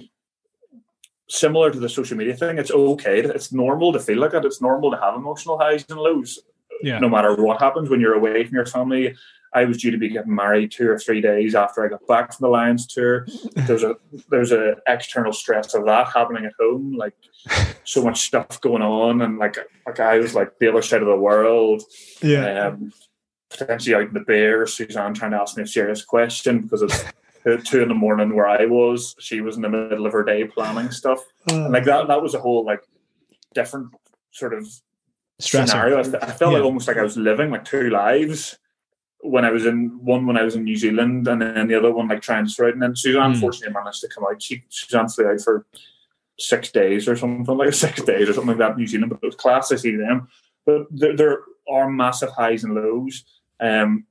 similar 1.29 1.71
to 1.71 1.79
the 1.79 1.89
social 1.89 2.17
media 2.17 2.35
thing. 2.35 2.57
It's 2.57 2.71
okay. 2.71 3.19
It's 3.21 3.51
normal 3.51 3.93
to 3.93 3.99
feel 3.99 4.19
like 4.19 4.31
that. 4.31 4.45
It's 4.45 4.61
normal 4.61 4.91
to 4.91 4.97
have 4.97 5.15
emotional 5.15 5.57
highs 5.57 5.85
and 5.89 5.99
lows. 5.99 6.39
Yeah. 6.81 6.99
No 6.99 7.09
matter 7.09 7.35
what 7.35 7.61
happens 7.61 7.89
when 7.89 8.01
you're 8.01 8.15
away 8.15 8.43
from 8.43 8.55
your 8.55 8.65
family. 8.65 9.15
I 9.55 9.65
was 9.65 9.77
due 9.77 9.89
to 9.91 9.97
be 9.97 10.09
getting 10.09 10.35
married 10.35 10.71
two 10.71 10.87
or 10.89 10.99
three 10.99 11.21
days 11.21 11.55
after 11.55 11.83
I 11.85 11.87
got 11.87 12.05
back 12.07 12.33
from 12.33 12.43
the 12.43 12.49
Lions 12.49 12.85
tour. 12.85 13.25
There's 13.55 13.83
a 13.83 13.95
there's 14.29 14.51
a 14.51 14.75
external 14.85 15.31
stress 15.33 15.73
of 15.73 15.85
that 15.85 16.09
happening 16.13 16.45
at 16.45 16.51
home, 16.59 16.95
like 16.97 17.13
so 17.85 18.03
much 18.03 18.21
stuff 18.21 18.59
going 18.61 18.81
on, 18.83 19.21
and 19.21 19.37
like 19.39 19.57
like 19.87 19.99
I 19.99 20.19
was 20.19 20.35
like 20.35 20.59
the 20.59 20.67
other 20.67 20.81
side 20.81 21.01
of 21.01 21.07
the 21.07 21.15
world. 21.15 21.81
Yeah. 22.21 22.67
Um, 22.67 22.91
potentially 23.49 23.95
out 23.95 24.01
in 24.09 24.13
the 24.13 24.19
bear, 24.19 24.67
Suzanne 24.67 25.13
trying 25.13 25.31
to 25.31 25.37
ask 25.37 25.55
me 25.55 25.63
a 25.63 25.67
serious 25.67 26.03
question 26.03 26.61
because 26.61 26.81
it's 27.45 27.69
two 27.69 27.81
in 27.81 27.87
the 27.87 27.95
morning 27.95 28.35
where 28.35 28.47
I 28.47 28.65
was. 28.65 29.15
She 29.19 29.39
was 29.39 29.55
in 29.55 29.61
the 29.61 29.69
middle 29.69 30.05
of 30.05 30.11
her 30.13 30.23
day 30.23 30.43
planning 30.43 30.91
stuff, 30.91 31.19
and 31.49 31.71
like 31.71 31.85
that 31.85 32.07
that 32.07 32.21
was 32.21 32.33
a 32.33 32.39
whole 32.41 32.65
like 32.65 32.81
different 33.53 33.93
sort 34.31 34.53
of 34.53 34.67
Stressor. 35.41 35.67
scenario. 35.69 35.97
I, 35.97 36.01
I 36.01 36.31
felt 36.31 36.51
Yeah. 36.51 36.57
like 36.57 36.65
almost 36.65 36.87
like 36.89 36.97
I 36.97 37.03
was 37.03 37.15
living 37.15 37.51
like 37.51 37.63
two 37.63 37.89
lives 37.89 38.57
when 39.29 39.45
I 39.45 39.51
was 39.51 39.65
in 39.65 39.99
one 40.03 40.25
when 40.27 40.37
I 40.37 40.43
was 40.43 40.55
in 40.55 40.63
New 40.63 40.75
Zealand 40.75 41.27
and 41.27 41.41
then 41.41 41.67
the 41.67 41.75
other 41.77 41.91
one 41.91 42.07
like 42.07 42.21
transferred. 42.21 42.73
And 42.73 42.81
then 42.81 42.95
Suzanne 42.95 43.33
Mm. 43.33 43.39
fortunately 43.39 43.73
managed 43.73 44.01
to 44.01 44.07
come 44.07 44.23
out. 44.29 44.41
She 44.41 44.63
Suzanne 44.69 45.09
flew 45.09 45.27
out 45.27 45.41
for 45.41 45.65
six 46.37 46.71
days 46.71 47.07
or 47.07 47.15
something 47.15 47.57
like 47.57 47.73
six 47.85 48.01
days 48.03 48.29
or 48.29 48.33
something 48.33 48.57
like 48.57 48.57
that 48.59 48.77
New 48.77 48.87
Zealand. 48.87 49.09
But 49.11 49.19
it 49.23 49.25
was 49.27 49.35
class 49.35 49.69
to 49.69 49.77
see 49.77 49.95
them. 49.95 50.27
But 50.65 50.87
there, 50.91 51.15
there 51.15 51.39
are 51.69 51.89
massive 51.89 52.29
highs 52.31 52.63
and 52.63 52.75
lows. 52.75 53.23
Um, 53.59 54.05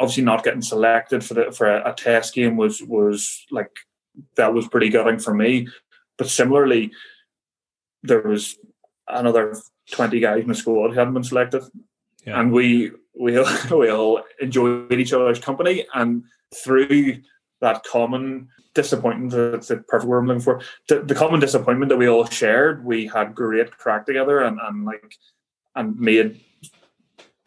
obviously 0.00 0.24
not 0.24 0.42
getting 0.44 0.62
selected 0.62 1.24
for 1.24 1.34
the 1.34 1.52
for 1.52 1.66
a, 1.68 1.90
a 1.90 1.94
test 1.94 2.34
game 2.34 2.56
was 2.56 2.82
was 2.82 3.46
like 3.50 3.70
that 4.36 4.54
was 4.54 4.68
pretty 4.68 4.88
gutting 4.88 5.18
for 5.18 5.34
me. 5.34 5.68
But 6.16 6.28
similarly, 6.28 6.92
there 8.02 8.22
was 8.22 8.56
another 9.08 9.56
twenty 9.90 10.20
guys 10.20 10.42
in 10.42 10.48
the 10.48 10.54
squad 10.54 10.90
who 10.92 10.98
hadn't 10.98 11.14
been 11.14 11.24
selected, 11.24 11.62
Yeah. 12.26 12.40
and 12.40 12.52
we 12.52 12.92
we 13.18 13.38
all, 13.38 13.46
we 13.78 13.90
all 13.90 14.22
enjoyed 14.40 14.92
each 14.92 15.12
other's 15.12 15.38
company, 15.38 15.86
and 15.94 16.24
through 16.54 17.18
that 17.60 17.84
common 17.84 18.48
disappointment, 18.74 19.30
that's 19.32 19.68
the 19.68 19.78
perfect 19.78 20.08
word 20.08 20.18
I'm 20.18 20.26
looking 20.26 20.42
for, 20.42 20.60
the, 20.88 21.14
common 21.14 21.40
disappointment 21.40 21.88
that 21.90 21.96
we 21.96 22.08
all 22.08 22.26
shared, 22.26 22.84
we 22.84 23.06
had 23.06 23.34
great 23.34 23.70
crack 23.76 24.06
together, 24.06 24.40
and 24.40 24.58
and 24.60 24.84
like 24.84 25.16
and 25.76 25.98
made 25.98 26.40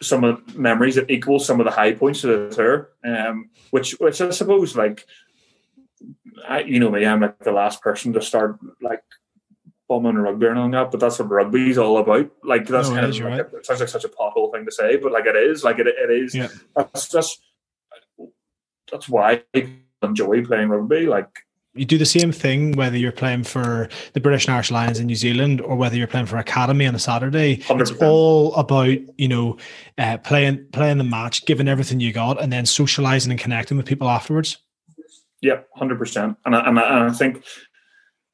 some 0.02 0.24
of 0.24 0.46
the 0.46 0.60
memories 0.60 0.96
that 0.96 1.10
equal 1.10 1.40
some 1.40 1.60
of 1.60 1.66
the 1.66 1.72
high 1.72 1.94
points 1.94 2.24
of 2.24 2.50
the 2.50 2.56
tour, 2.56 2.90
um, 3.04 3.50
which 3.72 3.92
which 4.00 4.22
I 4.22 4.30
suppose 4.32 4.76
like 4.76 5.06
I, 6.48 6.62
you 6.62 6.80
know 6.80 6.92
me, 6.92 7.06
I'm 7.06 7.22
like 7.22 7.40
the 7.40 7.52
last 7.52 7.82
person 7.82 8.14
to 8.14 8.22
start 8.22 8.60
like 8.82 9.04
bombing 9.88 10.16
rugby 10.16 10.48
and 10.48 10.60
all 10.60 10.70
that, 10.70 10.92
but 10.92 11.00
that's 11.00 11.20
what 11.20 11.30
rugby's 11.30 11.78
all 11.78 11.98
about. 11.98 12.30
Like 12.44 12.68
that's 12.68 12.90
No, 12.90 12.96
it 12.96 12.98
kind 12.98 13.06
of 13.06 13.12
is, 13.12 13.20
you're 13.20 13.30
it 13.30 13.66
sounds 13.66 13.80
like 13.80 13.90
such 13.90 14.06
a 14.06 14.10
pothole 14.10 14.52
thing 14.52 14.66
to 14.66 14.72
say, 14.72 14.98
but 14.98 15.12
like 15.12 15.26
it 15.26 15.36
is, 15.36 15.64
like 15.64 15.80
it, 15.80 15.88
it 15.88 16.12
is. 16.12 16.36
Yeah. 16.36 16.50
That's 16.76 17.08
that's 17.08 17.40
that's 18.92 19.10
why 19.10 19.44
I 19.54 19.70
enjoy 20.02 20.46
playing 20.46 20.70
rugby. 20.70 21.06
Like 21.08 21.46
you 21.78 21.86
do 21.86 21.98
the 21.98 22.06
same 22.06 22.32
thing 22.32 22.74
whether 22.74 22.98
you're 22.98 23.12
playing 23.12 23.44
for 23.44 23.88
the 24.14 24.20
British 24.20 24.48
and 24.48 24.56
Irish 24.56 24.72
Lions 24.72 25.00
in 25.00 25.08
New 25.08 25.16
Zealand 25.16 25.62
or 25.62 25.76
whether 25.76 25.96
you're 25.96 26.08
playing 26.08 26.26
for 26.26 26.38
Academy 26.38 26.88
on 26.88 26.96
a 26.96 27.00
Saturday. 27.00 27.54
It's 27.54 27.92
100%. 27.92 28.02
all 28.02 28.56
about 28.56 28.98
you 29.18 29.28
know 29.28 29.58
uh, 29.98 30.18
playing 30.18 30.68
playing 30.72 30.98
the 30.98 31.04
match, 31.04 31.46
giving 31.46 31.68
everything 31.68 32.00
you 32.00 32.14
got, 32.14 32.42
and 32.42 32.52
then 32.52 32.66
socializing 32.66 33.32
and 33.32 33.40
connecting 33.40 33.78
with 33.78 33.86
people 33.86 34.10
afterwards. 34.10 34.58
Yeah, 35.42 35.62
hundred 35.76 36.00
percent, 36.00 36.36
and 36.46 36.56
I, 36.56 36.68
and, 36.68 36.80
I, 36.80 37.00
and 37.00 37.12
I 37.12 37.14
think 37.14 37.44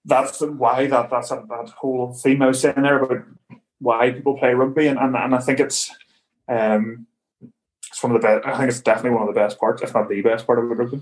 that's 0.05 0.41
why 0.41 0.87
that 0.87 1.09
that's 1.09 1.31
a, 1.31 1.43
that 1.49 1.69
whole 1.69 2.13
theme 2.13 2.41
I 2.41 2.47
was 2.47 2.59
saying 2.59 2.81
there 2.81 3.01
about 3.01 3.25
why 3.79 4.11
people 4.11 4.37
play 4.37 4.53
rugby, 4.53 4.87
and 4.87 4.99
and, 4.99 5.15
and 5.15 5.35
I 5.35 5.39
think 5.39 5.59
it's 5.59 5.91
um 6.47 7.07
it's 7.89 8.03
one 8.03 8.15
of 8.15 8.21
the 8.21 8.27
best. 8.27 8.45
I 8.45 8.57
think 8.57 8.69
it's 8.69 8.81
definitely 8.81 9.11
one 9.11 9.27
of 9.27 9.33
the 9.33 9.39
best 9.39 9.59
parts, 9.59 9.81
if 9.81 9.93
not 9.93 10.09
the 10.09 10.21
best 10.21 10.45
part 10.45 10.59
of 10.59 10.65
rugby. 10.65 11.01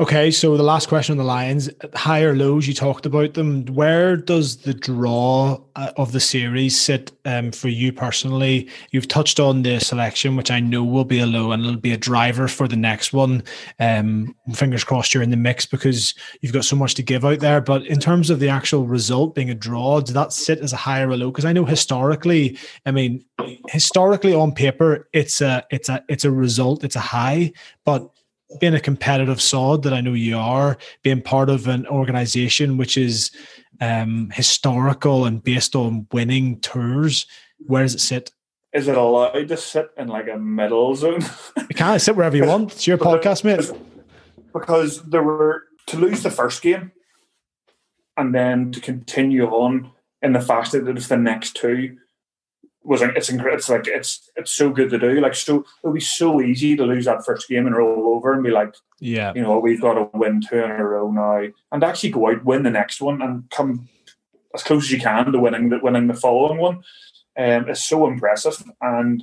Okay, 0.00 0.30
so 0.30 0.56
the 0.56 0.62
last 0.62 0.88
question 0.88 1.12
on 1.12 1.18
the 1.18 1.24
Lions, 1.24 1.68
higher 1.94 2.34
lows, 2.34 2.66
you 2.66 2.72
talked 2.72 3.04
about 3.04 3.34
them. 3.34 3.66
Where 3.66 4.16
does 4.16 4.56
the 4.56 4.72
draw 4.72 5.60
uh, 5.76 5.92
of 5.98 6.12
the 6.12 6.20
series 6.20 6.80
sit 6.80 7.12
um, 7.26 7.52
for 7.52 7.68
you 7.68 7.92
personally? 7.92 8.70
You've 8.92 9.08
touched 9.08 9.38
on 9.38 9.60
the 9.60 9.78
selection, 9.78 10.36
which 10.36 10.50
I 10.50 10.58
know 10.58 10.82
will 10.82 11.04
be 11.04 11.20
a 11.20 11.26
low 11.26 11.52
and 11.52 11.62
it'll 11.62 11.76
be 11.76 11.92
a 11.92 11.98
driver 11.98 12.48
for 12.48 12.66
the 12.66 12.76
next 12.76 13.12
one. 13.12 13.42
Um, 13.78 14.34
fingers 14.54 14.84
crossed 14.84 15.12
you're 15.12 15.22
in 15.22 15.32
the 15.32 15.36
mix 15.36 15.66
because 15.66 16.14
you've 16.40 16.54
got 16.54 16.64
so 16.64 16.76
much 16.76 16.94
to 16.94 17.02
give 17.02 17.26
out 17.26 17.40
there. 17.40 17.60
But 17.60 17.84
in 17.84 18.00
terms 18.00 18.30
of 18.30 18.40
the 18.40 18.48
actual 18.48 18.86
result 18.86 19.34
being 19.34 19.50
a 19.50 19.54
draw, 19.54 20.00
does 20.00 20.14
that 20.14 20.32
sit 20.32 20.60
as 20.60 20.72
a 20.72 20.78
high 20.78 21.02
or 21.02 21.14
low? 21.14 21.30
Because 21.30 21.44
I 21.44 21.52
know 21.52 21.66
historically, 21.66 22.56
I 22.86 22.90
mean, 22.90 23.22
historically 23.68 24.32
on 24.32 24.52
paper, 24.52 25.10
it's 25.12 25.42
a 25.42 25.66
it's 25.70 25.90
a 25.90 26.02
it's 26.08 26.24
a 26.24 26.30
result, 26.30 26.84
it's 26.84 26.96
a 26.96 27.00
high, 27.00 27.52
but 27.84 28.08
being 28.58 28.74
a 28.74 28.80
competitive 28.80 29.40
sod 29.40 29.82
that 29.84 29.92
I 29.92 30.00
know 30.00 30.12
you 30.12 30.36
are, 30.36 30.76
being 31.02 31.22
part 31.22 31.48
of 31.48 31.68
an 31.68 31.86
organization 31.86 32.76
which 32.76 32.96
is 32.96 33.30
um, 33.80 34.30
historical 34.32 35.24
and 35.24 35.42
based 35.42 35.76
on 35.76 36.06
winning 36.12 36.60
tours, 36.60 37.26
where 37.58 37.82
does 37.82 37.94
it 37.94 38.00
sit? 38.00 38.30
Is 38.72 38.88
it 38.88 38.96
allowed 38.96 39.48
to 39.48 39.56
sit 39.56 39.90
in 39.96 40.08
like 40.08 40.28
a 40.28 40.38
middle 40.38 40.94
zone? 40.94 41.24
You 41.56 41.76
can 41.76 41.98
sit 41.98 42.16
wherever 42.16 42.36
you 42.36 42.46
want. 42.46 42.72
It's 42.72 42.86
your 42.86 42.98
podcast, 42.98 43.44
mate. 43.44 43.70
because 44.52 45.02
there 45.02 45.22
were 45.22 45.64
to 45.86 45.96
lose 45.96 46.22
the 46.22 46.30
first 46.30 46.62
game 46.62 46.92
and 48.16 48.34
then 48.34 48.72
to 48.72 48.80
continue 48.80 49.46
on 49.46 49.90
in 50.22 50.32
the 50.32 50.40
fashion 50.40 50.84
that 50.84 50.96
it's 50.96 51.08
the 51.08 51.16
next 51.16 51.56
two 51.56 51.96
was 52.82 53.00
like, 53.02 53.14
it's 53.16 53.28
incredible. 53.28 53.58
It's 53.58 53.68
like 53.68 53.86
it's 53.86 54.30
it's 54.36 54.50
so 54.52 54.70
good 54.70 54.90
to 54.90 54.98
do. 54.98 55.20
Like 55.20 55.34
so, 55.34 55.56
it 55.60 55.66
would 55.86 55.94
be 55.94 56.00
so 56.00 56.40
easy 56.40 56.76
to 56.76 56.84
lose 56.84 57.04
that 57.04 57.24
first 57.24 57.48
game 57.48 57.66
and 57.66 57.76
roll 57.76 58.14
over 58.14 58.32
and 58.32 58.42
be 58.42 58.50
like, 58.50 58.74
Yeah. 59.00 59.32
you 59.34 59.42
know, 59.42 59.58
we've 59.58 59.80
got 59.82 59.94
to 59.94 60.08
win 60.16 60.40
two 60.40 60.58
in 60.58 60.70
a 60.70 60.84
row 60.84 61.10
now, 61.10 61.46
and 61.72 61.84
actually 61.84 62.10
go 62.10 62.28
out 62.30 62.44
win 62.44 62.62
the 62.62 62.70
next 62.70 63.00
one 63.00 63.20
and 63.22 63.48
come 63.50 63.88
as 64.54 64.62
close 64.62 64.84
as 64.84 64.92
you 64.92 64.98
can 65.00 65.30
to 65.30 65.38
winning 65.38 65.68
the 65.68 65.78
winning 65.78 66.06
the 66.06 66.14
following 66.14 66.58
one. 66.58 66.76
Um, 67.38 67.68
it's 67.68 67.84
so 67.84 68.06
impressive, 68.06 68.62
and 68.80 69.22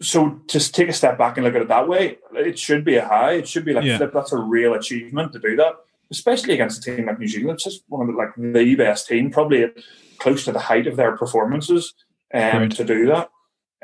so 0.00 0.40
just 0.48 0.74
take 0.74 0.88
a 0.88 0.92
step 0.92 1.16
back 1.18 1.36
and 1.36 1.44
look 1.44 1.54
at 1.54 1.62
it 1.62 1.68
that 1.68 1.88
way. 1.88 2.18
It 2.34 2.58
should 2.58 2.84
be 2.84 2.96
a 2.96 3.06
high. 3.06 3.32
It 3.32 3.48
should 3.48 3.64
be 3.64 3.72
like 3.72 3.84
Yeah. 3.84 3.96
flip. 3.98 4.12
That's 4.12 4.32
a 4.32 4.38
real 4.38 4.74
achievement 4.74 5.32
to 5.32 5.38
do 5.38 5.56
that, 5.56 5.74
especially 6.10 6.54
against 6.54 6.86
a 6.86 6.96
team 6.96 7.06
like 7.06 7.18
New 7.18 7.28
Zealand. 7.28 7.54
It's 7.56 7.64
just 7.64 7.84
one 7.88 8.08
of 8.08 8.14
the, 8.14 8.18
like 8.18 8.34
the 8.36 8.74
best 8.74 9.06
team, 9.08 9.30
probably 9.30 9.70
close 10.18 10.44
to 10.44 10.52
the 10.52 10.58
height 10.58 10.86
of 10.86 10.96
their 10.96 11.16
performances, 11.16 11.94
um, 12.32 12.40
Right. 12.40 12.70
to 12.72 12.84
do 12.84 13.06
that. 13.06 13.30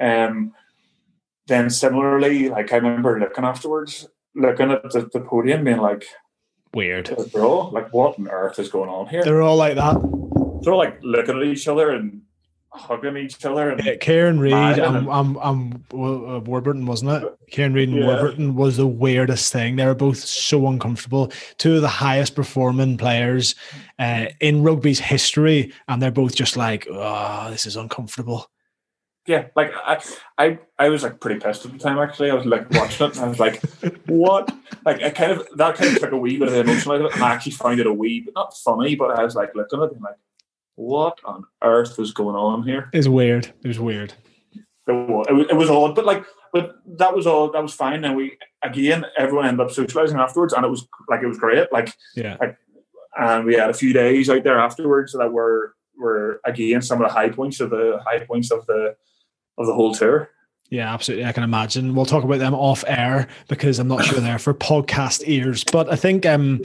Um, 0.00 0.52
then 1.46 1.68
similarly, 1.70 2.48
like 2.48 2.72
I 2.72 2.76
remember 2.76 3.18
looking 3.18 3.44
afterwards, 3.44 4.08
looking 4.34 4.70
at 4.70 4.82
the, 4.90 5.08
the 5.12 5.20
podium, 5.20 5.64
being 5.64 5.78
like, 5.78 6.04
Weird. 6.72 7.10
"Bro, 7.32 7.70
like 7.70 7.92
what 7.92 8.16
on 8.18 8.28
earth 8.28 8.58
is 8.60 8.68
going 8.70 8.88
on 8.88 9.08
here?" 9.08 9.24
They're 9.24 9.42
all 9.42 9.56
like 9.56 9.74
that. 9.74 9.96
They're 10.62 10.72
all 10.72 10.78
like 10.78 11.00
looking 11.02 11.36
at 11.36 11.42
each 11.44 11.66
other 11.66 11.90
and 11.90 12.22
hugging 12.72 13.16
each 13.16 13.44
other, 13.44 13.70
and 13.70 13.84
Yeah, 13.84 13.96
Kieran 13.96 14.38
Read 14.40 14.78
and 14.78 15.08
um, 15.08 15.36
um, 15.38 15.84
uh, 15.92 16.40
Warburton, 16.40 16.86
wasn't 16.86 17.10
it? 17.10 17.38
Kieran 17.50 17.74
Read 17.74 17.88
and 17.88 17.98
Yeah. 17.98 18.06
Warburton 18.06 18.54
was 18.54 18.76
the 18.76 18.86
weirdest 18.86 19.52
thing. 19.52 19.76
They 19.76 19.86
were 19.86 19.94
both 19.94 20.18
so 20.18 20.66
uncomfortable. 20.68 21.32
Two 21.58 21.76
of 21.76 21.82
the 21.82 21.88
highest 21.88 22.34
performing 22.34 22.96
players 22.96 23.54
uh, 23.98 24.26
in 24.40 24.62
rugby's 24.62 25.00
history, 25.00 25.72
and 25.88 26.00
they're 26.00 26.10
both 26.10 26.34
just 26.34 26.56
like, 26.56 26.86
"Oh, 26.90 27.48
this 27.50 27.66
is 27.66 27.76
uncomfortable." 27.76 28.50
yeah, 29.26 29.46
like 29.54 29.72
I, 29.76 30.02
I, 30.38 30.58
I 30.78 30.88
was 30.88 31.02
like 31.02 31.20
pretty 31.20 31.38
pissed 31.38 31.64
at 31.64 31.72
the 31.72 31.78
time. 31.78 31.98
Actually, 31.98 32.30
I 32.30 32.34
was 32.34 32.46
like 32.46 32.68
watching 32.70 33.06
it, 33.06 33.16
and 33.16 33.26
I 33.26 33.28
was 33.28 33.38
like, 33.38 33.62
"What?" 34.06 34.50
Like 34.84 35.02
I 35.02 35.10
kind 35.10 35.32
of 35.32 35.46
that 35.56 35.76
kind 35.76 35.94
of 35.94 36.00
took 36.00 36.12
a 36.12 36.16
wee 36.16 36.38
bit 36.38 36.48
of 36.48 36.54
the 36.54 36.60
emotion 36.60 36.92
out 36.92 37.00
of 37.00 37.06
it, 37.06 37.14
and 37.14 37.22
I 37.22 37.34
actually 37.34 37.52
found 37.52 37.80
it 37.80 37.86
a 37.86 37.92
wee, 37.92 38.20
but 38.20 38.34
not 38.34 38.56
funny, 38.56 38.96
but 38.96 39.10
I 39.10 39.22
was 39.22 39.34
like 39.34 39.54
looking 39.54 39.80
at 39.80 39.84
it 39.86 39.92
and 39.92 40.02
like, 40.02 40.16
"What 40.80 41.18
on 41.24 41.44
earth 41.62 41.98
was 41.98 42.12
going 42.12 42.36
on 42.36 42.62
here?" 42.62 42.88
It 42.92 42.96
was 42.96 43.08
weird. 43.08 43.52
It 43.62 43.68
was 43.68 43.78
weird. 43.78 44.14
It 44.86 44.92
was, 44.92 45.26
it 45.28 45.32
was, 45.32 45.46
it 45.50 45.56
was 45.56 45.70
odd, 45.70 45.94
but 45.94 46.04
like, 46.04 46.24
but 46.52 46.76
that 46.98 47.14
was 47.14 47.26
all. 47.26 47.52
That 47.52 47.62
was 47.62 47.74
fine. 47.74 48.04
And 48.04 48.16
we 48.16 48.38
again, 48.62 49.04
everyone 49.16 49.46
ended 49.46 49.66
up 49.66 49.72
socializing 49.72 50.18
afterwards, 50.18 50.52
and 50.52 50.64
it 50.64 50.70
was 50.70 50.86
like 51.08 51.22
it 51.22 51.28
was 51.28 51.38
great. 51.38 51.70
Like, 51.72 51.92
Yeah. 52.16 52.36
Like, 52.40 52.56
and 53.18 53.44
we 53.44 53.54
had 53.54 53.70
a 53.70 53.74
few 53.74 53.92
days 53.92 54.30
out 54.30 54.44
there 54.44 54.58
afterwards 54.58 55.12
that 55.12 55.32
were 55.32 55.74
were 55.98 56.40
again 56.44 56.82
some 56.82 57.00
of 57.00 57.08
the 57.08 57.12
high 57.12 57.28
points 57.28 57.60
of 57.60 57.70
the 57.70 58.00
high 58.04 58.20
points 58.20 58.50
of 58.50 58.64
the 58.66 58.96
of 59.58 59.66
the 59.66 59.74
whole 59.74 59.94
tour. 59.94 60.30
Yeah, 60.70 60.94
absolutely. 60.94 61.26
I 61.26 61.32
can 61.32 61.42
imagine. 61.42 61.94
We'll 61.94 62.06
talk 62.06 62.24
about 62.24 62.38
them 62.38 62.54
off 62.54 62.84
air 62.86 63.26
because 63.48 63.78
I'm 63.80 63.88
not 63.88 64.04
sure 64.04 64.20
they're 64.20 64.38
for 64.38 64.54
podcast 64.54 65.24
ears. 65.26 65.64
But 65.64 65.92
I 65.92 65.96
think 65.96 66.24
um 66.24 66.62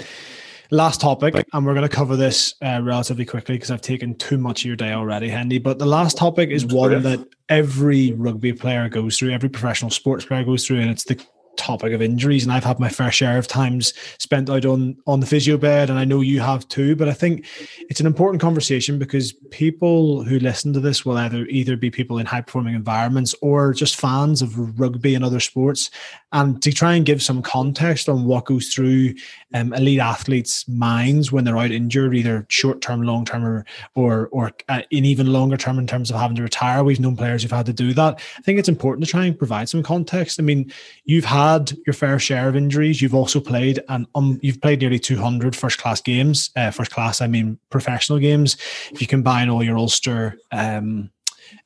last 0.72 1.02
topic, 1.02 1.46
and 1.54 1.66
we're 1.66 1.74
going 1.74 1.88
to 1.88 1.96
cover 1.96 2.16
this 2.16 2.54
uh, 2.64 2.82
relatively 2.84 3.26
quickly 3.26 3.56
because 3.56 3.72
I've 3.72 3.82
taken 3.82 4.16
too 4.16 4.38
much 4.38 4.62
of 4.62 4.66
your 4.66 4.76
day 4.76 4.94
already, 4.94 5.30
Hendy. 5.30 5.58
But 5.58 5.80
the 5.80 5.86
last 5.86 6.18
topic 6.18 6.50
is 6.50 6.66
one 6.66 7.02
that 7.04 7.26
every 7.50 8.12
rugby 8.14 8.54
player 8.54 8.90
goes 8.90 9.18
through, 9.18 9.32
every 9.32 9.50
professional 9.50 9.92
sports 9.92 10.26
player 10.26 10.44
goes 10.44 10.66
through, 10.66 10.80
and 10.80 10.90
it's 10.90 11.04
the 11.04 11.24
topic 11.58 11.94
of 11.94 12.02
injuries, 12.02 12.44
and 12.44 12.52
I've 12.52 12.64
had 12.64 12.80
my 12.80 12.90
fair 12.90 13.12
share 13.12 13.38
of 13.38 13.48
times 13.48 13.94
spent 14.18 14.50
out 14.50 14.66
on 14.66 14.98
on 15.08 15.20
the 15.20 15.26
physio 15.26 15.58
bed, 15.58 15.90
and 15.90 16.00
I 16.00 16.06
know 16.06 16.22
you 16.22 16.40
have 16.40 16.68
too. 16.68 16.96
But 16.96 17.08
I 17.08 17.14
think 17.14 17.46
it's 17.90 18.00
an 18.00 18.06
important 18.06 18.42
conversation 18.42 19.00
because 19.00 19.34
people 19.52 20.24
who 20.24 20.40
listen 20.40 20.74
to 20.74 20.80
this 20.80 21.06
will 21.06 21.18
either 21.18 21.46
either 21.46 21.78
be 21.78 21.90
people 21.90 22.18
in 22.18 22.26
high 22.26 22.42
performing 22.42 22.76
environments 22.76 23.36
or 23.42 23.74
just 23.74 23.96
fans 24.00 24.42
of 24.42 24.80
rugby 24.80 25.16
and 25.16 25.24
other 25.24 25.40
sports, 25.40 25.92
and 26.32 26.62
to 26.62 26.72
try 26.72 26.94
and 26.96 27.06
give 27.06 27.22
some 27.22 27.42
context 27.42 28.10
on 28.10 28.26
what 28.26 28.46
goes 28.46 28.74
through 28.74 29.14
um, 29.54 29.74
elite 29.74 30.00
athletes' 30.00 30.68
minds 30.68 31.32
when 31.32 31.44
they're 31.44 31.58
out 31.58 31.72
injured, 31.72 32.16
either 32.16 32.46
short 32.50 32.82
term, 32.82 33.04
long 33.04 33.26
term, 33.26 33.46
or 33.46 33.66
or 33.96 34.28
or 34.32 34.52
uh, 34.70 34.82
in 34.92 35.06
even 35.06 35.32
longer 35.32 35.58
term 35.58 35.80
in 35.80 35.88
terms 35.88 36.10
of 36.10 36.18
having 36.18 36.36
to 36.36 36.44
retire. 36.44 36.84
We've 36.84 37.00
known 37.00 37.16
players 37.16 37.44
who've 37.44 37.52
had 37.52 37.66
to 37.68 37.74
do 37.74 37.94
that. 37.94 38.20
I 38.38 38.42
think 38.42 38.60
it's 38.60 38.70
important 38.70 39.06
to 39.06 39.12
try 39.12 39.26
and 39.26 39.38
provide 39.38 39.70
some 39.70 39.84
context. 39.84 40.40
I 40.40 40.44
mean, 40.44 40.72
you've 41.06 41.26
had 41.26 41.45
your 41.86 41.94
fair 41.94 42.20
share 42.20 42.48
of 42.48 42.56
injuries. 42.56 43.02
You've 43.02 43.16
also 43.16 43.40
played 43.40 43.80
and 43.90 44.08
um, 44.16 44.40
you've 44.42 44.62
played 44.62 44.82
nearly 44.82 45.00
200 45.00 45.56
first 45.56 45.78
class 45.78 46.02
games. 46.02 46.50
Uh, 46.56 46.72
first 46.72 46.92
class, 46.92 47.22
I 47.22 47.28
mean 47.28 47.60
professional 47.70 48.20
games. 48.20 48.58
If 48.92 49.02
you 49.02 49.08
combine 49.08 49.50
all 49.50 49.64
your 49.64 49.78
Ulster. 49.78 50.38
Um, 50.52 51.12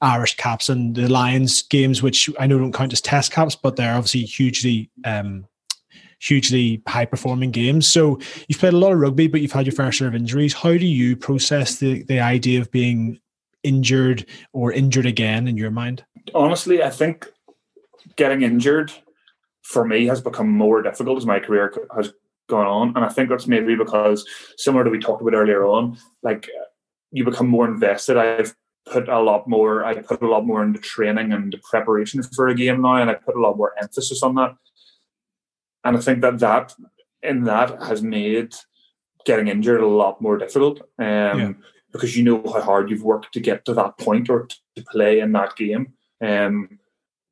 Irish 0.01 0.35
caps 0.35 0.69
and 0.69 0.95
the 0.95 1.07
Lions 1.07 1.63
games, 1.63 2.01
which 2.01 2.29
I 2.39 2.47
know 2.47 2.59
don't 2.59 2.73
count 2.73 2.93
as 2.93 3.01
test 3.01 3.31
caps, 3.31 3.55
but 3.55 3.75
they're 3.75 3.95
obviously 3.95 4.21
hugely 4.21 4.89
um, 5.05 5.45
hugely 6.19 6.81
high 6.87 7.05
performing 7.05 7.51
games. 7.51 7.87
So 7.87 8.19
you've 8.47 8.59
played 8.59 8.73
a 8.73 8.77
lot 8.77 8.91
of 8.91 8.99
rugby, 8.99 9.27
but 9.27 9.41
you've 9.41 9.51
had 9.51 9.65
your 9.65 9.73
fair 9.73 9.91
share 9.91 10.09
of 10.09 10.15
injuries. 10.15 10.53
How 10.53 10.71
do 10.71 10.85
you 10.85 11.15
process 11.15 11.79
the 11.79 12.03
the 12.03 12.19
idea 12.19 12.61
of 12.61 12.71
being 12.71 13.19
injured 13.63 14.25
or 14.53 14.71
injured 14.71 15.05
again 15.05 15.47
in 15.47 15.57
your 15.57 15.71
mind? 15.71 16.03
Honestly, 16.33 16.83
I 16.83 16.89
think 16.89 17.27
getting 18.15 18.41
injured 18.41 18.91
for 19.69 19.85
me 19.85 20.05
has 20.07 20.21
become 20.21 20.49
more 20.49 20.81
difficult 20.81 21.17
as 21.17 21.25
my 21.25 21.39
career 21.39 21.73
has 21.95 22.11
gone 22.47 22.65
on, 22.65 22.87
and 22.95 23.05
I 23.05 23.09
think 23.09 23.29
that's 23.29 23.47
maybe 23.47 23.75
because 23.75 24.25
similar 24.57 24.83
to 24.83 24.89
we 24.89 24.99
talked 24.99 25.21
about 25.21 25.35
earlier 25.35 25.65
on, 25.65 25.97
like 26.23 26.49
you 27.11 27.23
become 27.23 27.47
more 27.47 27.67
invested. 27.67 28.17
I've 28.17 28.55
put 28.85 29.07
a 29.07 29.19
lot 29.19 29.47
more 29.47 29.85
I 29.85 30.01
put 30.01 30.21
a 30.21 30.27
lot 30.27 30.47
more 30.47 30.63
into 30.63 30.79
training 30.79 31.31
and 31.31 31.53
the 31.53 31.59
preparation 31.69 32.23
for 32.23 32.47
a 32.47 32.55
game 32.55 32.81
now 32.81 32.95
and 32.95 33.09
I 33.09 33.15
put 33.15 33.35
a 33.35 33.41
lot 33.41 33.57
more 33.57 33.73
emphasis 33.79 34.23
on 34.23 34.33
that 34.35 34.55
and 35.83 35.97
I 35.97 35.99
think 35.99 36.21
that 36.21 36.39
that 36.39 36.73
in 37.21 37.43
that 37.45 37.81
has 37.83 38.01
made 38.01 38.55
getting 39.25 39.47
injured 39.47 39.81
a 39.81 39.87
lot 39.87 40.21
more 40.21 40.37
difficult. 40.37 40.81
Um, 40.97 41.39
yeah. 41.39 41.51
Because 41.91 42.15
you 42.15 42.23
know 42.23 42.43
how 42.43 42.61
hard 42.61 42.89
you've 42.89 43.03
worked 43.03 43.33
to 43.33 43.39
get 43.39 43.65
to 43.65 43.73
that 43.73 43.97
point 43.97 44.29
or 44.29 44.47
to 44.75 44.83
play 44.91 45.19
in 45.19 45.31
that 45.31 45.55
game, 45.55 45.93
um, 46.21 46.77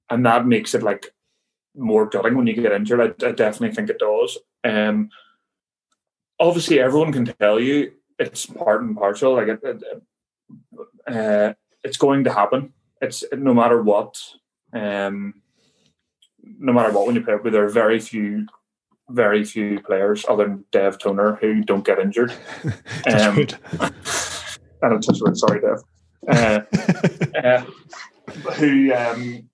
and 0.09 0.25
that 0.25 0.47
makes 0.47 0.73
it 0.73 0.81
like 0.81 1.13
more 1.77 2.05
gutting 2.05 2.35
when 2.35 2.47
you 2.47 2.53
get 2.53 2.71
injured. 2.71 2.99
I, 2.99 3.27
I 3.27 3.31
definitely 3.31 3.73
think 3.73 3.89
it 3.89 3.99
does. 3.99 4.37
Um, 4.63 5.09
obviously, 6.39 6.79
everyone 6.79 7.13
can 7.13 7.25
tell 7.25 7.59
you 7.59 7.93
it's 8.19 8.45
part 8.45 8.81
and 8.81 8.97
parcel. 8.97 9.33
Like 9.35 9.47
it, 9.47 9.59
it 9.63 9.83
uh, 11.07 11.53
it's 11.83 11.97
going 11.97 12.23
to 12.25 12.33
happen. 12.33 12.73
It's 13.01 13.23
no 13.31 13.53
matter 13.53 13.81
what. 13.81 14.19
Um, 14.73 15.35
no 16.59 16.73
matter 16.73 16.91
what 16.91 17.05
when 17.05 17.15
you 17.15 17.23
play 17.23 17.35
with, 17.35 17.53
there 17.53 17.65
are 17.65 17.69
very 17.69 17.99
few, 17.99 18.47
very 19.09 19.43
few 19.43 19.79
players 19.81 20.25
other 20.27 20.45
than 20.45 20.65
Dev 20.71 20.97
Toner 20.97 21.35
who 21.35 21.63
don't 21.63 21.85
get 21.85 21.99
injured. 21.99 22.31
um, 23.11 23.37
and 24.81 24.93
I'm 24.93 25.01
touch 25.01 25.19
wood, 25.21 25.37
sorry, 25.37 25.61
Dev. 25.61 25.83
Uh, 26.27 26.61
uh, 27.43 27.65
who 28.55 28.93
um, 28.93 29.49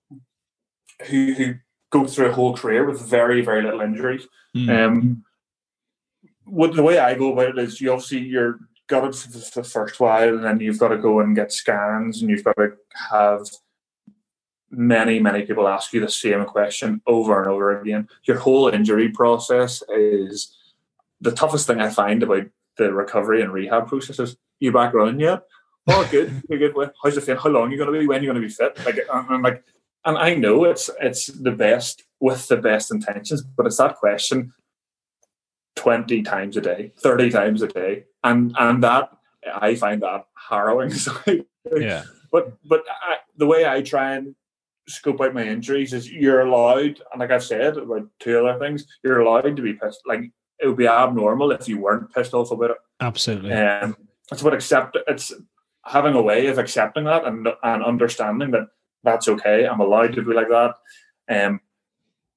who 1.06 1.34
who 1.34 1.54
go 1.94 2.06
through 2.06 2.30
a 2.30 2.32
whole 2.32 2.56
career 2.56 2.84
with 2.84 3.00
very 3.00 3.40
very 3.40 3.62
little 3.62 3.80
injuries. 3.80 4.26
Mm. 4.56 4.68
Um, 4.70 5.24
what 6.44 6.74
the 6.74 6.82
way 6.82 6.98
I 6.98 7.14
go 7.14 7.32
about 7.32 7.56
it 7.56 7.58
is, 7.58 7.80
you 7.80 7.92
obviously 7.92 8.18
you're 8.18 8.58
got 8.86 9.04
it 9.04 9.14
for 9.14 9.60
the 9.60 9.64
first 9.64 9.98
while, 9.98 10.34
and 10.34 10.44
then 10.44 10.60
you've 10.60 10.78
got 10.78 10.88
to 10.88 10.98
go 10.98 11.20
and 11.20 11.36
get 11.36 11.52
scans, 11.52 12.20
and 12.20 12.30
you've 12.30 12.44
got 12.44 12.56
to 12.56 12.72
have 13.10 13.48
many, 14.70 15.20
many 15.20 15.42
people 15.42 15.68
ask 15.68 15.92
you 15.92 16.00
the 16.00 16.08
same 16.08 16.44
question 16.44 17.00
over 17.06 17.40
and 17.40 17.50
over 17.50 17.80
again. 17.80 18.08
Your 18.24 18.38
whole 18.38 18.68
injury 18.68 19.08
process 19.08 19.82
is 19.88 20.56
the 21.20 21.32
toughest 21.32 21.66
thing 21.66 21.80
I 21.80 21.90
find 21.90 22.22
about 22.22 22.46
the 22.76 22.92
recovery 22.92 23.40
and 23.40 23.52
rehab 23.52 23.86
process 23.86 24.18
is 24.18 24.36
you 24.58 24.72
back 24.72 24.92
running 24.92 25.20
yet? 25.20 25.44
Oh, 25.86 26.06
good. 26.10 26.42
You're 26.48 26.58
good. 26.58 26.90
How's 27.02 27.16
it 27.16 27.22
feel? 27.22 27.38
How 27.38 27.50
long 27.50 27.68
are 27.68 27.70
you 27.70 27.78
going 27.78 27.92
to 27.92 27.98
be? 27.98 28.06
When 28.06 28.18
are 28.18 28.22
you 28.22 28.32
going 28.32 28.42
to 28.42 28.46
be 28.46 28.52
fit? 28.52 28.78
Like, 28.84 29.06
I'm 29.12 29.42
like, 29.42 29.62
and 30.04 30.18
I 30.18 30.34
know 30.34 30.64
it's 30.64 30.90
it's 31.00 31.26
the 31.26 31.50
best 31.50 32.04
with 32.20 32.48
the 32.48 32.56
best 32.56 32.92
intentions, 32.92 33.42
but 33.42 33.66
it's 33.66 33.78
that 33.78 33.96
question 33.96 34.52
twenty 35.76 36.22
times 36.22 36.56
a 36.56 36.60
day, 36.60 36.92
thirty 36.98 37.30
times 37.30 37.62
a 37.62 37.68
day, 37.68 38.04
and 38.22 38.54
and 38.58 38.82
that 38.82 39.10
I 39.52 39.74
find 39.74 40.02
that 40.02 40.26
harrowing. 40.48 40.92
yeah. 41.76 42.04
But 42.30 42.56
but 42.64 42.84
I, 42.88 43.16
the 43.36 43.46
way 43.46 43.66
I 43.66 43.82
try 43.82 44.14
and 44.14 44.34
scope 44.88 45.20
out 45.20 45.34
my 45.34 45.44
injuries 45.44 45.92
is 45.92 46.10
you're 46.10 46.40
allowed, 46.40 47.00
and 47.12 47.20
like 47.20 47.30
I've 47.30 47.44
said 47.44 47.76
about 47.76 48.06
two 48.20 48.38
other 48.46 48.58
things, 48.58 48.86
you're 49.02 49.20
allowed 49.20 49.56
to 49.56 49.62
be 49.62 49.74
pissed. 49.74 50.00
Like 50.06 50.30
it 50.60 50.66
would 50.66 50.76
be 50.76 50.86
abnormal 50.86 51.52
if 51.52 51.68
you 51.68 51.78
weren't 51.78 52.12
pissed 52.14 52.34
off 52.34 52.50
about 52.50 52.70
it. 52.70 52.76
Absolutely. 53.00 53.52
Um, 53.52 53.96
it's 54.30 54.40
about 54.40 54.54
accept. 54.54 54.96
It's 55.06 55.32
having 55.84 56.14
a 56.14 56.22
way 56.22 56.46
of 56.46 56.58
accepting 56.58 57.04
that 57.04 57.24
and 57.24 57.48
and 57.62 57.82
understanding 57.82 58.50
that 58.52 58.68
that's 59.04 59.28
okay. 59.28 59.66
I'm 59.66 59.80
allowed 59.80 60.14
to 60.14 60.22
be 60.22 60.34
like 60.34 60.48
that. 60.48 60.74
Um, 61.28 61.60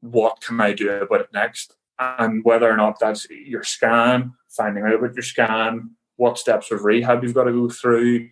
what 0.01 0.41
can 0.41 0.61
I 0.61 0.73
do 0.73 0.91
about 0.91 1.21
it 1.21 1.33
next? 1.33 1.75
And 1.99 2.43
whether 2.43 2.69
or 2.69 2.77
not 2.77 2.99
that's 2.99 3.27
your 3.29 3.63
scan, 3.63 4.33
finding 4.49 4.83
out 4.83 4.93
about 4.93 5.15
your 5.15 5.23
scan, 5.23 5.91
what 6.17 6.37
steps 6.37 6.71
of 6.71 6.83
rehab 6.83 7.23
you've 7.23 7.33
got 7.33 7.45
to 7.45 7.51
go 7.51 7.69
through, 7.69 8.29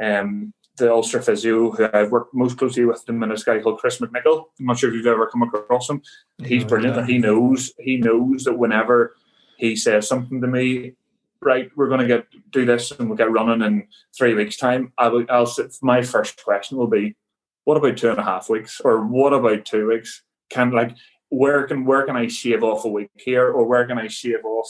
um, 0.00 0.52
the 0.76 0.92
Ulster 0.92 1.22
physio 1.22 1.70
who 1.70 1.88
I've 1.92 2.10
worked 2.10 2.34
most 2.34 2.58
closely 2.58 2.84
with 2.84 3.04
them 3.06 3.22
and 3.22 3.32
this 3.32 3.44
guy 3.44 3.60
called 3.60 3.78
Chris 3.78 3.98
McNichol. 3.98 4.44
I'm 4.58 4.66
not 4.66 4.78
sure 4.78 4.90
if 4.90 4.96
you've 4.96 5.06
ever 5.06 5.26
come 5.26 5.42
across 5.42 5.88
him. 5.88 6.02
He's 6.44 6.64
brilliant. 6.64 6.96
Yeah. 6.96 7.06
He 7.06 7.18
knows 7.18 7.72
he 7.78 7.96
knows 7.96 8.44
that 8.44 8.58
whenever 8.58 9.16
he 9.56 9.74
says 9.74 10.06
something 10.06 10.40
to 10.42 10.46
me, 10.46 10.92
right, 11.40 11.70
we're 11.76 11.88
going 11.88 12.00
to 12.00 12.06
get 12.06 12.26
do 12.50 12.66
this 12.66 12.90
and 12.90 13.08
we'll 13.08 13.16
get 13.16 13.30
running 13.30 13.66
in 13.66 13.88
three 14.16 14.34
weeks' 14.34 14.58
time. 14.58 14.92
I 14.98 15.08
will. 15.08 15.24
I'll 15.30 15.46
sit, 15.46 15.74
my 15.80 16.02
first 16.02 16.44
question 16.44 16.76
will 16.76 16.88
be, 16.88 17.16
what 17.66 17.76
about 17.76 17.96
two 17.96 18.10
and 18.10 18.18
a 18.18 18.22
half 18.22 18.48
weeks, 18.48 18.80
or 18.80 19.04
what 19.04 19.32
about 19.32 19.64
two 19.64 19.88
weeks? 19.88 20.22
Can 20.50 20.70
like 20.70 20.96
where 21.30 21.66
can 21.66 21.84
where 21.84 22.06
can 22.06 22.16
I 22.16 22.28
shave 22.28 22.62
off 22.62 22.84
a 22.84 22.88
week 22.88 23.10
here, 23.16 23.50
or 23.50 23.66
where 23.66 23.84
can 23.86 23.98
I 23.98 24.06
shave 24.06 24.44
off? 24.44 24.68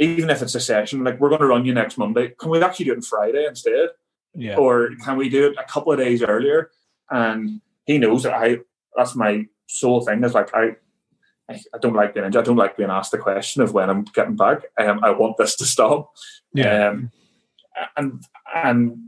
Even 0.00 0.28
if 0.28 0.42
it's 0.42 0.56
a 0.56 0.60
session, 0.60 1.04
like 1.04 1.20
we're 1.20 1.28
going 1.28 1.40
to 1.40 1.46
run 1.46 1.64
you 1.64 1.72
next 1.72 1.96
Monday, 1.96 2.32
can 2.36 2.50
we 2.50 2.60
actually 2.60 2.86
do 2.86 2.92
it 2.92 2.96
on 2.96 3.02
Friday 3.02 3.46
instead? 3.46 3.90
Yeah. 4.34 4.56
Or 4.56 4.90
can 5.04 5.16
we 5.16 5.28
do 5.28 5.46
it 5.46 5.56
a 5.56 5.64
couple 5.64 5.92
of 5.92 6.00
days 6.00 6.20
earlier? 6.20 6.72
And 7.10 7.60
he 7.86 7.98
knows 7.98 8.24
that 8.24 8.34
I 8.34 8.58
that's 8.96 9.14
my 9.14 9.46
sole 9.68 10.00
thing 10.00 10.24
is 10.24 10.34
like 10.34 10.52
I 10.52 10.76
I, 11.48 11.60
don't 11.80 11.94
like 11.94 12.12
being 12.12 12.26
injured. 12.26 12.42
I 12.42 12.44
don't 12.44 12.56
like 12.56 12.76
being 12.76 12.90
asked 12.90 13.12
the 13.12 13.18
question 13.18 13.62
of 13.62 13.72
when 13.72 13.88
I'm 13.88 14.02
getting 14.02 14.34
back. 14.34 14.62
Um, 14.76 14.98
I 15.04 15.10
want 15.10 15.36
this 15.36 15.54
to 15.56 15.64
stop. 15.64 16.12
Yeah. 16.52 16.88
Um, 16.88 17.12
and 17.96 18.22
and 18.52 18.98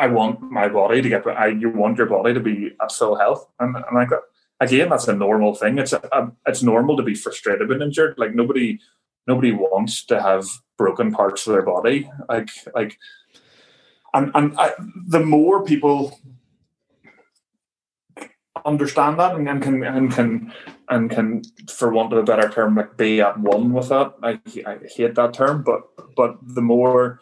I 0.00 0.06
want 0.06 0.40
my 0.40 0.68
body 0.68 1.02
to 1.02 1.08
get. 1.08 1.26
I 1.26 1.48
you 1.48 1.68
want 1.68 1.98
your 1.98 2.06
body 2.06 2.32
to 2.32 2.40
be 2.40 2.72
at 2.82 2.90
full 2.90 3.16
health, 3.16 3.46
and 3.60 3.76
and 3.76 3.94
like 3.94 4.08
that. 4.08 4.22
again, 4.60 4.88
that's 4.88 5.08
a 5.08 5.14
normal 5.14 5.54
thing. 5.54 5.78
It's 5.78 5.92
a, 5.92 6.00
a, 6.10 6.32
it's 6.46 6.62
normal 6.62 6.96
to 6.96 7.02
be 7.02 7.14
frustrated 7.14 7.70
and 7.70 7.82
injured. 7.82 8.14
Like 8.18 8.34
nobody 8.34 8.80
nobody 9.26 9.52
wants 9.52 10.04
to 10.06 10.22
have 10.22 10.46
broken 10.78 11.12
parts 11.12 11.46
of 11.46 11.52
their 11.52 11.62
body. 11.62 12.10
Like 12.28 12.50
like 12.74 12.98
and 14.14 14.30
and 14.34 14.58
I, 14.58 14.72
the 15.06 15.20
more 15.20 15.64
people 15.64 16.18
understand 18.64 19.18
that 19.18 19.34
and, 19.36 19.48
and, 19.48 19.62
can 19.62 19.84
and 19.84 20.12
can 20.12 20.52
and 20.88 21.10
can 21.10 21.42
for 21.68 21.92
want 21.92 22.12
of 22.12 22.18
a 22.18 22.22
better 22.22 22.48
term 22.48 22.74
like 22.74 22.96
be 22.96 23.20
at 23.20 23.38
one 23.38 23.72
with 23.72 23.88
that 23.88 24.14
I, 24.22 24.40
I 24.66 24.78
hate 24.94 25.14
that 25.14 25.32
term 25.34 25.62
but 25.62 25.82
but 26.16 26.36
the 26.42 26.60
more 26.60 27.20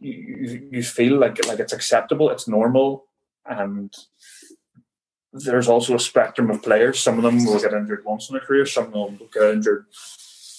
you, 0.00 0.68
you 0.72 0.82
feel 0.82 1.18
like 1.18 1.46
like 1.46 1.60
it's 1.60 1.72
acceptable 1.72 2.30
it's 2.30 2.48
normal 2.48 3.04
and 3.46 3.94
there's 5.32 5.68
also 5.68 5.94
a 5.94 6.00
spectrum 6.00 6.50
of 6.50 6.62
players 6.62 6.98
some 6.98 7.16
of 7.16 7.22
them 7.22 7.44
will 7.44 7.60
get 7.60 7.72
injured 7.72 8.04
once 8.04 8.28
in 8.28 8.34
their 8.34 8.44
career 8.44 8.66
some 8.66 8.86
of 8.86 8.92
them 8.92 9.18
will 9.18 9.28
get 9.32 9.54
injured 9.54 9.86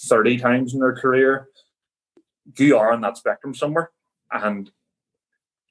30 0.06 0.38
times 0.38 0.74
in 0.74 0.80
their 0.80 0.96
career 0.96 1.48
you 2.58 2.78
are 2.78 2.92
on 2.92 3.02
that 3.02 3.18
spectrum 3.18 3.54
somewhere 3.54 3.92
and 4.32 4.72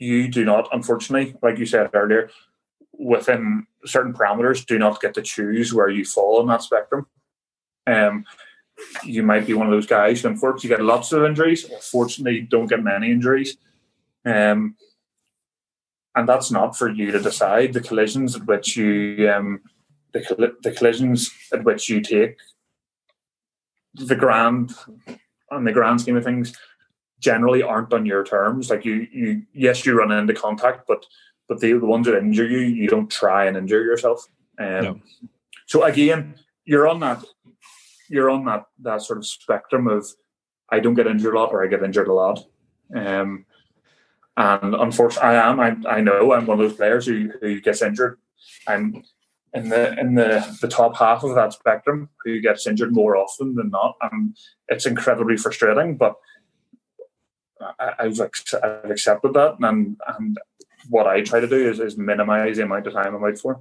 you 0.00 0.28
do 0.28 0.44
not, 0.44 0.68
unfortunately, 0.72 1.36
like 1.42 1.58
you 1.58 1.66
said 1.66 1.90
earlier, 1.94 2.30
within 2.98 3.66
certain 3.84 4.14
parameters, 4.14 4.66
do 4.66 4.78
not 4.78 5.00
get 5.00 5.14
to 5.14 5.22
choose 5.22 5.72
where 5.72 5.90
you 5.90 6.04
fall 6.04 6.40
in 6.40 6.48
that 6.48 6.62
spectrum. 6.62 7.06
Um, 7.86 8.24
you 9.04 9.22
might 9.22 9.46
be 9.46 9.54
one 9.54 9.66
of 9.66 9.72
those 9.72 9.86
guys 9.86 10.20
who, 10.20 10.28
unfortunately, 10.28 10.76
get 10.76 10.84
lots 10.84 11.12
of 11.12 11.24
injuries. 11.24 11.64
or 11.64 11.78
Fortunately, 11.80 12.40
don't 12.40 12.66
get 12.68 12.82
many 12.82 13.10
injuries. 13.10 13.56
Um, 14.24 14.76
and 16.14 16.28
that's 16.28 16.50
not 16.50 16.76
for 16.76 16.88
you 16.88 17.12
to 17.12 17.20
decide. 17.20 17.72
The 17.72 17.80
collisions 17.80 18.36
at 18.36 18.46
which 18.46 18.76
you 18.76 19.30
um, 19.30 19.60
the, 20.12 20.54
the 20.62 20.72
collisions 20.72 21.30
at 21.52 21.64
which 21.64 21.88
you 21.88 22.00
take 22.00 22.36
the 23.94 24.16
grand 24.16 24.72
on 25.50 25.64
the 25.64 25.72
grand 25.72 26.00
scheme 26.00 26.16
of 26.16 26.24
things 26.24 26.56
generally 27.20 27.62
aren't 27.62 27.92
on 27.92 28.06
your 28.06 28.24
terms. 28.24 28.70
Like 28.70 28.84
you, 28.84 29.06
you 29.12 29.42
yes, 29.52 29.84
you 29.84 29.96
run 29.96 30.12
into 30.12 30.34
contact, 30.34 30.86
but 30.86 31.06
but 31.48 31.60
the, 31.60 31.72
the 31.72 31.86
ones 31.86 32.06
that 32.06 32.18
injure 32.18 32.46
you, 32.46 32.58
you 32.58 32.88
don't 32.88 33.10
try 33.10 33.46
and 33.46 33.56
injure 33.56 33.82
yourself. 33.82 34.26
Um, 34.58 34.84
no. 34.84 35.00
So 35.66 35.82
again, 35.82 36.36
you're 36.64 36.88
on 36.88 37.00
that 37.00 37.24
you're 38.10 38.28
on 38.28 38.44
that 38.44 38.66
that 38.80 39.00
sort 39.00 39.18
of 39.18 39.26
spectrum 39.26 39.86
of 39.86 40.06
I 40.68 40.80
don't 40.80 40.94
get 40.94 41.06
injured 41.06 41.34
a 41.34 41.38
lot 41.38 41.52
or 41.52 41.64
I 41.64 41.68
get 41.68 41.82
injured 41.82 42.08
a 42.08 42.12
lot. 42.12 42.44
Um, 42.94 43.46
and 44.36 44.74
unfortunately, 44.74 45.28
I 45.28 45.50
am. 45.50 45.60
I, 45.60 45.76
I 45.88 46.00
know 46.00 46.32
I'm 46.32 46.46
one 46.46 46.60
of 46.60 46.68
those 46.68 46.76
players 46.76 47.06
who, 47.06 47.30
who 47.40 47.60
gets 47.60 47.82
injured. 47.82 48.18
I'm 48.66 49.02
in 49.52 49.68
the 49.68 49.98
in 49.98 50.14
the 50.14 50.58
the 50.60 50.68
top 50.68 50.96
half 50.96 51.24
of 51.24 51.34
that 51.34 51.52
spectrum 51.52 52.08
who 52.24 52.40
gets 52.40 52.66
injured 52.66 52.92
more 52.92 53.16
often 53.16 53.54
than 53.54 53.70
not, 53.70 53.96
and 54.10 54.36
it's 54.68 54.86
incredibly 54.86 55.36
frustrating. 55.36 55.96
But 55.96 56.14
I, 57.78 58.04
have 58.04 58.20
I've 58.20 58.90
accepted 58.90 59.34
that, 59.34 59.56
and 59.60 59.96
and 60.18 60.38
what 60.88 61.06
I 61.06 61.20
try 61.22 61.40
to 61.40 61.48
do 61.48 61.68
is, 61.68 61.78
is 61.80 61.98
minimize 61.98 62.56
the 62.56 62.64
amount 62.64 62.86
of 62.86 62.94
time 62.94 63.14
I'm 63.14 63.24
out 63.24 63.38
for. 63.38 63.60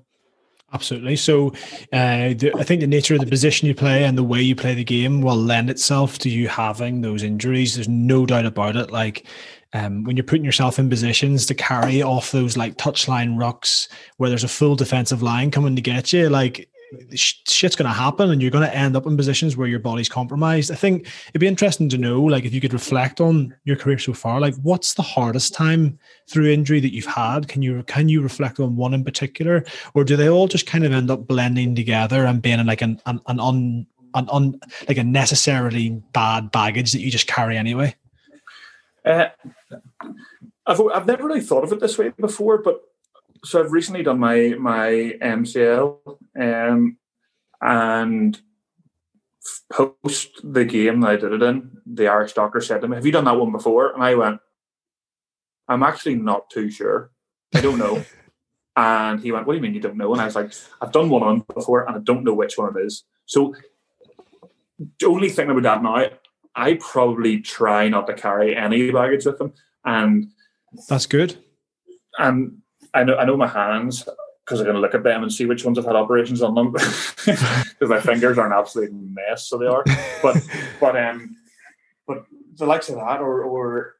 Absolutely. 0.71 1.15
So, 1.15 1.49
uh, 1.91 2.33
the, 2.37 2.51
I 2.55 2.63
think 2.63 2.81
the 2.81 2.87
nature 2.87 3.15
of 3.15 3.21
the 3.21 3.25
position 3.25 3.67
you 3.67 3.73
play 3.73 4.03
and 4.03 4.17
the 4.17 4.23
way 4.23 4.41
you 4.41 4.55
play 4.55 4.75
the 4.75 4.83
game 4.83 5.21
will 5.21 5.35
lend 5.35 5.69
itself 5.69 6.19
to 6.19 6.29
you 6.29 6.47
having 6.47 7.01
those 7.01 7.23
injuries. 7.23 7.75
There's 7.75 7.89
no 7.89 8.25
doubt 8.25 8.45
about 8.45 8.75
it. 8.75 8.91
Like 8.91 9.25
um, 9.73 10.03
when 10.03 10.15
you're 10.15 10.23
putting 10.23 10.45
yourself 10.45 10.77
in 10.77 10.89
positions 10.89 11.45
to 11.47 11.55
carry 11.55 12.03
off 12.03 12.31
those 12.31 12.55
like 12.55 12.77
touchline 12.77 13.37
rucks 13.37 13.87
where 14.17 14.29
there's 14.29 14.43
a 14.43 14.47
full 14.47 14.75
defensive 14.75 15.23
line 15.23 15.51
coming 15.51 15.75
to 15.75 15.81
get 15.81 16.13
you, 16.13 16.29
like 16.29 16.69
shit's 17.15 17.75
going 17.75 17.87
to 17.87 17.95
happen 17.95 18.31
and 18.31 18.41
you're 18.41 18.51
going 18.51 18.67
to 18.67 18.75
end 18.75 18.95
up 18.95 19.05
in 19.05 19.15
positions 19.17 19.55
where 19.55 19.67
your 19.67 19.79
body's 19.79 20.09
compromised. 20.09 20.71
I 20.71 20.75
think 20.75 21.07
it'd 21.29 21.41
be 21.41 21.47
interesting 21.47 21.89
to 21.89 21.97
know, 21.97 22.21
like, 22.21 22.45
if 22.45 22.53
you 22.53 22.61
could 22.61 22.73
reflect 22.73 23.21
on 23.21 23.55
your 23.63 23.75
career 23.75 23.97
so 23.97 24.13
far, 24.13 24.39
like, 24.39 24.55
what's 24.63 24.93
the 24.93 25.01
hardest 25.01 25.53
time 25.53 25.99
through 26.29 26.51
injury 26.51 26.79
that 26.79 26.93
you've 26.93 27.05
had? 27.05 27.47
Can 27.47 27.61
you 27.61 27.83
can 27.83 28.09
you 28.09 28.21
reflect 28.21 28.59
on 28.59 28.75
one 28.75 28.93
in 28.93 29.03
particular, 29.03 29.63
or 29.93 30.03
do 30.03 30.15
they 30.15 30.29
all 30.29 30.47
just 30.47 30.67
kind 30.67 30.85
of 30.85 30.91
end 30.91 31.11
up 31.11 31.27
blending 31.27 31.75
together 31.75 32.25
and 32.25 32.41
being 32.41 32.65
like 32.65 32.81
an 32.81 33.01
an, 33.05 33.19
an 33.27 33.39
un 33.39 33.87
an 34.15 34.27
un 34.31 34.59
like 34.87 34.97
a 34.97 35.03
necessarily 35.03 36.01
bad 36.13 36.51
baggage 36.51 36.91
that 36.91 37.01
you 37.01 37.11
just 37.11 37.27
carry 37.27 37.57
anyway? 37.57 37.95
Uh, 39.05 39.27
I've 40.65 40.81
I've 40.93 41.07
never 41.07 41.25
really 41.25 41.41
thought 41.41 41.63
of 41.63 41.71
it 41.71 41.79
this 41.79 41.97
way 41.97 42.09
before, 42.09 42.59
but 42.59 42.81
so 43.43 43.59
I've 43.59 43.71
recently 43.71 44.03
done 44.03 44.19
my 44.19 44.55
my 44.59 45.17
MCL, 45.21 45.99
um, 46.39 46.97
and 47.61 48.41
post 49.71 50.41
the 50.43 50.65
game 50.65 51.01
that 51.01 51.11
I 51.11 51.15
did 51.15 51.33
it 51.33 51.43
in, 51.43 51.77
the 51.85 52.07
Irish 52.07 52.33
doctor 52.33 52.61
said 52.61 52.81
to 52.81 52.87
me, 52.87 52.95
"Have 52.95 53.05
you 53.05 53.11
done 53.11 53.25
that 53.25 53.37
one 53.37 53.51
before?" 53.51 53.93
And 53.93 54.03
I 54.03 54.15
went, 54.15 54.39
"I'm 55.67 55.83
actually 55.83 56.15
not 56.15 56.49
too 56.49 56.69
sure. 56.69 57.11
I 57.53 57.61
don't 57.61 57.79
know." 57.79 58.03
and 58.75 59.19
he 59.19 59.31
went, 59.31 59.47
"What 59.47 59.53
do 59.53 59.57
you 59.57 59.63
mean 59.63 59.73
you 59.73 59.81
don't 59.81 59.97
know?" 59.97 60.11
And 60.11 60.21
I 60.21 60.25
was 60.25 60.35
like, 60.35 60.53
"I've 60.81 60.91
done 60.91 61.09
one 61.09 61.23
on 61.23 61.45
before, 61.53 61.85
and 61.85 61.95
I 61.95 61.99
don't 61.99 62.23
know 62.23 62.33
which 62.33 62.57
one 62.57 62.75
it 62.75 62.85
is." 62.85 63.03
So 63.25 63.55
the 64.99 65.07
only 65.07 65.29
thing 65.29 65.49
about 65.49 65.63
that 65.63 65.83
now, 65.83 66.09
I 66.55 66.73
probably 66.75 67.41
try 67.41 67.89
not 67.89 68.07
to 68.07 68.13
carry 68.13 68.55
any 68.55 68.91
baggage 68.91 69.25
with 69.25 69.37
them, 69.37 69.53
and 69.85 70.31
that's 70.87 71.05
good. 71.05 71.37
And 72.17 72.61
I 72.93 73.03
know 73.03 73.17
I 73.17 73.25
know 73.25 73.37
my 73.37 73.47
hands 73.47 74.07
because 74.45 74.61
I 74.61 74.65
can 74.65 74.77
look 74.77 74.95
at 74.95 75.03
them 75.03 75.21
and 75.21 75.31
see 75.31 75.45
which 75.45 75.63
ones 75.63 75.77
have 75.77 75.85
had 75.85 75.95
operations 75.95 76.41
on 76.41 76.55
them 76.55 76.71
because 77.25 77.89
my 77.89 77.99
fingers 77.99 78.37
are 78.37 78.47
an 78.47 78.53
absolute 78.53 78.91
mess, 78.91 79.47
so 79.47 79.57
they 79.57 79.67
are. 79.67 79.83
But 80.23 80.37
but 80.79 80.97
um, 80.97 81.35
but 82.07 82.25
the 82.55 82.65
likes 82.65 82.89
of 82.89 82.95
that, 82.95 83.21
or 83.21 83.43
or 83.43 83.95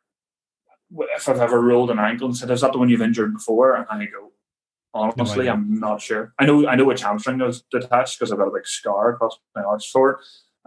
if 0.91 1.29
I've 1.29 1.39
ever 1.39 1.61
rolled 1.61 1.91
an 1.91 1.99
ankle 1.99 2.27
and 2.27 2.35
said, 2.35 2.49
"Is 2.49 2.61
that 2.61 2.71
the 2.71 2.79
one 2.79 2.89
you've 2.89 3.01
injured 3.01 3.33
before?" 3.33 3.75
and 3.75 3.85
I 3.89 4.05
go, 4.05 4.31
honestly, 4.93 5.45
no 5.45 5.53
I'm 5.53 5.79
not 5.79 6.01
sure. 6.01 6.33
I 6.39 6.45
know 6.45 6.67
I 6.67 6.75
know 6.75 6.85
which 6.85 7.01
hamstring 7.01 7.39
was 7.39 7.61
detached 7.71 8.19
because 8.19 8.31
I've 8.31 8.39
got 8.39 8.47
a 8.47 8.53
big 8.53 8.67
scar 8.67 9.11
across 9.11 9.37
my 9.55 9.63
arch 9.63 9.89
for 9.91 10.11
it. 10.11 10.17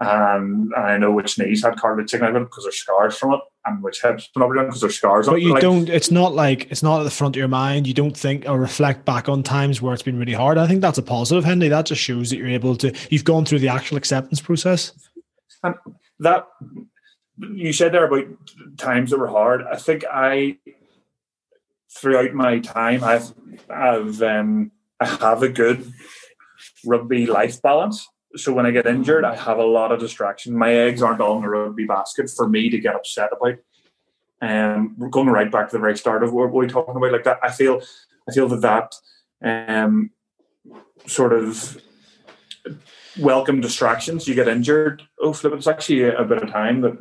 Um, 0.05 0.73
and 0.77 0.87
I 0.87 0.99
know 0.99 1.13
which 1.13 1.39
knees 1.39 1.63
had 1.63 1.77
cartilage 1.77 2.11
taken 2.11 2.27
out 2.27 2.37
of 2.37 2.43
it 2.43 2.45
because 2.47 2.65
there's 2.65 2.79
scars 2.79 3.17
from 3.17 3.35
it, 3.35 3.41
and 3.65 3.83
which 3.83 4.03
hips 4.03 4.29
been 4.29 4.43
overdone 4.43 4.67
because 4.67 4.81
there's 4.81 4.97
scars. 4.97 5.29
On. 5.29 5.35
But 5.35 5.43
you 5.43 5.53
like, 5.53 5.63
don't. 5.63 5.89
It's 5.89 6.11
not 6.11 6.35
like 6.35 6.71
it's 6.71 6.83
not 6.83 7.01
at 7.01 7.05
the 7.05 7.11
front 7.11 7.37
of 7.37 7.39
your 7.39 7.49
mind. 7.49 7.87
You 7.87 7.95
don't 7.95 8.17
think 8.17 8.49
or 8.49 8.59
reflect 8.59 9.05
back 9.05 9.29
on 9.29 9.43
times 9.43 9.81
where 9.81 9.95
it's 9.95 10.03
been 10.03 10.19
really 10.19 10.33
hard. 10.33 10.59
I 10.59 10.67
think 10.67 10.81
that's 10.81 10.99
a 10.99 11.03
positive, 11.03 11.45
Hendy. 11.45 11.69
That 11.69 11.87
just 11.87 12.01
shows 12.01 12.31
that 12.31 12.37
you're 12.37 12.49
able 12.49 12.77
to. 12.77 12.93
You've 13.11 13.25
gone 13.25 13.45
through 13.45 13.61
the 13.61 13.69
actual 13.69 13.97
acceptance 13.97 14.41
process. 14.41 14.93
And 15.63 15.75
that 16.21 16.47
you 17.39 17.73
said 17.73 17.93
there 17.93 18.07
about 18.07 18.27
times 18.77 19.11
that 19.11 19.19
were 19.19 19.29
hard. 19.29 19.63
I 19.63 19.77
think 19.77 20.05
I 20.11 20.59
throughout 21.91 22.33
my 22.35 22.59
time, 22.59 23.05
I've 23.05 23.33
I've 23.71 24.23
um, 24.23 24.73
I 25.01 25.07
have 25.07 25.43
a 25.43 25.49
good 25.49 25.93
rugby 26.85 27.27
life 27.27 27.63
balance 27.63 28.09
so 28.37 28.53
when 28.53 28.67
I 28.67 28.71
get 28.71 28.87
injured, 28.87 29.25
I 29.25 29.37
have 29.37 29.59
a 29.59 29.65
lot 29.65 29.93
of 29.93 30.01
distraction. 30.01 30.57
My 30.57 30.73
eggs 30.73 31.03
aren't 31.03 31.21
all 31.21 31.37
in 31.37 31.43
the 31.43 31.49
rugby 31.49 31.85
basket 31.85 32.31
for 32.31 32.49
me 32.49 32.71
to 32.71 32.79
get 32.79 32.95
upset 32.95 33.31
about. 33.33 33.59
Um, 34.41 34.97
going 35.11 35.29
right 35.29 35.51
back 35.51 35.69
to 35.69 35.77
the 35.77 35.81
very 35.81 35.97
start 35.97 36.25
of 36.25 36.33
what 36.33 36.51
we're 36.51 36.67
talking 36.67 36.97
about, 36.97 37.13
like 37.13 37.25
that. 37.25 37.39
I 37.43 37.51
feel, 37.51 37.81
I 38.29 38.33
feel 38.33 38.49
that 38.49 38.93
that 39.43 39.83
um, 39.83 40.11
sort 41.07 41.33
of 41.33 41.81
welcome 43.21 43.61
distractions. 43.61 44.27
You 44.27 44.35
get 44.35 44.49
injured. 44.49 45.03
Oh, 45.21 45.33
flip! 45.33 45.53
It's 45.55 45.67
actually 45.67 46.09
a, 46.09 46.25
bit 46.25 46.43
of 46.43 46.51
time 46.51 46.81
that 46.81 46.99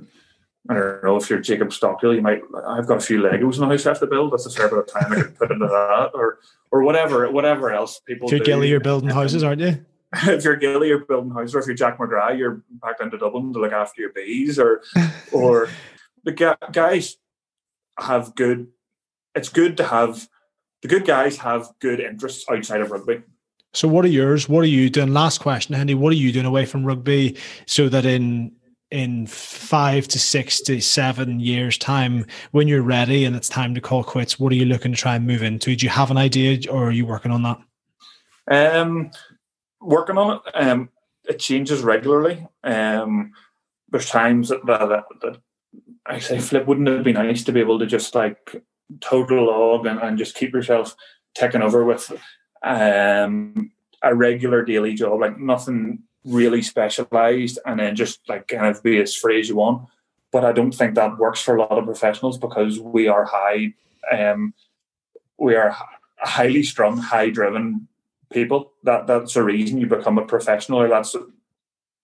I 0.70 0.74
don't 0.76 1.04
know 1.04 1.16
if 1.16 1.30
you're 1.30 1.40
Jacob 1.40 1.74
Stockdale, 1.74 2.14
you 2.14 2.22
might. 2.22 2.42
I've 2.68 2.88
got 2.88 2.98
a 2.98 3.02
few 3.02 3.22
Legos 3.22 3.56
in 3.56 3.62
the 3.62 3.68
house 3.68 3.86
I 3.86 3.90
have 3.90 4.00
to 4.00 4.08
build. 4.08 4.34
That's 4.34 4.46
a 4.46 4.52
fair 4.52 4.70
bit 4.70 4.80
of 4.80 4.88
time 4.88 5.12
I 5.12 5.22
could 5.22 5.38
put 5.38 5.52
into 5.52 5.66
that, 5.66 6.12
or 6.14 6.40
or 6.72 6.84
whatever, 6.84 7.30
whatever 7.32 7.72
else 7.72 8.00
people. 8.06 8.30
You're 8.30 8.40
do. 8.40 8.46
Gilly, 8.46 8.70
you're 8.70 8.80
building 8.80 9.10
houses, 9.10 9.44
aren't 9.44 9.62
you? 9.62 9.84
if 10.28 10.44
you're 10.44 10.56
Gilly, 10.56 10.90
you're 10.90 11.06
building 11.06 11.32
houses, 11.32 11.56
or 11.56 11.60
if 11.60 11.68
you're 11.68 11.76
Jack 11.76 11.98
McGrath, 11.98 12.38
you're 12.38 12.64
back 12.70 12.98
into 13.00 13.18
Dublin 13.18 13.54
to 13.54 13.60
look 13.60 13.72
after 13.72 14.02
your 14.02 14.12
bees, 14.12 14.60
or 14.60 14.82
or 15.32 15.70
the 16.24 16.58
guys 16.72 17.18
have 18.00 18.36
good. 18.36 18.68
It's 19.34 19.50
good 19.50 19.78
to 19.78 19.86
have 19.86 20.28
the 20.82 20.88
good 20.88 21.06
guys 21.06 21.38
have 21.38 21.70
good 21.80 22.00
interests 22.00 22.46
outside 22.50 22.82
of 22.82 22.92
rugby. 22.92 23.22
So, 23.74 23.88
what 23.88 24.04
are 24.04 24.10
yours? 24.10 24.50
What 24.50 24.62
are 24.62 24.68
you 24.68 24.90
doing? 24.90 25.14
Last 25.14 25.38
question, 25.38 25.76
Hendy. 25.76 25.94
What 25.94 26.12
are 26.12 26.18
you 26.18 26.34
doing 26.34 26.46
away 26.46 26.66
from 26.66 26.86
rugby 26.86 27.38
so 27.66 27.88
that 27.88 28.06
in 28.06 28.52
in 28.90 29.26
five 29.28 30.06
to 30.10 30.20
six 30.20 30.60
to 30.62 30.82
seven 30.82 31.40
years' 31.40 31.78
time, 31.78 32.26
when 32.52 32.68
you're 32.68 32.82
ready 32.82 33.24
and 33.24 33.36
it's 33.36 33.48
time 33.48 33.74
to 33.74 33.80
call 33.80 34.04
quits, 34.04 34.38
what 34.38 34.52
are 34.52 34.58
you 34.58 34.66
looking 34.66 34.92
to 34.92 34.98
try 34.98 35.16
and 35.16 35.26
move 35.26 35.42
into? 35.42 35.74
Do 35.78 35.86
you 35.86 35.90
have 35.90 36.12
an 36.12 36.18
idea, 36.18 36.70
or 36.70 36.90
are 36.90 36.92
you 36.92 37.06
working 37.06 37.32
on 37.32 37.44
that? 37.44 37.62
Um, 38.52 39.12
working 39.82 40.18
on 40.18 40.38
it. 40.38 40.56
Um, 40.56 40.90
it 41.28 41.40
changes 41.40 41.82
regularly. 41.82 42.48
Um, 42.64 43.34
there's 43.90 44.10
times 44.10 44.50
that, 44.50 44.66
that, 44.66 45.06
that 45.22 45.38
I 46.06 46.20
say, 46.20 46.40
Flip, 46.40 46.66
wouldn't 46.66 46.88
it 46.88 47.04
be 47.04 47.14
nice 47.14 47.44
to 47.44 47.52
be 47.52 47.60
able 47.60 47.80
to 47.80 47.86
just 47.86 48.16
like 48.16 48.64
total 49.00 49.46
log 49.46 49.86
and, 49.86 50.00
and 50.00 50.18
just 50.18 50.36
keep 50.36 50.54
yourself 50.54 50.96
taken 51.34 51.62
over 51.62 51.84
with 51.84 52.12
um, 52.64 53.72
a 54.02 54.16
regular 54.16 54.64
daily 54.64 54.94
job, 54.94 55.20
like 55.20 55.38
nothing 55.38 56.00
really 56.26 56.62
specialized, 56.62 57.60
and 57.66 57.80
then 57.80 57.96
just 57.96 58.22
like 58.28 58.48
kind 58.48 58.68
of 58.68 58.84
be 58.84 59.00
as 59.00 59.16
free 59.16 59.40
as 59.40 59.50
you 59.50 59.56
want. 59.56 59.88
But 60.32 60.46
I 60.46 60.54
don't 60.54 60.72
think 60.72 60.96
that 60.96 61.18
works 61.18 61.42
for 61.42 61.56
a 61.56 61.60
lot 61.60 61.78
of 61.78 61.86
professionals 61.86 62.38
because 62.38 62.80
we 62.80 63.08
are 63.08 63.26
high, 63.26 63.74
um, 64.12 64.54
we 65.38 65.56
are 65.56 65.76
highly 66.18 66.64
strung, 66.64 66.98
high 66.98 67.30
driven 67.30 67.88
people. 68.32 68.74
That 68.84 69.08
that's 69.08 69.36
a 69.36 69.44
reason 69.44 69.78
you 69.78 69.88
become 69.88 70.18
a 70.18 70.26
professional, 70.26 70.82
or 70.82 70.88
that's 70.88 71.16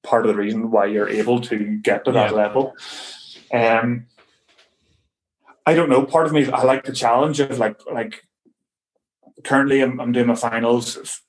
part 0.04 0.26
of 0.26 0.30
the 0.30 0.38
reason 0.38 0.72
why 0.72 0.86
you're 0.86 1.10
able 1.10 1.42
to 1.42 1.78
get 1.78 2.06
to 2.06 2.12
that 2.12 2.32
yeah. 2.32 2.38
level. 2.38 2.74
Um, 3.54 4.08
I 5.66 5.74
don't 5.74 5.90
know. 5.90 6.06
Part 6.06 6.28
of 6.28 6.34
me, 6.34 6.50
I 6.50 6.64
like 6.64 6.86
the 6.86 6.94
challenge 6.94 7.40
of 7.40 7.58
like 7.58 7.80
like. 7.92 8.24
Currently, 9.44 9.82
I'm, 9.82 10.00
I'm 10.00 10.12
doing 10.12 10.28
my 10.28 10.36
finals. 10.36 11.22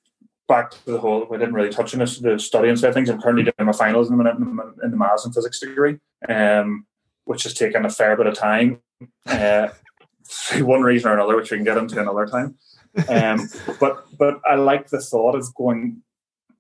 Back 0.48 0.70
to 0.70 0.92
the 0.92 0.98
whole, 0.98 1.26
we 1.30 1.36
didn't 1.36 1.52
really 1.52 1.68
touch 1.68 1.92
on 1.92 2.00
this, 2.00 2.18
the 2.20 2.38
study 2.38 2.70
and 2.70 2.78
side 2.78 2.94
things. 2.94 3.10
I'm 3.10 3.20
currently 3.20 3.42
doing 3.42 3.66
my 3.66 3.72
finals 3.72 4.08
in 4.08 4.16
the 4.16 4.24
minute 4.24 4.38
in 4.82 4.90
the 4.90 4.96
maths 4.96 5.26
and 5.26 5.34
physics 5.34 5.60
degree, 5.60 5.98
um, 6.26 6.86
which 7.24 7.42
has 7.42 7.52
taken 7.52 7.84
a 7.84 7.90
fair 7.90 8.16
bit 8.16 8.26
of 8.26 8.34
time. 8.34 8.80
Uh, 9.26 9.68
one 10.60 10.82
reason 10.82 11.10
or 11.10 11.14
another, 11.14 11.36
which 11.36 11.50
we 11.50 11.58
can 11.58 11.64
get 11.64 11.76
into 11.76 12.00
another 12.00 12.26
time. 12.26 12.56
Um, 13.08 13.48
but 13.80 14.06
but 14.16 14.40
I 14.48 14.56
like 14.56 14.88
the 14.88 15.00
thought 15.00 15.34
of 15.34 15.54
going 15.54 16.02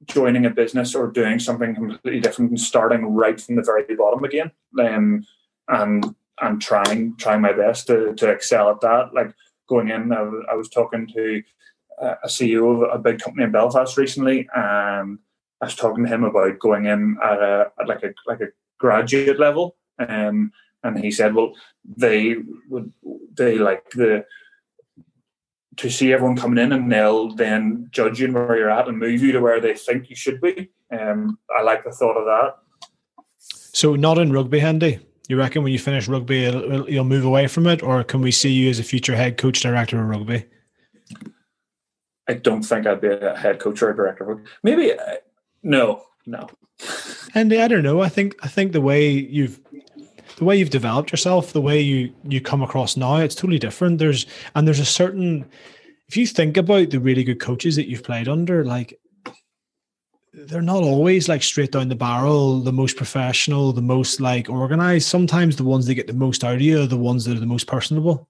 joining 0.06 0.46
a 0.46 0.50
business 0.50 0.94
or 0.94 1.08
doing 1.08 1.38
something 1.38 1.74
completely 1.74 2.20
different 2.20 2.50
and 2.50 2.60
starting 2.60 3.04
right 3.06 3.40
from 3.40 3.56
the 3.56 3.62
very 3.62 3.94
bottom 3.96 4.24
again. 4.24 4.52
Um, 4.80 5.26
and 5.68 6.14
and 6.40 6.60
trying 6.62 7.16
trying 7.16 7.40
my 7.40 7.52
best 7.52 7.86
to, 7.88 8.14
to 8.14 8.30
excel 8.30 8.70
at 8.70 8.80
that. 8.80 9.10
Like 9.12 9.32
going 9.68 9.88
in, 9.88 10.12
I, 10.12 10.52
I 10.52 10.54
was 10.54 10.68
talking 10.68 11.06
to 11.08 11.42
a 12.00 12.28
CEO 12.28 12.84
of 12.84 12.94
a 12.94 12.98
big 12.98 13.18
company 13.18 13.44
in 13.44 13.52
Belfast 13.52 13.96
recently, 13.96 14.48
and 14.54 15.18
I 15.60 15.64
was 15.64 15.74
talking 15.74 16.04
to 16.04 16.10
him 16.10 16.24
about 16.24 16.58
going 16.58 16.86
in 16.86 17.16
at 17.22 17.42
a 17.42 17.72
at 17.80 17.88
like 17.88 18.02
a 18.02 18.14
like 18.26 18.40
a 18.40 18.48
graduate 18.78 19.40
level, 19.40 19.76
um, 19.98 20.52
and 20.84 20.98
he 20.98 21.10
said, 21.10 21.34
well, 21.34 21.52
they 21.84 22.36
would 22.68 22.92
they 23.34 23.58
like 23.58 23.90
the 23.90 24.24
to 25.78 25.90
see 25.90 26.12
everyone 26.12 26.36
coming 26.36 26.62
in 26.62 26.72
and 26.72 26.90
they'll 26.90 27.34
then 27.34 27.88
judge 27.90 28.20
you 28.20 28.32
where 28.32 28.56
you're 28.56 28.70
at 28.70 28.88
and 28.88 28.98
move 28.98 29.22
you 29.22 29.32
to 29.32 29.40
where 29.40 29.60
they 29.60 29.74
think 29.74 30.10
you 30.10 30.16
should 30.16 30.40
be. 30.40 30.70
Um, 30.92 31.38
I 31.56 31.62
like 31.62 31.84
the 31.84 31.92
thought 31.92 32.16
of 32.16 32.24
that. 32.26 32.56
So 33.38 33.94
not 33.94 34.18
in 34.18 34.32
rugby, 34.32 34.58
Hendy. 34.58 34.98
You 35.28 35.38
reckon 35.38 35.62
when 35.62 35.72
you 35.72 35.78
finish 35.78 36.08
rugby, 36.08 36.40
you'll 36.88 37.04
move 37.04 37.24
away 37.24 37.46
from 37.46 37.66
it, 37.66 37.82
or 37.82 38.02
can 38.02 38.22
we 38.22 38.32
see 38.32 38.50
you 38.50 38.70
as 38.70 38.78
a 38.78 38.82
future 38.82 39.14
head 39.14 39.36
coach 39.36 39.60
director 39.60 40.00
of 40.00 40.08
rugby? 40.08 40.44
I 42.28 42.34
don't 42.34 42.62
think 42.62 42.86
I'd 42.86 43.00
be 43.00 43.08
a 43.08 43.36
head 43.36 43.60
coach 43.60 43.82
or 43.82 43.90
a 43.90 43.96
director. 43.96 44.42
Maybe 44.62 44.92
uh, 44.92 45.16
no, 45.62 46.04
no. 46.26 46.48
And 47.34 47.52
I 47.52 47.68
don't 47.68 47.82
know. 47.82 48.00
I 48.00 48.08
think 48.08 48.36
I 48.42 48.48
think 48.48 48.72
the 48.72 48.80
way 48.80 49.08
you've 49.08 49.60
the 50.38 50.44
way 50.44 50.56
you've 50.56 50.70
developed 50.70 51.10
yourself, 51.10 51.52
the 51.52 51.60
way 51.60 51.80
you 51.80 52.12
you 52.24 52.40
come 52.40 52.62
across 52.62 52.96
now, 52.96 53.16
it's 53.16 53.34
totally 53.34 53.58
different. 53.58 53.98
There's 53.98 54.26
and 54.54 54.66
there's 54.66 54.80
a 54.80 54.84
certain 54.84 55.44
if 56.08 56.16
you 56.16 56.26
think 56.26 56.56
about 56.56 56.90
the 56.90 57.00
really 57.00 57.24
good 57.24 57.40
coaches 57.40 57.76
that 57.76 57.88
you've 57.88 58.04
played 58.04 58.28
under, 58.28 58.64
like 58.64 58.98
they're 60.32 60.62
not 60.62 60.82
always 60.82 61.28
like 61.28 61.42
straight 61.42 61.72
down 61.72 61.88
the 61.88 61.96
barrel, 61.96 62.60
the 62.60 62.72
most 62.72 62.96
professional, 62.96 63.72
the 63.72 63.82
most 63.82 64.20
like 64.20 64.48
organized. 64.48 65.08
Sometimes 65.08 65.56
the 65.56 65.64
ones 65.64 65.86
that 65.86 65.94
get 65.94 66.06
the 66.06 66.12
most 66.12 66.44
out 66.44 66.54
of 66.54 66.60
you 66.60 66.82
are 66.82 66.86
the 66.86 66.96
ones 66.96 67.24
that 67.24 67.36
are 67.36 67.40
the 67.40 67.46
most 67.46 67.66
personable. 67.66 68.28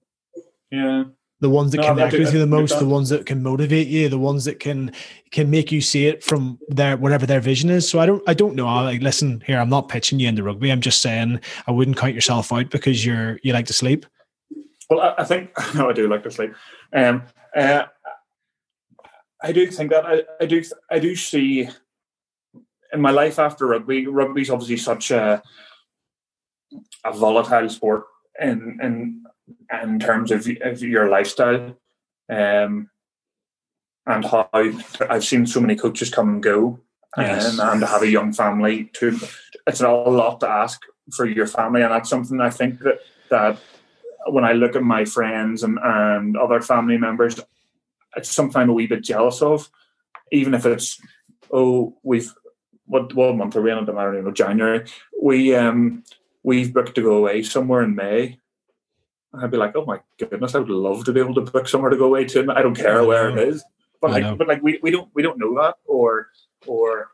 Yeah 0.71 1.03
the 1.41 1.49
ones 1.49 1.71
that 1.71 1.77
no, 1.77 1.87
connect 1.87 2.13
with 2.13 2.33
you 2.33 2.39
the 2.39 2.47
most, 2.47 2.77
the 2.79 2.85
ones 2.85 3.09
that 3.09 3.25
can 3.25 3.41
motivate 3.41 3.87
you, 3.87 4.09
the 4.09 4.19
ones 4.19 4.45
that 4.45 4.59
can 4.59 4.91
can 5.31 5.49
make 5.49 5.71
you 5.71 5.79
see 5.79 6.07
it 6.07 6.23
from 6.23 6.59
their 6.67 6.97
whatever 6.97 7.25
their 7.25 7.39
vision 7.39 7.69
is. 7.69 7.89
So 7.89 7.99
I 7.99 8.05
don't 8.05 8.21
I 8.27 8.33
don't 8.33 8.55
know. 8.55 8.67
I 8.67 8.83
like 8.83 9.01
listen 9.01 9.41
here. 9.45 9.57
I'm 9.57 9.69
not 9.69 9.89
pitching 9.89 10.19
you 10.19 10.27
into 10.27 10.43
rugby. 10.43 10.71
I'm 10.71 10.81
just 10.81 11.01
saying 11.01 11.39
I 11.65 11.71
wouldn't 11.71 11.97
count 11.97 12.13
yourself 12.13 12.51
out 12.51 12.69
because 12.69 13.05
you're 13.05 13.39
you 13.41 13.53
like 13.53 13.67
to 13.67 13.73
sleep. 13.73 14.05
Well, 14.89 14.99
I, 14.99 15.21
I 15.21 15.23
think 15.23 15.51
no, 15.75 15.89
I 15.89 15.93
do 15.93 16.09
like 16.09 16.23
to 16.23 16.31
sleep. 16.31 16.53
Um, 16.93 17.23
uh, 17.55 17.83
I 19.41 19.51
do 19.53 19.67
think 19.67 19.91
that 19.91 20.05
I, 20.05 20.23
I 20.41 20.45
do 20.45 20.61
I 20.91 20.99
do 20.99 21.15
see 21.15 21.69
in 22.91 23.01
my 23.01 23.11
life 23.11 23.39
after 23.39 23.67
rugby. 23.67 24.07
Rugby 24.07 24.41
is 24.41 24.49
obviously 24.49 24.77
such 24.77 25.11
a 25.11 25.41
a 27.05 27.11
volatile 27.13 27.69
sport, 27.69 28.05
and 28.39 28.79
and 28.81 29.25
in 29.83 29.99
terms 29.99 30.31
of, 30.31 30.47
of 30.61 30.81
your 30.81 31.09
lifestyle 31.09 31.75
um, 32.29 32.89
and 34.05 34.25
how 34.25 34.49
I've 34.53 35.23
seen 35.23 35.45
so 35.45 35.59
many 35.59 35.75
coaches 35.75 36.09
come 36.09 36.29
and 36.29 36.43
go 36.43 36.79
yes. 37.17 37.59
um, 37.59 37.73
and 37.73 37.83
have 37.83 38.01
a 38.01 38.09
young 38.09 38.33
family 38.33 38.85
too. 38.93 39.19
It's 39.67 39.81
a 39.81 39.89
lot 39.89 40.39
to 40.41 40.49
ask 40.49 40.81
for 41.15 41.25
your 41.25 41.47
family, 41.47 41.81
and 41.81 41.91
that's 41.91 42.09
something 42.09 42.39
I 42.41 42.49
think 42.49 42.79
that 42.79 42.99
that 43.29 43.57
when 44.27 44.43
I 44.43 44.53
look 44.53 44.75
at 44.75 44.83
my 44.83 45.05
friends 45.05 45.63
and, 45.63 45.79
and 45.81 46.35
other 46.37 46.61
family 46.61 46.97
members, 46.97 47.39
it's 48.15 48.29
something 48.29 48.61
I'm 48.61 48.69
a 48.69 48.73
wee 48.73 48.87
bit 48.87 49.03
jealous 49.03 49.41
of, 49.41 49.69
even 50.31 50.53
if 50.53 50.65
it's 50.65 50.99
oh 51.51 51.97
we've 52.03 52.33
what 52.85 53.13
what 53.13 53.35
month 53.35 53.55
are 53.55 53.61
we 53.61 53.71
in? 53.71 53.77
I 53.77 53.83
don't 53.85 54.23
know 54.23 54.31
January. 54.31 54.85
We 55.21 55.55
um 55.55 56.03
we've 56.43 56.73
booked 56.73 56.95
to 56.95 57.01
go 57.01 57.17
away 57.17 57.43
somewhere 57.43 57.83
in 57.83 57.95
May 57.95 58.39
I'd 59.33 59.51
be 59.51 59.57
like, 59.57 59.75
oh 59.75 59.85
my 59.85 59.99
goodness, 60.17 60.55
I 60.55 60.59
would 60.59 60.69
love 60.69 61.05
to 61.05 61.13
be 61.13 61.19
able 61.19 61.35
to 61.35 61.41
book 61.41 61.67
somewhere 61.67 61.91
to 61.91 61.97
go 61.97 62.05
away 62.05 62.25
to. 62.25 62.51
I 62.51 62.61
don't 62.61 62.75
care 62.75 63.03
where 63.03 63.29
it 63.29 63.37
is, 63.47 63.63
but 64.01 64.11
like, 64.11 64.37
but 64.37 64.47
like 64.47 64.63
we, 64.63 64.79
we 64.81 64.91
don't 64.91 65.09
we 65.13 65.21
don't 65.21 65.37
know 65.37 65.53
that, 65.61 65.75
or 65.85 66.29
or 66.65 67.09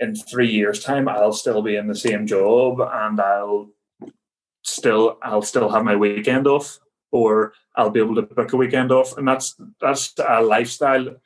in 0.00 0.16
three 0.16 0.50
years' 0.50 0.82
time, 0.82 1.08
I'll 1.08 1.32
still 1.32 1.62
be 1.62 1.76
in 1.76 1.86
the 1.86 1.94
same 1.94 2.26
job 2.26 2.80
and 2.80 3.20
I'll 3.20 3.70
still 4.62 5.18
I'll 5.22 5.42
still 5.42 5.68
have 5.70 5.84
my 5.84 5.94
weekend 5.96 6.46
off, 6.46 6.80
or 7.12 7.52
I'll 7.76 7.90
be 7.90 8.00
able 8.00 8.16
to 8.16 8.22
book 8.22 8.52
a 8.52 8.56
weekend 8.56 8.90
off, 8.90 9.16
and 9.16 9.26
that's 9.28 9.54
that's 9.80 10.14
a 10.18 10.42
lifestyle. 10.42 11.16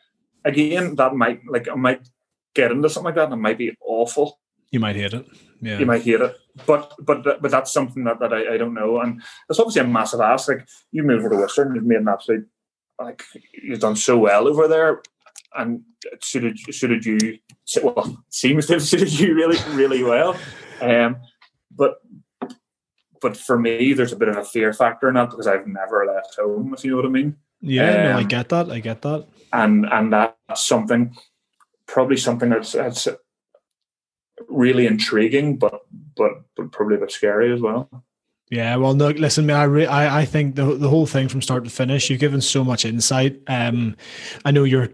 Again, 0.44 0.96
that 0.96 1.14
might 1.14 1.40
like 1.48 1.68
I 1.68 1.74
might 1.74 2.08
get 2.54 2.72
into 2.72 2.90
something 2.90 3.06
like 3.06 3.14
that, 3.14 3.24
and 3.24 3.34
it 3.34 3.36
might 3.36 3.58
be 3.58 3.74
awful. 3.80 4.38
You 4.70 4.80
might 4.80 4.96
hate 4.96 5.14
it. 5.14 5.26
Yeah. 5.60 5.78
You 5.78 5.86
might 5.86 6.02
hate 6.02 6.20
it 6.20 6.36
but 6.64 6.92
but 6.98 7.24
but 7.24 7.50
that's 7.50 7.72
something 7.72 8.04
that, 8.04 8.18
that 8.20 8.32
I, 8.32 8.54
I 8.54 8.56
don't 8.56 8.74
know, 8.74 9.00
and 9.00 9.22
it's 9.50 9.58
obviously 9.58 9.82
a 9.82 9.86
massive 9.86 10.20
ask. 10.20 10.48
Like 10.48 10.66
you 10.90 11.02
moved 11.02 11.24
over 11.24 11.34
to 11.34 11.40
Western, 11.40 11.74
you've 11.74 11.84
made 11.84 11.98
an 11.98 12.08
absolute 12.08 12.48
like 12.98 13.22
you've 13.52 13.80
done 13.80 13.96
so 13.96 14.16
well 14.16 14.48
over 14.48 14.66
there, 14.66 15.02
and 15.54 15.82
it 16.04 16.24
suited 16.24 16.58
suited 16.58 17.04
you. 17.04 17.38
Well, 17.82 18.24
seems 18.30 18.66
to 18.66 18.74
have 18.74 18.82
suited 18.86 19.18
you 19.18 19.34
really 19.34 19.58
really 19.74 20.02
well. 20.02 20.36
Um, 20.80 21.16
but 21.70 21.96
but 23.20 23.36
for 23.36 23.58
me, 23.58 23.92
there's 23.92 24.12
a 24.12 24.16
bit 24.16 24.28
of 24.28 24.36
a 24.36 24.44
fear 24.44 24.72
factor 24.72 25.08
in 25.08 25.14
that 25.14 25.30
because 25.30 25.46
I've 25.46 25.66
never 25.66 26.06
left 26.06 26.36
home. 26.36 26.72
If 26.72 26.84
you 26.84 26.92
know 26.92 26.96
what 26.98 27.06
I 27.06 27.10
mean. 27.10 27.36
Yeah, 27.60 27.90
um, 27.90 28.04
no, 28.04 28.10
I 28.12 28.22
um, 28.22 28.28
get 28.28 28.48
that. 28.50 28.70
I 28.70 28.80
get 28.80 29.02
that. 29.02 29.26
And 29.52 29.86
and 29.86 30.12
that's 30.12 30.64
something, 30.64 31.16
probably 31.86 32.16
something 32.16 32.48
that's 32.48 32.72
that's 32.72 33.08
really 34.48 34.86
intriguing, 34.86 35.56
but 35.56 35.82
but 36.16 36.32
but 36.56 36.72
probably 36.72 36.96
a 36.96 37.00
bit 37.00 37.10
scary 37.10 37.52
as 37.52 37.60
well. 37.60 38.04
Yeah, 38.50 38.76
well, 38.76 38.94
listen, 38.94 39.50
I, 39.50 39.64
re- 39.64 39.86
I 39.86 40.20
I 40.20 40.24
think 40.24 40.54
the 40.54 40.76
the 40.76 40.88
whole 40.88 41.06
thing 41.06 41.28
from 41.28 41.42
start 41.42 41.64
to 41.64 41.70
finish, 41.70 42.08
you've 42.08 42.20
given 42.20 42.40
so 42.40 42.62
much 42.62 42.84
insight. 42.84 43.40
Um, 43.48 43.96
I 44.44 44.52
know 44.52 44.64
you're 44.64 44.90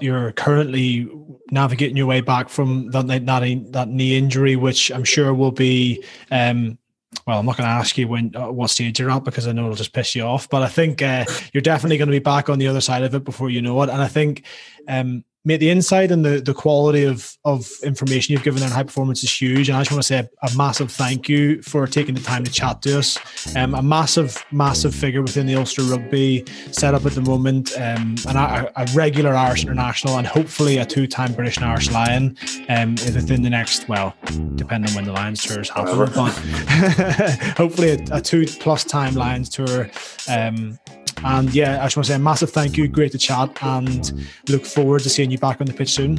you're 0.00 0.32
currently 0.32 1.08
navigating 1.50 1.96
your 1.96 2.06
way 2.06 2.20
back 2.20 2.48
from 2.48 2.90
that 2.90 3.08
that, 3.08 3.72
that 3.72 3.88
knee 3.88 4.16
injury, 4.16 4.56
which 4.56 4.90
I'm 4.90 5.04
sure 5.04 5.34
will 5.34 5.52
be. 5.52 6.04
Um, 6.30 6.78
well, 7.26 7.38
I'm 7.38 7.46
not 7.46 7.56
going 7.56 7.66
to 7.66 7.74
ask 7.74 7.96
you 7.96 8.06
when 8.06 8.36
uh, 8.36 8.50
what 8.50 8.70
stage 8.70 9.00
you're 9.00 9.10
at 9.10 9.24
because 9.24 9.48
I 9.48 9.52
know 9.52 9.64
it'll 9.64 9.76
just 9.76 9.94
piss 9.94 10.14
you 10.14 10.22
off. 10.22 10.48
But 10.48 10.62
I 10.62 10.68
think 10.68 11.02
uh, 11.02 11.24
you're 11.52 11.62
definitely 11.62 11.96
going 11.96 12.08
to 12.08 12.12
be 12.12 12.18
back 12.18 12.48
on 12.48 12.58
the 12.58 12.68
other 12.68 12.82
side 12.82 13.02
of 13.02 13.14
it 13.14 13.24
before 13.24 13.50
you 13.50 13.62
know 13.62 13.82
it. 13.82 13.88
And 13.88 14.02
I 14.02 14.08
think 14.08 14.44
um, 14.86 15.24
mate, 15.48 15.60
the 15.60 15.70
insight 15.70 16.10
and 16.10 16.22
the, 16.26 16.40
the 16.40 16.52
quality 16.52 17.04
of, 17.04 17.34
of 17.46 17.70
information 17.82 18.34
you've 18.34 18.42
given 18.42 18.62
on 18.62 18.70
high 18.70 18.82
performance 18.82 19.24
is 19.24 19.40
huge. 19.40 19.70
And 19.70 19.78
I 19.78 19.80
just 19.80 19.90
want 19.90 20.02
to 20.02 20.06
say 20.06 20.18
a, 20.18 20.46
a 20.46 20.54
massive 20.56 20.92
thank 20.92 21.26
you 21.26 21.62
for 21.62 21.86
taking 21.86 22.14
the 22.14 22.20
time 22.20 22.44
to 22.44 22.52
chat 22.52 22.82
to 22.82 22.98
us. 22.98 23.16
Um, 23.56 23.74
a 23.74 23.82
massive, 23.82 24.44
massive 24.52 24.94
figure 24.94 25.22
within 25.22 25.46
the 25.46 25.54
Ulster 25.54 25.82
Rugby 25.82 26.44
setup 26.70 27.06
at 27.06 27.12
the 27.12 27.22
moment, 27.22 27.72
um, 27.76 28.16
and 28.28 28.36
a, 28.36 28.70
a, 28.76 28.86
regular 28.94 29.34
Irish 29.34 29.62
international, 29.62 30.18
and 30.18 30.26
hopefully 30.26 30.76
a 30.76 30.84
two 30.84 31.06
time 31.06 31.32
British 31.32 31.56
and 31.56 31.64
Irish 31.64 31.90
Lion 31.90 32.36
um, 32.68 32.90
within 32.90 33.40
the 33.40 33.50
next, 33.50 33.88
well, 33.88 34.14
depending 34.54 34.90
on 34.90 34.96
when 34.96 35.04
the 35.06 35.12
Lions 35.12 35.42
tours 35.42 35.70
happen, 35.70 35.96
but 35.96 36.12
hopefully 37.56 37.92
a, 37.92 38.04
a, 38.12 38.20
two 38.20 38.44
plus 38.60 38.84
time 38.84 39.14
Lions 39.14 39.48
tour. 39.48 39.88
Um, 40.28 40.78
and 41.24 41.54
yeah, 41.54 41.80
I 41.80 41.86
just 41.86 41.96
want 41.96 42.06
to 42.06 42.12
say 42.12 42.16
a 42.16 42.18
massive 42.18 42.50
thank 42.50 42.76
you. 42.76 42.88
Great 42.88 43.12
to 43.12 43.18
chat 43.18 43.56
and 43.62 44.28
look 44.48 44.64
forward 44.64 45.02
to 45.02 45.10
seeing 45.10 45.30
you 45.30 45.38
back 45.38 45.60
on 45.60 45.66
the 45.66 45.72
pitch 45.72 45.90
soon. 45.90 46.16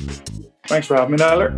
Thanks 0.67 0.87
for 0.87 0.95
having 0.95 1.11
me, 1.11 1.17
Tyler. 1.17 1.55